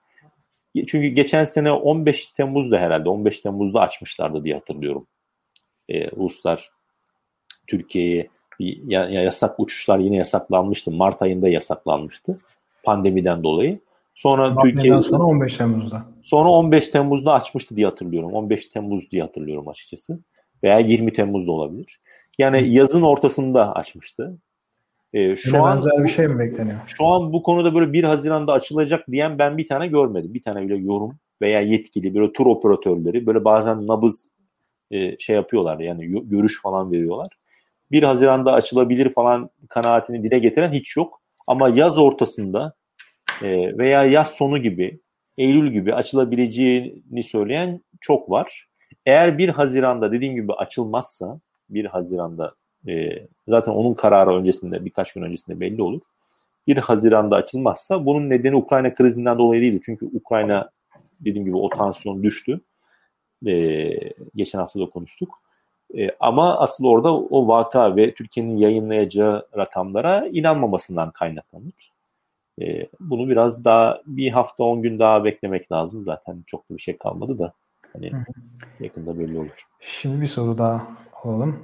Çünkü 0.76 1.08
geçen 1.08 1.44
sene 1.44 1.72
15 1.72 2.28
Temmuz'da 2.28 2.78
herhalde 2.78 3.10
15 3.10 3.42
Temmuz'da 3.42 3.82
açmışlardı 3.82 4.44
diye 4.44 4.56
hatırlıyorum. 4.56 5.08
E, 5.90 6.12
Ruslar 6.12 6.70
Türkiye'ye 7.68 8.28
ya, 8.60 9.10
ya 9.10 9.22
yasak 9.22 9.60
uçuşlar 9.60 10.00
yine 10.00 10.16
yasaklanmıştı. 10.16 10.92
Mart 10.92 11.22
ayında 11.22 11.50
yasaklanmıştı 11.50 12.40
pandemiden 12.84 13.44
dolayı. 13.44 13.80
Sonra 14.18 14.56
Türkiye 14.64 15.02
sonra 15.02 15.24
15 15.24 15.58
Temmuz'da. 15.58 16.06
Sonra 16.24 16.50
15 16.50 16.90
Temmuz'da 16.90 17.34
açmıştı 17.34 17.76
diye 17.76 17.88
hatırlıyorum. 17.88 18.34
15 18.34 18.66
Temmuz 18.66 19.12
diye 19.12 19.22
hatırlıyorum 19.22 19.68
açıkçası. 19.68 20.20
Veya 20.64 20.80
20 20.80 21.14
Temmuz'da 21.14 21.52
olabilir. 21.52 22.00
Yani 22.38 22.74
yazın 22.74 23.02
ortasında 23.02 23.76
açmıştı. 23.76 24.40
Ee, 25.14 25.36
şu 25.36 25.50
Yine 25.50 25.60
an 25.60 25.74
benzer 25.74 26.04
bir 26.04 26.10
şey 26.10 26.28
mi 26.28 26.40
bekleniyor? 26.40 26.78
Şu 26.88 27.06
an 27.06 27.34
bu 27.34 27.44
konuda 27.44 27.76
böyle 27.76 27.94
1 27.94 28.04
Haziran'da 28.04 28.54
açılacak 28.54 29.08
diyen 29.12 29.40
ben 29.40 29.58
bir 29.58 29.68
tane 29.68 29.88
görmedim. 29.88 30.34
Bir 30.34 30.42
tane 30.42 30.62
bile 30.62 30.76
yorum 30.76 31.20
veya 31.42 31.62
yetkili 31.62 32.16
böyle 32.16 32.34
tur 32.34 32.46
operatörleri 32.46 33.26
böyle 33.26 33.46
bazen 33.46 33.88
nabız 33.88 34.30
e, 34.92 35.18
şey 35.20 35.36
yapıyorlar 35.36 35.80
yani 35.80 36.30
görüş 36.30 36.62
falan 36.62 36.92
veriyorlar. 36.92 37.28
1 37.92 38.04
Haziran'da 38.04 38.54
açılabilir 38.54 39.14
falan 39.14 39.50
kanaatini 39.70 40.24
dile 40.24 40.40
getiren 40.40 40.72
hiç 40.72 40.98
yok. 40.98 41.22
Ama 41.48 41.70
yaz 41.70 41.98
ortasında 41.98 42.74
e, 43.44 43.78
veya 43.78 44.04
yaz 44.04 44.32
sonu 44.32 44.58
gibi 44.58 45.00
Eylül 45.38 45.72
gibi 45.72 45.94
açılabileceğini 45.94 47.24
söyleyen 47.24 47.82
çok 48.02 48.30
var. 48.30 48.68
Eğer 49.06 49.38
1 49.38 49.50
Haziran'da 49.50 50.12
dediğim 50.12 50.36
gibi 50.36 50.54
açılmazsa 50.54 51.40
1 51.70 51.86
Haziran'da 51.86 52.56
e, 52.88 53.26
zaten 53.48 53.72
onun 53.72 53.94
kararı 53.94 54.36
öncesinde 54.36 54.86
birkaç 54.86 55.14
gün 55.14 55.22
öncesinde 55.22 55.60
belli 55.60 55.82
olur. 55.82 56.02
1 56.68 56.78
Haziran'da 56.78 57.36
açılmazsa 57.36 58.06
bunun 58.06 58.30
nedeni 58.30 58.56
Ukrayna 58.56 58.96
krizinden 58.96 59.38
dolayı 59.38 59.62
değil. 59.62 59.82
Çünkü 59.86 60.06
Ukrayna 60.14 60.70
dediğim 61.20 61.46
gibi 61.46 61.58
o 61.58 61.70
tansiyon 61.70 62.24
düştü. 62.24 62.62
E, 63.48 63.54
geçen 64.36 64.60
hafta 64.60 64.80
da 64.80 64.86
konuştuk. 64.86 65.42
E, 65.98 66.10
ama 66.20 66.60
asıl 66.60 66.86
orada 66.86 67.18
o 67.18 67.48
vaka 67.48 67.96
ve 67.96 68.14
Türkiye'nin 68.14 68.58
yayınlayacağı 68.58 69.48
rakamlara 69.58 70.28
inanmamasından 70.28 71.12
kaynaklanır. 71.12 71.97
E, 72.62 72.88
bunu 73.00 73.30
biraz 73.30 73.66
daha 73.66 74.02
bir 74.06 74.32
hafta 74.32 74.64
on 74.64 74.82
gün 74.82 75.00
daha 75.00 75.24
beklemek 75.24 75.72
lazım. 75.72 76.04
Zaten 76.04 76.44
çok 76.48 76.70
da 76.70 76.76
bir 76.78 76.82
şey 76.82 76.98
kalmadı 76.98 77.40
da. 77.40 77.54
Hani 77.94 78.12
yakında 78.80 79.20
belli 79.20 79.40
olur. 79.40 79.68
Şimdi 79.80 80.22
bir 80.22 80.26
soru 80.26 80.58
daha 80.58 80.88
alalım. 81.24 81.60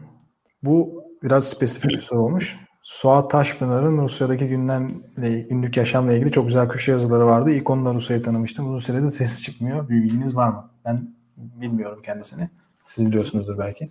Bu 0.63 1.03
biraz 1.23 1.49
spesifik 1.49 1.91
bir 1.91 2.01
soru 2.01 2.21
olmuş. 2.21 2.59
Suat 2.83 3.31
Taşpınar'ın 3.31 3.97
Rusya'daki 3.97 4.47
gündemle, 4.47 5.41
günlük 5.49 5.77
yaşamla 5.77 6.13
ilgili 6.13 6.31
çok 6.31 6.47
güzel 6.47 6.67
köşe 6.67 6.91
yazıları 6.91 7.25
vardı. 7.25 7.51
İlk 7.51 7.69
onunla 7.69 7.93
Rusya'yı 7.93 8.23
tanımıştım. 8.23 8.67
Uzun 8.67 8.77
süredir 8.77 9.07
ses 9.07 9.43
çıkmıyor. 9.43 9.89
Bir 9.89 10.03
bilginiz 10.03 10.35
var 10.35 10.49
mı? 10.49 10.69
Ben 10.85 11.07
bilmiyorum 11.37 11.99
kendisini. 12.05 12.49
Siz 12.87 13.05
biliyorsunuzdur 13.05 13.57
belki. 13.57 13.89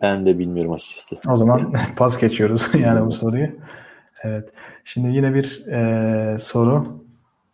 Ben 0.00 0.26
de 0.26 0.38
bilmiyorum 0.38 0.72
açıkçası. 0.72 1.18
O 1.28 1.36
zaman 1.36 1.72
pas 1.96 2.18
geçiyoruz 2.18 2.68
yani 2.74 3.06
bu 3.06 3.12
soruyu. 3.12 3.48
Evet. 4.24 4.48
Şimdi 4.84 5.16
yine 5.16 5.34
bir 5.34 5.66
e, 5.66 6.38
soru. 6.38 6.84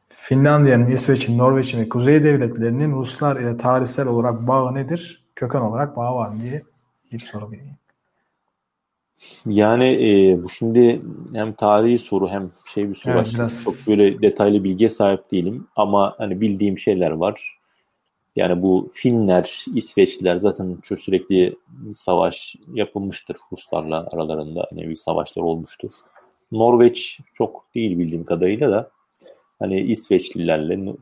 Finlandiya'nın, 0.08 0.90
İsveç'in, 0.90 1.38
Norveç'in 1.38 1.80
ve 1.80 1.88
Kuzey 1.88 2.24
devletlerinin 2.24 2.92
Ruslar 2.92 3.36
ile 3.36 3.56
tarihsel 3.56 4.06
olarak 4.06 4.46
bağı 4.46 4.74
nedir? 4.74 5.24
Köken 5.36 5.60
olarak 5.60 5.96
bağı 5.96 6.14
var 6.14 6.28
mı 6.28 6.42
diye 6.42 6.62
bir 7.12 7.18
soru 7.18 7.52
bileyim. 7.52 7.76
Yani 9.46 9.88
e, 9.88 10.42
bu 10.42 10.48
şimdi 10.48 11.02
hem 11.32 11.52
tarihi 11.52 11.98
soru 11.98 12.28
hem 12.28 12.50
şey 12.74 12.90
bir 12.90 12.94
soru 12.94 13.14
evet, 13.14 13.30
biraz... 13.34 13.64
çok 13.64 13.74
böyle 13.86 14.22
detaylı 14.22 14.64
bilgiye 14.64 14.90
sahip 14.90 15.30
değilim 15.32 15.66
ama 15.76 16.14
hani 16.18 16.40
bildiğim 16.40 16.78
şeyler 16.78 17.10
var. 17.10 17.60
Yani 18.36 18.62
bu 18.62 18.88
Finler, 18.94 19.64
İsveçliler 19.74 20.36
zaten 20.36 20.76
çok 20.82 21.00
sürekli 21.00 21.56
savaş 21.94 22.56
yapılmıştır 22.74 23.36
Ruslarla 23.52 24.08
aralarında 24.12 24.68
nevi 24.72 24.96
savaşlar 24.96 25.42
olmuştur. 25.42 25.90
Norveç 26.52 27.20
çok 27.34 27.64
değil 27.74 27.98
bildiğim 27.98 28.24
kadarıyla 28.24 28.70
da 28.70 28.90
hani 29.58 29.80
İsveçlilerle 29.80 30.92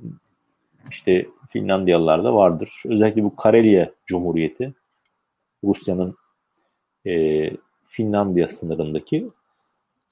işte 0.91 1.27
Finlandiyalılar 1.49 2.25
da 2.25 2.35
vardır. 2.35 2.83
Özellikle 2.87 3.25
bu 3.25 3.37
Karelya 3.37 3.91
Cumhuriyeti 4.07 4.75
Rusya'nın 5.65 6.15
e, 7.07 7.51
Finlandiya 7.87 8.49
sınırındaki 8.49 9.29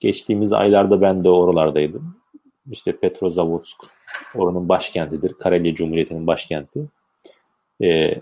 geçtiğimiz 0.00 0.52
aylarda 0.52 1.00
ben 1.00 1.24
de 1.24 1.28
oralardaydım. 1.30 2.16
İşte 2.70 2.96
Petrozavodsk 2.96 3.84
oranın 4.34 4.68
başkentidir. 4.68 5.32
Karelya 5.32 5.74
Cumhuriyeti'nin 5.74 6.26
başkenti. 6.26 6.88
Ee, 7.82 8.14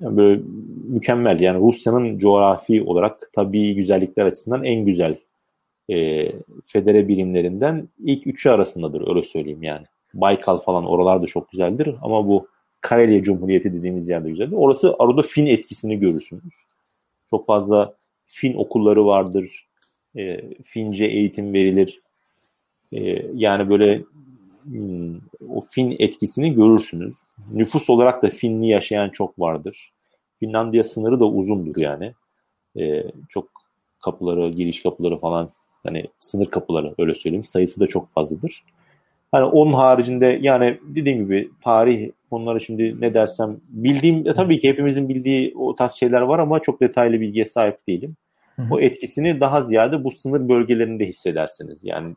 böyle 0.00 0.42
mükemmel 0.88 1.40
yani 1.40 1.60
Rusya'nın 1.60 2.18
coğrafi 2.18 2.82
olarak 2.82 3.30
tabii 3.32 3.74
güzellikler 3.74 4.26
açısından 4.26 4.64
en 4.64 4.86
güzel 4.86 5.18
e, 5.90 6.28
federe 6.66 7.08
birimlerinden 7.08 7.88
ilk 7.98 8.26
üçü 8.26 8.50
arasındadır 8.50 9.08
öyle 9.08 9.22
söyleyeyim 9.22 9.62
yani. 9.62 9.86
Baykal 10.14 10.58
falan 10.58 10.86
oralar 10.86 11.22
da 11.22 11.26
çok 11.26 11.50
güzeldir 11.50 11.94
ama 12.02 12.28
bu 12.28 12.48
Karelya 12.80 13.22
Cumhuriyeti 13.22 13.72
dediğimiz 13.72 14.08
yerde 14.08 14.28
güzeldir. 14.28 14.56
Orası 14.56 14.96
arada 14.98 15.22
Fin 15.22 15.46
etkisini 15.46 15.98
görürsünüz. 15.98 16.54
Çok 17.30 17.46
fazla 17.46 17.94
Fin 18.26 18.54
okulları 18.54 19.06
vardır. 19.06 19.66
E, 20.16 20.40
Fince 20.64 21.04
eğitim 21.04 21.54
verilir. 21.54 22.00
E, 22.92 23.26
yani 23.34 23.70
böyle 23.70 24.02
hmm, 24.64 25.16
o 25.48 25.60
Fin 25.60 25.96
etkisini 25.98 26.54
görürsünüz. 26.54 27.16
Nüfus 27.52 27.90
olarak 27.90 28.22
da 28.22 28.30
Finli 28.30 28.68
yaşayan 28.68 29.08
çok 29.08 29.38
vardır. 29.38 29.92
Finlandiya 30.40 30.84
sınırı 30.84 31.20
da 31.20 31.24
uzundur 31.24 31.76
yani. 31.76 32.12
E, 32.78 33.04
çok 33.28 33.48
kapıları, 34.04 34.50
giriş 34.50 34.82
kapıları 34.82 35.18
falan 35.18 35.50
hani 35.84 36.04
sınır 36.20 36.46
kapıları 36.46 36.94
öyle 36.98 37.14
söyleyeyim 37.14 37.44
sayısı 37.44 37.80
da 37.80 37.86
çok 37.86 38.10
fazladır. 38.10 38.64
Hani 39.32 39.44
onun 39.44 39.72
haricinde 39.72 40.38
yani 40.42 40.78
dediğim 40.82 41.24
gibi 41.24 41.50
tarih 41.60 42.10
konuları 42.30 42.60
şimdi 42.60 43.00
ne 43.00 43.14
dersem 43.14 43.56
bildiğim 43.68 44.28
e, 44.28 44.34
tabii 44.34 44.60
ki 44.60 44.68
hepimizin 44.68 45.08
bildiği 45.08 45.54
o 45.56 45.76
tarz 45.76 45.92
şeyler 45.92 46.20
var 46.20 46.38
ama 46.38 46.60
çok 46.60 46.80
detaylı 46.80 47.20
bilgiye 47.20 47.44
sahip 47.44 47.88
değilim. 47.88 48.16
Hı 48.56 48.62
hı. 48.62 48.74
O 48.74 48.80
etkisini 48.80 49.40
daha 49.40 49.62
ziyade 49.62 50.04
bu 50.04 50.10
sınır 50.10 50.48
bölgelerinde 50.48 51.06
hissedersiniz. 51.06 51.84
Yani 51.84 52.16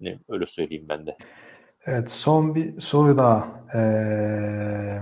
ne, 0.00 0.18
öyle 0.28 0.46
söyleyeyim 0.46 0.86
ben 0.88 1.06
de. 1.06 1.16
Evet 1.86 2.10
son 2.10 2.54
bir 2.54 2.80
soru 2.80 3.18
daha 3.18 3.48
ee, 3.74 4.98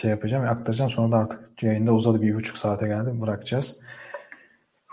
şey 0.00 0.10
yapacağım 0.10 0.44
aktaracağım 0.44 0.90
sonra 0.90 1.12
da 1.12 1.16
artık 1.16 1.62
yayında 1.62 1.92
uzadı 1.92 2.22
bir 2.22 2.34
buçuk 2.34 2.58
saate 2.58 2.86
geldi 2.86 3.20
bırakacağız. 3.20 3.80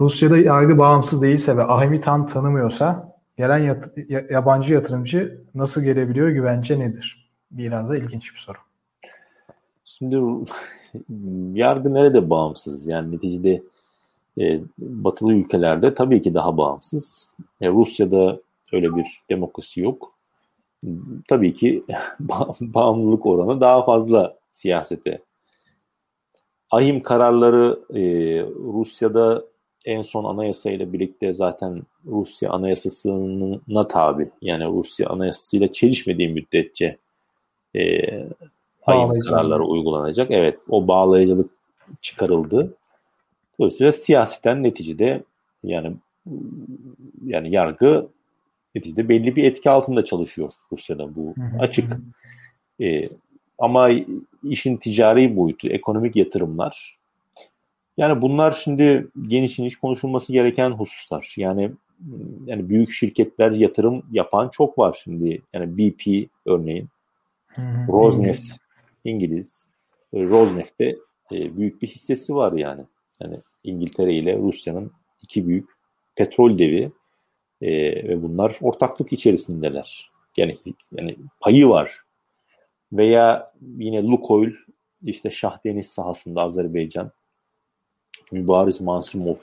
Rusya'da 0.01 0.37
yargı 0.37 0.77
bağımsız 0.77 1.21
değilse 1.21 1.57
ve 1.57 1.63
ahimi 1.63 2.01
tam 2.01 2.25
tanımıyorsa 2.25 3.15
gelen 3.37 3.57
yat- 3.57 4.31
yabancı 4.31 4.73
yatırımcı 4.73 5.41
nasıl 5.55 5.81
gelebiliyor 5.81 6.29
güvence 6.29 6.79
nedir? 6.79 7.21
biraz 7.51 7.89
da 7.89 7.97
ilginç 7.97 8.33
bir 8.33 8.39
soru. 8.39 8.57
Şimdi 9.85 10.15
yargı 11.59 11.93
nerede 11.93 12.29
bağımsız? 12.29 12.87
Yani 12.87 13.11
neticede 13.15 13.63
e, 14.39 14.61
batılı 14.79 15.33
ülkelerde 15.33 15.93
tabii 15.93 16.21
ki 16.21 16.33
daha 16.33 16.57
bağımsız. 16.57 17.27
E, 17.61 17.69
Rusya'da 17.69 18.39
öyle 18.73 18.95
bir 18.95 19.21
demokrasi 19.29 19.81
yok. 19.81 20.13
Tabii 21.27 21.53
ki 21.53 21.83
bağımlılık 22.61 23.25
oranı 23.25 23.61
daha 23.61 23.83
fazla 23.83 24.33
siyasete. 24.51 25.21
Ahim 26.71 27.03
kararları 27.03 27.79
e, 27.93 28.01
Rusya'da 28.49 29.43
en 29.85 30.01
son 30.01 30.23
anayasayla 30.23 30.93
birlikte 30.93 31.33
zaten 31.33 31.81
Rusya 32.05 32.51
anayasasına 32.51 33.87
tabi. 33.87 34.29
Yani 34.41 34.65
Rusya 34.65 35.09
anayasasıyla 35.09 35.73
çelişmediği 35.73 36.27
müddetçe 36.29 36.97
e, 37.75 38.07
ahim 38.85 39.19
kararları 39.19 39.63
uygulanacak. 39.63 40.31
Evet 40.31 40.59
o 40.69 40.87
bağlayıcılık 40.87 41.51
çıkarıldı. 42.01 42.73
Dolayısıyla 43.59 43.91
siyaseten 43.91 44.63
neticede 44.63 45.23
yani 45.63 45.93
yani 47.25 47.51
yargı 47.51 48.07
neticede 48.75 49.09
belli 49.09 49.35
bir 49.35 49.43
etki 49.43 49.69
altında 49.69 50.05
çalışıyor 50.05 50.53
Rusya'da 50.71 51.15
bu 51.15 51.35
açık. 51.59 51.93
Ee, 52.83 53.03
ama 53.59 53.89
işin 54.43 54.77
ticari 54.77 55.35
boyutu, 55.35 55.67
ekonomik 55.67 56.15
yatırımlar 56.15 56.97
yani 57.97 58.21
bunlar 58.21 58.51
şimdi 58.51 59.07
geniş 59.23 59.55
geniş 59.55 59.75
konuşulması 59.75 60.33
gereken 60.33 60.69
hususlar. 60.69 61.33
Yani 61.37 61.71
yani 62.45 62.69
büyük 62.69 62.91
şirketler 62.91 63.51
yatırım 63.51 64.03
yapan 64.11 64.49
çok 64.49 64.77
var 64.77 64.99
şimdi. 65.03 65.41
Yani 65.53 65.77
BP 65.77 66.29
örneğin, 66.45 66.89
Rosneft 67.87 68.57
İngiliz, 69.03 69.67
Rosneft'te 70.13 70.95
e, 71.31 71.57
büyük 71.57 71.81
bir 71.81 71.87
hissesi 71.87 72.35
var 72.35 72.53
yani. 72.53 72.81
Yani 73.19 73.37
İngiltere 73.63 74.13
ile 74.13 74.37
Rusya'nın 74.37 74.91
iki 75.21 75.47
büyük 75.47 75.69
petrol 76.15 76.57
devi 76.57 76.91
e, 77.61 77.71
ve 78.07 78.23
bunlar 78.23 78.57
ortaklık 78.61 79.13
içerisindeler. 79.13 80.11
Yani 80.37 80.57
yani 80.99 81.15
payı 81.39 81.67
var. 81.67 82.01
Veya 82.93 83.51
yine 83.61 84.03
Lukoil 84.03 84.53
işte 85.03 85.31
Şah 85.31 85.57
Deniz 85.65 85.87
sahasında 85.87 86.41
Azerbaycan 86.41 87.11
Mübariz 88.31 88.81
Mansimov 88.81 89.35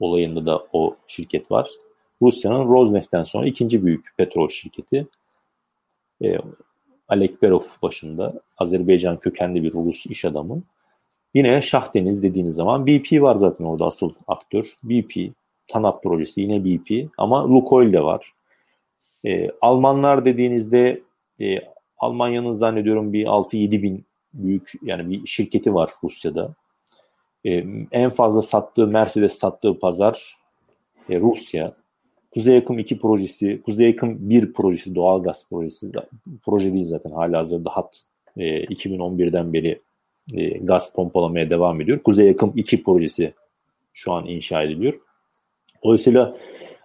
olayında 0.00 0.46
da 0.46 0.66
o 0.72 0.96
şirket 1.06 1.50
var. 1.50 1.70
Rusya'nın 2.22 2.68
Rosneft'ten 2.68 3.24
sonra 3.24 3.46
ikinci 3.46 3.84
büyük 3.84 4.14
petrol 4.16 4.48
şirketi. 4.48 5.06
E, 6.24 6.38
Alekberov 7.08 7.62
başında 7.82 8.40
Azerbaycan 8.58 9.16
kökenli 9.16 9.62
bir 9.62 9.72
Rus 9.72 10.06
iş 10.06 10.24
adamı. 10.24 10.62
Yine 11.34 11.62
Şah 11.62 11.94
Deniz 11.94 12.22
dediğiniz 12.22 12.54
zaman 12.54 12.86
BP 12.86 13.22
var 13.22 13.36
zaten 13.36 13.64
orada 13.64 13.84
asıl 13.84 14.12
aktör. 14.26 14.66
BP, 14.82 15.32
TANAP 15.68 16.02
projesi 16.02 16.40
yine 16.40 16.64
BP 16.64 17.10
ama 17.18 17.48
Lukoil 17.48 17.92
de 17.92 18.02
var. 18.02 18.32
E, 19.26 19.50
Almanlar 19.60 20.24
dediğinizde 20.24 21.02
e, 21.40 21.58
Almanya'nın 21.98 22.52
zannediyorum 22.52 23.12
bir 23.12 23.26
6-7 23.26 23.82
bin 23.82 24.04
büyük 24.34 24.72
yani 24.82 25.10
bir 25.10 25.26
şirketi 25.26 25.74
var 25.74 25.90
Rusya'da. 26.04 26.54
E, 27.44 27.64
en 27.92 28.10
fazla 28.10 28.42
sattığı 28.42 28.86
Mercedes 28.86 29.38
sattığı 29.38 29.78
pazar 29.78 30.36
e, 31.10 31.20
Rusya. 31.20 31.74
Kuzey 32.34 32.54
Yakım 32.54 32.78
2 32.78 32.98
projesi, 32.98 33.62
Kuzey 33.62 33.86
Yakım 33.86 34.30
1 34.30 34.52
projesi, 34.52 34.94
doğalgaz 34.94 35.48
projesi, 35.48 35.92
proje 36.44 36.72
değil 36.72 36.84
zaten 36.84 37.10
hala 37.10 37.38
hazırda 37.38 37.70
hat 37.70 38.02
e, 38.36 38.64
2011'den 38.64 39.52
beri 39.52 39.80
e, 40.34 40.48
gaz 40.48 40.92
pompalamaya 40.92 41.50
devam 41.50 41.80
ediyor. 41.80 41.98
Kuzey 41.98 42.26
Yakım 42.26 42.52
2 42.56 42.82
projesi 42.82 43.32
şu 43.92 44.12
an 44.12 44.26
inşa 44.26 44.62
ediliyor. 44.62 44.94
Dolayısıyla 45.84 46.36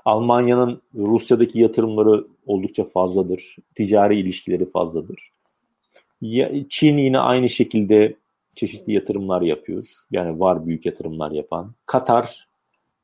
Almanya'nın 0.06 0.82
Rusya'daki 0.96 1.60
yatırımları 1.60 2.26
oldukça 2.46 2.84
fazladır. 2.84 3.56
Ticari 3.76 4.20
ilişkileri 4.20 4.72
fazladır. 4.72 5.32
Çin 6.70 6.98
yine 6.98 7.20
aynı 7.20 7.50
şekilde 7.50 8.16
çeşitli 8.60 8.94
yatırımlar 8.94 9.42
yapıyor. 9.42 9.86
Yani 10.12 10.40
var 10.40 10.68
büyük 10.68 10.86
yatırımlar 10.86 11.32
yapan. 11.32 11.74
Katar 11.86 12.48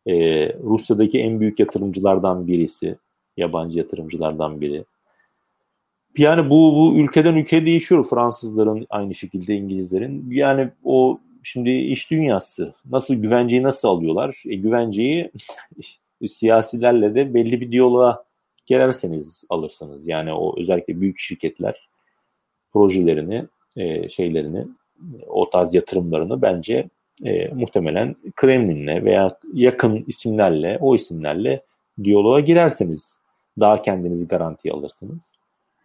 e, 0.05 0.13
Rusya'daki 0.53 1.19
en 1.19 1.39
büyük 1.39 1.59
yatırımcılardan 1.59 2.47
birisi. 2.47 2.97
Yabancı 3.37 3.77
yatırımcılardan 3.77 4.61
biri. 4.61 4.85
Yani 6.17 6.49
bu, 6.49 6.75
bu 6.75 6.95
ülkeden 6.95 7.35
ülkeye 7.35 7.65
değişiyor. 7.65 8.07
Fransızların 8.09 8.85
aynı 8.89 9.15
şekilde 9.15 9.55
İngilizlerin. 9.55 10.31
Yani 10.31 10.69
o 10.83 11.19
şimdi 11.43 11.69
iş 11.69 12.11
dünyası. 12.11 12.73
Nasıl 12.91 13.15
güvenceyi 13.15 13.63
nasıl 13.63 13.87
alıyorlar? 13.87 14.43
E, 14.45 14.55
güvenceyi 14.55 15.31
siyasilerle 16.27 17.15
de 17.15 17.33
belli 17.33 17.61
bir 17.61 17.71
diyaloğa 17.71 18.25
girerseniz 18.65 19.45
alırsınız. 19.49 20.07
Yani 20.07 20.33
o 20.33 20.59
özellikle 20.59 21.01
büyük 21.01 21.19
şirketler 21.19 21.89
projelerini, 22.73 23.45
e, 23.77 24.09
şeylerini, 24.09 24.67
o 25.27 25.49
tarz 25.49 25.73
yatırımlarını 25.73 26.41
bence 26.41 26.89
e, 27.23 27.47
muhtemelen 27.47 28.15
Kremlin'le 28.35 29.05
veya 29.05 29.37
yakın 29.53 30.03
isimlerle, 30.07 30.77
o 30.81 30.95
isimlerle 30.95 31.61
diyaloğa 32.03 32.39
girerseniz 32.39 33.17
daha 33.59 33.81
kendinizi 33.81 34.27
garantiye 34.27 34.73
alırsınız. 34.73 35.31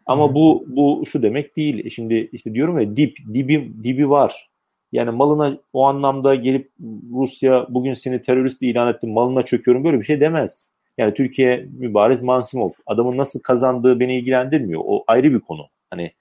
Ama 0.06 0.34
bu 0.34 0.64
bu 0.66 1.04
şu 1.06 1.22
demek 1.22 1.56
değil. 1.56 1.90
Şimdi 1.90 2.28
işte 2.32 2.54
diyorum 2.54 2.80
ya 2.80 2.96
dip 2.96 3.16
dibi 3.34 3.72
dibi 3.84 4.10
var. 4.10 4.50
Yani 4.92 5.10
malına 5.10 5.58
o 5.72 5.84
anlamda 5.84 6.34
gelip 6.34 6.70
Rusya 7.12 7.66
bugün 7.68 7.94
seni 7.94 8.22
terörist 8.22 8.62
ilan 8.62 8.88
etti 8.88 9.06
malına 9.06 9.42
çöküyorum 9.42 9.84
böyle 9.84 9.98
bir 9.98 10.04
şey 10.04 10.20
demez. 10.20 10.70
Yani 10.98 11.14
Türkiye 11.14 11.66
mübariz 11.78 12.22
Mansimov. 12.22 12.70
Adamın 12.86 13.16
nasıl 13.16 13.40
kazandığı 13.40 14.00
beni 14.00 14.16
ilgilendirmiyor. 14.18 14.80
O 14.84 15.04
ayrı 15.06 15.32
bir 15.32 15.40
konu. 15.40 15.66
Hani 15.90 16.12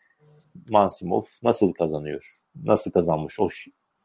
Mansimov 0.70 1.22
nasıl 1.44 1.74
kazanıyor? 1.74 2.24
Nasıl 2.64 2.92
kazanmış? 2.92 3.40
O 3.40 3.48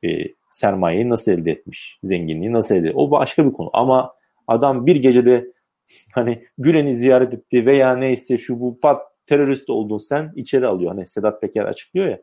e, 0.04 0.08
sermayeyi 0.52 1.08
nasıl 1.08 1.32
elde 1.32 1.50
etmiş? 1.50 1.98
Zenginliği 2.02 2.52
nasıl 2.52 2.74
elde 2.74 2.88
etmiş? 2.88 3.02
O 3.02 3.10
başka 3.10 3.46
bir 3.46 3.52
konu. 3.52 3.70
Ama 3.72 4.14
adam 4.46 4.86
bir 4.86 4.96
gecede 4.96 5.52
hani 6.14 6.44
Gülen'i 6.58 6.94
ziyaret 6.94 7.34
etti 7.34 7.66
veya 7.66 7.96
neyse 7.96 8.38
şu 8.38 8.60
bu 8.60 8.80
pat 8.80 9.02
terörist 9.26 9.70
oldun 9.70 9.98
sen 9.98 10.32
içeri 10.36 10.66
alıyor. 10.66 10.94
Hani 10.94 11.08
Sedat 11.08 11.40
Peker 11.40 11.64
açıklıyor 11.64 12.08
ya 12.08 12.20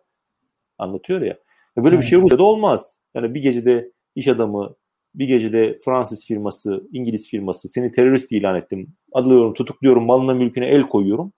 anlatıyor 0.77 1.21
ya. 1.21 1.37
ya 1.77 1.83
böyle 1.83 1.97
bir 1.97 2.03
şey 2.03 2.21
Rusya'da 2.21 2.43
olmaz. 2.43 2.99
Yani 3.15 3.33
bir 3.33 3.41
gecede 3.41 3.91
iş 4.15 4.27
adamı 4.27 4.75
bir 5.15 5.25
gecede 5.25 5.79
Fransız 5.85 6.25
firması, 6.25 6.87
İngiliz 6.91 7.29
firması 7.29 7.69
seni 7.69 7.91
terörist 7.91 8.31
ilan 8.31 8.55
ettim. 8.55 8.93
Adıyorum, 9.13 9.53
tutukluyorum, 9.53 10.05
malına 10.05 10.33
mülküne 10.33 10.65
el 10.65 10.81
koyuyorum. 10.81 11.33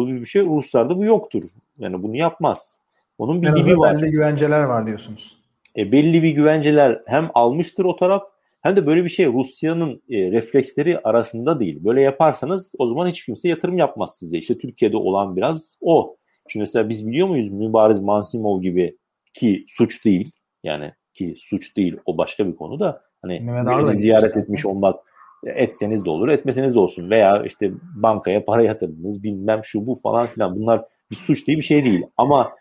Bu 0.00 0.20
bir 0.20 0.26
şey 0.26 0.42
Ruslarda 0.42 0.96
bu 0.96 1.04
yoktur. 1.04 1.42
Yani 1.78 2.02
bunu 2.02 2.16
yapmaz. 2.16 2.80
Onun 3.18 3.42
bir 3.42 3.46
en 3.46 3.54
gibi 3.54 3.78
var. 3.78 3.96
Belli 3.96 4.10
güvenceler 4.10 4.62
var 4.62 4.86
diyorsunuz. 4.86 5.36
E, 5.76 5.92
belli 5.92 6.22
bir 6.22 6.30
güvenceler 6.30 7.02
hem 7.06 7.30
almıştır 7.34 7.84
o 7.84 7.96
taraf 7.96 8.22
hem 8.62 8.76
de 8.76 8.86
böyle 8.86 9.04
bir 9.04 9.08
şey 9.08 9.26
Rusya'nın 9.26 10.02
e, 10.10 10.30
refleksleri 10.30 10.98
arasında 10.98 11.60
değil. 11.60 11.84
Böyle 11.84 12.02
yaparsanız 12.02 12.72
o 12.78 12.86
zaman 12.86 13.08
hiç 13.08 13.24
kimse 13.24 13.48
yatırım 13.48 13.78
yapmaz 13.78 14.16
size. 14.18 14.38
İşte 14.38 14.58
Türkiye'de 14.58 14.96
olan 14.96 15.36
biraz 15.36 15.76
o. 15.80 16.16
Şimdi 16.48 16.62
mesela 16.62 16.88
biz 16.88 17.06
biliyor 17.06 17.28
muyuz 17.28 17.48
Mübariz 17.48 18.00
Mansimov 18.00 18.62
gibi 18.62 18.96
ki 19.32 19.64
suç 19.68 20.04
değil. 20.04 20.32
Yani 20.64 20.92
ki 21.14 21.34
suç 21.38 21.76
değil 21.76 21.96
o 22.06 22.18
başka 22.18 22.46
bir 22.46 22.56
konu 22.56 22.80
da 22.80 23.02
hani 23.22 23.94
ziyaret 23.94 24.36
etmiş 24.36 24.66
olmak 24.66 25.09
etseniz 25.46 26.04
de 26.04 26.10
olur 26.10 26.28
etmeseniz 26.28 26.74
de 26.74 26.78
olsun 26.78 27.10
veya 27.10 27.42
işte 27.44 27.70
bankaya 27.94 28.44
para 28.44 28.62
yatırdınız 28.62 29.22
bilmem 29.22 29.60
şu 29.64 29.86
bu 29.86 29.94
falan 29.94 30.26
filan 30.26 30.56
bunlar 30.56 30.84
bir 31.10 31.16
suç 31.16 31.46
değil 31.46 31.58
bir 31.58 31.62
şey 31.62 31.84
değil 31.84 32.06
ama 32.16 32.52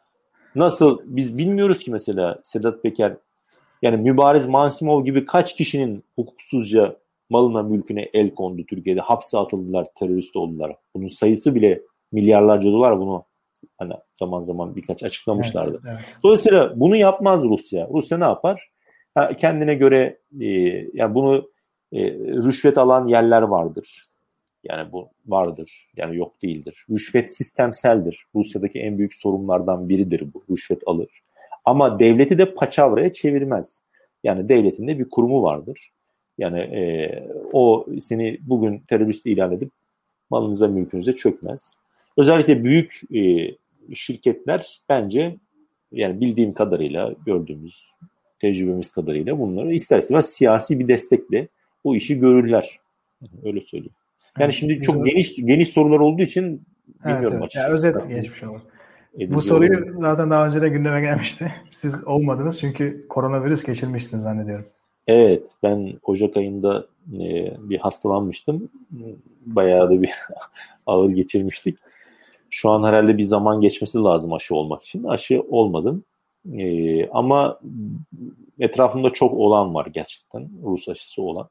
nasıl 0.56 1.00
biz 1.06 1.38
bilmiyoruz 1.38 1.80
ki 1.80 1.92
mesela 1.92 2.40
Sedat 2.44 2.84
Peker 2.84 3.14
yani 3.82 3.98
Mübariz 3.98 4.46
Mansimov 4.46 5.06
gibi 5.06 5.26
kaç 5.26 5.56
kişinin 5.56 6.04
hukuksuzca 6.16 6.96
malına 7.30 7.64
mülküne 7.64 8.10
el 8.14 8.34
kondu 8.34 8.66
Türkiye'de 8.66 9.02
hapse 9.02 9.38
atıldılar 9.38 9.88
terörist 9.96 10.36
oldular 10.36 10.76
bunun 10.96 11.08
sayısı 11.08 11.56
bile 11.56 11.82
milyarlarca 12.12 12.72
dolar 12.72 13.00
bunu 13.00 13.26
hani 13.78 13.94
zaman 14.14 14.42
zaman 14.42 14.76
birkaç 14.76 15.04
açıklamışlardı. 15.04 15.82
Evet, 15.86 15.96
evet. 16.04 16.18
Dolayısıyla 16.24 16.80
bunu 16.80 16.96
yapmaz 16.96 17.44
Rusya. 17.44 17.88
Rusya 17.94 18.18
ne 18.18 18.24
yapar? 18.24 18.70
Ha, 19.16 19.34
kendine 19.34 19.76
göre 19.76 20.18
e, 20.40 20.48
yani 20.94 21.16
bunu 21.16 21.50
e, 21.94 22.12
rüşvet 22.14 22.78
alan 22.78 23.08
yerler 23.08 23.42
vardır. 23.42 24.06
Yani 24.64 24.92
bu 24.92 25.10
vardır. 25.28 25.88
Yani 25.98 26.18
yok 26.18 26.42
değildir. 26.42 26.86
Rüşvet 26.90 27.36
sistemseldir. 27.36 28.26
Rusya'daki 28.36 28.80
en 28.80 28.98
büyük 28.98 29.14
sorunlardan 29.14 29.90
biridir 29.90 30.34
bu. 30.34 30.44
Rüşvet 30.54 30.82
alır. 30.86 31.10
Ama 31.66 32.00
devleti 32.00 32.38
de 32.38 32.54
paçavraya 32.54 33.14
çevirmez. 33.14 33.82
Yani 34.24 34.50
devletin 34.50 34.88
de 34.88 35.00
bir 35.00 35.10
kurumu 35.10 35.44
vardır. 35.44 35.92
Yani 36.38 36.60
e, 36.60 37.12
o 37.54 37.86
seni 38.00 38.38
bugün 38.42 38.80
terörist 38.80 39.26
ilan 39.26 39.52
edip 39.52 39.72
malınıza 40.30 40.68
mülkünüze 40.68 41.14
çökmez. 41.14 41.74
Özellikle 42.18 42.64
büyük 42.64 43.02
e, 43.16 43.52
şirketler 43.96 44.82
bence 44.90 45.36
yani 45.92 46.22
bildiğim 46.22 46.54
kadarıyla 46.54 47.14
gördüğümüz 47.26 47.92
tecrübemiz 48.40 48.92
kadarıyla 48.92 49.40
bunları 49.40 49.74
ister 49.74 50.00
istemez 50.00 50.30
siyasi 50.30 50.80
bir 50.80 50.88
destekle 50.88 51.48
bu 51.84 51.96
işi 51.96 52.20
görürler. 52.20 52.80
Öyle 53.44 53.62
söyleyeyim. 53.62 53.94
Yani 54.38 54.46
evet, 54.46 54.54
şimdi 54.54 54.82
çok 54.82 55.06
geniş 55.06 55.36
geniş 55.36 55.70
sorular 55.70 56.00
olduğu 56.00 56.22
için 56.22 56.66
bilmiyorum 57.06 57.38
evet, 57.42 57.42
evet. 57.42 57.56
Yani 57.56 57.74
özet 57.74 58.10
geçmiş 58.10 58.44
olur. 58.44 58.60
Bu 59.28 59.42
soruyu 59.42 60.02
zaten 60.02 60.30
daha 60.30 60.48
önce 60.48 60.62
de 60.62 60.70
gündeme 60.70 61.02
gelmişti. 61.02 61.54
Siz 61.72 62.08
olmadınız 62.08 62.60
çünkü 62.60 63.02
koronavirüs 63.10 63.64
geçirmiştiniz 63.64 64.24
zannediyorum. 64.24 64.66
Evet, 65.08 65.48
ben 65.64 65.94
Ocak 66.04 66.38
ayında 66.38 66.88
e, 67.14 67.54
bir 67.70 67.78
hastalanmıştım. 67.78 68.70
Bayağı 69.46 69.90
da 69.90 70.02
bir 70.02 70.12
ağır 70.86 71.10
geçirmiştik. 71.10 71.78
Şu 72.50 72.70
an 72.70 72.84
herhalde 72.84 73.18
bir 73.18 73.24
zaman 73.24 73.62
geçmesi 73.62 73.98
lazım 73.98 74.34
aşı 74.34 74.56
olmak 74.56 74.84
için. 74.84 75.04
Aşı 75.04 75.42
olmadım. 75.50 76.04
E, 76.54 77.10
ama 77.10 77.60
etrafımda 78.60 79.10
çok 79.10 79.34
olan 79.34 79.74
var 79.74 79.86
gerçekten. 79.86 80.50
Rus 80.64 80.90
aşısı 80.90 81.22
olan. 81.22 81.50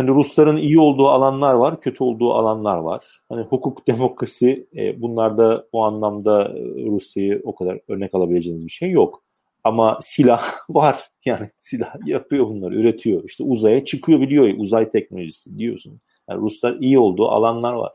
Hani 0.00 0.10
Rusların 0.10 0.56
iyi 0.56 0.78
olduğu 0.78 1.08
alanlar 1.08 1.54
var, 1.54 1.80
kötü 1.80 2.04
olduğu 2.04 2.32
alanlar 2.32 2.76
var. 2.76 3.20
Hani 3.28 3.42
hukuk, 3.42 3.86
demokrasi 3.88 4.66
e, 4.76 5.02
bunlarda 5.02 5.66
o 5.72 5.82
anlamda 5.82 6.54
Rusya'yı 6.86 7.40
o 7.44 7.54
kadar 7.54 7.80
örnek 7.88 8.14
alabileceğiniz 8.14 8.66
bir 8.66 8.70
şey 8.70 8.90
yok. 8.90 9.22
Ama 9.64 9.98
silah 10.02 10.42
var. 10.70 11.10
Yani 11.24 11.50
silah 11.60 11.94
yapıyor 12.06 12.46
bunları, 12.46 12.74
üretiyor. 12.74 13.24
İşte 13.24 13.44
uzaya 13.44 13.84
çıkıyor 13.84 14.20
biliyor 14.20 14.54
uzay 14.58 14.90
teknolojisi 14.90 15.58
diyorsun. 15.58 16.00
Yani 16.28 16.40
Ruslar 16.40 16.76
iyi 16.80 16.98
olduğu 16.98 17.28
alanlar 17.28 17.72
var. 17.72 17.92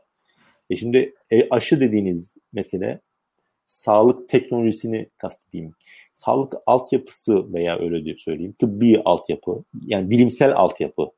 E 0.70 0.76
şimdi 0.76 1.14
e, 1.30 1.48
aşı 1.48 1.80
dediğiniz 1.80 2.36
mesele 2.52 3.00
sağlık 3.66 4.28
teknolojisini 4.28 5.08
kastedeyim. 5.18 5.72
Sağlık 6.12 6.54
altyapısı 6.66 7.52
veya 7.52 7.78
öyle 7.78 8.04
diye 8.04 8.16
söyleyeyim 8.18 8.54
tıbbi 8.58 9.02
altyapı 9.04 9.64
yani 9.86 10.10
bilimsel 10.10 10.56
altyapı. 10.56 11.10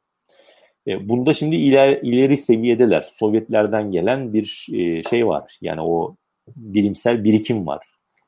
E, 0.86 1.08
bunda 1.08 1.32
şimdi 1.32 1.56
ileri, 1.56 2.00
ileri 2.02 2.36
seviyedeler. 2.36 3.02
Sovyetlerden 3.02 3.92
gelen 3.92 4.32
bir 4.32 4.66
e, 4.72 5.02
şey 5.02 5.26
var. 5.26 5.58
Yani 5.60 5.80
o 5.80 6.16
bilimsel 6.56 7.24
birikim 7.24 7.66
var. 7.66 7.86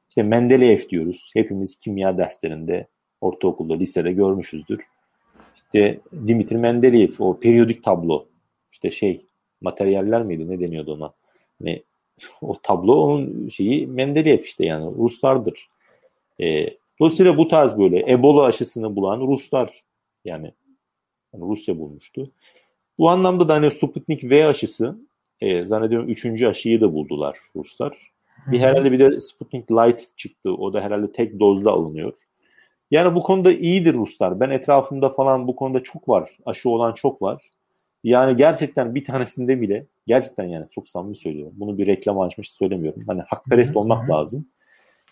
İşte 0.09 0.23
Mendeleev 0.23 0.89
diyoruz. 0.89 1.31
Hepimiz 1.35 1.79
kimya 1.79 2.19
derslerinde, 2.19 2.87
ortaokulda, 3.21 3.75
lisede 3.75 4.13
görmüşüzdür. 4.13 4.79
İşte 5.57 6.01
Dimitri 6.27 6.59
Mendeleev, 6.59 7.11
o 7.19 7.41
periyodik 7.41 7.83
tablo. 7.85 8.27
İşte 8.73 8.91
şey, 8.91 9.27
materyaller 9.61 10.23
miydi? 10.23 10.49
Ne 10.49 10.61
deniyordu 10.61 10.95
ona? 10.95 11.13
Ne, 11.61 11.83
o 12.43 12.61
tablo 12.63 12.95
onun 12.95 13.49
şeyi 13.49 13.87
Mendeleev 13.87 14.41
işte 14.41 14.67
yani 14.67 14.95
Ruslardır. 14.97 15.67
E, 16.41 16.67
dolayısıyla 17.01 17.37
bu 17.37 17.49
tarz 17.49 17.79
böyle 17.79 18.13
Ebola 18.13 18.45
aşısını 18.45 18.97
bulan 18.97 19.21
Ruslar 19.21 19.83
yani, 20.25 20.53
yani 21.35 21.51
Rusya 21.51 21.79
bulmuştu. 21.79 22.31
Bu 22.99 23.11
anlamda 23.11 23.49
da 23.49 23.55
hani 23.55 23.71
Sputnik 23.71 24.25
V 24.25 24.47
aşısı 24.47 24.99
e, 25.41 25.65
zannediyorum 25.65 26.09
üçüncü 26.09 26.47
aşıyı 26.47 26.81
da 26.81 26.93
buldular 26.93 27.39
Ruslar. 27.57 28.11
Bir 28.47 28.61
herhalde 28.61 28.93
bir 28.93 28.99
de 28.99 29.21
Sputnik 29.21 29.71
Light 29.71 30.17
çıktı. 30.17 30.55
O 30.55 30.73
da 30.73 30.81
herhalde 30.81 31.13
tek 31.13 31.41
dozda 31.41 31.71
alınıyor. 31.71 32.13
Yani 32.91 33.15
bu 33.15 33.23
konuda 33.23 33.53
iyidir 33.53 33.95
Ruslar. 33.95 34.41
Ben 34.41 34.51
etrafımda 34.51 35.09
falan 35.09 35.49
bu 35.49 35.57
konuda 35.57 35.83
çok 35.83 36.09
var. 36.09 36.37
Aşı 36.47 36.71
olan 36.71 36.93
çok 36.93 37.23
var. 37.23 37.43
Yani 38.05 38.37
gerçekten 38.37 38.95
bir 38.95 39.05
tanesinde 39.05 39.61
bile 39.61 39.87
gerçekten 40.07 40.45
yani 40.45 40.67
çok 40.71 40.89
samimi 40.89 41.17
söylüyorum. 41.17 41.53
Bunu 41.57 41.79
bir 41.79 41.87
reklam 41.87 42.21
açmış 42.21 42.51
söylemiyorum. 42.51 43.03
Hani 43.07 43.21
hakperest 43.21 43.77
olmak 43.77 44.11
lazım. 44.11 44.47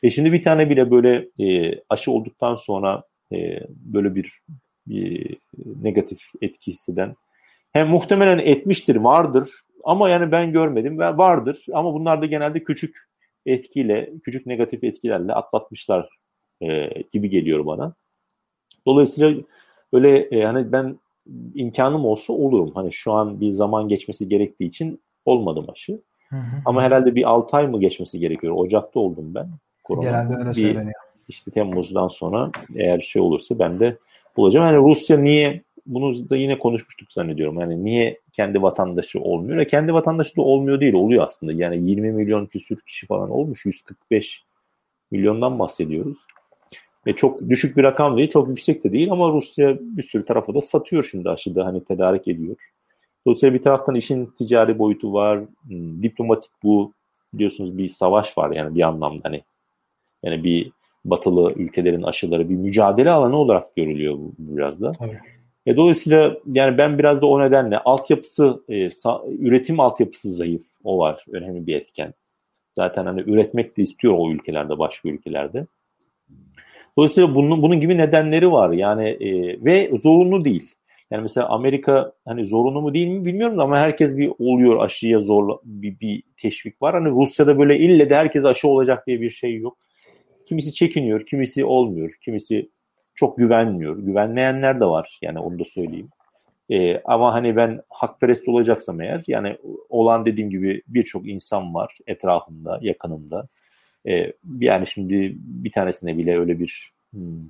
E 0.03 0.11
şimdi 0.11 0.33
bir 0.33 0.43
tane 0.43 0.71
bile 0.71 0.91
böyle 0.91 1.29
e, 1.39 1.75
aşı 1.89 2.13
olduktan 2.13 2.57
sonra 2.57 3.03
e, 3.33 3.61
böyle 3.69 4.15
bir, 4.15 4.43
bir 4.91 5.37
negatif 5.83 6.21
etki 6.41 6.71
hisseden 6.71 7.15
hem 7.73 7.89
muhtemelen 7.89 8.39
etmiştir, 8.39 8.97
vardır 8.97 9.51
ama 9.85 10.09
yani 10.09 10.33
ben 10.33 10.53
görmedim 10.53 10.99
ve 10.99 11.17
vardır 11.17 11.67
ama 11.73 11.95
bunlar 11.95 12.23
da 12.23 12.27
genelde 12.27 12.65
küçük 12.65 12.97
etkiyle, 13.47 14.11
küçük 14.25 14.47
negatif 14.47 14.85
etkilerle 14.85 15.33
atlatmışlar 15.33 16.09
e, 16.61 16.89
gibi 17.13 17.29
geliyor 17.29 17.67
bana. 17.67 17.95
Dolayısıyla 18.87 19.43
öyle 19.93 20.19
e, 20.19 20.45
hani 20.45 20.73
ben 20.73 20.99
imkanım 21.55 22.05
olsa 22.05 22.33
olurum. 22.33 22.73
Hani 22.75 22.93
şu 22.93 23.13
an 23.13 23.41
bir 23.41 23.51
zaman 23.51 23.89
geçmesi 23.89 24.29
gerektiği 24.29 24.65
için 24.65 25.01
olmadım 25.25 25.67
aşı. 25.73 26.01
Hı 26.29 26.37
hı. 26.37 26.63
Ama 26.65 26.83
herhalde 26.83 27.15
bir 27.15 27.31
6 27.31 27.57
ay 27.57 27.67
mı 27.67 27.81
geçmesi 27.81 28.19
gerekiyor? 28.19 28.55
Ocak'ta 28.57 29.01
oldum 29.01 29.35
ben. 29.35 29.49
Korona. 29.85 30.05
Genelde 30.05 30.35
öyle 30.35 30.49
bir, 30.49 30.55
söyleniyor. 30.55 30.95
İşte 31.29 31.51
Temmuz'dan 31.51 32.09
sonra 32.09 32.51
eğer 32.75 33.01
şey 33.01 33.23
olursa 33.23 33.59
ben 33.59 33.81
de 33.81 33.99
bulacağım. 34.39 34.67
Yani 34.67 34.77
Rusya 34.77 35.19
niye 35.19 35.63
bunu 35.87 36.31
da 36.31 36.37
yine 36.37 36.59
konuşmuştuk 36.59 37.13
zannediyorum. 37.13 37.61
Yani 37.61 37.85
niye 37.85 38.21
kendi 38.33 38.63
vatandaşı 38.63 39.21
olmuyor? 39.21 39.59
E 39.59 39.67
kendi 39.67 39.95
vatandaşı 39.95 40.37
da 40.37 40.43
olmuyor 40.43 40.81
değil, 40.81 40.95
oluyor 40.95 41.25
aslında. 41.25 41.53
Yani 41.53 41.91
20 41.91 42.13
milyon 42.13 42.47
küsür 42.47 42.81
kişi 42.81 43.07
falan 43.07 43.31
olmuş. 43.31 43.67
145 43.67 44.45
milyondan 45.11 45.59
bahsediyoruz. 45.59 46.19
Ve 47.07 47.17
çok 47.17 47.49
düşük 47.49 47.77
bir 47.77 47.83
rakam 47.83 48.17
değil, 48.17 48.31
çok 48.31 48.49
yüksek 48.49 48.85
de 48.85 48.93
değil 48.93 49.13
ama 49.13 49.33
Rusya 49.33 49.79
bir 49.81 50.03
sürü 50.03 50.25
tarafa 50.25 50.55
da 50.55 50.61
satıyor 50.61 51.09
şimdi 51.11 51.31
aşıda 51.31 51.67
hani 51.67 51.85
tedarik 51.85 52.29
ediyor. 52.29 52.57
Dolayısıyla 53.27 53.55
bir 53.55 53.63
taraftan 53.63 53.95
işin 53.95 54.27
ticari 54.27 54.79
boyutu 54.79 55.13
var, 55.13 55.41
hmm, 55.69 56.03
diplomatik 56.03 56.53
bu 56.63 56.93
biliyorsunuz 57.35 57.79
bir 57.79 57.89
savaş 57.89 58.39
var 58.39 58.51
yani 58.51 58.75
bir 58.75 58.83
anlamda 58.83 59.21
hani 59.23 59.43
yani 60.23 60.45
bir 60.45 60.73
batılı 61.11 61.55
ülkelerin 61.57 62.03
aşıları 62.03 62.49
bir 62.49 62.55
mücadele 62.55 63.11
alanı 63.11 63.37
olarak 63.37 63.77
görülüyor 63.77 64.15
bu 64.15 64.33
biraz 64.39 64.83
da. 64.83 64.93
Tabii. 64.93 65.19
E, 65.67 65.77
dolayısıyla 65.77 66.37
yani 66.47 66.79
ben 66.79 66.99
biraz 66.99 67.23
da 67.23 67.27
o 67.27 67.41
nedenle 67.41 67.79
altyapısı, 67.79 68.63
e, 68.69 68.91
sa, 68.91 69.23
üretim 69.39 69.81
altyapısı 69.81 70.33
zayıf. 70.33 70.63
O 70.85 70.99
var 70.99 71.25
önemli 71.33 71.67
bir 71.67 71.77
etken. 71.77 72.15
Zaten 72.79 73.07
hani 73.07 73.21
üretmek 73.21 73.77
de 73.77 73.83
istiyor 73.83 74.15
o 74.19 74.31
ülkelerde, 74.31 74.79
başka 74.79 75.09
ülkelerde. 75.09 75.67
Dolayısıyla 76.97 77.35
bunun, 77.35 77.63
bunun 77.63 77.81
gibi 77.81 77.97
nedenleri 77.97 78.53
var. 78.53 78.71
Yani 78.71 79.09
e, 79.09 79.59
ve 79.65 79.91
zorunlu 79.97 80.45
değil. 80.45 80.75
Yani 81.11 81.23
mesela 81.23 81.49
Amerika 81.49 82.13
hani 82.25 82.47
zorunlu 82.47 82.81
mu 82.81 82.95
değil 82.95 83.09
mi 83.09 83.25
bilmiyorum 83.25 83.59
da 83.59 83.63
ama 83.63 83.79
herkes 83.79 84.17
bir 84.17 84.33
oluyor 84.39 84.85
aşıya 84.85 85.21
zorla 85.21 85.59
bir, 85.65 86.01
bir 86.01 86.23
teşvik 86.37 86.83
var. 86.83 86.95
Hani 86.95 87.11
Rusya'da 87.11 87.59
böyle 87.59 87.79
ille 87.79 88.11
de 88.11 88.17
herkes 88.17 88.45
aşı 88.45 88.69
olacak 88.69 89.07
diye 89.07 89.21
bir 89.21 89.31
şey 89.31 89.57
yok. 89.57 89.79
Kimisi 90.49 90.75
çekiniyor, 90.75 91.27
kimisi 91.27 91.65
olmuyor, 91.65 92.13
kimisi 92.25 92.71
çok 93.15 93.39
güvenmiyor. 93.39 93.99
Güvenmeyenler 93.99 94.81
de 94.81 94.85
var 94.85 95.19
yani 95.23 95.39
onu 95.39 95.59
da 95.59 95.65
söyleyeyim. 95.65 96.09
Ee, 96.71 97.01
ama 97.05 97.35
hani 97.35 97.57
ben 97.57 97.83
hakperest 97.89 98.49
olacaksam 98.49 99.01
eğer 99.01 99.23
yani 99.27 99.57
olan 99.89 100.27
dediğim 100.27 100.51
gibi 100.51 100.83
birçok 100.89 101.29
insan 101.29 101.75
var 101.75 101.99
etrafımda, 102.07 102.79
yakınımda. 102.83 103.49
Ee, 104.09 104.33
yani 104.59 104.87
şimdi 104.87 105.37
bir 105.39 105.73
tanesine 105.73 106.19
bile 106.19 106.39
öyle 106.39 106.59
bir 106.61 106.93
hmm, 107.13 107.49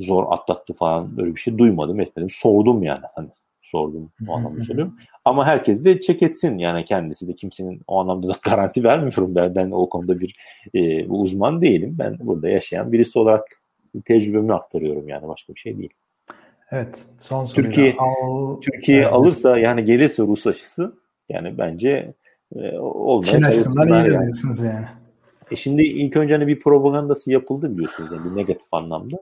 zor 0.00 0.24
atlattı 0.32 0.72
falan 0.72 1.14
öyle 1.18 1.34
bir 1.34 1.40
şey 1.40 1.58
duymadım 1.58 2.00
etmedim. 2.00 2.30
Sordum 2.30 2.82
yani 2.82 3.04
hani 3.14 3.28
sordum 3.64 4.10
o 4.28 4.36
anlamda 4.36 4.64
söylüyorum. 4.64 4.96
Ama 5.24 5.46
herkes 5.46 5.84
de 5.84 6.00
çek 6.00 6.22
etsin 6.22 6.58
yani 6.58 6.84
kendisi 6.84 7.28
de 7.28 7.34
kimsenin 7.34 7.80
o 7.86 8.00
anlamda 8.00 8.28
da 8.28 8.34
garanti 8.42 8.84
vermiyorum 8.84 9.34
ben. 9.34 9.54
Ben 9.54 9.70
o 9.70 9.88
konuda 9.88 10.20
bir 10.20 10.36
e, 10.74 11.06
uzman 11.06 11.62
değilim. 11.62 11.96
Ben 11.98 12.18
burada 12.20 12.48
yaşayan 12.48 12.92
birisi 12.92 13.18
olarak 13.18 13.42
tecrübemi 14.04 14.54
aktarıyorum 14.54 15.08
yani 15.08 15.28
başka 15.28 15.54
bir 15.54 15.60
şey 15.60 15.78
değil. 15.78 15.92
Evet. 16.70 17.06
Son 17.20 17.44
soruyla. 17.44 17.70
Türkiye, 17.70 17.94
Al... 17.98 18.60
Türkiye 18.60 19.02
evet. 19.02 19.12
alırsa 19.12 19.58
yani 19.58 19.84
gelirse 19.84 20.22
Rus 20.22 20.46
aşısı 20.46 20.94
yani 21.28 21.58
bence 21.58 22.14
e, 22.56 22.78
olmaya 22.78 23.26
Çin 23.26 23.42
açısından 23.42 23.88
iyi 23.88 24.12
yani. 24.12 24.22
diyorsunuz 24.22 24.60
yani. 24.60 24.86
E 25.50 25.56
şimdi 25.56 25.82
ilk 25.82 26.16
önce 26.16 26.34
hani 26.34 26.46
bir 26.46 26.60
propagandası 26.60 27.32
yapıldı 27.32 27.72
biliyorsunuz 27.72 28.12
yani 28.12 28.30
bir 28.30 28.36
negatif 28.36 28.74
anlamda. 28.74 29.16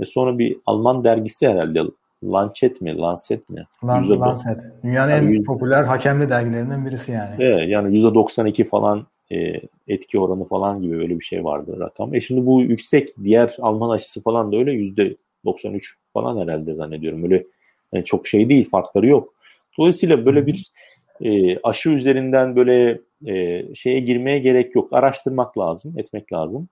Ve 0.00 0.04
sonra 0.04 0.38
bir 0.38 0.56
Alman 0.66 1.04
dergisi 1.04 1.48
herhalde 1.48 1.80
Lancet 2.24 2.80
mi? 2.80 2.96
Lancet 2.96 3.50
mi? 3.50 3.66
Lan, 3.84 4.20
Lancet. 4.20 4.60
Dünyanın 4.84 5.10
yani 5.10 5.26
en 5.26 5.30
yüz... 5.30 5.44
popüler 5.44 5.84
hakemli 5.84 6.28
dergilerinden 6.28 6.86
birisi 6.86 7.12
yani. 7.12 7.36
Evet 7.38 7.68
yani 7.68 7.98
%92 7.98 8.64
falan 8.64 9.06
e, 9.32 9.60
etki 9.88 10.18
oranı 10.18 10.44
falan 10.44 10.82
gibi 10.82 10.98
böyle 10.98 11.18
bir 11.18 11.24
şey 11.24 11.44
vardı 11.44 11.76
rakam. 11.80 12.14
E 12.14 12.20
şimdi 12.20 12.46
bu 12.46 12.62
yüksek 12.62 13.08
diğer 13.24 13.56
Alman 13.60 13.90
aşısı 13.90 14.22
falan 14.22 14.52
da 14.52 14.56
öyle 14.56 14.72
yüzde 14.72 15.16
93 15.44 15.96
falan 16.12 16.42
herhalde 16.42 16.74
zannediyorum. 16.74 17.24
Öyle 17.24 17.44
yani 17.92 18.04
çok 18.04 18.26
şey 18.26 18.48
değil 18.48 18.70
farkları 18.70 19.06
yok. 19.06 19.34
Dolayısıyla 19.78 20.26
böyle 20.26 20.46
bir 20.46 20.72
e, 21.20 21.58
aşı 21.58 21.90
üzerinden 21.90 22.56
böyle 22.56 23.00
e, 23.26 23.64
şeye 23.74 24.00
girmeye 24.00 24.38
gerek 24.38 24.74
yok. 24.74 24.92
Araştırmak 24.92 25.58
lazım, 25.58 25.98
etmek 25.98 26.32
lazım. 26.32 26.68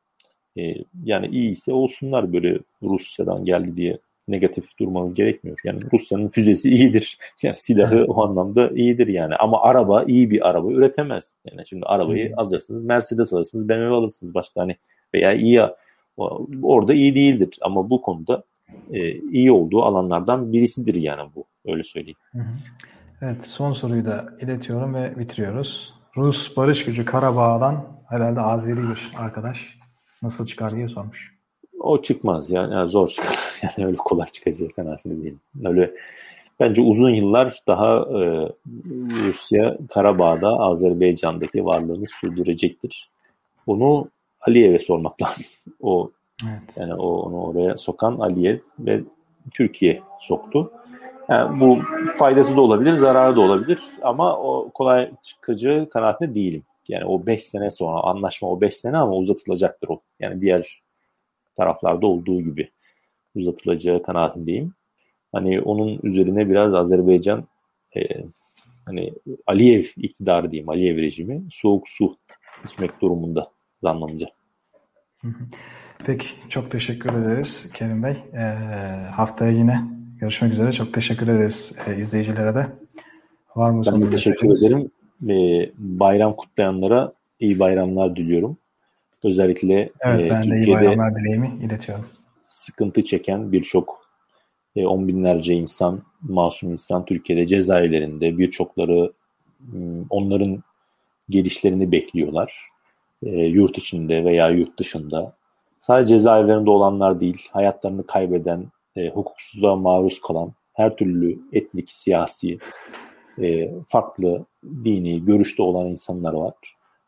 E, 0.59 0.75
yani 1.05 1.27
iyiyse 1.27 1.73
olsunlar 1.73 2.33
böyle 2.33 2.59
Rusya'dan 2.83 3.45
geldi 3.45 3.77
diye 3.77 3.99
negatif 4.31 4.79
durmanız 4.79 5.15
gerekmiyor. 5.15 5.59
Yani 5.65 5.81
Rusya'nın 5.93 6.29
füzesi 6.29 6.75
iyidir. 6.75 7.19
Yani 7.43 7.57
silahı 7.57 8.05
o 8.09 8.25
anlamda 8.25 8.69
iyidir 8.69 9.07
yani. 9.07 9.37
Ama 9.37 9.63
araba 9.63 10.05
iyi 10.05 10.31
bir 10.31 10.49
araba 10.49 10.73
üretemez. 10.73 11.37
Yani 11.45 11.67
şimdi 11.67 11.87
arabayı 11.87 12.29
hmm. 12.29 12.39
alacaksınız. 12.39 12.85
Mercedes 12.85 13.33
alırsınız, 13.33 13.69
BMW 13.69 13.95
alırsınız 13.95 14.35
başka 14.35 14.61
hani 14.61 14.77
veya 15.15 15.33
iyi 15.33 15.63
orada 16.63 16.95
iyi 16.95 17.15
değildir. 17.15 17.59
Ama 17.61 17.91
bu 17.91 18.03
konuda 18.03 18.45
e, 18.91 19.13
iyi 19.13 19.53
olduğu 19.53 19.83
alanlardan 19.83 20.53
birisidir 20.53 20.95
yani 20.95 21.31
bu. 21.35 21.45
Öyle 21.67 21.85
söyleyeyim. 21.85 22.19
Evet 23.23 23.47
son 23.47 23.73
soruyu 23.73 24.05
da 24.05 24.29
iletiyorum 24.41 24.95
ve 24.95 25.19
bitiriyoruz. 25.19 25.95
Rus 26.17 26.57
barış 26.57 26.85
gücü 26.85 27.05
Karabağ'dan 27.05 27.85
herhalde 28.09 28.41
Azeri 28.41 28.83
bir 28.83 29.11
arkadaş 29.17 29.79
nasıl 30.23 30.47
çıkar 30.47 30.77
diye 30.77 30.89
sormuş. 30.89 31.40
O 31.91 32.03
çıkmaz 32.03 32.51
yani, 32.51 32.75
yani 32.75 32.89
zor 32.89 33.09
çıkar. 33.09 33.39
Yani 33.63 33.87
öyle 33.87 33.97
kolay 33.97 34.27
çıkacağı 34.27 34.69
kanaatinde 34.69 35.23
değil. 35.23 35.37
Öyle 35.65 35.95
bence 36.61 36.83
uzun 36.83 37.11
yıllar 37.11 37.61
daha 37.67 37.97
e, 37.97 38.49
Rusya 39.27 39.79
Karabağ'da 39.91 40.49
Azerbaycan'daki 40.49 41.65
varlığını 41.65 42.07
sürdürecektir. 42.21 43.11
Bunu 43.67 44.09
Aliyev'e 44.41 44.79
sormak 44.79 45.23
lazım. 45.23 45.47
O 45.81 46.11
evet. 46.43 46.77
yani 46.77 46.95
o 46.95 47.09
onu 47.09 47.43
oraya 47.43 47.77
sokan 47.77 48.19
Aliyev 48.19 48.59
ve 48.79 49.01
Türkiye 49.55 50.03
soktu. 50.21 50.73
Yani 51.29 51.61
bu 51.61 51.79
faydası 52.19 52.57
da 52.57 52.61
olabilir, 52.61 52.95
zararı 52.95 53.37
da 53.37 53.41
olabilir 53.41 53.81
ama 54.03 54.37
o 54.39 54.71
kolay 54.75 55.11
çıkıcı 55.23 55.89
kanaatinde 55.93 56.35
değilim. 56.35 56.63
Yani 56.89 57.05
o 57.05 57.27
5 57.27 57.45
sene 57.45 57.71
sonra 57.71 58.01
anlaşma 58.01 58.49
o 58.49 58.61
5 58.61 58.77
sene 58.77 58.97
ama 58.97 59.13
uzatılacaktır 59.13 59.89
o. 59.89 60.01
Yani 60.21 60.41
diğer 60.41 60.83
taraflarda 61.57 62.07
olduğu 62.07 62.41
gibi 62.41 62.71
uzatılacağı 63.35 64.03
kanaatindeyim. 64.03 64.75
Hani 65.33 65.61
onun 65.61 66.01
üzerine 66.03 66.51
biraz 66.51 66.75
Azerbaycan 66.75 67.45
e, 67.97 68.01
hani 68.87 69.13
Aliyev 69.47 69.85
iktidarı 69.97 70.51
diyeyim, 70.51 70.69
Aliyev 70.69 70.97
rejimi 70.97 71.43
soğuk 71.51 71.89
su 71.89 72.17
içmek 72.65 73.01
durumunda 73.01 73.51
zannımca. 73.83 74.27
Peki 76.07 76.27
çok 76.49 76.71
teşekkür 76.71 77.13
ederiz 77.15 77.71
Kerim 77.75 78.03
Bey. 78.03 78.17
Ee, 78.33 78.39
haftaya 79.11 79.51
yine 79.51 79.81
görüşmek 80.21 80.53
üzere. 80.53 80.73
Çok 80.73 80.95
teşekkür 80.95 81.29
ederiz 81.29 81.77
e, 81.87 81.97
izleyicilere 81.97 82.55
de. 82.55 82.67
Var 83.57 83.71
mı 83.71 83.83
ben 83.87 84.03
de 84.03 84.11
teşekkür 84.11 84.49
ederim. 84.49 84.91
Ee, 85.29 85.71
bayram 85.79 86.37
kutlayanlara 86.37 87.13
iyi 87.41 87.59
bayramlar 87.59 88.17
diliyorum. 88.17 88.57
Özellikle 89.25 89.91
evet, 90.01 90.25
e, 90.25 90.31
ben 90.31 90.43
Türkiye'de 90.43 90.67
de 90.67 90.71
iyi 90.71 90.75
bayramlar 90.75 91.15
dileğimi 91.17 91.51
iletiyorum. 91.65 92.07
Sıkıntı 92.49 93.03
çeken 93.03 93.53
birçok 93.53 94.01
e, 94.77 94.87
on 94.87 95.09
binlerce 95.09 95.55
insan, 95.55 96.03
masum 96.23 96.73
insan 96.73 97.05
Türkiye'de 97.05 97.47
cezaevlerinde 97.47 98.39
birçokları 98.39 99.13
onların 100.11 100.63
gelişlerini 101.29 101.93
bekliyorlar. 101.93 102.69
E, 103.23 103.31
yurt 103.31 103.79
içinde 103.79 104.25
veya 104.25 104.49
yurt 104.49 104.79
dışında. 104.79 105.37
Sadece 105.79 106.15
cezaevlerinde 106.15 106.71
olanlar 106.71 107.21
değil, 107.21 107.49
hayatlarını 107.53 108.07
kaybeden, 108.07 108.67
e, 108.97 109.09
hukuksuzluğa 109.09 109.77
maruz 109.77 110.21
kalan 110.21 110.53
her 110.73 110.97
türlü 110.97 111.39
etnik, 111.53 111.91
siyasi, 111.91 112.59
e, 113.43 113.71
farklı 113.89 114.45
dini 114.65 115.25
görüşte 115.25 115.63
olan 115.63 115.87
insanlar 115.87 116.33
var. 116.33 116.55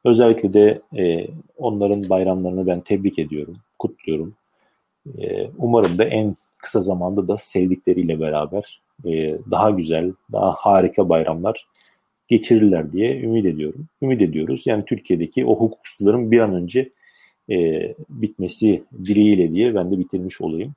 Özellikle 0.04 0.52
de 0.52 0.80
e, 0.96 1.26
onların 1.58 2.08
bayramlarını 2.08 2.66
ben 2.66 2.80
tebrik 2.80 3.18
ediyorum, 3.18 3.56
kutluyorum. 3.78 4.34
E, 5.18 5.50
umarım 5.58 5.98
da 5.98 6.04
en 6.04 6.36
kısa 6.58 6.80
zamanda 6.80 7.28
da 7.28 7.38
sevdikleriyle 7.38 8.20
beraber 8.20 8.80
e, 9.04 9.38
daha 9.50 9.70
güzel, 9.70 10.12
daha 10.32 10.52
harika 10.52 11.08
bayramlar 11.08 11.66
geçirirler 12.28 12.92
diye 12.92 13.20
ümit 13.20 13.46
ediyorum. 13.46 13.86
Ümit 14.02 14.22
ediyoruz. 14.22 14.66
Yani 14.66 14.84
Türkiye'deki 14.84 15.46
o 15.46 15.56
hukuksuzların 15.56 16.30
bir 16.30 16.40
an 16.40 16.54
önce 16.54 16.90
e, 17.50 17.56
bitmesi 18.08 18.84
dileğiyle 19.04 19.52
diye 19.52 19.74
ben 19.74 19.90
de 19.90 19.98
bitirmiş 19.98 20.40
olayım. 20.40 20.74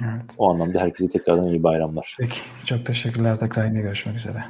Evet. 0.00 0.34
O 0.38 0.50
anlamda 0.50 0.80
herkese 0.80 1.08
tekrardan 1.08 1.48
iyi 1.48 1.62
bayramlar. 1.62 2.16
Peki. 2.20 2.38
Çok 2.66 2.86
teşekkürler. 2.86 3.40
Tekrar 3.40 3.66
yine 3.66 3.80
görüşmek 3.80 4.16
üzere. 4.16 4.44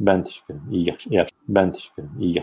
Ben 0.00 0.22
teşekkür 0.22 0.54
ederim. 0.54 0.72
İyi 0.72 0.92
akşamlar. 0.92 1.28
Ben 1.48 1.72
teşekkür 1.72 2.02
ederim. 2.02 2.16
İyi 2.18 2.40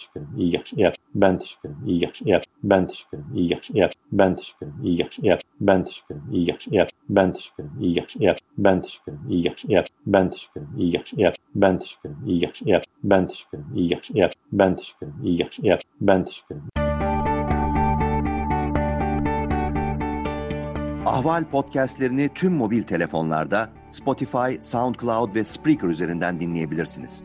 teşekkür 0.00 0.20
ederim. 0.20 0.38
İyi 0.38 0.52
yakış, 0.52 0.72
iyi 0.72 0.82
yakış. 0.82 0.98
Ben 1.12 1.38
teşekkür 1.38 1.68
ederim. 1.68 1.86
İyi 1.86 2.00
yakış, 2.00 2.20
iyi 2.20 2.28
yakış. 2.28 2.46
Ben 2.64 2.86
teşekkür 2.86 3.16
ederim. 3.16 4.82
İyi 4.82 4.98
yakış, 4.98 5.18
iyi 5.18 5.26
yakış. 5.26 5.44
Ben 5.60 5.82
teşekkür 5.82 6.14
ederim. 6.14 6.30
İyi 6.30 6.44
yakış, 6.46 6.66
iyi. 6.66 6.86
Ben 7.08 7.30
teşekkür 7.32 7.62
ederim. 7.62 7.78
İyi 7.80 7.94
yakış, 7.94 8.14
iyi. 8.14 8.24
Ben 8.46 8.78
teşekkür 8.80 9.10
ederim. 9.12 9.26
İyi 9.28 9.44
yakış, 9.44 9.62
iyi. 9.62 9.80
Ben 9.94 10.28
teşekkür 10.28 10.58
ederim. 10.58 10.76
İyi 10.76 10.92
yakış, 10.92 11.12
iyi. 11.12 11.30
Ben 11.52 11.76
teşekkür 11.76 12.08
ederim. 12.08 12.26
İyi 12.26 12.40
yakış, 12.40 12.60
iyi. 12.60 12.64
Ben 12.64 12.66
teşekkür 12.66 12.66
ederim. 12.66 12.66
İyi 12.66 12.66
yakış, 12.66 12.70
iyi. 12.70 12.80
Ben 13.04 13.26
teşekkür 13.26 13.58
ederim. 13.58 13.76
İyi 13.76 13.90
yakış, 13.90 14.10
iyi. 14.10 14.28
Ben 14.52 14.76
teşekkür 14.76 15.06
ederim. 15.06 15.24
İyi 15.24 15.38
yakış, 15.40 15.58
iyi. 15.58 15.78
Ben 16.00 16.24
teşekkür 16.24 16.54
ederim. 16.54 16.70
Ahval 21.06 21.44
podcastlerini 21.44 22.28
tüm 22.34 22.52
mobil 22.52 22.82
telefonlarda 22.82 23.68
Spotify, 23.88 24.60
SoundCloud 24.60 25.34
ve 25.34 25.44
Spreaker 25.44 25.88
üzerinden 25.88 26.40
dinleyebilirsiniz. 26.40 27.24